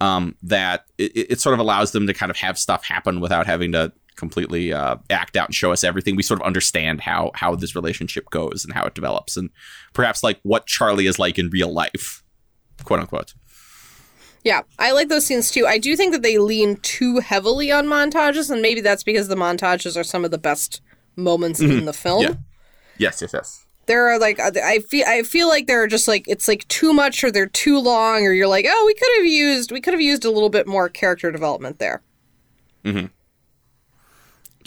um, 0.00 0.36
that 0.42 0.86
it, 0.98 1.32
it 1.32 1.40
sort 1.40 1.54
of 1.54 1.60
allows 1.60 1.92
them 1.92 2.06
to 2.06 2.14
kind 2.14 2.30
of 2.30 2.36
have 2.38 2.58
stuff 2.58 2.84
happen 2.84 3.20
without 3.20 3.46
having 3.46 3.72
to 3.72 3.92
completely 4.16 4.72
uh, 4.72 4.96
act 5.08 5.36
out 5.36 5.48
and 5.48 5.54
show 5.54 5.72
us 5.72 5.82
everything. 5.82 6.16
We 6.16 6.22
sort 6.22 6.40
of 6.40 6.46
understand 6.46 7.00
how 7.00 7.30
how 7.34 7.54
this 7.54 7.74
relationship 7.74 8.30
goes 8.30 8.64
and 8.64 8.74
how 8.74 8.84
it 8.84 8.94
develops, 8.94 9.36
and 9.36 9.50
perhaps 9.92 10.22
like 10.22 10.40
what 10.42 10.66
Charlie 10.66 11.06
is 11.06 11.18
like 11.18 11.38
in 11.38 11.50
real 11.50 11.72
life, 11.72 12.22
quote 12.84 13.00
unquote. 13.00 13.34
Yeah, 14.42 14.62
I 14.78 14.92
like 14.92 15.08
those 15.08 15.26
scenes 15.26 15.50
too. 15.50 15.66
I 15.66 15.78
do 15.78 15.96
think 15.96 16.12
that 16.12 16.22
they 16.22 16.38
lean 16.38 16.76
too 16.76 17.18
heavily 17.18 17.70
on 17.70 17.86
montages, 17.86 18.50
and 18.50 18.62
maybe 18.62 18.80
that's 18.80 19.02
because 19.02 19.28
the 19.28 19.34
montages 19.34 19.98
are 19.98 20.04
some 20.04 20.24
of 20.24 20.30
the 20.30 20.38
best 20.38 20.80
moments 21.16 21.60
in 21.60 21.84
the 21.84 21.92
film. 21.92 22.22
Yeah. 22.22 22.34
Yes, 22.96 23.20
yes, 23.22 23.32
yes. 23.32 23.66
There 23.90 24.06
are 24.06 24.20
like 24.20 24.38
I 24.38 24.78
feel 24.78 25.04
I 25.08 25.24
feel 25.24 25.48
like 25.48 25.66
there 25.66 25.82
are 25.82 25.88
just 25.88 26.06
like 26.06 26.28
it's 26.28 26.46
like 26.46 26.68
too 26.68 26.92
much 26.92 27.24
or 27.24 27.32
they're 27.32 27.48
too 27.48 27.80
long 27.80 28.24
or 28.24 28.32
you're 28.32 28.46
like 28.46 28.64
oh 28.68 28.84
we 28.86 28.94
could 28.94 29.08
have 29.16 29.26
used 29.26 29.72
we 29.72 29.80
could 29.80 29.92
have 29.94 30.00
used 30.00 30.24
a 30.24 30.30
little 30.30 30.48
bit 30.48 30.68
more 30.68 30.88
character 30.88 31.32
development 31.32 31.80
there. 31.80 32.00
Hmm. 32.84 33.06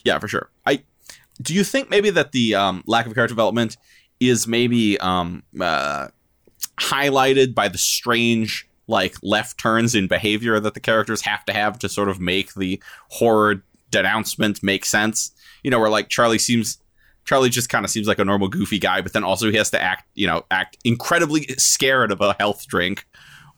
Yeah, 0.03 0.19
for 0.19 0.27
sure. 0.27 0.49
I 0.65 0.83
do 1.41 1.53
you 1.53 1.63
think 1.63 1.89
maybe 1.89 2.09
that 2.09 2.33
the 2.33 2.53
um, 2.53 2.83
lack 2.85 3.05
of 3.05 3.13
character 3.13 3.33
development 3.33 3.77
is 4.19 4.45
maybe 4.45 4.99
um, 4.99 5.43
uh, 5.57 6.09
highlighted 6.81 7.55
by 7.55 7.69
the 7.69 7.77
strange 7.77 8.67
like 8.87 9.15
left 9.23 9.57
turns 9.57 9.95
in 9.95 10.07
behavior 10.07 10.59
that 10.59 10.73
the 10.73 10.81
characters 10.81 11.21
have 11.21 11.45
to 11.45 11.53
have 11.53 11.79
to 11.79 11.87
sort 11.87 12.09
of 12.09 12.19
make 12.19 12.55
the 12.55 12.83
horror 13.07 13.63
denouncement 13.89 14.61
make 14.61 14.83
sense? 14.83 15.31
You 15.63 15.71
know, 15.71 15.79
where 15.79 15.89
like 15.89 16.09
Charlie 16.09 16.39
seems 16.39 16.77
Charlie 17.25 17.49
just 17.49 17.69
kind 17.69 17.85
of 17.85 17.91
seems 17.91 18.07
like 18.07 18.19
a 18.19 18.25
normal 18.25 18.47
goofy 18.47 18.79
guy, 18.79 19.01
but 19.01 19.13
then 19.13 19.23
also 19.23 19.49
he 19.49 19.57
has 19.57 19.69
to 19.71 19.81
act, 19.81 20.05
you 20.15 20.27
know, 20.27 20.45
act 20.51 20.77
incredibly 20.83 21.43
scared 21.57 22.11
of 22.11 22.21
a 22.21 22.35
health 22.39 22.67
drink, 22.67 23.07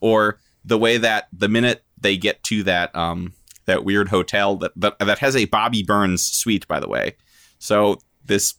or 0.01 0.39
the 0.63 0.78
way 0.78 0.97
that 0.97 1.28
the 1.34 1.49
minute 1.49 1.84
they 1.99 2.18
get 2.18 2.43
to 2.43 2.63
that 2.63 2.95
um 2.95 3.34
that 3.66 3.84
weird 3.84 4.09
hotel 4.09 4.55
that 4.57 4.72
that, 4.76 4.99
that 4.99 5.20
has 5.20 5.36
a 5.36 5.45
Bobby 5.45 5.84
Burns 5.84 6.24
suite, 6.24 6.68
by 6.68 6.80
the 6.80 6.88
way. 6.88 7.16
So 7.59 7.99
this 8.26 8.55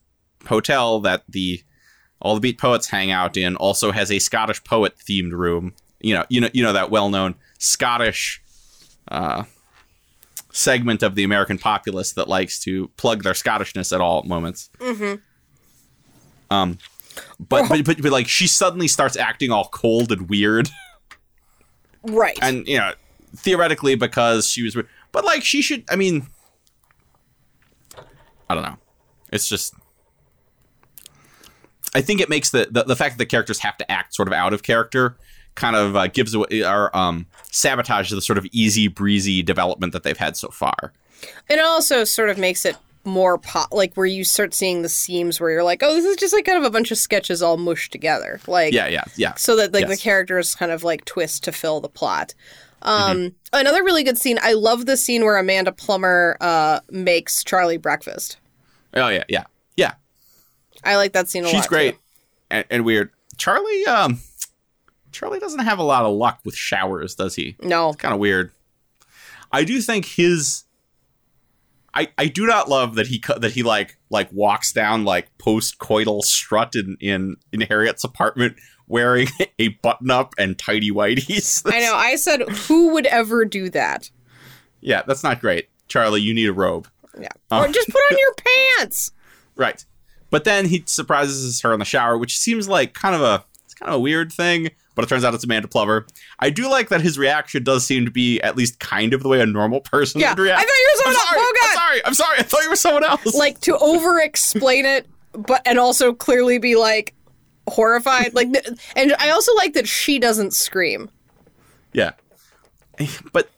hotel 0.47 1.01
that 1.01 1.23
the 1.29 1.63
all 2.21 2.35
the 2.35 2.41
beat 2.41 2.59
poets 2.59 2.89
hang 2.89 3.11
out 3.11 3.37
in 3.37 3.57
also 3.57 3.93
has 3.93 4.11
a 4.11 4.19
Scottish 4.19 4.63
poet 4.65 4.95
themed 4.97 5.33
room. 5.33 5.75
You 6.01 6.15
know, 6.15 6.25
you 6.29 6.41
know, 6.41 6.51
you 6.53 6.63
know 6.63 6.73
that 6.73 6.91
well 6.91 7.09
known 7.11 7.35
Scottish 7.59 8.43
uh, 9.09 9.45
segment 10.57 11.03
of 11.03 11.15
the 11.15 11.23
American 11.23 11.59
populace 11.59 12.13
that 12.13 12.29
likes 12.29 12.59
to 12.61 12.89
plug 12.97 13.23
their 13.23 13.35
Scottishness 13.35 13.93
at 13.93 14.01
all 14.01 14.23
moments. 14.23 14.71
Mm-hmm. 14.79 15.21
Um, 16.51 16.79
but, 17.39 17.69
but 17.69 17.85
but 17.85 18.03
but 18.03 18.13
like 18.13 18.29
she 18.29 18.47
suddenly 18.47 18.89
starts 18.89 19.17
acting 19.17 19.51
all 19.51 19.69
cold 19.69 20.13
and 20.13 20.29
weird, 20.29 20.69
Right. 22.03 22.39
and 22.41 22.67
you 22.67 22.79
know, 22.79 22.93
theoretically 23.37 23.95
because 23.97 24.49
she 24.49 24.63
was, 24.63 24.77
but 25.13 25.25
like 25.25 25.43
she 25.45 25.61
should. 25.63 25.85
I 25.91 25.97
mean, 25.97 26.27
I 28.49 28.55
don't 28.55 28.63
know. 28.65 28.77
It's 29.33 29.49
just. 29.49 29.75
I 31.95 32.01
think 32.01 32.21
it 32.21 32.29
makes 32.29 32.51
the, 32.51 32.69
the 32.71 32.85
the 32.85 32.97
fact 32.97 33.15
that 33.15 33.19
the 33.19 33.27
characters 33.27 33.59
have 33.61 33.77
to 33.79 33.91
act 33.91 34.15
sort 34.15 34.29
of 34.29 34.35
out 34.35 34.53
of 34.53 34.63
character 34.63 35.17
kind 35.57 35.75
of 35.75 35.97
uh, 35.97 36.07
gives 36.07 36.33
away 36.35 36.63
or 36.65 36.97
um 36.97 37.27
sabotages 37.51 38.11
the 38.11 38.23
sort 38.23 38.39
of 38.39 38.47
easy 38.53 38.87
breezy 38.87 39.43
development 39.43 39.93
that 39.93 40.05
they've 40.05 40.17
had 40.19 40.37
so 40.37 40.49
far. 40.49 40.93
It 41.49 41.59
also 41.59 42.05
sort 42.05 42.29
of 42.29 42.39
makes 42.39 42.65
it 42.65 42.77
more 43.05 43.39
pop, 43.39 43.73
like 43.73 43.95
where 43.95 44.07
you 44.07 44.25
start 44.25 44.53
seeing 44.53 44.83
the 44.83 44.89
seams 44.89 45.41
where 45.41 45.51
you're 45.51 45.65
like, 45.65 45.83
oh, 45.83 45.95
this 45.95 46.05
is 46.05 46.17
just 46.17 46.35
like 46.35 46.45
kind 46.45 46.59
of 46.59 46.65
a 46.65 46.71
bunch 46.71 46.91
of 46.91 46.99
sketches 46.99 47.41
all 47.43 47.57
mushed 47.57 47.93
together, 47.93 48.41
like 48.47 48.73
Yeah, 48.75 48.89
yeah, 48.89 49.05
yeah. 49.17 49.35
so 49.37 49.57
that 49.57 49.73
like 49.73 49.89
the 49.89 49.97
characters 49.97 50.55
kind 50.55 50.73
of 50.73 50.85
like 50.85 51.05
twist 51.05 51.45
to 51.45 51.53
fill 51.53 51.81
the 51.81 51.89
plot. 51.89 52.35
Um, 52.83 53.17
Mm-hmm. 53.17 53.29
Another 53.53 53.83
really 53.83 54.05
good 54.05 54.19
scene. 54.19 54.39
I 54.43 54.53
love 54.53 54.85
the 54.87 54.97
scene 54.97 55.25
where 55.25 55.39
Amanda 55.39 55.73
Plummer 55.73 56.37
uh, 56.41 56.81
makes 56.91 57.43
Charlie 57.43 57.79
breakfast. 57.79 58.37
Oh 58.93 59.09
yeah, 59.09 59.25
yeah, 59.29 59.45
yeah. 59.77 59.95
I 60.85 60.97
like 60.97 61.13
that 61.15 61.29
scene 61.29 61.45
a 61.45 61.47
lot. 61.47 61.55
She's 61.55 61.67
great 61.67 61.97
and, 62.51 62.65
and 62.71 62.85
weird. 62.85 63.11
Charlie, 63.39 63.87
um, 63.87 64.21
Charlie 65.17 65.39
doesn't 65.39 65.61
have 65.61 65.79
a 65.79 65.83
lot 65.83 66.05
of 66.05 66.15
luck 66.15 66.41
with 66.45 66.55
showers, 66.55 67.15
does 67.15 67.35
he? 67.35 67.57
No, 67.63 67.95
kind 67.95 68.13
of 68.13 68.21
weird. 68.21 68.53
I 69.51 69.65
do 69.65 69.81
think 69.81 70.05
his. 70.05 70.65
I, 71.95 72.09
I 72.19 72.27
do 72.27 72.47
not 72.47 72.69
love 72.69 72.97
that 72.97 73.07
he 73.07 73.23
that 73.39 73.53
he 73.53 73.63
like 73.63 73.97
like 74.11 74.31
walks 74.31 74.73
down 74.73 75.05
like 75.05 75.37
post 75.39 75.79
coital 75.79 76.23
strut 76.23 76.75
in, 76.75 76.99
in 77.01 77.37
in 77.53 77.63
Harriet's 77.63 78.05
apartment 78.05 78.57
wearing 78.87 79.29
a 79.59 79.69
button 79.69 80.11
up 80.11 80.35
and 80.37 80.59
tidy 80.59 80.91
whities. 80.91 81.63
I 81.73 81.81
know. 81.81 81.95
I 81.95 82.17
said, 82.17 82.43
who 82.43 82.93
would 82.93 83.07
ever 83.07 83.45
do 83.47 83.71
that? 83.71 84.11
yeah, 84.83 85.03
that's 85.07 85.23
not 85.25 85.41
great. 85.41 85.69
Charlie, 85.89 86.21
you 86.21 86.35
need 86.35 86.49
a 86.49 86.53
robe. 86.53 86.87
Yeah, 87.19 87.29
Oh. 87.51 87.61
or 87.65 87.69
just 87.69 87.89
put 87.89 88.03
on 88.13 88.19
your 88.19 88.35
pants. 88.79 89.11
Right. 89.57 89.83
But 90.31 90.45
then 90.45 90.67
he 90.67 90.83
surprises 90.87 91.61
her 91.63 91.73
in 91.73 91.79
the 91.79 91.85
shower, 91.87 92.19
which 92.19 92.39
seems 92.39 92.69
like 92.69 92.93
kind 92.93 93.15
of 93.15 93.23
a 93.23 93.45
it's 93.65 93.73
kind 93.75 93.89
of 93.89 93.97
a 93.97 94.01
weird 94.01 94.31
thing, 94.33 94.69
but 94.97 95.05
it 95.05 95.09
turns 95.09 95.23
out 95.23 95.35
it's 95.35 95.45
Amanda 95.45 95.69
Plummer. 95.69 96.07
I 96.41 96.51
do 96.51 96.69
like 96.69 96.89
that 96.89 97.01
his 97.01 97.17
reaction 97.19 97.63
does 97.63 97.87
seem 97.87 98.05
to 98.07 98.11
be 98.11 98.41
at 98.41 98.57
least 98.57 98.81
kind 98.81 99.15
of 99.15 99.23
the 99.23 99.29
way 99.29 99.41
a 99.41 99.47
normal 99.47 99.81
person 99.83 100.21
Yeah, 100.21 100.31
would 100.31 100.41
react. 100.41 100.61
I 100.61 100.65
thought 100.65 100.75
you 100.75 100.91
were 100.91 101.03
someone 101.03 101.15
else. 101.15 101.29
Oh, 101.37 101.55
God. 101.61 101.69
I'm 101.69 101.75
sorry. 101.75 102.05
I'm 102.07 102.15
sorry. 102.15 102.39
I 102.39 102.43
thought 102.43 102.63
you 102.63 102.71
were 102.71 102.77
someone 102.77 103.05
else. 103.05 103.35
Like 103.35 103.61
to 103.61 103.79
over 103.79 104.19
explain 104.19 104.87
it, 104.87 105.07
but 105.33 105.63
and 105.65 105.79
also 105.79 106.13
clearly 106.13 106.59
be 106.59 106.75
like 106.75 107.15
horrified. 107.69 108.35
Like, 108.35 108.49
and 108.97 109.15
I 109.19 109.31
also 109.31 109.55
like 109.55 109.75
that 109.75 109.87
she 109.87 110.19
doesn't 110.19 110.55
scream. 110.55 111.11
Yeah. 111.93 112.13
Eh, 112.99 113.07
but 113.33 113.51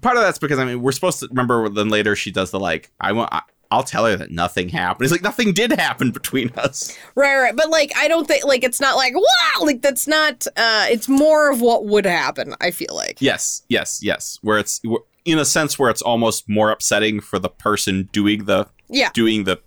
part 0.00 0.16
of 0.16 0.22
that's 0.22 0.38
because 0.38 0.60
I 0.60 0.64
mean 0.64 0.80
we're 0.80 0.92
supposed 0.92 1.18
to 1.20 1.28
remember 1.28 1.68
then 1.68 1.88
later 1.88 2.14
she 2.14 2.30
does 2.30 2.52
the 2.52 2.60
like 2.60 2.90
I 3.00 3.10
want 3.12 3.32
I, 3.32 3.42
I'll 3.70 3.82
tell 3.82 4.06
her 4.06 4.16
that 4.16 4.30
nothing 4.30 4.70
happened. 4.70 5.04
It's 5.04 5.12
like 5.12 5.22
nothing 5.22 5.52
did 5.52 5.72
happen 5.72 6.10
between 6.10 6.50
us. 6.56 6.96
Right, 7.14 7.36
right. 7.38 7.54
But 7.56 7.68
like, 7.68 7.92
I 7.96 8.08
don't 8.08 8.26
think 8.26 8.44
like 8.44 8.64
it's 8.64 8.80
not 8.80 8.96
like 8.96 9.14
wow. 9.14 9.62
Like 9.62 9.82
that's 9.82 10.06
not. 10.06 10.46
uh 10.56 10.86
It's 10.88 11.08
more 11.08 11.50
of 11.50 11.60
what 11.60 11.84
would 11.84 12.06
happen. 12.06 12.54
I 12.60 12.70
feel 12.70 12.94
like. 12.94 13.18
Yes, 13.20 13.62
yes, 13.68 14.00
yes. 14.02 14.38
Where 14.42 14.58
it's 14.58 14.80
in 15.26 15.38
a 15.38 15.44
sense 15.44 15.78
where 15.78 15.90
it's 15.90 16.00
almost 16.00 16.48
more 16.48 16.70
upsetting 16.70 17.20
for 17.20 17.38
the 17.38 17.50
person 17.50 18.08
doing 18.12 18.44
the 18.46 18.66
Yeah. 18.88 19.10
doing 19.12 19.44
the 19.44 19.60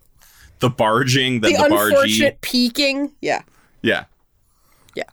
the 0.60 0.70
barging 0.70 1.42
than 1.42 1.54
the 1.54 1.58
the, 1.64 1.70
bargee. 1.70 1.90
unfortunate 1.92 2.42
peeking. 2.42 3.12
Yeah. 3.22 3.44
Yeah. 3.84 4.06
Yeah. 4.96 5.04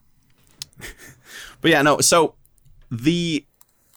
But 1.61 1.70
yeah, 1.72 1.82
no. 1.82 2.01
So 2.01 2.34
the 2.91 3.45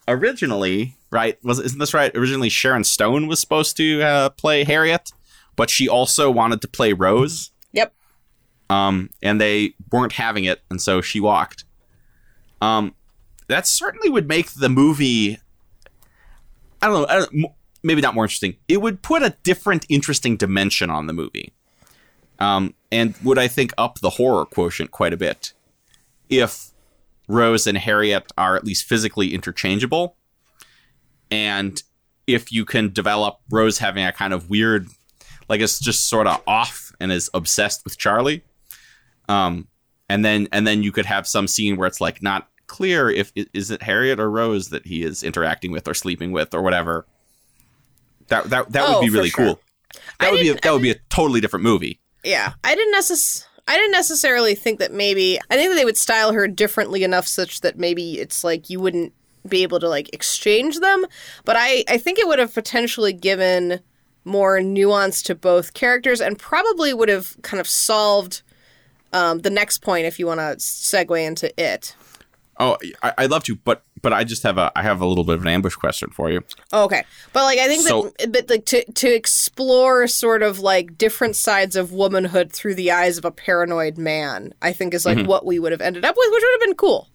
originally, 0.07 0.95
right? 1.11 1.37
Was 1.43 1.59
isn't 1.59 1.79
this 1.79 1.93
right? 1.93 2.15
Originally, 2.15 2.49
Sharon 2.49 2.83
Stone 2.83 3.27
was 3.27 3.39
supposed 3.39 3.77
to 3.77 4.01
uh, 4.01 4.29
play 4.29 4.63
Harriet, 4.63 5.11
but 5.55 5.69
she 5.69 5.87
also 5.87 6.31
wanted 6.31 6.61
to 6.61 6.67
play 6.67 6.93
Rose. 6.93 7.51
Yep. 7.73 7.93
Um, 8.69 9.09
and 9.21 9.39
they 9.39 9.75
weren't 9.91 10.13
having 10.13 10.45
it, 10.45 10.61
and 10.69 10.81
so 10.81 11.01
she 11.01 11.19
walked. 11.19 11.65
Um, 12.61 12.95
that 13.47 13.67
certainly 13.67 14.09
would 14.09 14.27
make 14.27 14.51
the 14.53 14.69
movie. 14.69 15.39
I 16.81 16.87
don't 16.87 17.01
know. 17.01 17.07
I 17.07 17.19
don't, 17.19 17.53
maybe 17.83 18.01
not 18.01 18.15
more 18.15 18.23
interesting. 18.23 18.55
It 18.67 18.81
would 18.81 19.01
put 19.01 19.23
a 19.23 19.35
different, 19.43 19.85
interesting 19.89 20.37
dimension 20.37 20.89
on 20.89 21.07
the 21.07 21.13
movie, 21.13 21.53
um, 22.39 22.73
and 22.91 23.15
would 23.23 23.37
I 23.37 23.47
think 23.47 23.73
up 23.77 23.99
the 23.99 24.11
horror 24.11 24.45
quotient 24.45 24.91
quite 24.91 25.13
a 25.13 25.17
bit 25.17 25.53
if 26.29 26.71
Rose 27.27 27.67
and 27.67 27.77
Harriet 27.77 28.31
are 28.37 28.55
at 28.55 28.63
least 28.63 28.85
physically 28.85 29.33
interchangeable, 29.33 30.15
and 31.31 31.81
if 32.27 32.51
you 32.51 32.65
can 32.65 32.91
develop 32.93 33.39
Rose 33.49 33.79
having 33.79 34.05
a 34.05 34.11
kind 34.11 34.33
of 34.33 34.49
weird, 34.49 34.87
like 35.49 35.59
it's 35.61 35.79
just 35.79 36.07
sort 36.07 36.27
of 36.27 36.41
off 36.45 36.91
and 36.99 37.11
is 37.11 37.29
obsessed 37.33 37.83
with 37.83 37.97
Charlie, 37.97 38.43
um, 39.27 39.67
and 40.09 40.23
then 40.23 40.47
and 40.51 40.67
then 40.67 40.83
you 40.83 40.91
could 40.91 41.05
have 41.07 41.25
some 41.27 41.47
scene 41.47 41.77
where 41.77 41.87
it's 41.87 41.99
like 42.01 42.21
not 42.21 42.47
clear 42.67 43.09
if 43.09 43.31
is 43.35 43.71
it 43.71 43.81
Harriet 43.81 44.19
or 44.19 44.29
Rose 44.29 44.69
that 44.69 44.85
he 44.85 45.03
is 45.03 45.23
interacting 45.23 45.71
with 45.71 45.87
or 45.87 45.93
sleeping 45.93 46.31
with 46.31 46.53
or 46.53 46.61
whatever. 46.61 47.05
That 48.27 48.49
that 48.49 48.71
that 48.71 48.83
Oh, 48.87 48.99
would 48.99 49.05
be 49.05 49.09
really 49.09 49.29
sure. 49.29 49.45
cool. 49.45 49.59
That 50.19 50.29
I 50.29 50.31
would 50.31 50.39
be 50.39 50.49
a, 50.49 50.55
that 50.55 50.71
would 50.71 50.81
be 50.81 50.91
a 50.91 50.99
totally 51.09 51.41
different 51.41 51.63
movie. 51.63 51.99
Yeah. 52.23 52.53
I 52.63 52.75
didn't 52.75 52.95
necess- 52.95 53.43
I 53.67 53.75
didn't 53.75 53.91
necessarily 53.91 54.55
think 54.55 54.79
that 54.79 54.93
maybe. 54.93 55.37
I 55.49 55.55
think 55.55 55.69
that 55.71 55.75
they 55.75 55.85
would 55.85 55.97
style 55.97 56.31
her 56.33 56.47
differently 56.47 57.03
enough 57.03 57.27
such 57.27 57.61
that 57.61 57.77
maybe 57.77 58.19
it's 58.19 58.43
like 58.43 58.69
you 58.69 58.79
wouldn't 58.79 59.13
be 59.47 59.63
able 59.63 59.79
to 59.79 59.89
like 59.89 60.09
exchange 60.13 60.79
them. 60.79 61.05
But 61.45 61.55
I 61.57 61.83
I 61.87 61.97
think 61.97 62.19
it 62.19 62.27
would 62.27 62.39
have 62.39 62.53
potentially 62.53 63.13
given 63.13 63.79
more 64.23 64.61
nuance 64.61 65.23
to 65.23 65.33
both 65.35 65.73
characters 65.73 66.21
and 66.21 66.37
probably 66.37 66.93
would 66.93 67.09
have 67.09 67.35
kind 67.41 67.59
of 67.59 67.67
solved 67.67 68.43
um, 69.13 69.39
the 69.39 69.49
next 69.49 69.79
point 69.79 70.05
if 70.05 70.19
you 70.19 70.27
want 70.27 70.39
to 70.39 70.55
segue 70.57 71.25
into 71.25 71.51
it. 71.59 71.95
Oh, 72.59 72.77
I, 73.01 73.13
I'd 73.17 73.31
love 73.31 73.43
to, 73.45 73.55
but 73.55 73.81
but 74.03 74.13
I 74.13 74.23
just 74.23 74.43
have 74.43 74.57
a 74.59 74.71
I 74.75 74.83
have 74.83 75.01
a 75.01 75.05
little 75.07 75.23
bit 75.23 75.35
of 75.35 75.41
an 75.41 75.47
ambush 75.47 75.73
question 75.75 76.09
for 76.11 76.29
you. 76.29 76.43
Okay, 76.71 77.03
but 77.33 77.43
like 77.43 77.57
I 77.57 77.67
think 77.67 77.81
So- 77.87 78.13
that, 78.19 78.31
but 78.31 78.49
like 78.49 78.65
to 78.65 78.83
to 78.91 79.07
explore 79.11 80.05
sort 80.07 80.43
of 80.43 80.59
like 80.59 80.97
different 80.97 81.35
sides 81.35 81.75
of 81.75 81.91
womanhood 81.91 82.51
through 82.51 82.75
the 82.75 82.91
eyes 82.91 83.17
of 83.17 83.25
a 83.25 83.31
paranoid 83.31 83.97
man, 83.97 84.53
I 84.61 84.73
think 84.73 84.93
is 84.93 85.05
like 85.05 85.17
Mm-hmm. 85.17 85.27
what 85.27 85.45
we 85.45 85.57
would 85.57 85.71
have 85.71 85.81
ended 85.81 86.05
up 86.05 86.15
with, 86.15 86.31
which 86.31 86.43
would 86.43 86.53
have 86.61 86.67
been 86.67 86.75
cool. 86.75 87.07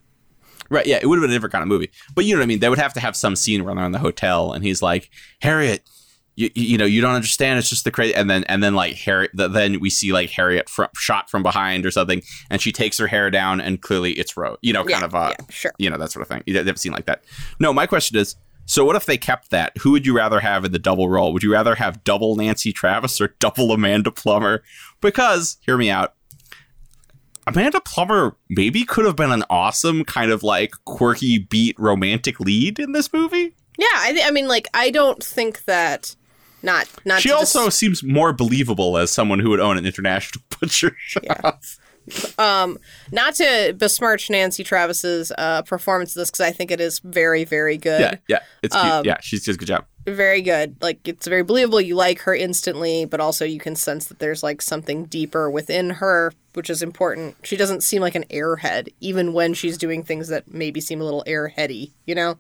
Right, 0.70 0.86
yeah, 0.86 0.98
it 1.00 1.06
would 1.06 1.16
have 1.18 1.22
been 1.22 1.30
a 1.30 1.34
different 1.34 1.52
kind 1.52 1.62
of 1.62 1.68
movie. 1.68 1.90
But 2.14 2.24
you 2.24 2.34
know 2.34 2.40
what 2.40 2.44
I 2.44 2.46
mean? 2.46 2.58
They 2.60 2.68
would 2.68 2.78
have 2.78 2.92
to 2.94 3.00
have 3.00 3.14
some 3.16 3.36
scene 3.36 3.64
where 3.64 3.74
they're 3.74 3.84
in 3.84 3.92
the 3.92 3.98
hotel 3.98 4.52
and 4.52 4.64
he's 4.64 4.82
like, 4.82 5.10
Harriet, 5.40 5.82
you, 6.38 6.50
you 6.54 6.76
know 6.76 6.84
you 6.84 7.00
don't 7.00 7.14
understand 7.14 7.58
it's 7.58 7.70
just 7.70 7.84
the 7.84 7.90
crazy 7.90 8.14
and 8.14 8.28
then 8.28 8.44
and 8.44 8.62
then 8.62 8.74
like 8.74 8.94
Harriet, 8.96 9.30
the, 9.32 9.48
then 9.48 9.80
we 9.80 9.88
see 9.88 10.12
like 10.12 10.28
harriet 10.28 10.68
fr- 10.68 10.84
shot 10.94 11.30
from 11.30 11.42
behind 11.42 11.86
or 11.86 11.90
something 11.90 12.20
and 12.50 12.60
she 12.60 12.72
takes 12.72 12.98
her 12.98 13.06
hair 13.06 13.30
down 13.30 13.58
and 13.58 13.80
clearly 13.80 14.12
it's 14.12 14.36
rose 14.36 14.58
you 14.60 14.70
know 14.74 14.80
kind 14.84 15.00
Yeah, 15.00 15.04
of 15.06 15.14
uh 15.14 15.32
yeah, 15.38 15.46
sure. 15.48 15.72
you 15.78 15.88
know 15.88 15.96
that 15.96 16.12
sort 16.12 16.20
of 16.20 16.28
thing 16.28 16.42
you 16.44 16.52
never 16.52 16.76
seen 16.76 16.92
like 16.92 17.06
that 17.06 17.24
no 17.58 17.72
my 17.72 17.86
question 17.86 18.18
is 18.18 18.36
so 18.66 18.84
what 18.84 18.96
if 18.96 19.06
they 19.06 19.16
kept 19.16 19.50
that 19.50 19.72
who 19.78 19.92
would 19.92 20.04
you 20.04 20.14
rather 20.14 20.40
have 20.40 20.62
in 20.66 20.72
the 20.72 20.78
double 20.78 21.08
role 21.08 21.32
would 21.32 21.42
you 21.42 21.50
rather 21.50 21.74
have 21.76 22.04
double 22.04 22.36
nancy 22.36 22.70
travis 22.70 23.18
or 23.18 23.28
double 23.38 23.72
amanda 23.72 24.10
plummer 24.10 24.62
because 25.00 25.56
hear 25.62 25.78
me 25.78 25.88
out 25.88 26.15
Amanda 27.46 27.80
Plummer 27.80 28.36
maybe 28.48 28.84
could 28.84 29.04
have 29.04 29.16
been 29.16 29.30
an 29.30 29.44
awesome 29.48 30.04
kind 30.04 30.30
of 30.30 30.42
like 30.42 30.72
quirky 30.84 31.38
beat 31.38 31.78
romantic 31.78 32.40
lead 32.40 32.78
in 32.78 32.92
this 32.92 33.12
movie. 33.12 33.54
Yeah, 33.78 33.86
I, 33.94 34.12
th- 34.12 34.24
I 34.26 34.30
mean, 34.30 34.48
like, 34.48 34.68
I 34.74 34.90
don't 34.90 35.22
think 35.22 35.64
that. 35.66 36.16
Not, 36.62 36.88
not. 37.04 37.20
She 37.20 37.30
also 37.30 37.66
dis- 37.66 37.76
seems 37.76 38.02
more 38.02 38.32
believable 38.32 38.96
as 38.96 39.12
someone 39.12 39.38
who 39.38 39.50
would 39.50 39.60
own 39.60 39.76
an 39.78 39.86
international 39.86 40.42
butcher 40.60 40.96
shop. 40.98 41.62
um, 42.38 42.78
not 43.12 43.34
to 43.34 43.74
besmirch 43.76 44.30
Nancy 44.30 44.64
Travis's 44.64 45.30
uh, 45.36 45.62
performance 45.62 46.12
of 46.12 46.20
this 46.20 46.30
because 46.30 46.40
I 46.40 46.50
think 46.50 46.70
it 46.70 46.80
is 46.80 46.98
very, 47.00 47.44
very 47.44 47.76
good. 47.76 48.00
Yeah, 48.00 48.14
yeah, 48.28 48.38
it's 48.62 48.74
cute. 48.74 48.84
Um, 48.86 49.04
yeah, 49.04 49.18
she's 49.20 49.44
does 49.44 49.56
a 49.56 49.58
good 49.58 49.68
job. 49.68 49.84
Very 50.14 50.40
good. 50.42 50.76
Like 50.80 51.06
it's 51.06 51.26
very 51.26 51.42
believable. 51.42 51.80
You 51.80 51.96
like 51.96 52.20
her 52.20 52.34
instantly, 52.34 53.04
but 53.04 53.20
also 53.20 53.44
you 53.44 53.58
can 53.58 53.76
sense 53.76 54.06
that 54.06 54.18
there's 54.18 54.42
like 54.42 54.62
something 54.62 55.04
deeper 55.06 55.50
within 55.50 55.90
her, 55.90 56.32
which 56.54 56.70
is 56.70 56.82
important. 56.82 57.36
She 57.42 57.56
doesn't 57.56 57.82
seem 57.82 58.02
like 58.02 58.14
an 58.14 58.24
airhead, 58.30 58.88
even 59.00 59.32
when 59.32 59.54
she's 59.54 59.76
doing 59.76 60.02
things 60.02 60.28
that 60.28 60.52
maybe 60.52 60.80
seem 60.80 61.00
a 61.00 61.04
little 61.04 61.24
airheady. 61.26 61.90
You 62.06 62.14
know? 62.14 62.38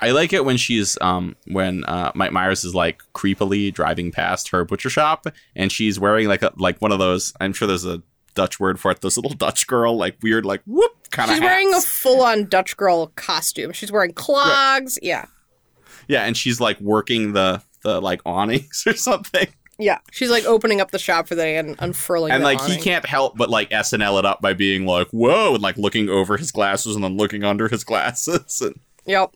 I 0.00 0.12
like 0.12 0.32
it 0.32 0.44
when 0.44 0.56
she's 0.56 0.96
um 1.00 1.36
when 1.46 1.84
uh 1.84 2.12
Mike 2.14 2.32
Myers 2.32 2.64
is 2.64 2.74
like 2.74 3.02
creepily 3.14 3.72
driving 3.72 4.10
past 4.10 4.48
her 4.48 4.64
butcher 4.64 4.90
shop 4.90 5.26
and 5.54 5.70
she's 5.70 6.00
wearing 6.00 6.26
like 6.26 6.42
a 6.42 6.52
like 6.56 6.80
one 6.80 6.92
of 6.92 6.98
those 6.98 7.34
I'm 7.40 7.52
sure 7.52 7.68
there's 7.68 7.84
a 7.84 8.02
Dutch 8.34 8.58
word 8.60 8.80
for 8.80 8.90
it, 8.92 9.00
those 9.00 9.18
little 9.18 9.36
Dutch 9.36 9.66
girl 9.66 9.96
like 9.96 10.16
weird 10.22 10.46
like 10.46 10.62
whoop 10.64 11.10
kind 11.10 11.30
of 11.30 11.36
She's 11.36 11.42
wearing 11.42 11.74
a 11.74 11.80
full-on 11.80 12.46
Dutch 12.46 12.76
girl 12.76 13.08
costume. 13.16 13.72
She's 13.72 13.92
wearing 13.92 14.12
clogs. 14.12 14.98
Yeah, 15.02 15.26
Yeah, 16.10 16.24
and 16.24 16.36
she's 16.36 16.60
like 16.60 16.80
working 16.80 17.32
the 17.34 17.62
the 17.82 18.00
like 18.00 18.20
awnings 18.26 18.82
or 18.86 18.94
something. 18.94 19.46
yeah. 19.78 19.98
She's 20.10 20.28
like 20.30 20.44
opening 20.44 20.80
up 20.80 20.90
the 20.90 20.98
shop 20.98 21.28
for 21.28 21.34
the 21.34 21.42
day 21.42 21.56
and 21.56 21.76
unfurling. 21.78 22.32
and 22.32 22.42
the 22.42 22.44
like 22.46 22.60
he 22.62 22.76
can't 22.76 23.06
help 23.06 23.36
but 23.38 23.48
like 23.48 23.70
SNL 23.70 24.18
it 24.18 24.24
up 24.26 24.42
by 24.42 24.52
being 24.52 24.84
like, 24.86 25.08
"Whoa!" 25.10 25.54
and 25.54 25.62
like 25.62 25.76
looking 25.78 26.08
over 26.10 26.36
his 26.36 26.50
glasses 26.52 26.94
and 26.94 27.04
then 27.04 27.16
looking 27.16 27.44
under 27.44 27.68
his 27.68 27.84
glasses. 27.84 28.60
And 28.60 28.78
Yep. 29.06 29.34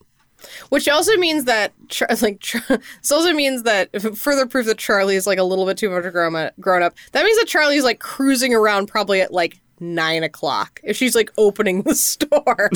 Which 0.68 0.86
also 0.88 1.16
means 1.16 1.44
that, 1.44 1.72
Char- 1.88 2.08
like, 2.20 2.40
this 2.68 3.10
also 3.10 3.32
means 3.32 3.62
that 3.62 3.88
further 4.14 4.44
proof 4.46 4.66
that 4.66 4.76
Charlie 4.76 5.16
is 5.16 5.26
like 5.26 5.38
a 5.38 5.42
little 5.44 5.64
bit 5.64 5.78
too 5.78 5.88
much 5.88 6.04
grown 6.12 6.36
up. 6.36 6.52
Grown 6.60 6.82
up. 6.82 6.94
That 7.12 7.24
means 7.24 7.38
that 7.38 7.46
Charlie's 7.46 7.84
like 7.84 7.98
cruising 8.00 8.52
around 8.52 8.86
probably 8.88 9.22
at 9.22 9.32
like 9.32 9.58
nine 9.80 10.22
o'clock 10.22 10.80
if 10.84 10.96
she's 10.98 11.14
like 11.14 11.30
opening 11.38 11.82
the 11.82 11.94
store, 12.10 12.70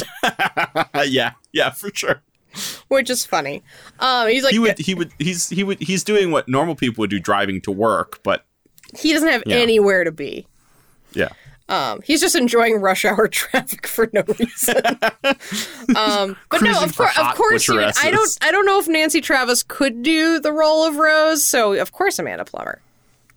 yeah, 1.05 1.32
yeah, 1.53 1.70
for 1.70 1.90
sure. 1.94 2.22
which 2.88 3.11
is 3.11 3.24
funny. 3.26 3.62
Um, 4.01 4.28
he's 4.28 4.44
like 4.44 4.53
He 4.53 4.59
would, 4.59 4.78
he 4.78 4.94
would, 4.94 5.12
he's 5.18 5.49
he 5.49 5.64
would, 5.64 5.78
he's 5.80 6.05
doing 6.05 6.30
what 6.30 6.49
normal 6.49 6.74
people 6.74 7.03
would 7.03 7.11
do, 7.11 7.18
driving 7.20 7.61
to 7.62 7.70
work. 7.70 8.22
But 8.22 8.44
he 8.99 9.12
doesn't 9.12 9.28
have 9.28 9.42
anywhere 9.46 10.05
to 10.05 10.11
be. 10.12 10.46
yeah, 11.12 11.28
Um, 11.68 12.01
he's 12.05 12.20
just 12.20 12.34
enjoying 12.34 12.76
rush 12.80 13.05
hour 13.05 13.28
traffic 13.32 13.86
for 13.86 14.09
no 14.12 14.22
reason. 14.38 14.76
um, 15.96 16.36
but 16.51 16.62
no, 16.62 16.82
of 16.82 16.96
course, 16.96 17.18
of 17.18 17.34
course, 17.34 17.68
you, 17.68 17.80
I 17.80 18.11
don't, 18.11 18.38
I 18.40 18.51
don't 18.51 18.64
know 18.66 18.78
if 18.78 18.88
Nancy 18.88 19.20
Travis 19.20 19.62
could 19.62 20.03
do 20.03 20.40
the 20.40 20.53
role 20.53 20.84
of 20.86 20.96
Rose. 20.96 21.44
So 21.44 21.74
of 21.74 21.92
course, 21.92 22.18
Amanda 22.18 22.44
Plummer. 22.44 22.80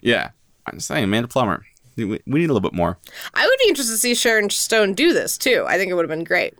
yeah. 0.01 0.32
I'm 0.68 0.80
saying, 0.80 1.05
Amanda 1.05 1.28
Plummer. 1.28 1.66
We, 1.97 2.05
we 2.05 2.20
need 2.26 2.49
a 2.49 2.53
little 2.53 2.62
bit 2.62 2.74
more. 2.74 2.97
I 3.34 3.45
would 3.45 3.57
be 3.64 3.68
interested 3.68 3.93
to 3.93 3.97
see 3.97 4.14
Sharon 4.14 4.49
Stone 4.51 4.93
do 4.93 5.12
this 5.12 5.36
too. 5.39 5.66
I 5.68 5.78
think 5.78 5.89
it 5.89 5.95
would 5.95 6.03
have 6.03 6.09
been 6.18 6.24
great. 6.24 6.53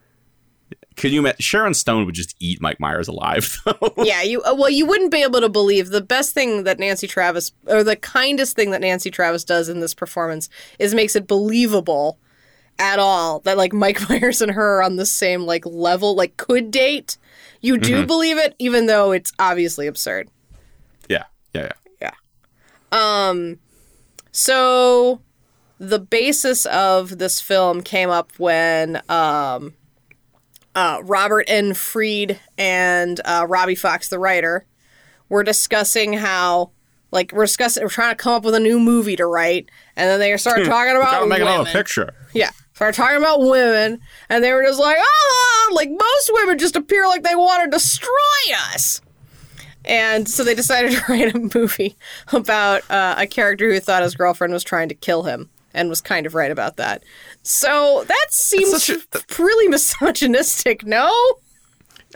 Could 0.98 1.12
you? 1.12 1.20
ima- 1.20 1.36
Sharon 1.40 1.74
Stone 1.74 2.06
would 2.06 2.16
just 2.16 2.36
eat 2.40 2.62
Mike 2.62 2.80
Myers 2.80 3.08
alive, 3.08 3.58
though. 3.66 3.94
Yeah, 3.98 4.22
you 4.22 4.42
uh, 4.44 4.54
well, 4.56 4.70
you 4.70 4.86
wouldn't 4.86 5.12
be 5.12 5.24
able 5.24 5.42
to 5.42 5.50
believe 5.50 5.90
the 5.90 6.02
best 6.02 6.34
thing 6.34 6.64
that 6.66 6.80
Nancy 6.80 7.08
Travis, 7.08 7.52
or 7.68 7.84
the 7.84 7.96
kindest 7.96 8.56
thing 8.56 8.72
that 8.72 8.82
Nancy 8.82 9.10
Travis 9.10 9.44
does 9.44 9.70
in 9.70 9.80
this 9.80 9.94
performance, 9.94 10.50
is 10.80 10.94
makes 10.94 11.16
it 11.16 11.28
believable 11.28 12.20
at 12.80 13.00
all 13.00 13.40
that 13.42 13.58
like 13.58 13.74
Mike 13.74 14.00
Myers 14.10 14.42
and 14.42 14.52
her 14.52 14.80
are 14.80 14.84
on 14.84 14.96
the 14.98 15.06
same 15.06 15.44
like 15.44 15.66
level, 15.66 16.16
like 16.16 16.38
could 16.38 16.72
date. 16.72 17.18
You 17.62 17.78
do 17.78 18.06
believe 18.08 18.38
it, 18.38 18.56
even 18.60 18.88
though 18.88 19.12
it's 19.12 19.32
obviously 19.40 19.88
absurd. 19.88 20.30
yeah, 21.08 21.26
yeah, 21.54 21.72
yeah. 22.02 22.12
Yeah. 22.92 23.30
Um. 23.30 23.60
So, 24.32 25.22
the 25.78 26.00
basis 26.00 26.66
of 26.68 27.18
this 27.18 27.40
film 27.42 27.82
came 27.82 28.10
up 28.10 28.32
when 28.38 29.02
um, 29.10 29.74
uh, 30.76 31.00
Robert 31.04 31.46
N. 31.48 31.74
Fried 31.74 32.40
and 32.58 33.20
uh, 33.26 33.46
Robbie 33.48 33.76
Fox, 33.76 34.10
the 34.10 34.20
writer, 34.20 34.66
were 35.30 35.44
discussing 35.44 36.14
how, 36.14 36.72
like, 37.12 37.32
we're 37.32 37.46
discussing, 37.46 37.84
we're 37.84 37.90
trying 37.90 38.12
to 38.12 38.16
come 38.16 38.34
up 38.34 38.44
with 38.44 38.56
a 38.56 38.60
new 38.60 38.80
movie 38.80 39.16
to 39.16 39.26
write, 39.26 39.70
and 39.96 40.10
then 40.10 40.20
they 40.20 40.36
started 40.38 40.66
talking 40.66 40.96
about 40.96 41.28
make 41.28 41.40
women. 41.40 41.54
another 41.54 41.72
picture. 41.72 42.14
Yeah. 42.34 42.52
Started 42.74 42.96
talking 42.96 43.18
about 43.18 43.42
women, 43.42 44.00
and 44.30 44.44
they 44.44 44.54
were 44.54 44.64
just 44.64 44.80
like, 44.80 44.98
oh, 45.00 45.72
like 45.76 45.90
most 45.90 46.32
women 46.34 46.58
just 46.58 46.76
appear 46.76 47.06
like 47.06 47.24
they 47.24 47.36
want 47.36 47.64
to 47.64 47.70
destroy 47.70 48.10
us. 48.74 49.02
And 49.86 50.28
so 50.30 50.44
they 50.44 50.56
decided 50.56 50.92
to 50.98 51.04
write 51.08 51.36
a 51.36 51.40
movie 51.54 51.96
about 52.32 52.90
uh, 52.90 53.16
a 53.18 53.28
character 53.28 53.72
who 53.72 53.80
thought 53.80 54.04
his 54.04 54.16
girlfriend 54.16 54.54
was 54.54 54.64
trying 54.64 54.90
to 54.90 54.96
kill 54.96 55.24
him 55.24 55.50
and 55.74 55.90
was 55.90 56.02
kind 56.02 56.26
of 56.26 56.36
right 56.36 56.52
about 56.52 56.78
that. 56.78 57.04
So 57.44 58.04
that 58.08 58.28
seems 58.30 58.84
such 58.84 59.08
really 59.40 59.68
misogynistic, 59.68 60.86
no? 60.86 61.12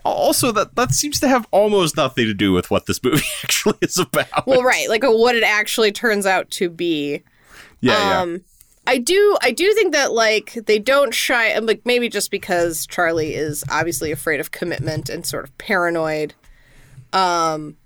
Also, 0.04 0.52
that 0.52 0.76
that 0.76 0.92
seems 0.92 1.20
to 1.22 1.28
have 1.28 1.48
almost 1.52 1.98
nothing 1.98 2.26
to 2.26 2.34
do 2.34 2.52
with 2.52 2.70
what 2.70 2.86
this 2.86 3.04
movie 3.04 3.24
actually 3.44 3.78
is 3.82 3.98
about. 3.98 4.46
Well, 4.46 4.64
right, 4.64 4.90
like 4.90 5.04
what 5.04 5.36
it 5.36 5.44
actually 5.44 5.92
turns 5.92 6.26
out 6.26 6.50
to 6.52 6.70
be. 6.70 7.24
yeah, 7.82 8.22
um 8.22 8.42
I 8.88 8.98
do 9.00 9.38
I 9.42 9.52
do 9.52 9.74
think 9.74 9.94
that 9.94 10.12
like 10.12 10.54
they 10.54 10.80
don't 10.80 11.14
shy 11.14 11.58
like 11.60 11.82
maybe 11.86 12.10
just 12.10 12.30
because 12.30 12.86
Charlie 12.86 13.34
is 13.34 13.64
obviously 13.72 14.12
afraid 14.12 14.40
of 14.40 14.52
commitment 14.52 15.10
and 15.10 15.26
sort 15.26 15.46
of 15.46 15.58
paranoid. 15.58 16.34
Um 17.12 17.78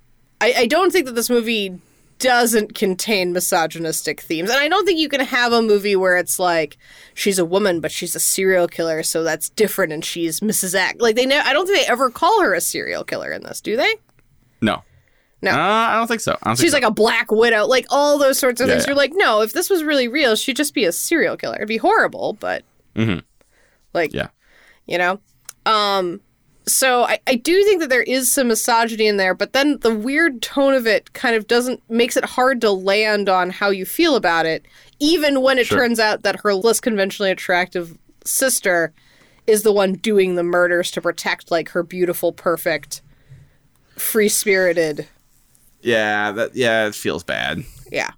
I, 0.41 0.53
I 0.57 0.65
don't 0.67 0.91
think 0.91 1.05
that 1.05 1.15
this 1.15 1.29
movie 1.29 1.79
doesn't 2.19 2.75
contain 2.75 3.33
misogynistic 3.33 4.19
themes. 4.21 4.49
And 4.49 4.59
I 4.59 4.67
don't 4.67 4.85
think 4.85 4.99
you 4.99 5.09
can 5.09 5.21
have 5.21 5.51
a 5.53 5.61
movie 5.61 5.95
where 5.95 6.17
it's 6.17 6.37
like 6.39 6.77
she's 7.13 7.39
a 7.39 7.45
woman 7.45 7.79
but 7.79 7.91
she's 7.91 8.15
a 8.15 8.19
serial 8.19 8.67
killer, 8.67 9.01
so 9.03 9.23
that's 9.23 9.49
different 9.49 9.91
and 9.93 10.03
she's 10.05 10.39
Mrs. 10.41 10.75
X. 10.75 10.99
Like 11.01 11.15
they 11.15 11.25
ne- 11.25 11.39
I 11.39 11.53
don't 11.53 11.65
think 11.65 11.79
they 11.79 11.91
ever 11.91 12.09
call 12.09 12.41
her 12.41 12.53
a 12.53 12.61
serial 12.61 13.03
killer 13.03 13.31
in 13.31 13.43
this, 13.43 13.61
do 13.61 13.75
they? 13.77 13.95
No. 14.61 14.83
No. 15.41 15.51
Uh, 15.51 15.55
I 15.55 15.95
don't 15.95 16.07
think 16.07 16.19
so. 16.21 16.33
Don't 16.33 16.57
think 16.57 16.59
She's 16.59 16.71
so. 16.71 16.77
like 16.77 16.83
a 16.83 16.91
black 16.91 17.31
widow, 17.31 17.65
like 17.65 17.85
all 17.89 18.17
those 18.19 18.37
sorts 18.37 18.59
of 18.59 18.67
Yeah, 18.67 18.73
things. 18.73 18.83
yeah. 18.83 18.89
You're 18.89 18.97
like, 18.97 19.13
no, 19.15 19.41
if 19.41 19.53
this 19.53 19.69
was 19.69 19.83
really 19.83 20.09
real, 20.09 20.35
she'd 20.35 20.57
just 20.57 20.73
be 20.73 20.83
a 20.83 20.91
serial 20.91 21.37
killer. 21.37 21.55
It'd 21.55 21.67
be 21.69 21.77
horrible, 21.77 22.33
but 22.33 22.63
Mhm. 22.95 23.23
like, 23.93 24.13
Yeah. 24.13 24.27
you 24.85 24.97
know. 24.97 25.19
Um, 25.65 26.19
so 26.69 27.03
I, 27.03 27.19
I 27.27 27.35
do 27.35 27.63
think 27.63 27.79
that 27.81 27.89
there 27.89 28.03
is 28.03 28.31
some 28.31 28.47
misogyny 28.49 29.07
in 29.07 29.17
there, 29.17 29.33
but 29.33 29.53
then 29.53 29.77
the 29.79 29.93
weird 29.93 30.41
tone 30.41 30.73
of 30.73 30.85
it 30.87 31.13
kind 31.13 31.35
of 31.35 31.47
doesn't 31.47 31.81
makes 31.89 32.15
it 32.17 32.25
hard 32.25 32.61
to 32.61 32.71
land 32.71 33.27
on 33.29 33.49
how 33.49 33.69
you 33.69 33.85
feel 33.85 34.15
about 34.15 34.45
it, 34.45 34.65
even 34.99 35.41
when 35.41 35.57
it 35.57 35.67
Sure. 35.67 35.79
turns 35.79 35.99
out 35.99 36.23
that 36.23 36.41
her 36.41 36.53
less 36.53 36.79
conventionally 36.79 37.31
attractive 37.31 37.97
sister 38.25 38.93
is 39.47 39.63
the 39.63 39.71
one 39.73 39.93
doing 39.93 40.35
the 40.35 40.43
murders 40.43 40.91
to 40.91 41.01
protect 41.01 41.49
like 41.51 41.69
her 41.69 41.81
beautiful, 41.83 42.31
perfect, 42.31 43.01
free 43.97 44.29
spirited 44.29 45.07
Yeah, 45.81 46.31
that 46.33 46.55
yeah, 46.55 46.87
it 46.87 46.95
feels 46.95 47.23
bad. 47.23 47.63
Yeah. 47.91 48.11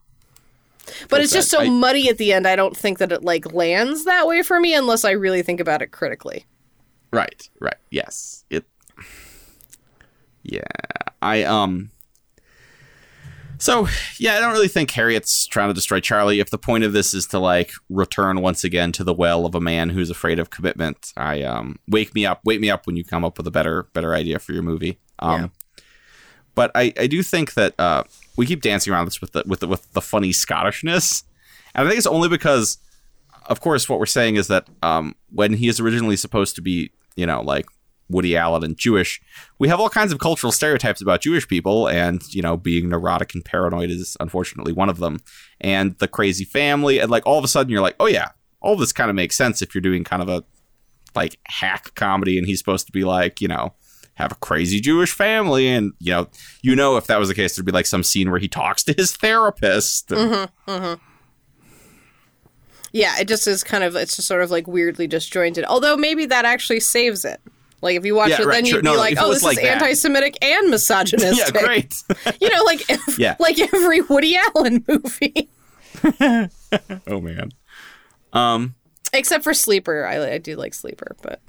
But 1.10 1.22
it's 1.22 1.32
bad. 1.32 1.38
just 1.38 1.50
so 1.52 1.60
I- 1.62 1.70
muddy 1.70 2.10
at 2.10 2.18
the 2.18 2.34
end. 2.34 2.48
I 2.48 2.56
don't 2.56 2.76
think 2.76 2.98
that 2.98 3.12
it 3.12 3.24
like 3.24 3.54
lands 3.54 4.04
that 4.06 4.28
way 4.28 4.42
for 4.44 4.60
me 4.60 4.74
unless 4.74 5.06
I 5.06 5.12
really 5.12 5.42
think 5.44 5.60
about 5.60 5.82
it 5.82 5.92
critically. 5.92 6.46
Right, 7.12 7.50
right. 7.60 7.76
Yes. 7.90 8.46
It 8.50 8.66
Yeah. 10.44 10.62
I 11.22 11.44
um 11.44 11.92
So, 13.58 13.88
yeah, 14.18 14.36
I 14.36 14.40
don't 14.40 14.54
really 14.54 14.68
think 14.68 14.90
Harriet's 14.92 15.46
trying 15.46 15.70
to 15.70 15.74
destroy 15.74 16.00
Charlie. 16.00 16.40
If 16.40 16.50
the 16.50 16.58
point 16.58 16.84
of 16.84 16.94
this 16.94 17.14
is 17.14 17.28
to 17.28 17.38
like 17.40 17.72
return 17.90 18.42
once 18.42 18.64
again 18.64 18.92
to 18.94 19.04
the 19.04 19.14
well 19.14 19.46
of 19.46 19.54
a 19.54 19.62
man 19.62 19.90
who's 19.90 20.10
afraid 20.10 20.40
of 20.40 20.50
commitment, 20.50 21.14
I 21.16 21.44
um 21.44 21.78
wake 21.88 22.16
me 22.16 22.26
up, 22.26 22.42
wake 22.44 22.60
me 22.60 22.70
up 22.72 22.88
when 22.88 22.96
you 22.96 23.04
come 23.04 23.24
up 23.24 23.38
with 23.38 23.46
a 23.46 23.52
better 23.52 23.84
better 23.94 24.16
idea 24.16 24.40
for 24.40 24.54
your 24.54 24.64
movie. 24.64 24.98
Um 25.20 25.32
Yeah. 25.42 25.48
but 26.56 26.72
I, 26.76 26.94
I 27.00 27.08
do 27.08 27.22
think 27.24 27.54
that 27.54 27.74
uh, 27.80 28.04
we 28.36 28.46
keep 28.46 28.62
dancing 28.62 28.92
around 28.94 29.06
this 29.06 29.22
with 29.22 29.34
the 29.34 29.44
with 29.46 29.60
the, 29.60 29.68
with 29.68 29.92
the 29.94 30.02
funny 30.02 30.32
Scottishness, 30.32 31.24
and 31.76 31.86
I 31.86 31.90
think 31.90 31.98
it's 31.98 32.08
only 32.08 32.30
because, 32.30 32.78
of 33.46 33.62
course, 33.62 33.88
what 33.88 34.00
we're 34.00 34.06
saying 34.06 34.36
is 34.38 34.48
that 34.48 34.68
um, 34.82 35.16
when 35.30 35.54
he 35.54 35.68
is 35.68 35.80
originally 35.80 36.16
supposed 36.18 36.56
to 36.56 36.62
be, 36.62 36.92
you 37.16 37.26
know, 37.26 37.42
like 37.42 37.66
Woody 38.10 38.36
Allen 38.36 38.64
and 38.64 38.78
Jewish, 38.78 39.22
we 39.60 39.68
have 39.68 39.80
all 39.80 39.90
kinds 39.90 40.12
of 40.12 40.20
cultural 40.20 40.52
stereotypes 40.52 41.02
about 41.02 41.22
Jewish 41.22 41.48
people, 41.48 41.88
and 41.88 42.22
you 42.34 42.42
know, 42.42 42.58
being 42.58 42.90
neurotic 42.90 43.34
and 43.34 43.44
paranoid 43.44 43.90
is 43.90 44.18
unfortunately 44.20 44.74
one 44.74 44.90
of 44.90 45.00
them. 45.00 45.22
And 45.60 45.98
the 46.00 46.08
crazy 46.08 46.46
family, 46.46 47.00
and 47.00 47.10
like 47.10 47.26
all 47.26 47.38
of 47.38 47.44
a 47.44 47.48
sudden, 47.48 47.72
you're 47.72 47.82
like, 47.82 47.96
oh 48.00 48.08
yeah, 48.08 48.30
all 48.62 48.76
this 48.76 48.92
kind 48.92 49.10
of 49.10 49.16
makes 49.16 49.36
sense 49.36 49.62
if 49.62 49.74
you're 49.74 49.82
doing 49.82 50.04
kind 50.04 50.22
of 50.22 50.30
a 50.30 50.44
like 51.16 51.40
hack 51.48 51.96
comedy, 51.96 52.38
and 52.38 52.48
he's 52.48 52.60
supposed 52.60 52.86
to 52.86 52.92
be 52.92 53.04
like, 53.04 53.42
you 53.42 53.48
know, 53.48 53.74
have 54.16 54.32
a 54.32 54.36
crazy 54.36 54.80
Jewish 54.80 55.12
family, 55.12 55.68
and 55.68 55.94
you 56.00 56.12
know, 56.12 56.28
you 56.62 56.76
know, 56.76 56.98
if 56.98 57.08
that 57.08 57.20
was 57.20 57.30
the 57.30 57.36
case, 57.36 57.56
there'd 57.56 57.66
be 57.66 57.72
like 57.72 57.86
some 57.86 58.04
scene 58.04 58.30
where 58.30 58.40
he 58.40 58.48
talks 58.48 58.84
to 58.84 58.94
his 58.94 59.16
therapist. 59.16 60.10
Mm-hmm, 60.10 61.11
Yeah, 62.94 63.20
it 63.20 63.28
just 63.28 63.48
is 63.48 63.64
kind 63.64 63.84
of 63.84 63.96
it's 63.96 64.16
just 64.16 64.28
sort 64.28 64.42
of 64.42 64.52
like 64.52 64.68
weirdly 64.68 65.08
disjointed. 65.08 65.64
Although 65.66 65.96
maybe 65.98 66.26
that 66.28 66.46
actually 66.46 66.80
saves 66.82 67.24
it. 67.26 67.40
Like 67.82 67.96
if 67.96 68.06
you 68.06 68.14
watch 68.16 68.30
Yeah, 68.30 68.42
it, 68.42 68.46
right, 68.46 68.54
then 68.56 68.66
you'd 68.66 68.76
be 68.78 68.82
no, 68.84 68.96
like, 68.96 69.18
"Oh, 69.20 69.34
this 69.34 69.42
like 69.44 69.58
is 69.58 69.64
that. 69.64 69.82
anti-Semitic 69.82 70.38
and 70.44 70.70
misogynistic." 70.70 71.54
yeah, 71.56 71.62
misogynistic." 71.62 72.18
great. 72.26 72.38
You 72.42 72.50
know, 72.50 72.64
like 72.64 72.88
ev- 72.92 73.16
Yeah. 73.18 73.36
like 73.40 73.60
every 73.60 74.02
Woody 74.02 74.36
Allen 74.38 74.84
movie, 74.88 75.50
oh 77.08 77.22
man. 77.22 77.52
Um. 78.34 78.76
except 79.14 79.44
for 79.44 79.54
Sleeper. 79.54 80.06
I, 80.06 80.34
I 80.34 80.38
do 80.38 80.56
like 80.56 80.74
Sleeper, 80.74 81.16
but 81.22 81.42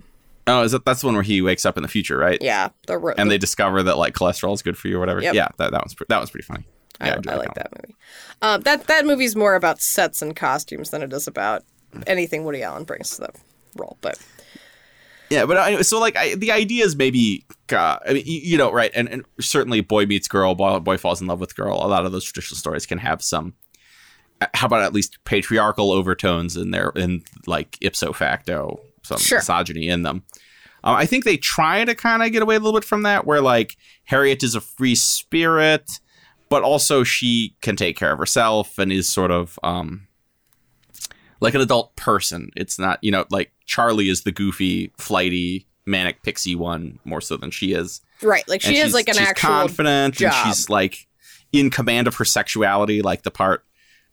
Oh, 0.47 0.63
is 0.63 0.73
that 0.73 0.85
that's 0.85 1.03
the 1.03 1.07
one 1.07 1.15
where 1.15 1.23
he 1.23 1.41
wakes 1.41 1.65
up 1.65 1.77
in 1.77 1.83
the 1.85 1.89
future, 1.89 2.17
right? 2.19 2.39
yeah, 2.41 2.71
the 2.89 2.99
ro- 2.99 3.15
And 3.17 3.31
they 3.31 3.39
discover 3.39 3.83
that 3.85 3.97
like 3.99 4.15
cholesterol 4.15 4.55
is 4.55 4.63
good 4.63 4.77
for 4.77 4.89
you 4.89 4.97
or 4.97 5.01
whatever. 5.01 5.23
Yep. 5.23 5.35
Yeah, 5.35 5.49
that, 5.59 5.71
that 5.71 5.85
was 5.85 5.95
pre- 5.95 6.07
that 6.09 6.21
was 6.21 6.31
pretty 6.31 6.45
funny. 6.47 6.65
I, 7.01 7.07
Yeah, 7.09 7.13
I 7.13 7.17
enjoyed 7.17 7.39
like 7.39 7.55
that 7.55 7.71
movie. 7.77 7.95
Um, 8.43 8.61
that 8.63 8.87
that 8.87 9.07
movie's 9.07 9.35
more 9.37 9.55
about 9.55 9.81
sets 9.81 10.23
and 10.23 10.35
costumes 10.37 10.91
than 10.91 11.03
it 11.03 11.13
is 11.13 11.27
about 11.27 11.65
anything 12.07 12.45
Woody 12.45 12.63
Allen 12.63 12.85
brings 12.85 13.11
to 13.17 13.23
the 13.23 13.31
role. 13.77 13.97
But 14.01 14.19
Yeah, 15.31 15.47
but 15.47 15.57
I, 15.57 15.83
so 15.83 15.99
like 15.99 16.17
I, 16.17 16.35
the 16.35 16.53
idea 16.53 16.85
is 16.85 16.95
maybe 16.97 17.47
uh, 17.73 17.99
I 18.07 18.13
mean 18.15 18.23
you, 18.27 18.41
you 18.43 18.59
know 18.59 18.71
right, 18.73 18.91
and, 18.95 19.09
and 19.09 19.25
certainly 19.41 19.81
boy 19.81 20.07
meets 20.07 20.29
girl, 20.29 20.55
boy, 20.55 20.79
boy 20.81 20.99
falls 20.99 21.21
in 21.21 21.27
love 21.27 21.41
with 21.41 21.57
girl. 21.57 21.75
A 21.75 21.89
lot 21.89 22.05
of 22.05 22.13
those 22.13 22.25
traditional 22.25 22.59
stories 22.59 22.85
can 22.87 22.99
have 22.99 23.23
some. 23.23 23.55
uh, 24.41 24.47
How 24.55 24.67
about 24.67 24.83
at 24.83 24.93
least 24.93 25.19
patriarchal 25.25 25.91
overtones 25.93 26.57
in 26.57 26.71
there, 26.71 26.93
in 26.97 27.23
like 27.47 27.79
ipso 27.81 28.13
facto 28.13 28.81
some 29.05 29.19
Sure. 29.19 29.39
misogyny 29.39 29.89
in 29.89 30.03
them. 30.03 30.23
Um, 30.85 30.97
I 30.97 31.07
think 31.07 31.25
they 31.25 31.37
try 31.37 31.85
to 31.85 31.95
kind 31.95 32.23
of 32.23 32.33
get 32.33 32.43
away 32.43 32.57
a 32.57 32.59
little 32.59 32.79
bit 32.79 32.85
from 32.85 33.03
that, 33.03 33.25
where 33.27 33.41
like 33.41 33.77
Harriet 34.05 34.43
is 34.43 34.55
a 34.55 34.61
free 34.61 34.95
spirit, 34.97 35.89
but 36.53 36.63
also 36.63 37.03
she 37.03 37.57
can 37.63 37.75
take 37.77 37.97
care 37.97 38.13
of 38.13 38.19
herself 38.19 38.79
and 38.79 38.93
is 38.93 39.09
sort 39.09 39.31
of 39.31 39.59
um, 39.63 40.07
like 41.41 41.55
an 41.55 41.61
adult 41.61 41.97
person. 41.97 42.51
It's 42.57 42.79
not, 42.79 42.99
you 43.03 43.11
know, 43.11 43.25
like 43.31 43.53
Charlie 43.67 44.09
is 44.09 44.23
the 44.23 44.33
goofy, 44.33 44.93
flighty, 44.99 45.67
manic 45.87 46.23
pixie 46.23 46.55
one 46.55 46.99
more 47.05 47.21
so 47.21 47.37
than 47.37 47.51
she 47.51 47.73
is. 47.73 48.01
right, 48.23 48.47
like 48.49 48.61
she 48.63 48.75
she's- 48.75 48.93
like 48.95 49.09
an 49.09 49.15
she's 49.15 49.27
actual 49.29 49.49
confident 49.49 50.15
job. 50.15 50.33
and 50.35 50.55
she's 50.55 50.69
like 50.71 51.09
in 51.53 51.71
command 51.71 52.07
of 52.07 52.15
her 52.17 52.25
sexuality, 52.25 53.03
like 53.03 53.23
the 53.23 53.31
part. 53.31 53.65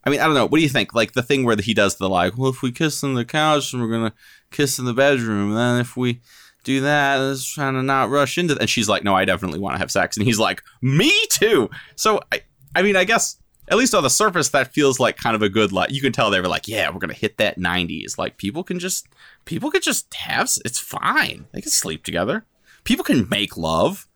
I 0.05 0.09
mean, 0.09 0.21
I 0.21 0.25
don't 0.25 0.33
know. 0.33 0.45
What 0.47 0.57
do 0.59 0.63
you 0.63 0.69
think? 0.69 0.95
Like 0.95 1.11
the 1.11 1.21
thing 1.21 1.43
where 1.43 1.57
he 1.57 1.73
does 1.73 1.97
the 1.97 2.07
like, 2.09 2.37
well, 2.37 2.49
if 2.49 2.61
we 2.61 2.71
kiss 2.71 3.03
on 3.03 3.15
the 3.15 3.25
couch, 3.25 3.73
and 3.73 3.81
we're 3.81 3.91
gonna 3.91 4.13
kiss 4.49 4.79
in 4.79 4.85
the 4.85 4.93
bedroom. 4.93 5.49
And 5.49 5.57
then 5.57 5.79
if 5.81 5.97
we 5.97 6.21
do 6.63 6.81
that, 6.81 7.17
let's 7.17 7.45
trying 7.45 7.73
to 7.73 7.83
not 7.83 8.09
rush 8.09 8.37
into. 8.37 8.57
And 8.59 8.69
she's 8.69 8.89
like, 8.89 9.03
no, 9.03 9.15
I 9.15 9.25
definitely 9.25 9.59
want 9.59 9.75
to 9.75 9.79
have 9.79 9.91
sex. 9.91 10.17
And 10.17 10.25
he's 10.25 10.39
like, 10.39 10.61
me 10.81 11.11
too. 11.29 11.69
So 11.95 12.21
I, 12.31 12.41
I 12.75 12.81
mean, 12.81 12.95
I 12.95 13.03
guess 13.03 13.37
at 13.69 13.77
least 13.77 13.93
on 13.93 14.03
the 14.03 14.09
surface, 14.09 14.49
that 14.49 14.73
feels 14.73 14.99
like 14.99 15.17
kind 15.17 15.35
of 15.35 15.41
a 15.41 15.49
good 15.49 15.71
like. 15.71 15.91
You 15.91 16.01
can 16.01 16.11
tell 16.11 16.29
they 16.29 16.41
were 16.41 16.47
like, 16.47 16.67
yeah, 16.67 16.89
we're 16.89 16.99
gonna 16.99 17.13
hit 17.13 17.37
that 17.37 17.57
'90s. 17.57 18.17
Like 18.17 18.37
people 18.37 18.63
can 18.63 18.79
just, 18.79 19.07
people 19.45 19.69
can 19.71 19.81
just 19.81 20.13
have. 20.15 20.49
It's 20.65 20.79
fine. 20.79 21.45
They 21.51 21.61
can 21.61 21.71
sleep 21.71 22.03
together. 22.03 22.45
People 22.83 23.05
can 23.05 23.29
make 23.29 23.57
love. 23.57 24.07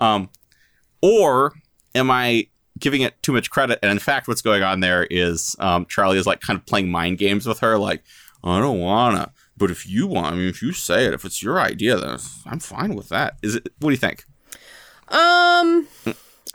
Um, 0.00 0.30
or 1.02 1.52
am 1.94 2.10
I 2.10 2.48
giving 2.78 3.02
it 3.02 3.22
too 3.22 3.32
much 3.32 3.50
credit? 3.50 3.78
And 3.82 3.92
in 3.92 3.98
fact, 3.98 4.26
what's 4.26 4.42
going 4.42 4.62
on 4.62 4.80
there 4.80 5.04
is 5.04 5.54
um, 5.58 5.86
Charlie 5.86 6.18
is 6.18 6.26
like 6.26 6.40
kind 6.40 6.58
of 6.58 6.66
playing 6.66 6.90
mind 6.90 7.18
games 7.18 7.46
with 7.46 7.60
her, 7.60 7.78
like, 7.78 8.02
I 8.42 8.58
don't 8.58 8.80
wanna, 8.80 9.32
but 9.56 9.70
if 9.70 9.88
you 9.88 10.06
want, 10.06 10.34
I 10.34 10.36
mean, 10.36 10.48
if 10.48 10.62
you 10.62 10.72
say 10.72 11.06
it, 11.06 11.14
if 11.14 11.24
it's 11.24 11.42
your 11.42 11.60
idea, 11.60 11.96
then 11.96 12.18
I'm 12.46 12.60
fine 12.60 12.94
with 12.94 13.08
that. 13.10 13.36
Is 13.42 13.56
it? 13.56 13.68
What 13.78 13.90
do 13.90 13.94
you 13.94 13.98
think? 13.98 14.24
Um, 15.08 15.86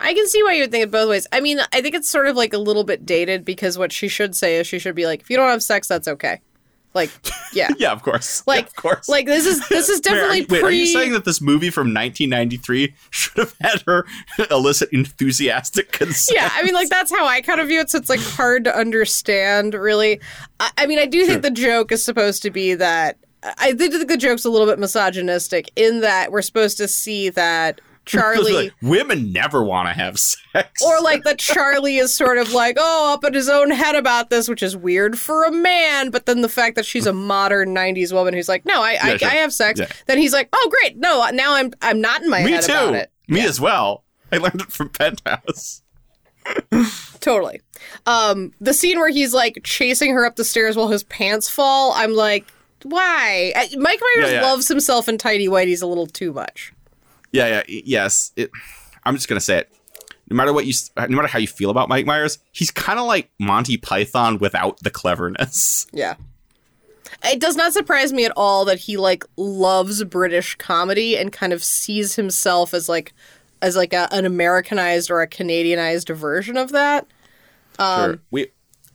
I 0.00 0.14
can 0.14 0.26
see 0.26 0.42
why 0.42 0.54
you 0.54 0.62
would 0.62 0.70
think 0.70 0.84
it 0.84 0.90
both 0.90 1.08
ways. 1.08 1.26
I 1.32 1.40
mean, 1.40 1.60
I 1.72 1.80
think 1.80 1.94
it's 1.94 2.08
sort 2.08 2.26
of 2.26 2.36
like 2.36 2.52
a 2.52 2.58
little 2.58 2.84
bit 2.84 3.06
dated 3.06 3.44
because 3.44 3.78
what 3.78 3.92
she 3.92 4.08
should 4.08 4.34
say 4.34 4.56
is 4.56 4.66
she 4.66 4.78
should 4.78 4.94
be 4.94 5.06
like, 5.06 5.20
if 5.20 5.30
you 5.30 5.36
don't 5.36 5.48
have 5.48 5.62
sex, 5.62 5.88
that's 5.88 6.08
okay. 6.08 6.40
Like, 6.92 7.10
yeah. 7.52 7.68
Yeah, 7.78 7.92
of 7.92 8.02
course. 8.02 8.42
Like, 8.46 8.64
Yeah, 8.64 8.66
of 8.68 8.74
course. 8.76 9.08
like 9.08 9.26
this 9.26 9.46
is 9.46 9.66
this 9.68 9.88
is 9.88 10.00
Wait, 10.04 10.12
are 10.12 10.14
definitely 10.14 10.38
you- 10.40 10.46
wait, 10.48 10.60
pre. 10.60 10.68
are 10.68 10.70
you 10.72 10.86
saying 10.86 11.12
that 11.12 11.24
this 11.24 11.40
movie 11.40 11.70
from 11.70 11.88
1993 11.94 12.94
should 13.10 13.36
have 13.38 13.54
had 13.60 13.82
her 13.86 14.06
elicit 14.50 14.88
enthusiastic 14.92 15.92
consent? 15.92 16.36
yeah, 16.36 16.50
I 16.52 16.62
mean, 16.64 16.74
like 16.74 16.88
that's 16.88 17.10
how 17.10 17.26
I 17.26 17.40
kind 17.42 17.60
of 17.60 17.68
view 17.68 17.80
it. 17.80 17.90
So 17.90 17.98
it's 17.98 18.08
like 18.10 18.20
hard 18.20 18.64
to 18.64 18.76
understand, 18.76 19.74
really. 19.74 20.20
I, 20.58 20.70
I 20.78 20.86
mean, 20.86 20.98
I 20.98 21.06
do 21.06 21.24
think 21.26 21.42
the 21.42 21.50
joke 21.50 21.92
is 21.92 22.04
supposed 22.04 22.42
to 22.42 22.50
be 22.50 22.74
that 22.74 23.18
I 23.58 23.72
did 23.72 23.92
think 23.92 24.08
the 24.08 24.16
joke's 24.16 24.44
a 24.44 24.50
little 24.50 24.66
bit 24.66 24.78
misogynistic 24.78 25.70
in 25.76 26.00
that 26.00 26.30
we're 26.32 26.42
supposed 26.42 26.76
to 26.78 26.88
see 26.88 27.30
that 27.30 27.80
Charlie. 28.10 28.52
Like, 28.64 28.72
women 28.82 29.32
never 29.32 29.62
want 29.62 29.88
to 29.88 29.92
have 29.92 30.18
sex. 30.18 30.82
or 30.84 31.00
like 31.00 31.22
that 31.24 31.38
Charlie 31.38 31.96
is 31.98 32.12
sort 32.12 32.38
of 32.38 32.52
like, 32.52 32.76
oh, 32.78 33.14
up 33.14 33.24
in 33.24 33.34
his 33.34 33.48
own 33.48 33.70
head 33.70 33.94
about 33.94 34.30
this, 34.30 34.48
which 34.48 34.62
is 34.62 34.76
weird 34.76 35.18
for 35.18 35.44
a 35.44 35.52
man. 35.52 36.10
But 36.10 36.26
then 36.26 36.40
the 36.42 36.48
fact 36.48 36.76
that 36.76 36.84
she's 36.86 37.06
a 37.06 37.12
modern 37.12 37.74
'90s 37.74 38.12
woman 38.12 38.34
who's 38.34 38.48
like, 38.48 38.64
no, 38.66 38.82
I, 38.82 38.98
I, 39.02 39.16
sure. 39.16 39.28
I 39.28 39.34
have 39.36 39.52
sex. 39.52 39.80
Yeah. 39.80 39.88
Then 40.06 40.18
he's 40.18 40.32
like, 40.32 40.48
oh, 40.52 40.70
great, 40.80 40.96
no, 40.98 41.26
now 41.32 41.54
I'm, 41.54 41.72
I'm 41.82 42.00
not 42.00 42.22
in 42.22 42.28
my 42.30 42.42
Me 42.44 42.50
head 42.52 42.62
too. 42.62 42.72
about 42.72 42.94
it. 42.94 43.10
Me 43.28 43.40
as 43.44 43.60
well. 43.60 44.04
I 44.32 44.36
learned 44.38 44.60
it 44.62 44.72
from 44.72 44.88
Penthouse. 44.90 45.82
Totally. 47.20 47.60
Um, 48.06 48.52
the 48.60 48.72
scene 48.74 48.98
where 48.98 49.10
he's 49.10 49.34
like 49.34 49.60
chasing 49.64 50.12
her 50.14 50.24
up 50.24 50.36
the 50.36 50.44
stairs 50.44 50.76
while 50.76 50.88
his 50.88 51.02
pants 51.04 51.48
fall, 51.48 51.92
I'm 51.94 52.14
like, 52.14 52.46
why? 52.82 53.52
Mike 53.76 54.00
Myers 54.16 54.30
Yeah, 54.32 54.40
yeah. 54.40 54.42
loves 54.42 54.68
himself 54.68 55.08
in 55.08 55.18
tidy 55.18 55.48
whities 55.48 55.82
a 55.82 55.86
little 55.86 56.06
too 56.06 56.32
much. 56.32 56.72
Yeah, 57.32 57.46
yeah, 57.46 57.62
yes. 57.84 58.32
It, 58.36 58.50
I'm 59.04 59.14
just 59.14 59.28
gonna 59.28 59.40
say 59.40 59.58
it. 59.58 59.72
No 60.30 60.36
matter 60.36 60.52
what 60.52 60.64
you, 60.66 60.72
no 60.96 61.08
matter 61.16 61.28
how 61.28 61.38
you 61.40 61.48
feel 61.48 61.70
about 61.70 61.88
Mike 61.88 62.06
Myers, 62.06 62.38
he's 62.52 62.70
kind 62.70 62.98
of 63.00 63.06
like 63.06 63.30
Monty 63.40 63.76
Python 63.76 64.38
without 64.38 64.78
the 64.80 64.90
cleverness. 64.90 65.86
Yeah. 65.92 66.14
It 67.24 67.40
does 67.40 67.56
not 67.56 67.72
surprise 67.72 68.12
me 68.12 68.24
at 68.24 68.32
all 68.36 68.64
that 68.66 68.78
he 68.78 68.96
like 68.96 69.24
loves 69.36 70.02
British 70.04 70.54
comedy 70.54 71.18
and 71.18 71.32
kind 71.32 71.52
of 71.52 71.62
sees 71.62 72.14
himself 72.14 72.72
as 72.72 72.88
like 72.88 73.12
as 73.60 73.76
like 73.76 73.92
a, 73.92 74.08
an 74.12 74.24
Americanized 74.24 75.10
or 75.10 75.20
a 75.20 75.28
Canadianized 75.28 76.14
version 76.14 76.56
of 76.56 76.70
that. 76.72 77.06
Um, 77.78 78.04
Sure. 78.04 78.18
We, 78.30 78.46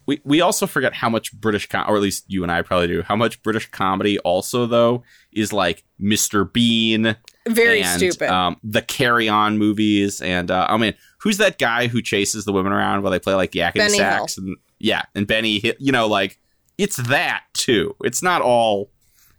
we, 0.08 0.22
we 0.24 0.42
also 0.42 0.66
forget 0.66 0.94
how 0.94 1.10
much 1.10 1.34
British, 1.34 1.68
com- 1.68 1.88
or 1.90 1.96
at 1.98 2.02
least 2.02 2.24
you 2.28 2.42
and 2.44 2.52
I 2.52 2.62
probably 2.62 2.88
do, 2.88 3.02
how 3.04 3.16
much 3.16 3.44
British 3.44 3.70
comedy 3.70 4.18
also 4.20 4.66
though 4.66 5.04
is 5.32 5.52
like 5.54 5.84
Mr. 6.02 6.52
Bean, 6.52 7.16
Very 7.48 7.82
and, 7.84 8.00
stupid. 8.00 8.30
Um, 8.30 8.58
the 8.64 8.82
Carry 8.82 9.30
On 9.30 9.58
movies, 9.58 10.22
and 10.22 10.50
uh, 10.50 10.66
I 10.68 10.78
mean, 10.78 10.96
who's 11.20 11.38
that 11.38 11.60
guy 11.60 11.88
who 11.88 12.02
chases 12.02 12.46
the 12.46 12.52
women 12.52 12.72
around 12.72 13.04
while 13.04 13.12
they 13.12 13.20
play 13.20 13.36
like 13.36 13.52
yakety 13.52 13.76
Benny 13.76 13.98
sax? 13.98 14.38
And 14.38 14.58
yeah, 14.80 15.04
and 15.14 15.28
Benny, 15.28 15.60
hit, 15.60 15.78
you 15.80 15.92
know, 15.92 16.08
like 16.08 16.40
it's 16.78 16.98
that 16.98 17.44
too. 17.54 17.96
It's 18.04 18.24
not 18.24 18.42
all. 18.42 18.90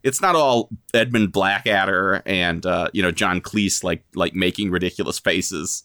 It's 0.04 0.20
not 0.20 0.36
all 0.36 0.68
Edmund 0.94 1.32
Blackadder 1.32 2.22
and 2.26 2.64
uh, 2.64 2.88
you 2.92 3.02
know 3.02 3.10
John 3.10 3.40
Cleese 3.40 3.82
like 3.82 4.04
like 4.14 4.34
making 4.34 4.70
ridiculous 4.70 5.18
faces. 5.18 5.82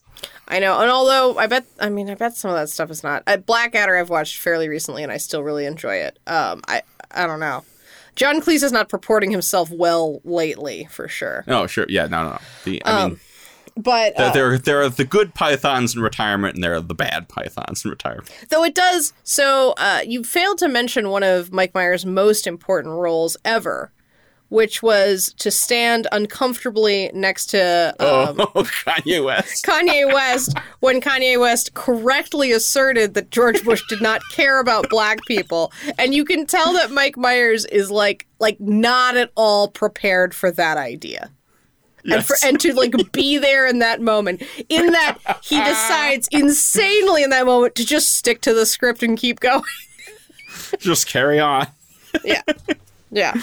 I 0.48 0.60
know, 0.60 0.80
and 0.80 0.91
although 0.91 1.39
I 1.39 1.48
bet, 1.48 1.65
I 1.80 1.89
mean, 1.89 2.07
I 2.07 2.14
bet 2.14 2.35
some 2.35 2.52
of 2.52 2.57
that 2.57 2.69
stuff 2.69 2.91
is 2.91 3.02
not. 3.02 3.23
Uh, 3.26 3.38
Blackadder 3.38 3.98
I've 3.98 4.11
watched 4.11 4.38
fairly 4.38 4.69
recently, 4.69 5.02
and 5.02 5.11
I 5.11 5.18
still 5.18 5.41
really 5.41 5.65
enjoy 5.65 5.95
it. 5.95 6.19
Um, 6.27 6.61
I 6.68 6.84
I 7.10 7.26
don't 7.26 7.39
know. 7.39 7.64
John 8.15 8.41
Cleese 8.41 8.63
is 8.63 8.71
not 8.71 8.89
purporting 8.89 9.31
himself 9.31 9.69
well 9.71 10.21
lately, 10.23 10.88
for 10.91 11.07
sure. 11.07 11.43
Oh 11.47 11.67
sure, 11.67 11.85
yeah, 11.89 12.07
no, 12.07 12.23
no, 12.23 12.29
no. 12.31 12.39
The, 12.65 12.81
I 12.85 13.07
mean, 13.07 13.19
But 13.77 14.17
There- 14.17 14.25
uh, 14.27 14.31
there, 14.33 14.57
there 14.57 14.81
are 14.81 14.89
the 14.89 15.05
good 15.05 15.33
pythons 15.33 15.95
in 15.95 16.01
retirement, 16.01 16.55
and 16.55 16.63
there 16.63 16.73
are 16.75 16.81
the 16.81 16.93
bad 16.93 17.29
pythons 17.29 17.85
in 17.85 17.89
retirement. 17.91 18.29
Though 18.49 18.63
it 18.65 18.75
does. 18.75 19.13
So 19.23 19.73
uh, 19.77 20.01
you 20.05 20.23
failed 20.23 20.57
to 20.59 20.67
mention 20.67 21.09
one 21.09 21.23
of 21.23 21.53
Mike 21.53 21.73
Myers' 21.73 22.05
most 22.05 22.45
important 22.47 22.93
roles 22.95 23.38
ever, 23.45 23.91
which 24.52 24.84
was 24.84 25.34
to 25.38 25.49
stand 25.49 26.07
uncomfortably 26.11 27.10
next 27.14 27.45
to 27.45 27.95
um, 27.99 28.36
oh, 28.38 28.52
Kanye 28.86 29.23
West. 29.23 29.65
Kanye 29.65 30.14
West 30.14 30.57
when 30.82 30.99
Kanye 30.99 31.40
West 31.40 31.73
correctly 31.73 32.52
asserted 32.52 33.14
that 33.14 33.32
George 33.32 33.64
Bush 33.64 33.82
did 33.88 34.02
not 34.02 34.22
care 34.30 34.60
about 34.60 34.90
black 34.90 35.19
people, 35.26 35.72
and 35.98 36.14
you 36.14 36.26
can 36.26 36.45
tell 36.45 36.73
that 36.73 36.91
Mike 36.91 37.15
Myers 37.15 37.65
is 37.65 37.90
like 37.90 38.28
like 38.40 38.60
not 38.60 39.15
at 39.15 39.32
all 39.36 39.69
prepared 39.69 40.36
for 40.36 40.52
that 40.52 40.78
idea. 40.78 41.32
And, 42.03 42.26
for, 42.26 42.36
and 42.44 42.60
to 42.61 42.73
like 42.73 42.94
be 43.14 43.38
there 43.38 43.65
in 43.68 43.80
that 43.80 44.02
moment, 44.02 44.44
in 44.68 44.88
that 44.88 45.18
he 45.44 45.57
decides 45.64 46.28
insanely 46.30 47.23
in 47.23 47.30
that 47.30 47.45
moment 47.45 47.76
to 47.76 47.86
just 47.86 48.18
stick 48.18 48.41
to 48.41 48.53
the 48.53 48.65
script 48.65 49.02
and 49.02 49.18
keep 49.18 49.40
going. 49.40 49.64
Just 50.80 51.07
carry 51.07 51.40
on. 51.40 51.68
yeah, 52.26 52.41
yeah. 53.11 53.34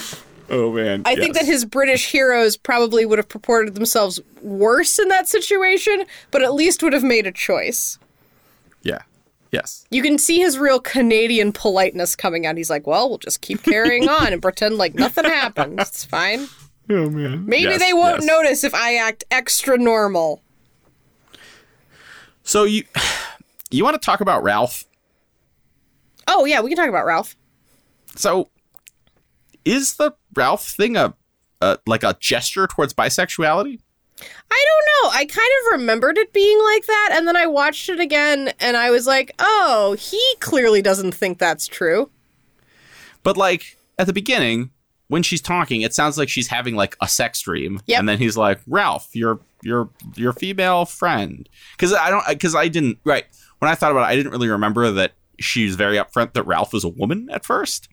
Oh 0.51 0.73
man. 0.73 1.03
I 1.05 1.15
think 1.15 1.35
that 1.35 1.45
his 1.45 1.65
British 1.65 2.11
heroes 2.11 2.57
probably 2.57 3.05
would 3.05 3.19
have 3.19 3.29
purported 3.29 3.75
themselves 3.75 4.19
worse 4.41 4.99
in 4.99 5.09
that 5.09 5.29
situation, 5.29 6.05
but 6.31 6.43
at 6.43 6.55
least 6.55 6.83
would 6.83 6.93
have 6.93 7.05
made 7.05 7.27
a 7.27 7.33
choice. 7.33 7.99
Yeah. 8.83 9.03
Yes. 9.51 9.87
You 9.91 10.03
can 10.03 10.19
see 10.19 10.39
his 10.39 10.59
real 10.59 10.79
Canadian 10.81 11.53
politeness 11.53 12.15
coming 12.17 12.47
out. 12.47 12.57
He's 12.57 12.71
like, 12.71 12.87
well, 12.87 13.09
we'll 13.09 13.19
just 13.19 13.41
keep 13.41 13.63
carrying 13.63 14.09
on 14.09 14.33
and 14.33 14.41
pretend 14.43 14.77
like 14.77 14.95
nothing 14.95 15.25
happened. 15.25 15.81
It's 15.81 16.05
fine. 16.05 16.49
Oh 16.91 17.11
man. 17.11 17.45
Maybe 17.47 17.65
Yes, 17.65 17.81
they 17.81 17.93
won't 17.93 18.21
yes. 18.21 18.25
notice 18.25 18.65
if 18.65 18.75
I 18.75 18.95
act 18.97 19.25
extra 19.31 19.77
normal. 19.77 20.43
So 22.43 22.65
you 22.65 22.85
you 23.71 23.85
want 23.85 24.01
to 24.01 24.05
talk 24.05 24.21
about 24.23 24.43
Ralph? 24.43 24.85
Oh, 26.27 26.45
yeah, 26.45 26.61
we 26.61 26.69
can 26.71 26.77
talk 26.77 26.89
about 26.89 27.07
Ralph. 27.07 27.37
So 28.17 28.49
is 29.65 29.97
the 29.97 30.13
Ralph 30.39 30.69
thing 30.69 30.97
a, 30.97 31.15
a 31.61 31.79
like 31.87 32.05
a 32.05 32.17
gesture 32.21 32.67
towards 32.67 32.95
bisexuality? 32.95 33.81
I 34.51 34.65
don't 34.67 35.13
know. 35.13 35.19
I 35.19 35.27
kind 35.27 35.49
of 35.61 35.79
remembered 35.79 36.19
it 36.19 36.33
being 36.33 36.59
like 36.65 36.87
that, 36.87 37.11
and 37.13 37.27
then 37.27 37.37
I 37.37 37.47
watched 37.47 37.89
it 37.89 38.01
again 38.01 38.53
and 38.59 38.77
I 38.77 38.91
was 38.91 39.07
like, 39.07 39.33
oh, 39.39 39.97
he 39.99 40.23
clearly 40.41 40.83
doesn't 40.83 41.13
think 41.13 41.39
that's 41.39 41.67
true. 41.67 42.11
But 43.23 43.37
like 43.37 43.77
at 43.99 44.07
the 44.07 44.13
beginning, 44.13 44.71
when 45.09 45.23
she's 45.23 45.41
talking, 45.41 45.83
it 45.83 45.95
sounds 45.95 46.17
like 46.17 46.29
she's 46.29 46.49
having 46.49 46.77
like 46.77 46.97
a 47.01 47.09
sex 47.09 47.41
dream. 47.41 47.81
Yep. 47.87 47.99
And 47.99 48.09
then 48.09 48.19
he's 48.19 48.37
like, 48.37 48.61
Ralph, 48.67 49.09
your 49.15 49.41
your 49.63 49.91
your 50.15 50.33
female 50.33 50.85
friend. 50.85 51.49
Because 51.73 51.93
I 51.93 52.11
don't 52.11 52.27
because 52.29 52.55
I 52.55 52.69
didn't 52.69 52.99
right 53.05 53.25
when 53.59 53.71
I 53.71 53.75
thought 53.75 53.91
about 53.91 54.03
it, 54.03 54.13
I 54.13 54.17
didn't 54.17 54.33
really 54.33 54.49
remember 54.49 54.91
that 54.93 55.13
she's 55.41 55.75
very 55.77 55.97
upfront 55.97 56.33
that 56.35 56.45
Ralph 56.45 56.73
was 56.73 56.85
a 56.85 56.89
woman 56.89 57.29
at 57.31 57.45
first. 57.45 57.89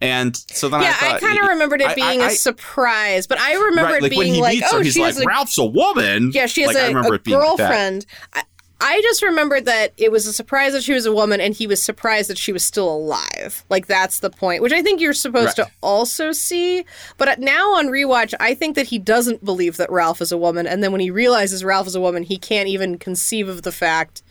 And 0.00 0.34
so 0.36 0.68
then 0.70 0.80
I 0.80 0.84
Yeah, 0.84 0.92
thought 0.94 1.16
I 1.16 1.20
kind 1.20 1.38
of 1.40 1.48
remembered 1.48 1.82
it 1.82 1.94
being 1.94 2.20
I- 2.22 2.24
a 2.24 2.28
I- 2.28 2.34
surprise, 2.34 3.26
but 3.26 3.38
I 3.38 3.52
remember 3.54 3.82
right, 3.92 3.96
it 3.98 4.02
like 4.04 4.16
when 4.16 4.28
being 4.28 4.40
like, 4.40 4.62
oh, 4.66 4.78
her, 4.78 4.82
he's 4.82 4.94
she 4.94 5.02
like, 5.02 5.16
a 5.16 5.24
Ralph's 5.26 5.58
a 5.58 5.64
woman. 5.64 6.30
Yeah, 6.34 6.46
she 6.46 6.62
has 6.62 6.68
Like, 6.68 6.76
I 6.78 6.86
a, 6.86 6.88
remember 6.88 7.12
a 7.14 7.16
it 7.16 7.24
being 7.24 7.38
like 7.38 7.46
girlfriend. 7.58 8.06
I, 8.32 8.42
I 8.82 9.02
just 9.02 9.22
remembered 9.22 9.66
that 9.66 9.92
it 9.98 10.10
was 10.10 10.26
a 10.26 10.32
surprise 10.32 10.72
that 10.72 10.82
she 10.82 10.94
was 10.94 11.04
a 11.04 11.12
woman, 11.12 11.38
and 11.38 11.52
he 11.54 11.66
was 11.66 11.82
surprised 11.82 12.30
that 12.30 12.38
she 12.38 12.50
was 12.50 12.64
still 12.64 12.88
alive. 12.90 13.62
Like 13.68 13.86
that's 13.88 14.20
the 14.20 14.30
point, 14.30 14.62
which 14.62 14.72
I 14.72 14.80
think 14.80 15.02
you're 15.02 15.12
supposed 15.12 15.58
Right. 15.58 15.66
to 15.66 15.70
also 15.82 16.32
see. 16.32 16.86
But 17.18 17.28
uh, 17.28 17.34
now 17.38 17.74
on 17.74 17.88
rewatch, 17.88 18.32
I 18.40 18.54
think 18.54 18.76
that 18.76 18.86
he 18.86 18.98
doesn't 18.98 19.44
believe 19.44 19.76
that 19.76 19.90
Ralph 19.92 20.22
is 20.22 20.32
a 20.32 20.38
woman, 20.38 20.66
and 20.66 20.82
then 20.82 20.92
when 20.92 21.02
he 21.02 21.10
realizes 21.10 21.62
Ralph 21.62 21.88
is 21.88 21.94
a 21.94 22.00
woman, 22.00 22.22
he 22.22 22.38
can't 22.38 22.68
even 22.70 22.96
conceive 22.96 23.48
of 23.50 23.62
the 23.62 23.72
fact 23.72 24.22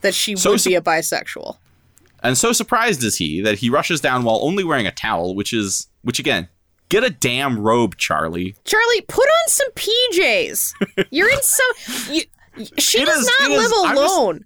that 0.00 0.12
she 0.12 0.34
So 0.34 0.50
would 0.50 0.64
be 0.64 0.74
a 0.74 0.80
bisexual. 0.80 1.58
And 2.24 2.36
so 2.36 2.52
surprised 2.52 3.04
is 3.04 3.16
he 3.16 3.40
that 3.42 3.58
he 3.58 3.70
rushes 3.70 4.00
down 4.00 4.24
while 4.24 4.40
only 4.42 4.64
wearing 4.64 4.86
a 4.86 4.90
towel, 4.92 5.34
which 5.36 5.52
is 5.52 5.86
which 6.02 6.18
again, 6.18 6.48
get 6.88 7.04
a 7.04 7.10
damn 7.10 7.58
robe, 7.60 7.96
Charlie. 7.96 8.56
Charlie, 8.64 9.00
put 9.02 9.26
on 9.26 9.48
some 9.48 9.70
PJs. 9.76 10.74
You're 11.10 11.30
in 11.30 11.42
so. 11.42 11.62
You, 12.12 12.22
she 12.78 13.00
It 13.02 13.06
does 13.06 13.20
is- 13.20 13.30
not 13.40 13.50
it 13.50 13.54
is- 13.54 13.70
live 13.70 13.90
I'm 13.90 13.96
just- 13.96 14.14
alone. 14.16 14.44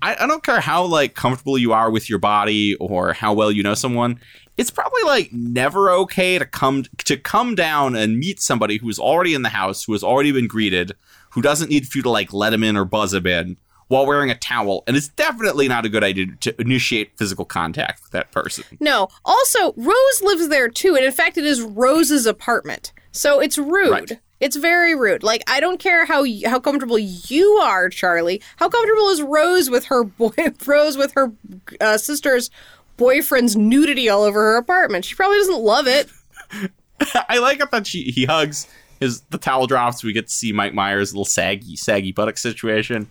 I, 0.00 0.16
I 0.20 0.26
don't 0.28 0.44
care 0.44 0.60
how 0.60 0.84
like 0.84 1.14
comfortable 1.14 1.58
you 1.58 1.72
are 1.72 1.90
with 1.90 2.08
your 2.08 2.20
body 2.20 2.76
or 2.76 3.12
how 3.14 3.32
well 3.32 3.50
you 3.50 3.62
know 3.64 3.74
someone. 3.74 4.20
It's 4.56 4.70
probably 4.70 5.02
like 5.04 5.32
never 5.32 5.90
okay 5.90 6.38
to 6.38 6.44
come 6.46 6.84
to 7.04 7.16
come 7.16 7.54
down 7.56 7.94
and 7.96 8.18
meet 8.18 8.40
somebody 8.40 8.76
who's 8.78 8.98
already 9.00 9.34
in 9.34 9.42
the 9.42 9.48
house, 9.48 9.84
who 9.84 9.92
has 9.92 10.04
already 10.04 10.30
been 10.32 10.46
greeted, 10.46 10.92
who 11.30 11.42
doesn't 11.42 11.68
need 11.68 11.88
for 11.88 11.98
you 11.98 12.02
to 12.02 12.10
like 12.10 12.32
let 12.32 12.52
him 12.52 12.62
in 12.62 12.76
or 12.76 12.84
buzz 12.84 13.12
him 13.12 13.26
in 13.26 13.56
while 13.88 14.06
wearing 14.06 14.30
a 14.30 14.34
towel. 14.34 14.84
And 14.86 14.96
it's 14.96 15.08
definitely 15.08 15.68
not 15.68 15.84
a 15.84 15.88
good 15.88 16.04
idea 16.04 16.26
to 16.40 16.60
initiate 16.60 17.16
physical 17.16 17.44
contact 17.44 18.02
with 18.02 18.12
that 18.12 18.30
person. 18.32 18.64
No. 18.80 19.08
Also, 19.24 19.72
Rose 19.76 20.22
lives 20.22 20.48
there 20.48 20.68
too, 20.68 20.94
and 20.96 21.04
in 21.04 21.12
fact, 21.12 21.36
it 21.36 21.44
is 21.44 21.60
Rose's 21.60 22.26
apartment, 22.26 22.92
so 23.12 23.40
it's 23.40 23.58
rude. 23.58 23.90
Right. 23.90 24.20
It's 24.40 24.54
very 24.54 24.94
rude. 24.94 25.24
Like 25.24 25.42
I 25.48 25.58
don't 25.58 25.80
care 25.80 26.04
how 26.04 26.24
how 26.46 26.60
comfortable 26.60 26.98
you 26.98 27.46
are, 27.60 27.88
Charlie. 27.88 28.40
How 28.56 28.68
comfortable 28.68 29.08
is 29.08 29.20
Rose 29.20 29.68
with 29.68 29.86
her 29.86 30.04
boy? 30.04 30.32
Rose 30.66 30.96
with 30.96 31.12
her 31.14 31.32
uh, 31.80 31.98
sister's 31.98 32.48
boyfriend's 32.96 33.56
nudity 33.56 34.08
all 34.08 34.22
over 34.22 34.40
her 34.40 34.56
apartment. 34.56 35.04
She 35.04 35.16
probably 35.16 35.38
doesn't 35.38 35.60
love 35.60 35.88
it. 35.88 36.08
I 37.28 37.38
like 37.38 37.60
it 37.60 37.70
that 37.70 37.86
she 37.86 38.04
he 38.04 38.24
hugs 38.24 38.66
his 39.00 39.22
the 39.30 39.38
towel 39.38 39.66
drops. 39.66 40.02
We 40.02 40.12
get 40.12 40.26
to 40.26 40.32
see 40.32 40.52
Mike 40.52 40.74
Myers' 40.74 41.12
little 41.12 41.24
saggy 41.24 41.76
saggy 41.76 42.12
buttock 42.12 42.38
situation, 42.38 43.08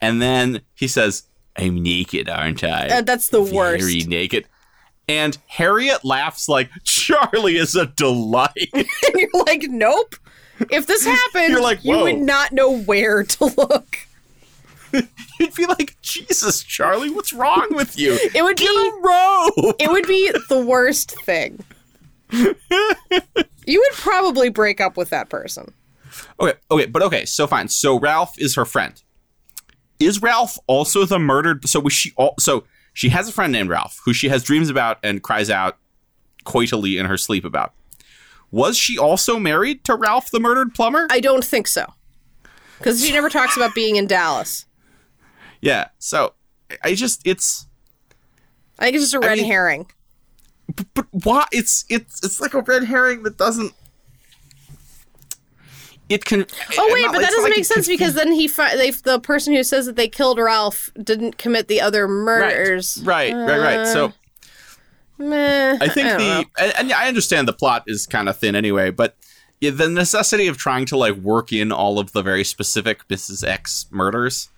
and 0.00 0.20
then 0.22 0.62
he 0.74 0.88
says, 0.88 1.24
"I'm 1.56 1.82
naked, 1.82 2.28
aren't 2.28 2.64
I?" 2.64 2.88
Uh, 2.88 3.00
that's 3.02 3.28
the 3.28 3.42
Very 3.42 3.56
worst. 3.56 3.84
Very 3.84 4.02
naked. 4.04 4.46
And 5.08 5.38
Harriet 5.46 6.04
laughs 6.04 6.48
like 6.48 6.70
Charlie 6.84 7.56
is 7.56 7.74
a 7.74 7.86
delight. 7.86 8.68
and 8.74 8.86
you're 9.14 9.30
like, 9.46 9.62
nope. 9.62 10.14
If 10.70 10.86
this 10.86 11.06
happened, 11.06 11.48
You're 11.48 11.62
like, 11.62 11.82
you 11.82 11.98
would 11.98 12.18
not 12.18 12.52
know 12.52 12.78
where 12.80 13.22
to 13.24 13.44
look. 13.46 13.96
You'd 15.40 15.54
be 15.54 15.66
like, 15.66 15.96
Jesus, 16.02 16.62
Charlie, 16.62 17.10
what's 17.10 17.32
wrong 17.32 17.68
with 17.70 17.98
you? 17.98 18.18
It 18.34 18.42
would 18.42 18.56
Get 18.56 18.68
be 18.68 18.88
a 18.88 19.00
robe. 19.00 19.76
it 19.78 19.90
would 19.90 20.06
be 20.06 20.30
the 20.48 20.64
worst 20.66 21.12
thing. 21.22 21.64
you 22.30 22.54
would 23.66 23.92
probably 23.92 24.50
break 24.50 24.80
up 24.80 24.96
with 24.96 25.10
that 25.10 25.30
person. 25.30 25.72
Okay, 26.40 26.54
okay, 26.70 26.86
but 26.86 27.02
okay, 27.02 27.24
so 27.24 27.46
fine. 27.46 27.68
So 27.68 27.98
Ralph 27.98 28.34
is 28.38 28.54
her 28.56 28.64
friend. 28.64 29.00
Is 30.00 30.22
Ralph 30.22 30.58
also 30.66 31.04
the 31.04 31.18
murdered? 31.18 31.68
So 31.68 31.80
was 31.80 31.92
she? 31.92 32.12
All, 32.16 32.34
so 32.38 32.64
she 32.92 33.08
has 33.10 33.28
a 33.28 33.32
friend 33.32 33.52
named 33.52 33.68
Ralph 33.70 34.00
who 34.04 34.12
she 34.12 34.28
has 34.28 34.42
dreams 34.42 34.70
about 34.70 34.98
and 35.02 35.22
cries 35.22 35.50
out 35.50 35.78
coitally 36.44 36.98
in 36.98 37.06
her 37.06 37.16
sleep 37.16 37.44
about. 37.44 37.74
Was 38.50 38.76
she 38.78 38.96
also 38.96 39.38
married 39.38 39.84
to 39.84 39.94
Ralph, 39.94 40.30
the 40.30 40.40
murdered 40.40 40.74
plumber? 40.74 41.06
I 41.10 41.20
don't 41.20 41.44
think 41.44 41.66
so. 41.66 41.92
Because 42.78 43.04
she 43.04 43.12
never 43.12 43.28
talks 43.28 43.56
about 43.56 43.74
being 43.74 43.96
in 43.96 44.06
Dallas. 44.06 44.64
yeah. 45.60 45.88
So 45.98 46.34
I 46.82 46.94
just 46.94 47.20
it's 47.26 47.66
I 48.78 48.84
think 48.84 48.96
it's 48.96 49.04
just 49.04 49.14
a 49.14 49.20
red 49.20 49.38
mean- 49.38 49.46
herring. 49.46 49.90
but 50.94 51.06
why 51.10 51.46
it's 51.50 51.84
it's 51.88 52.22
it's 52.24 52.40
like 52.40 52.54
a 52.54 52.60
red 52.60 52.84
herring 52.84 53.22
that 53.24 53.36
doesn't. 53.36 53.72
It 56.08 56.24
can. 56.24 56.46
Oh 56.78 56.90
uh, 56.90 56.94
wait, 56.94 57.02
not- 57.02 57.12
but 57.14 57.20
that 57.20 57.30
doesn't 57.30 57.44
like 57.44 57.56
make 57.56 57.64
sense 57.64 57.86
because 57.86 58.14
then 58.14 58.32
he 58.32 58.48
fi- 58.48 58.76
they, 58.76 58.90
the 58.90 59.20
person 59.20 59.52
who 59.54 59.62
says 59.62 59.86
that 59.86 59.96
they 59.96 60.08
killed 60.08 60.38
Ralph 60.38 60.90
didn't 61.02 61.36
commit 61.36 61.68
the 61.68 61.80
other 61.80 62.08
murders. 62.08 63.00
Right, 63.04 63.34
right, 63.34 63.58
right. 63.58 63.86
So 63.86 64.06
uh, 64.06 64.12
Meh, 65.18 65.78
I 65.80 65.88
think 65.88 66.08
don't 66.08 66.18
the 66.18 66.46
and, 66.58 66.72
and 66.78 66.92
I 66.92 67.08
understand 67.08 67.46
the 67.46 67.52
plot 67.52 67.84
is 67.86 68.06
kind 68.06 68.28
of 68.28 68.38
thin 68.38 68.54
anyway, 68.54 68.90
but 68.90 69.16
yeah, 69.60 69.70
the 69.70 69.88
necessity 69.88 70.46
of 70.46 70.56
trying 70.56 70.86
to 70.86 70.96
like 70.96 71.16
work 71.16 71.52
in 71.52 71.72
all 71.72 71.98
of 71.98 72.12
the 72.12 72.22
very 72.22 72.44
specific 72.44 73.06
Mrs. 73.08 73.46
X 73.46 73.86
murders 73.90 74.48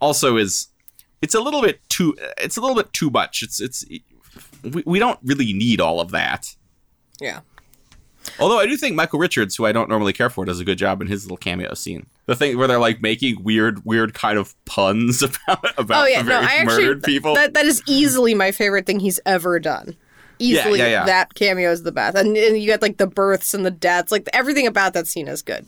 also 0.00 0.36
is 0.36 0.68
it's 1.22 1.34
a 1.34 1.40
little 1.40 1.62
bit 1.62 1.80
too 1.88 2.14
it's 2.38 2.56
a 2.56 2.60
little 2.60 2.76
bit 2.76 2.92
too 2.92 3.10
much. 3.10 3.42
It's 3.42 3.60
it's 3.60 3.84
we, 4.62 4.82
we 4.86 4.98
don't 4.98 5.18
really 5.24 5.52
need 5.52 5.80
all 5.80 6.00
of 6.00 6.10
that. 6.12 6.54
yeah. 7.20 7.40
Although 8.38 8.58
I 8.58 8.66
do 8.66 8.76
think 8.76 8.94
Michael 8.94 9.18
Richards, 9.18 9.56
who 9.56 9.66
I 9.66 9.72
don't 9.72 9.88
normally 9.88 10.12
care 10.12 10.30
for, 10.30 10.44
does 10.44 10.60
a 10.60 10.64
good 10.64 10.78
job 10.78 11.00
in 11.00 11.08
his 11.08 11.24
little 11.24 11.36
cameo 11.36 11.74
scene. 11.74 12.06
The 12.26 12.36
thing 12.36 12.56
where 12.58 12.68
they're 12.68 12.78
like 12.78 13.00
making 13.00 13.42
weird, 13.42 13.84
weird 13.84 14.14
kind 14.14 14.38
of 14.38 14.54
puns 14.64 15.22
about 15.22 15.78
about 15.78 16.04
Oh 16.04 16.06
yeah, 16.06 16.22
the 16.22 16.30
no, 16.30 16.40
I 16.40 16.56
actually 16.56 16.84
murdered 16.84 17.02
people. 17.02 17.34
that 17.34 17.54
that 17.54 17.66
is 17.66 17.82
easily 17.86 18.34
my 18.34 18.52
favorite 18.52 18.86
thing 18.86 19.00
he's 19.00 19.20
ever 19.26 19.58
done. 19.58 19.96
Easily, 20.38 20.80
yeah, 20.80 20.88
yeah. 20.88 21.04
that 21.06 21.32
cameo 21.34 21.70
is 21.70 21.82
the 21.82 21.92
best, 21.92 22.14
and, 22.16 22.36
and 22.36 22.60
you 22.60 22.68
got 22.68 22.82
like 22.82 22.98
the 22.98 23.06
births 23.06 23.54
and 23.54 23.64
the 23.64 23.70
deaths, 23.70 24.12
like 24.12 24.28
everything 24.34 24.66
about 24.66 24.92
that 24.92 25.06
scene 25.06 25.28
is 25.28 25.40
good. 25.40 25.66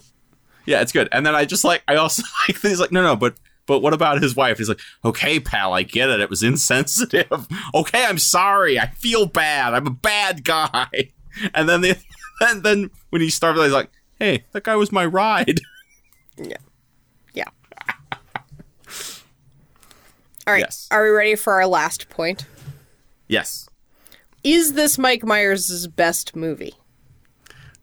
Yeah, 0.66 0.82
it's 0.82 0.92
good. 0.92 1.08
And 1.12 1.24
then 1.24 1.34
I 1.34 1.46
just 1.46 1.64
like 1.64 1.82
I 1.88 1.96
also 1.96 2.22
like 2.48 2.60
he's 2.60 2.78
like, 2.78 2.92
no, 2.92 3.02
no, 3.02 3.16
but 3.16 3.34
but 3.68 3.80
what 3.80 3.94
about 3.94 4.20
his 4.22 4.34
wife? 4.34 4.58
He's 4.58 4.68
like, 4.68 4.80
okay, 5.04 5.40
pal, 5.40 5.72
I 5.72 5.82
get 5.82 6.10
it. 6.10 6.20
It 6.20 6.30
was 6.30 6.42
insensitive. 6.42 7.46
Okay, 7.74 8.04
I'm 8.04 8.18
sorry. 8.18 8.78
I 8.78 8.88
feel 8.88 9.26
bad. 9.26 9.74
I'm 9.74 9.86
a 9.86 9.90
bad 9.90 10.42
guy. 10.42 10.88
And 11.54 11.68
then 11.68 11.82
the 11.82 11.96
and 12.48 12.62
then 12.62 12.90
when 13.10 13.22
he 13.22 13.30
started, 13.30 13.62
he's 13.62 13.72
like, 13.72 13.90
hey, 14.18 14.44
that 14.52 14.64
guy 14.64 14.76
was 14.76 14.92
my 14.92 15.04
ride. 15.06 15.60
Yeah, 16.40 16.56
yeah. 17.34 17.48
All 20.46 20.54
right, 20.54 20.60
Yes. 20.60 20.86
are 20.90 21.02
we 21.02 21.10
ready 21.10 21.34
for 21.34 21.54
our 21.54 21.66
last 21.66 22.08
point? 22.08 22.46
Yes. 23.26 23.68
Is 24.44 24.74
this 24.74 24.96
Mike 24.98 25.24
Myers' 25.24 25.86
best 25.88 26.34
movie? 26.36 26.74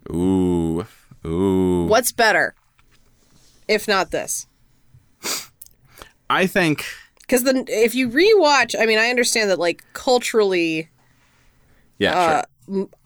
Ooh. 0.09 0.87
Ooh. 1.25 1.85
What's 1.87 2.11
better, 2.11 2.55
if 3.67 3.87
not 3.87 4.11
this? 4.11 4.47
I 6.29 6.47
think 6.47 6.85
Because 7.21 7.43
then, 7.43 7.65
if 7.67 7.93
you 7.93 8.09
rewatch, 8.09 8.73
I 8.79 8.85
mean, 8.85 8.97
I 8.99 9.09
understand 9.09 9.49
that 9.49 9.59
like 9.59 9.83
culturally, 9.93 10.89
yeah, 11.99 12.17
uh, 12.17 12.29
sure. 12.37 12.43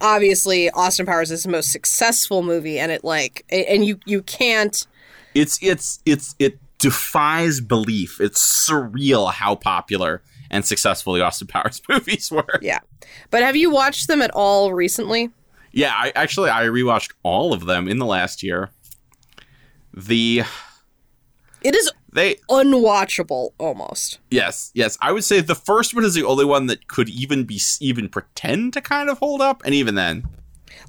Obviously, 0.00 0.70
Austin 0.70 1.06
Powers 1.06 1.30
is 1.30 1.42
the 1.42 1.48
most 1.48 1.72
successful 1.72 2.42
movie, 2.42 2.78
and 2.78 2.92
it 2.92 3.04
like, 3.04 3.44
and 3.50 3.84
you 3.84 3.98
you 4.04 4.22
can't. 4.22 4.86
It's 5.34 5.58
it's 5.62 6.00
it's 6.04 6.34
it 6.38 6.58
defies 6.78 7.60
belief. 7.60 8.20
It's 8.20 8.68
surreal 8.68 9.32
how 9.32 9.54
popular 9.54 10.22
and 10.50 10.66
successful 10.66 11.14
the 11.14 11.22
Austin 11.22 11.46
Powers 11.46 11.80
movies 11.88 12.30
were. 12.30 12.58
Yeah, 12.60 12.80
but 13.30 13.42
have 13.42 13.56
you 13.56 13.70
watched 13.70 14.08
them 14.08 14.22
at 14.22 14.30
all 14.32 14.72
recently? 14.72 15.30
Yeah, 15.72 15.92
I 15.94 16.12
actually 16.16 16.50
I 16.50 16.64
rewatched 16.64 17.12
all 17.22 17.52
of 17.52 17.66
them 17.66 17.88
in 17.88 17.98
the 17.98 18.06
last 18.06 18.42
year. 18.42 18.70
The 19.94 20.42
It 21.62 21.74
is 21.74 21.90
they 22.12 22.36
unwatchable 22.48 23.50
almost. 23.58 24.18
yes 24.30 24.70
yes 24.74 24.96
I 25.00 25.12
would 25.12 25.24
say 25.24 25.40
the 25.40 25.54
first 25.54 25.94
one 25.94 26.04
is 26.04 26.14
the 26.14 26.24
only 26.24 26.44
one 26.44 26.66
that 26.66 26.88
could 26.88 27.08
even 27.08 27.44
be 27.44 27.60
even 27.80 28.08
pretend 28.08 28.72
to 28.74 28.80
kind 28.80 29.08
of 29.10 29.18
hold 29.18 29.40
up, 29.40 29.62
and 29.64 29.74
even 29.74 29.94
then, 29.94 30.24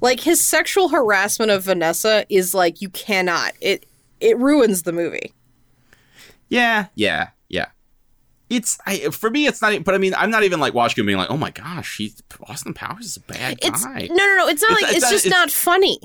Like 0.00 0.20
his 0.20 0.44
sexual 0.44 0.88
harassment 0.88 1.50
of 1.50 1.62
Vanessa 1.64 2.24
is 2.28 2.54
like 2.54 2.80
you 2.82 2.88
cannot. 2.90 3.52
It 3.60 3.86
it 4.20 4.36
ruins 4.38 4.82
the 4.82 4.92
movie. 4.92 5.32
yeah 6.48 6.86
yeah 6.94 7.28
yeah. 7.48 7.66
It's 8.50 8.78
I 8.86 9.10
for 9.10 9.30
me 9.30 9.46
it's 9.46 9.62
not. 9.62 9.82
But 9.84 9.94
I 9.94 9.98
mean 9.98 10.14
I'm 10.14 10.30
not 10.30 10.42
even 10.42 10.60
like 10.60 10.74
watching 10.74 11.02
it 11.02 11.06
being 11.06 11.18
like 11.18 11.30
oh 11.30 11.36
my 11.36 11.50
gosh 11.50 11.96
he 11.98 12.12
Austin 12.48 12.74
Powers 12.74 13.06
is 13.06 13.16
a 13.16 13.20
bad 13.20 13.58
It's 13.62 13.84
guy. 13.84 14.08
no 14.10 14.16
no 14.16 14.36
no. 14.38 14.48
It's 14.48 14.62
not 14.62 14.72
It's- 14.72 14.82
like 14.82 14.96
it's 14.96 15.04
it's, 15.04 15.10
just 15.12 15.26
it's- 15.26 15.38
not 15.40 15.50
funny. 15.50 15.98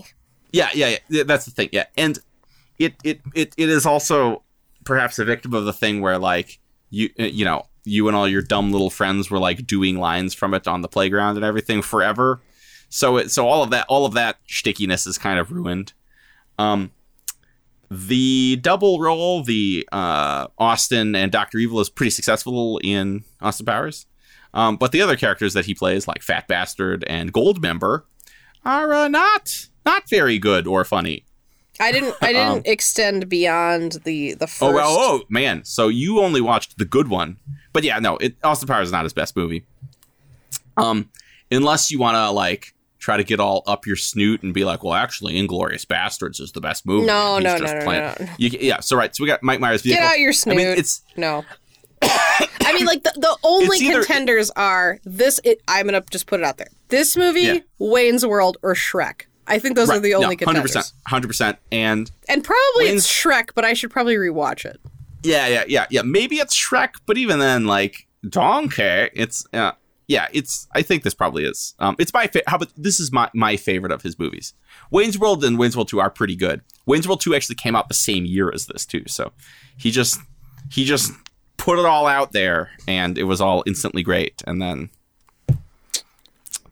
Yeah, 0.54 0.70
yeah, 0.74 0.96
yeah. 1.10 1.24
That's 1.24 1.44
the 1.44 1.52
thing. 1.52 1.68
Yeah, 1.74 1.86
and 1.98 2.18
it 2.80 2.96
it 3.04 3.20
it, 3.36 3.54
it 3.58 3.68
is 3.70 3.86
also 3.86 4.44
perhaps 4.88 5.20
a 5.20 5.26
victim 5.26 5.54
of 5.54 5.66
the 5.66 5.74
thing 5.74 6.00
where 6.02 6.18
like 6.18 6.60
you 6.90 7.10
uh, 7.20 7.24
you 7.24 7.44
know 7.44 7.68
you 7.84 8.08
and 8.08 8.16
all 8.16 8.28
your 8.28 8.42
dumb 8.42 8.72
little 8.72 8.90
friends 8.90 9.30
were 9.30 9.38
like 9.38 9.68
doing 9.68 9.98
lines 10.00 10.34
from 10.34 10.54
it 10.54 10.68
on 10.68 10.82
the 10.82 10.88
playground 10.88 11.36
and 11.36 11.46
everything 11.46 11.82
forever. 11.82 12.42
So 12.90 13.18
it 13.18 13.30
so 13.30 13.48
all 13.48 13.64
of 13.64 13.70
that 13.72 13.86
all 13.90 14.06
of 14.06 14.14
that 14.14 14.38
stickiness 14.48 15.06
is 15.06 15.18
kind 15.18 15.40
of 15.40 15.52
ruined. 15.52 15.94
Um, 16.58 16.92
the 17.92 18.58
double 18.62 19.00
role, 19.00 19.44
the 19.44 19.88
uh, 19.92 20.48
Austin 20.58 21.16
and 21.16 21.32
Doctor 21.32 21.58
Evil, 21.58 21.80
is 21.80 21.90
pretty 21.90 22.10
successful 22.10 22.80
in 22.84 23.24
Austin 23.42 23.66
Powers. 23.66 24.06
Um, 24.54 24.78
but 24.78 24.92
the 24.92 25.02
other 25.02 25.16
characters 25.16 25.54
that 25.54 25.66
he 25.66 25.74
plays, 25.74 26.08
like 26.08 26.22
Fat 26.22 26.48
Bastard 26.48 27.04
and 27.08 27.32
Goldmember, 27.32 28.04
are 28.66 28.94
uh, 28.94 29.08
not 29.08 29.68
not 29.86 30.10
very 30.10 30.40
good 30.40 30.66
or 30.66 30.84
funny. 30.84 31.26
I 31.80 31.92
didn't 31.92 32.16
I 32.22 32.34
didn't 32.34 32.52
Um, 32.58 32.62
extend 32.66 33.30
beyond 33.30 34.00
the 34.04 34.34
the 34.34 34.48
first. 34.48 34.64
Oh, 34.64 34.74
well, 34.74 34.88
oh 34.90 35.22
man! 35.30 35.64
So 35.64 35.88
you 35.90 36.20
only 36.20 36.42
watched 36.42 36.78
the 36.78 36.86
good 36.86 37.08
one, 37.08 37.38
but 37.74 37.84
yeah, 37.84 38.00
no, 38.00 38.18
it, 38.18 38.36
Austin 38.44 38.68
Powers 38.68 38.88
is 38.88 38.92
not 38.92 39.04
his 39.04 39.14
best 39.14 39.36
movie. 39.36 39.66
Um, 40.76 41.10
unless 41.52 41.92
you 41.92 42.00
want 42.00 42.16
to 42.16 42.30
like 42.32 42.74
try 43.00 43.18
to 43.18 43.24
get 43.24 43.40
all 43.40 43.64
up 43.68 43.86
your 43.86 43.96
snoot 43.96 44.44
and 44.44 44.54
be 44.54 44.66
like, 44.66 44.84
well, 44.84 44.94
actually, 44.94 45.36
Inglourious 45.36 45.86
Basterds 45.86 46.42
is 46.42 46.52
the 46.52 46.62
best 46.62 46.86
movie. 46.86 47.06
No, 47.06 47.40
no, 47.40 47.58
no, 47.58 47.66
no, 47.66 47.80
no, 47.86 48.16
no. 48.20 48.28
You, 48.38 48.50
yeah, 48.60 48.80
so 48.80 48.96
right, 48.98 49.16
so 49.16 49.24
we 49.24 49.28
got 49.28 49.42
Mike 49.44 49.60
Myers. 49.60 49.82
Get 49.82 50.00
out 50.02 50.20
your 50.20 50.30
I 50.30 50.34
snoot. 50.34 50.58
mean, 50.58 50.68
it's 50.68 51.02
no. 51.16 51.46
I 52.02 52.74
mean, 52.74 52.86
like 52.86 53.04
the, 53.04 53.12
the 53.16 53.38
only 53.44 53.78
either- 53.80 54.00
contenders 54.04 54.52
are 54.56 55.00
this. 55.06 55.40
It, 55.44 55.62
I'm 55.68 55.86
gonna 55.88 56.04
just 56.12 56.28
put 56.28 56.40
it 56.40 56.44
out 56.46 56.58
there. 56.58 56.70
This 56.90 57.16
movie, 57.18 57.42
Yeah. 57.42 57.60
Wayne's 57.80 58.26
World, 58.26 58.58
or 58.62 58.74
Shrek. 58.74 59.22
I 59.48 59.60
think 59.60 59.76
those 59.76 59.90
are 59.90 60.00
the 60.00 60.14
only 60.16 60.36
contenders. 60.36 60.74
percent, 60.74 60.92
hundred 61.08 61.28
percent, 61.28 61.58
and 61.72 62.10
And 62.28 62.44
probably 62.44 62.86
Wayne's- 62.86 63.06
it's 63.06 63.08
Shrek, 63.12 63.50
but 63.56 63.64
I 63.66 63.74
should 63.74 63.90
probably 63.92 64.16
rewatch 64.16 64.66
it. 64.66 64.80
Yeah, 65.24 65.48
yeah, 65.48 65.64
yeah, 65.68 65.86
yeah. 65.90 66.02
Maybe 66.04 66.38
it's 66.38 66.56
Shrek, 66.56 66.96
but 67.06 67.18
even 67.18 67.40
then, 67.40 67.66
like 67.66 68.08
Donkey, 68.30 69.10
it's 69.14 69.46
uh, 69.54 69.72
yeah, 70.08 70.28
it's. 70.32 70.68
I 70.74 70.82
think 70.84 71.04
this 71.04 71.14
probably 71.14 71.44
is. 71.44 71.74
Um, 71.80 71.96
it's 72.00 72.14
my 72.14 72.28
fa- 72.28 72.44
how 72.48 72.58
about 72.58 72.70
this 72.78 73.00
is 73.00 73.12
my 73.12 73.30
my 73.34 73.58
favorite 73.58 73.92
of 73.92 74.04
his 74.04 74.18
movies. 74.20 74.54
Wayne's 74.92 75.18
World 75.18 75.44
and 75.44 75.58
Wayne's 75.58 75.76
World 75.76 75.90
Two 75.90 76.00
are 76.00 76.10
pretty 76.10 76.36
good. 76.36 76.62
Wayne's 76.86 77.08
World 77.08 77.20
Two 77.22 77.36
actually 77.36 77.56
came 77.56 77.76
out 77.76 77.88
the 77.88 77.94
same 77.94 78.26
year 78.26 78.52
as 78.54 78.68
this 78.68 78.86
too, 78.86 79.04
so 79.08 79.32
he 79.76 79.92
just 79.92 80.20
he 80.72 80.86
just 80.86 81.12
put 81.58 81.80
it 81.80 81.86
all 81.86 82.06
out 82.08 82.32
there, 82.32 82.70
and 82.88 83.18
it 83.18 83.24
was 83.24 83.42
all 83.42 83.64
instantly 83.66 84.04
great, 84.04 84.42
and 84.48 84.62
then 84.62 84.90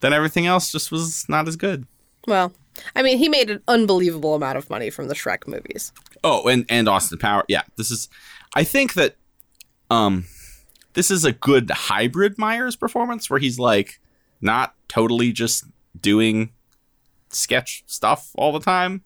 then 0.02 0.14
everything 0.14 0.46
else 0.46 0.72
just 0.72 0.92
was 0.92 1.28
not 1.28 1.48
as 1.48 1.56
good. 1.56 1.86
Well, 2.28 2.54
I 2.96 3.02
mean, 3.02 3.18
he 3.18 3.30
made 3.30 3.50
an 3.50 3.62
unbelievable 3.68 4.36
amount 4.36 4.58
of 4.58 4.70
money 4.70 4.90
from 4.90 5.08
the 5.08 5.16
Shrek 5.16 5.48
movies. 5.48 5.92
Oh, 6.24 6.48
and 6.48 6.66
and 6.70 6.88
Austin 6.90 7.18
Power. 7.18 7.44
Yeah, 7.48 7.64
this 7.78 7.92
is. 7.92 8.10
I 8.56 8.64
think 8.64 8.94
that, 8.94 9.16
um, 9.90 10.26
this 10.94 11.12
is 11.12 11.26
a 11.26 11.34
good 11.34 11.70
hybrid 11.70 12.38
Myers 12.38 12.76
performance 12.76 13.30
where 13.30 13.40
he's 13.40 13.60
like 13.60 14.00
not 14.42 14.74
totally 14.88 15.32
just 15.32 15.66
doing 16.00 16.52
sketch 17.30 17.84
stuff 17.86 18.32
all 18.38 18.52
the 18.54 18.60
time. 18.60 19.02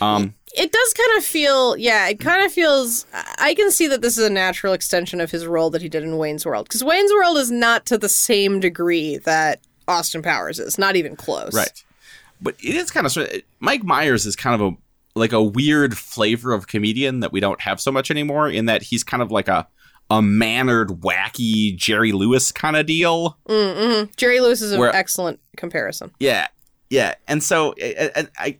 Um, 0.00 0.34
It 0.54 0.72
does 0.72 0.94
kind 0.94 1.18
of 1.18 1.24
feel, 1.24 1.76
yeah, 1.76 2.08
it 2.08 2.20
kind 2.20 2.44
of 2.44 2.52
feels. 2.52 3.06
I 3.38 3.54
can 3.54 3.70
see 3.70 3.86
that 3.88 4.00
this 4.02 4.16
is 4.16 4.24
a 4.24 4.30
natural 4.30 4.72
extension 4.72 5.20
of 5.20 5.30
his 5.30 5.46
role 5.46 5.70
that 5.70 5.82
he 5.82 5.88
did 5.88 6.02
in 6.02 6.18
Wayne's 6.18 6.46
World 6.46 6.66
because 6.68 6.84
Wayne's 6.84 7.12
World 7.12 7.36
is 7.38 7.50
not 7.50 7.86
to 7.86 7.98
the 7.98 8.08
same 8.08 8.60
degree 8.60 9.16
that 9.18 9.60
Austin 9.88 10.22
Powers 10.22 10.58
is, 10.58 10.78
not 10.78 10.96
even 10.96 11.16
close. 11.16 11.54
right. 11.54 11.84
But 12.40 12.54
it 12.58 12.74
is 12.74 12.90
kind 12.90 13.06
of 13.06 13.16
Mike 13.60 13.84
Myers 13.84 14.26
is 14.26 14.36
kind 14.36 14.60
of 14.60 14.72
a 14.72 14.76
like 15.18 15.32
a 15.32 15.42
weird 15.42 15.96
flavor 15.96 16.52
of 16.52 16.66
comedian 16.66 17.20
that 17.20 17.32
we 17.32 17.40
don't 17.40 17.60
have 17.62 17.80
so 17.80 17.90
much 17.90 18.10
anymore. 18.10 18.48
In 18.48 18.66
that 18.66 18.82
he's 18.82 19.02
kind 19.04 19.22
of 19.22 19.30
like 19.30 19.48
a 19.48 19.66
a 20.10 20.22
mannered, 20.22 20.88
wacky 20.88 21.74
Jerry 21.74 22.12
Lewis 22.12 22.52
kind 22.52 22.76
of 22.76 22.86
deal. 22.86 23.38
Mm-hmm. 23.48 24.12
Jerry 24.16 24.40
Lewis 24.40 24.62
is 24.62 24.72
an 24.72 24.78
Where- 24.78 24.94
excellent 24.94 25.40
comparison. 25.56 26.12
Yeah, 26.20 26.46
yeah, 26.90 27.14
and 27.26 27.42
so 27.42 27.74
I, 27.82 28.10
I, 28.14 28.28
I, 28.38 28.58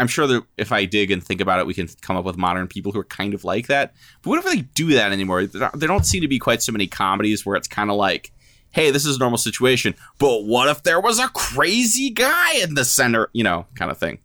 I'm 0.00 0.08
sure 0.08 0.26
that 0.26 0.42
if 0.56 0.72
I 0.72 0.84
dig 0.84 1.12
and 1.12 1.22
think 1.22 1.40
about 1.40 1.60
it, 1.60 1.66
we 1.66 1.74
can 1.74 1.88
come 2.00 2.16
up 2.16 2.24
with 2.24 2.36
modern 2.36 2.66
people 2.66 2.90
who 2.90 2.98
are 2.98 3.04
kind 3.04 3.34
of 3.34 3.44
like 3.44 3.68
that. 3.68 3.94
But 4.22 4.30
we 4.30 4.36
don't 4.36 4.44
really 4.46 4.62
do 4.74 4.88
that 4.94 5.12
anymore. 5.12 5.46
There 5.46 5.70
don't 5.72 6.04
seem 6.04 6.22
to 6.22 6.28
be 6.28 6.40
quite 6.40 6.62
so 6.62 6.72
many 6.72 6.88
comedies 6.88 7.46
where 7.46 7.54
it's 7.54 7.68
kind 7.68 7.90
of 7.90 7.96
like, 7.96 8.32
"Hey, 8.70 8.90
this 8.90 9.06
is 9.06 9.16
a 9.16 9.18
normal 9.18 9.38
situation, 9.38 9.94
but 10.18 10.44
what 10.44 10.68
if 10.68 10.82
there 10.82 11.00
was 11.00 11.18
a 11.18 11.28
crazy 11.28 12.10
guy 12.10 12.54
in 12.56 12.74
the 12.74 12.84
center?" 12.84 13.28
You 13.32 13.44
know, 13.44 13.66
kind 13.74 13.90
of 13.90 13.98
thing. 13.98 14.18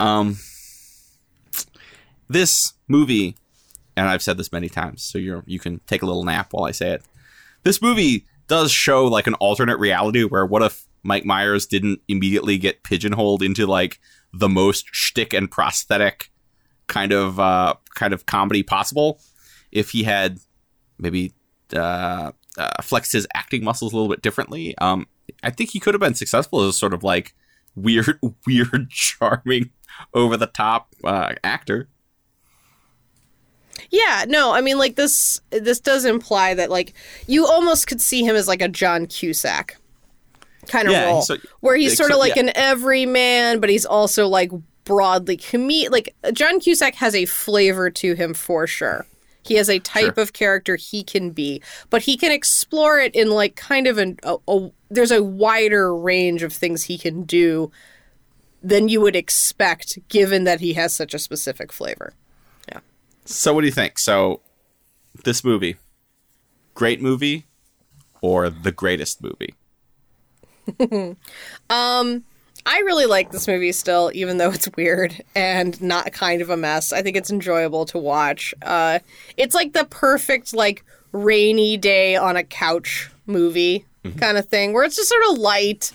Um, 0.00 0.36
this 2.28 2.74
movie, 2.88 3.36
and 3.96 4.08
I've 4.08 4.22
said 4.22 4.36
this 4.36 4.52
many 4.52 4.68
times, 4.68 5.02
so 5.02 5.18
you 5.18 5.42
you 5.46 5.58
can 5.58 5.80
take 5.86 6.02
a 6.02 6.06
little 6.06 6.24
nap 6.24 6.48
while 6.52 6.64
I 6.64 6.72
say 6.72 6.92
it. 6.92 7.02
This 7.62 7.80
movie 7.80 8.26
does 8.46 8.70
show 8.70 9.06
like 9.06 9.26
an 9.26 9.34
alternate 9.34 9.78
reality 9.78 10.24
where 10.24 10.44
what 10.44 10.62
if 10.62 10.86
Mike 11.02 11.24
Myers 11.24 11.66
didn't 11.66 12.00
immediately 12.08 12.58
get 12.58 12.82
pigeonholed 12.82 13.42
into 13.42 13.66
like 13.66 14.00
the 14.32 14.48
most 14.48 14.86
shtick 14.90 15.32
and 15.32 15.50
prosthetic 15.50 16.30
kind 16.86 17.12
of 17.12 17.40
uh, 17.40 17.74
kind 17.94 18.12
of 18.12 18.26
comedy 18.26 18.62
possible 18.62 19.20
if 19.74 19.90
he 19.90 20.04
had 20.04 20.38
maybe 20.98 21.34
uh, 21.76 22.32
uh, 22.56 22.82
flexed 22.82 23.12
his 23.12 23.26
acting 23.34 23.62
muscles 23.64 23.92
a 23.92 23.96
little 23.96 24.08
bit 24.10 24.22
differently. 24.22 24.76
Um, 24.78 25.06
I 25.42 25.50
think 25.50 25.70
he 25.70 25.80
could 25.80 25.92
have 25.92 26.00
been 26.00 26.14
successful 26.14 26.62
as 26.62 26.68
a 26.70 26.72
sort 26.72 26.94
of 26.94 27.02
like 27.02 27.34
weird, 27.74 28.18
weird, 28.46 28.88
charming, 28.90 29.70
over 30.14 30.36
the 30.36 30.46
top 30.46 30.94
uh, 31.04 31.34
actor. 31.44 31.88
Yeah, 33.90 34.24
no, 34.28 34.52
I 34.52 34.60
mean, 34.60 34.78
like 34.78 34.96
this. 34.96 35.40
This 35.50 35.80
does 35.80 36.04
imply 36.04 36.54
that 36.54 36.70
like 36.70 36.94
you 37.26 37.46
almost 37.46 37.86
could 37.86 38.00
see 38.00 38.22
him 38.24 38.36
as 38.36 38.46
like 38.48 38.62
a 38.62 38.68
John 38.68 39.06
Cusack 39.06 39.76
kind 40.68 40.86
of 40.88 40.92
Yeah, 40.92 41.06
role, 41.06 41.22
so- 41.22 41.36
where 41.60 41.76
he's 41.76 41.96
sort 41.96 42.10
of 42.10 42.14
so- 42.14 42.20
like 42.20 42.36
yeah. 42.36 42.42
an 42.44 42.52
everyman, 42.56 43.60
but 43.60 43.68
he's 43.70 43.84
also 43.84 44.28
like 44.28 44.50
broadly 44.84 45.36
comed. 45.36 45.90
Like 45.90 46.14
John 46.32 46.60
Cusack 46.60 46.94
has 46.96 47.14
a 47.14 47.24
flavor 47.24 47.90
to 47.90 48.14
him 48.14 48.32
for 48.32 48.66
sure. 48.66 49.06
He 49.44 49.54
has 49.54 49.68
a 49.68 49.78
type 49.78 50.14
Sure. 50.14 50.22
of 50.22 50.32
character 50.32 50.76
he 50.76 51.02
can 51.04 51.30
be, 51.30 51.62
but 51.90 52.02
he 52.02 52.16
can 52.16 52.32
explore 52.32 52.98
it 52.98 53.14
in 53.14 53.30
like 53.30 53.56
kind 53.56 53.86
of 53.86 53.98
an 53.98 54.18
a, 54.22 54.36
a 54.48 54.70
there's 54.90 55.10
a 55.10 55.22
wider 55.22 55.94
range 55.94 56.42
of 56.42 56.52
things 56.52 56.84
he 56.84 56.96
can 56.98 57.24
do 57.24 57.70
than 58.62 58.88
you 58.88 59.00
would 59.00 59.14
expect, 59.16 59.98
given 60.08 60.44
that 60.44 60.60
he 60.60 60.72
has 60.72 60.94
such 60.94 61.12
a 61.14 61.18
specific 61.18 61.70
flavor. 61.72 62.14
Yeah. 62.68 62.80
So, 63.26 63.52
what 63.52 63.60
do 63.60 63.66
you 63.66 63.72
think? 63.72 63.98
So, 63.98 64.40
this 65.24 65.44
movie, 65.44 65.76
great 66.74 67.02
movie, 67.02 67.44
or 68.22 68.48
the 68.48 68.72
greatest 68.72 69.22
movie? 69.22 69.54
Um, 71.70 72.24
I 72.66 72.78
really 72.80 73.06
like 73.06 73.30
this 73.30 73.46
movie 73.46 73.72
still, 73.72 74.10
even 74.14 74.38
though 74.38 74.50
it's 74.50 74.68
weird 74.76 75.22
and 75.34 75.80
not 75.82 76.12
kind 76.12 76.40
of 76.40 76.50
a 76.50 76.56
mess. 76.56 76.92
I 76.92 77.02
think 77.02 77.16
it's 77.16 77.30
enjoyable 77.30 77.84
to 77.86 77.98
watch. 77.98 78.54
Uh, 78.62 79.00
it's 79.36 79.54
like 79.54 79.72
the 79.72 79.84
perfect 79.84 80.54
like 80.54 80.84
rainy 81.12 81.76
day 81.76 82.16
on 82.16 82.36
a 82.36 82.44
couch 82.44 83.10
movie 83.26 83.84
kind 84.16 84.36
of 84.36 84.46
thing, 84.46 84.72
where 84.72 84.84
it's 84.84 84.96
just 84.96 85.08
sort 85.08 85.22
of 85.30 85.38
light 85.38 85.92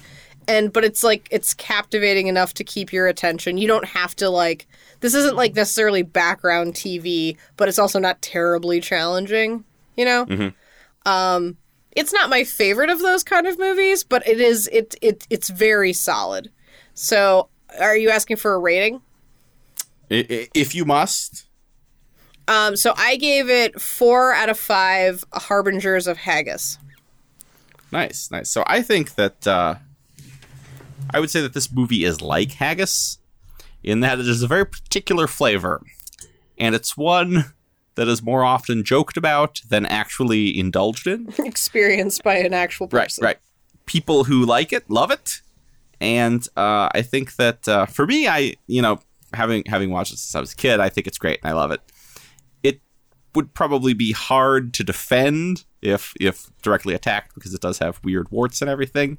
and 0.48 0.74
but 0.74 0.84
it's 0.84 1.04
like 1.04 1.28
it's 1.30 1.54
captivating 1.54 2.28
enough 2.28 2.56
to 2.56 2.64
keep 2.64 2.92
your 2.92 3.08
attention. 3.08 3.58
You 3.58 3.68
don't 3.68 3.86
have 3.86 4.16
to 4.18 4.30
like 4.30 4.68
this 5.00 5.14
isn't 5.14 5.36
like 5.36 5.56
necessarily 5.56 6.02
background 6.02 6.74
TV, 6.74 7.38
but 7.56 7.68
it's 7.70 7.80
also 7.80 8.00
not 8.00 8.22
terribly 8.22 8.82
challenging. 8.82 9.64
You 9.96 10.06
know. 10.06 10.26
Um, 11.06 11.58
it's 11.92 12.14
not 12.14 12.30
my 12.30 12.44
favorite 12.44 12.90
of 12.90 13.00
those 13.00 13.24
kind 13.24 13.48
of 13.48 13.60
movies, 13.60 14.04
but 14.04 14.28
it 14.28 14.40
is 14.42 14.68
it 14.72 14.96
it 15.02 15.26
it's 15.30 15.50
very 15.50 15.94
solid. 15.94 16.50
So, 17.02 17.48
are 17.80 17.96
you 17.96 18.10
asking 18.10 18.36
for 18.36 18.54
a 18.54 18.60
rating? 18.60 19.00
If 20.10 20.76
you 20.76 20.84
must, 20.84 21.46
Um, 22.50 22.76
so 22.76 22.94
I 22.98 23.16
gave 23.16 23.50
it 23.50 23.80
four 23.80 24.34
out 24.34 24.50
of 24.50 24.60
five 24.60 25.24
harbingers 25.34 26.08
of 26.08 26.18
haggis. 26.18 26.78
Nice, 27.92 28.30
nice. 28.32 28.50
So 28.50 28.64
I 28.68 28.82
think 28.82 29.16
that 29.16 29.48
uh, 29.48 29.76
I 31.14 31.20
would 31.22 31.30
say 31.30 31.40
that 31.42 31.54
this 31.54 31.72
movie 31.72 32.04
is 32.04 32.22
like 32.22 32.52
haggis 32.54 33.20
in 33.82 34.02
that 34.02 34.20
it 34.20 34.28
is 34.28 34.44
a 34.44 34.48
very 34.48 34.66
particular 34.66 35.26
flavor, 35.28 35.82
and 36.58 36.76
it's 36.76 36.98
one 36.98 37.54
that 37.96 38.10
is 38.10 38.22
more 38.22 38.44
often 38.44 38.84
joked 38.84 39.16
about 39.16 39.62
than 39.70 39.86
actually 39.86 40.58
indulged 40.60 41.08
in. 41.08 41.34
Experienced 41.46 42.24
by 42.24 42.36
an 42.40 42.54
actual 42.54 42.88
Right, 42.88 43.06
person. 43.06 43.24
right. 43.24 43.38
People 43.86 44.26
who 44.26 44.44
like 44.46 44.74
it 44.74 44.90
love 44.90 45.12
it, 45.12 45.42
and 46.02 46.46
uh, 46.56 46.90
I 46.94 47.02
think 47.02 47.36
that 47.36 47.68
uh, 47.68 47.86
for 47.86 48.06
me, 48.06 48.28
I 48.28 48.54
you 48.68 48.82
know 48.82 49.00
having 49.34 49.64
having 49.68 49.92
watched 49.92 50.14
it 50.14 50.18
since 50.18 50.36
I 50.36 50.40
was 50.40 50.54
a 50.54 50.56
kid, 50.56 50.80
I 50.80 50.90
think 50.90 51.08
it's 51.08 51.18
great 51.18 51.40
and 51.44 51.50
I 51.50 51.54
love 51.54 51.72
it. 51.72 51.82
It 52.64 52.82
would 53.36 53.54
probably 53.54 53.94
be 53.94 54.12
hard 54.12 54.74
to 54.76 54.84
defend 54.84 55.66
if 55.82 56.14
if 56.20 56.50
directly 56.62 56.94
attacked 56.94 57.36
because 57.36 57.54
it 57.54 57.62
does 57.62 57.80
have 57.80 58.00
weird 58.04 58.30
warts 58.32 58.62
and 58.62 58.70
everything. 58.70 59.18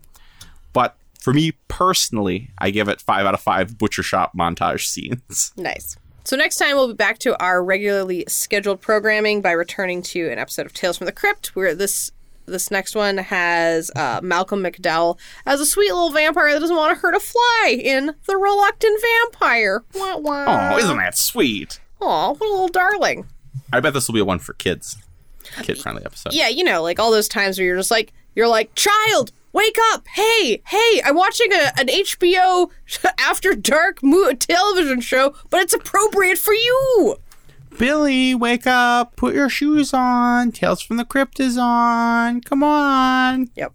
But 0.72 0.96
for 1.20 1.32
me 1.32 1.52
personally, 1.68 2.50
I 2.58 2.70
give 2.70 2.88
it 2.88 3.00
five 3.00 3.26
out 3.26 3.34
of 3.34 3.40
five 3.40 3.78
butcher 3.78 4.02
shop 4.02 4.32
montage 4.36 4.86
scenes. 4.86 5.52
Nice. 5.56 5.96
So 6.24 6.36
next 6.36 6.58
time 6.58 6.76
we'll 6.76 6.88
be 6.88 6.94
back 6.94 7.18
to 7.20 7.40
our 7.42 7.64
regularly 7.64 8.24
scheduled 8.28 8.80
programming 8.80 9.40
by 9.40 9.52
returning 9.52 10.02
to 10.02 10.30
an 10.30 10.38
episode 10.38 10.66
of 10.66 10.72
Tales 10.72 10.98
from 10.98 11.06
the 11.06 11.12
Crypt, 11.12 11.56
where 11.56 11.74
this 11.74 12.12
this 12.50 12.70
next 12.70 12.94
one 12.94 13.16
has 13.18 13.90
uh, 13.96 14.20
Malcolm 14.22 14.62
McDowell 14.62 15.18
as 15.46 15.60
a 15.60 15.66
sweet 15.66 15.92
little 15.92 16.10
vampire 16.10 16.52
that 16.52 16.60
doesn't 16.60 16.76
want 16.76 16.94
to 16.94 17.00
hurt 17.00 17.14
a 17.14 17.20
fly 17.20 17.78
in 17.82 18.14
The 18.26 18.36
Reluctant 18.36 19.00
Vampire. 19.00 19.82
Wah, 19.94 20.16
wah. 20.18 20.72
Oh, 20.74 20.78
isn't 20.78 20.96
that 20.96 21.16
sweet? 21.16 21.80
Aw, 22.00 22.32
what 22.32 22.48
a 22.48 22.50
little 22.52 22.68
darling. 22.68 23.26
I 23.72 23.80
bet 23.80 23.94
this 23.94 24.08
will 24.08 24.14
be 24.14 24.20
a 24.20 24.24
one 24.24 24.38
for 24.38 24.54
kids, 24.54 24.96
kid 25.62 25.78
friendly 25.78 26.04
episode. 26.04 26.32
Yeah, 26.32 26.48
you 26.48 26.64
know, 26.64 26.82
like 26.82 26.98
all 26.98 27.10
those 27.10 27.28
times 27.28 27.58
where 27.58 27.66
you're 27.66 27.76
just 27.76 27.90
like, 27.90 28.12
you're 28.34 28.48
like, 28.48 28.74
child, 28.74 29.32
wake 29.52 29.76
up! 29.92 30.06
Hey, 30.08 30.62
hey, 30.66 31.02
I'm 31.04 31.16
watching 31.16 31.52
a, 31.52 31.72
an 31.78 31.88
HBO 31.88 32.70
after 33.18 33.54
dark 33.54 34.02
mo- 34.02 34.32
television 34.32 35.00
show, 35.00 35.34
but 35.50 35.60
it's 35.60 35.74
appropriate 35.74 36.38
for 36.38 36.54
you. 36.54 37.16
Billy, 37.78 38.34
wake 38.34 38.66
up! 38.66 39.16
Put 39.16 39.34
your 39.34 39.48
shoes 39.48 39.94
on. 39.94 40.52
Tales 40.52 40.82
from 40.82 40.96
the 40.96 41.04
Crypt 41.04 41.40
is 41.40 41.56
on. 41.58 42.40
Come 42.42 42.62
on. 42.62 43.48
Yep. 43.54 43.72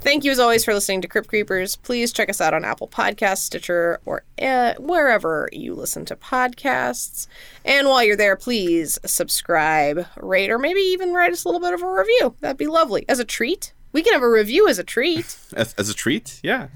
Thank 0.00 0.24
you 0.24 0.30
as 0.30 0.38
always 0.38 0.64
for 0.64 0.72
listening 0.72 1.02
to 1.02 1.08
Crypt 1.08 1.28
Creepers. 1.28 1.76
Please 1.76 2.10
check 2.10 2.30
us 2.30 2.40
out 2.40 2.54
on 2.54 2.64
Apple 2.64 2.88
Podcasts, 2.88 3.38
Stitcher, 3.38 4.00
or 4.06 4.24
uh, 4.40 4.72
wherever 4.78 5.50
you 5.52 5.74
listen 5.74 6.06
to 6.06 6.16
podcasts. 6.16 7.26
And 7.66 7.86
while 7.86 8.02
you're 8.02 8.16
there, 8.16 8.36
please 8.36 8.98
subscribe, 9.04 10.06
rate, 10.16 10.50
or 10.50 10.58
maybe 10.58 10.80
even 10.80 11.12
write 11.12 11.32
us 11.32 11.44
a 11.44 11.48
little 11.48 11.60
bit 11.60 11.74
of 11.74 11.82
a 11.82 11.92
review. 11.92 12.34
That'd 12.40 12.56
be 12.56 12.66
lovely. 12.66 13.04
As 13.10 13.18
a 13.18 13.24
treat. 13.26 13.74
We 13.92 14.02
can 14.02 14.14
have 14.14 14.22
a 14.22 14.30
review 14.30 14.68
as 14.68 14.78
a 14.78 14.84
treat. 14.84 15.36
As, 15.54 15.74
as 15.74 15.88
a 15.88 15.94
treat, 15.94 16.38
yeah. 16.44 16.68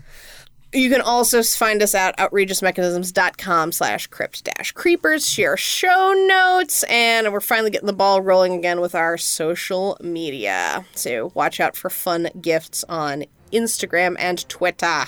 You 0.74 0.90
can 0.90 1.00
also 1.00 1.40
find 1.44 1.80
us 1.82 1.94
at 1.94 2.16
outrageousmechanisms.com 2.18 3.70
slash 3.70 4.08
crypt 4.08 4.42
dash 4.42 4.72
creepers, 4.72 5.28
share 5.28 5.56
show 5.56 6.12
notes, 6.26 6.82
and 6.88 7.32
we're 7.32 7.40
finally 7.40 7.70
getting 7.70 7.86
the 7.86 7.92
ball 7.92 8.20
rolling 8.20 8.54
again 8.54 8.80
with 8.80 8.96
our 8.96 9.16
social 9.16 9.96
media. 10.02 10.84
So 10.96 11.30
watch 11.34 11.60
out 11.60 11.76
for 11.76 11.90
fun 11.90 12.28
gifts 12.40 12.84
on 12.88 13.24
Instagram 13.52 14.16
and 14.18 14.48
Twitter. 14.48 15.04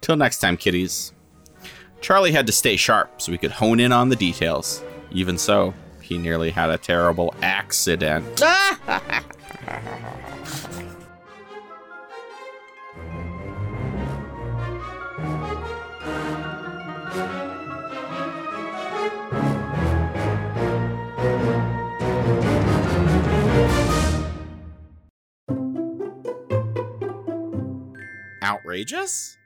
Till 0.00 0.16
next 0.16 0.40
time, 0.40 0.56
kiddies. 0.56 1.12
Charlie 2.00 2.32
had 2.32 2.48
to 2.48 2.52
stay 2.52 2.76
sharp 2.76 3.22
so 3.22 3.30
he 3.30 3.38
could 3.38 3.52
hone 3.52 3.78
in 3.78 3.92
on 3.92 4.08
the 4.08 4.16
details. 4.16 4.82
Even 5.12 5.38
so, 5.38 5.72
he 6.02 6.18
nearly 6.18 6.50
had 6.50 6.68
a 6.68 6.78
terrible 6.78 7.32
accident. 7.42 8.42
Outrageous? 28.42 29.38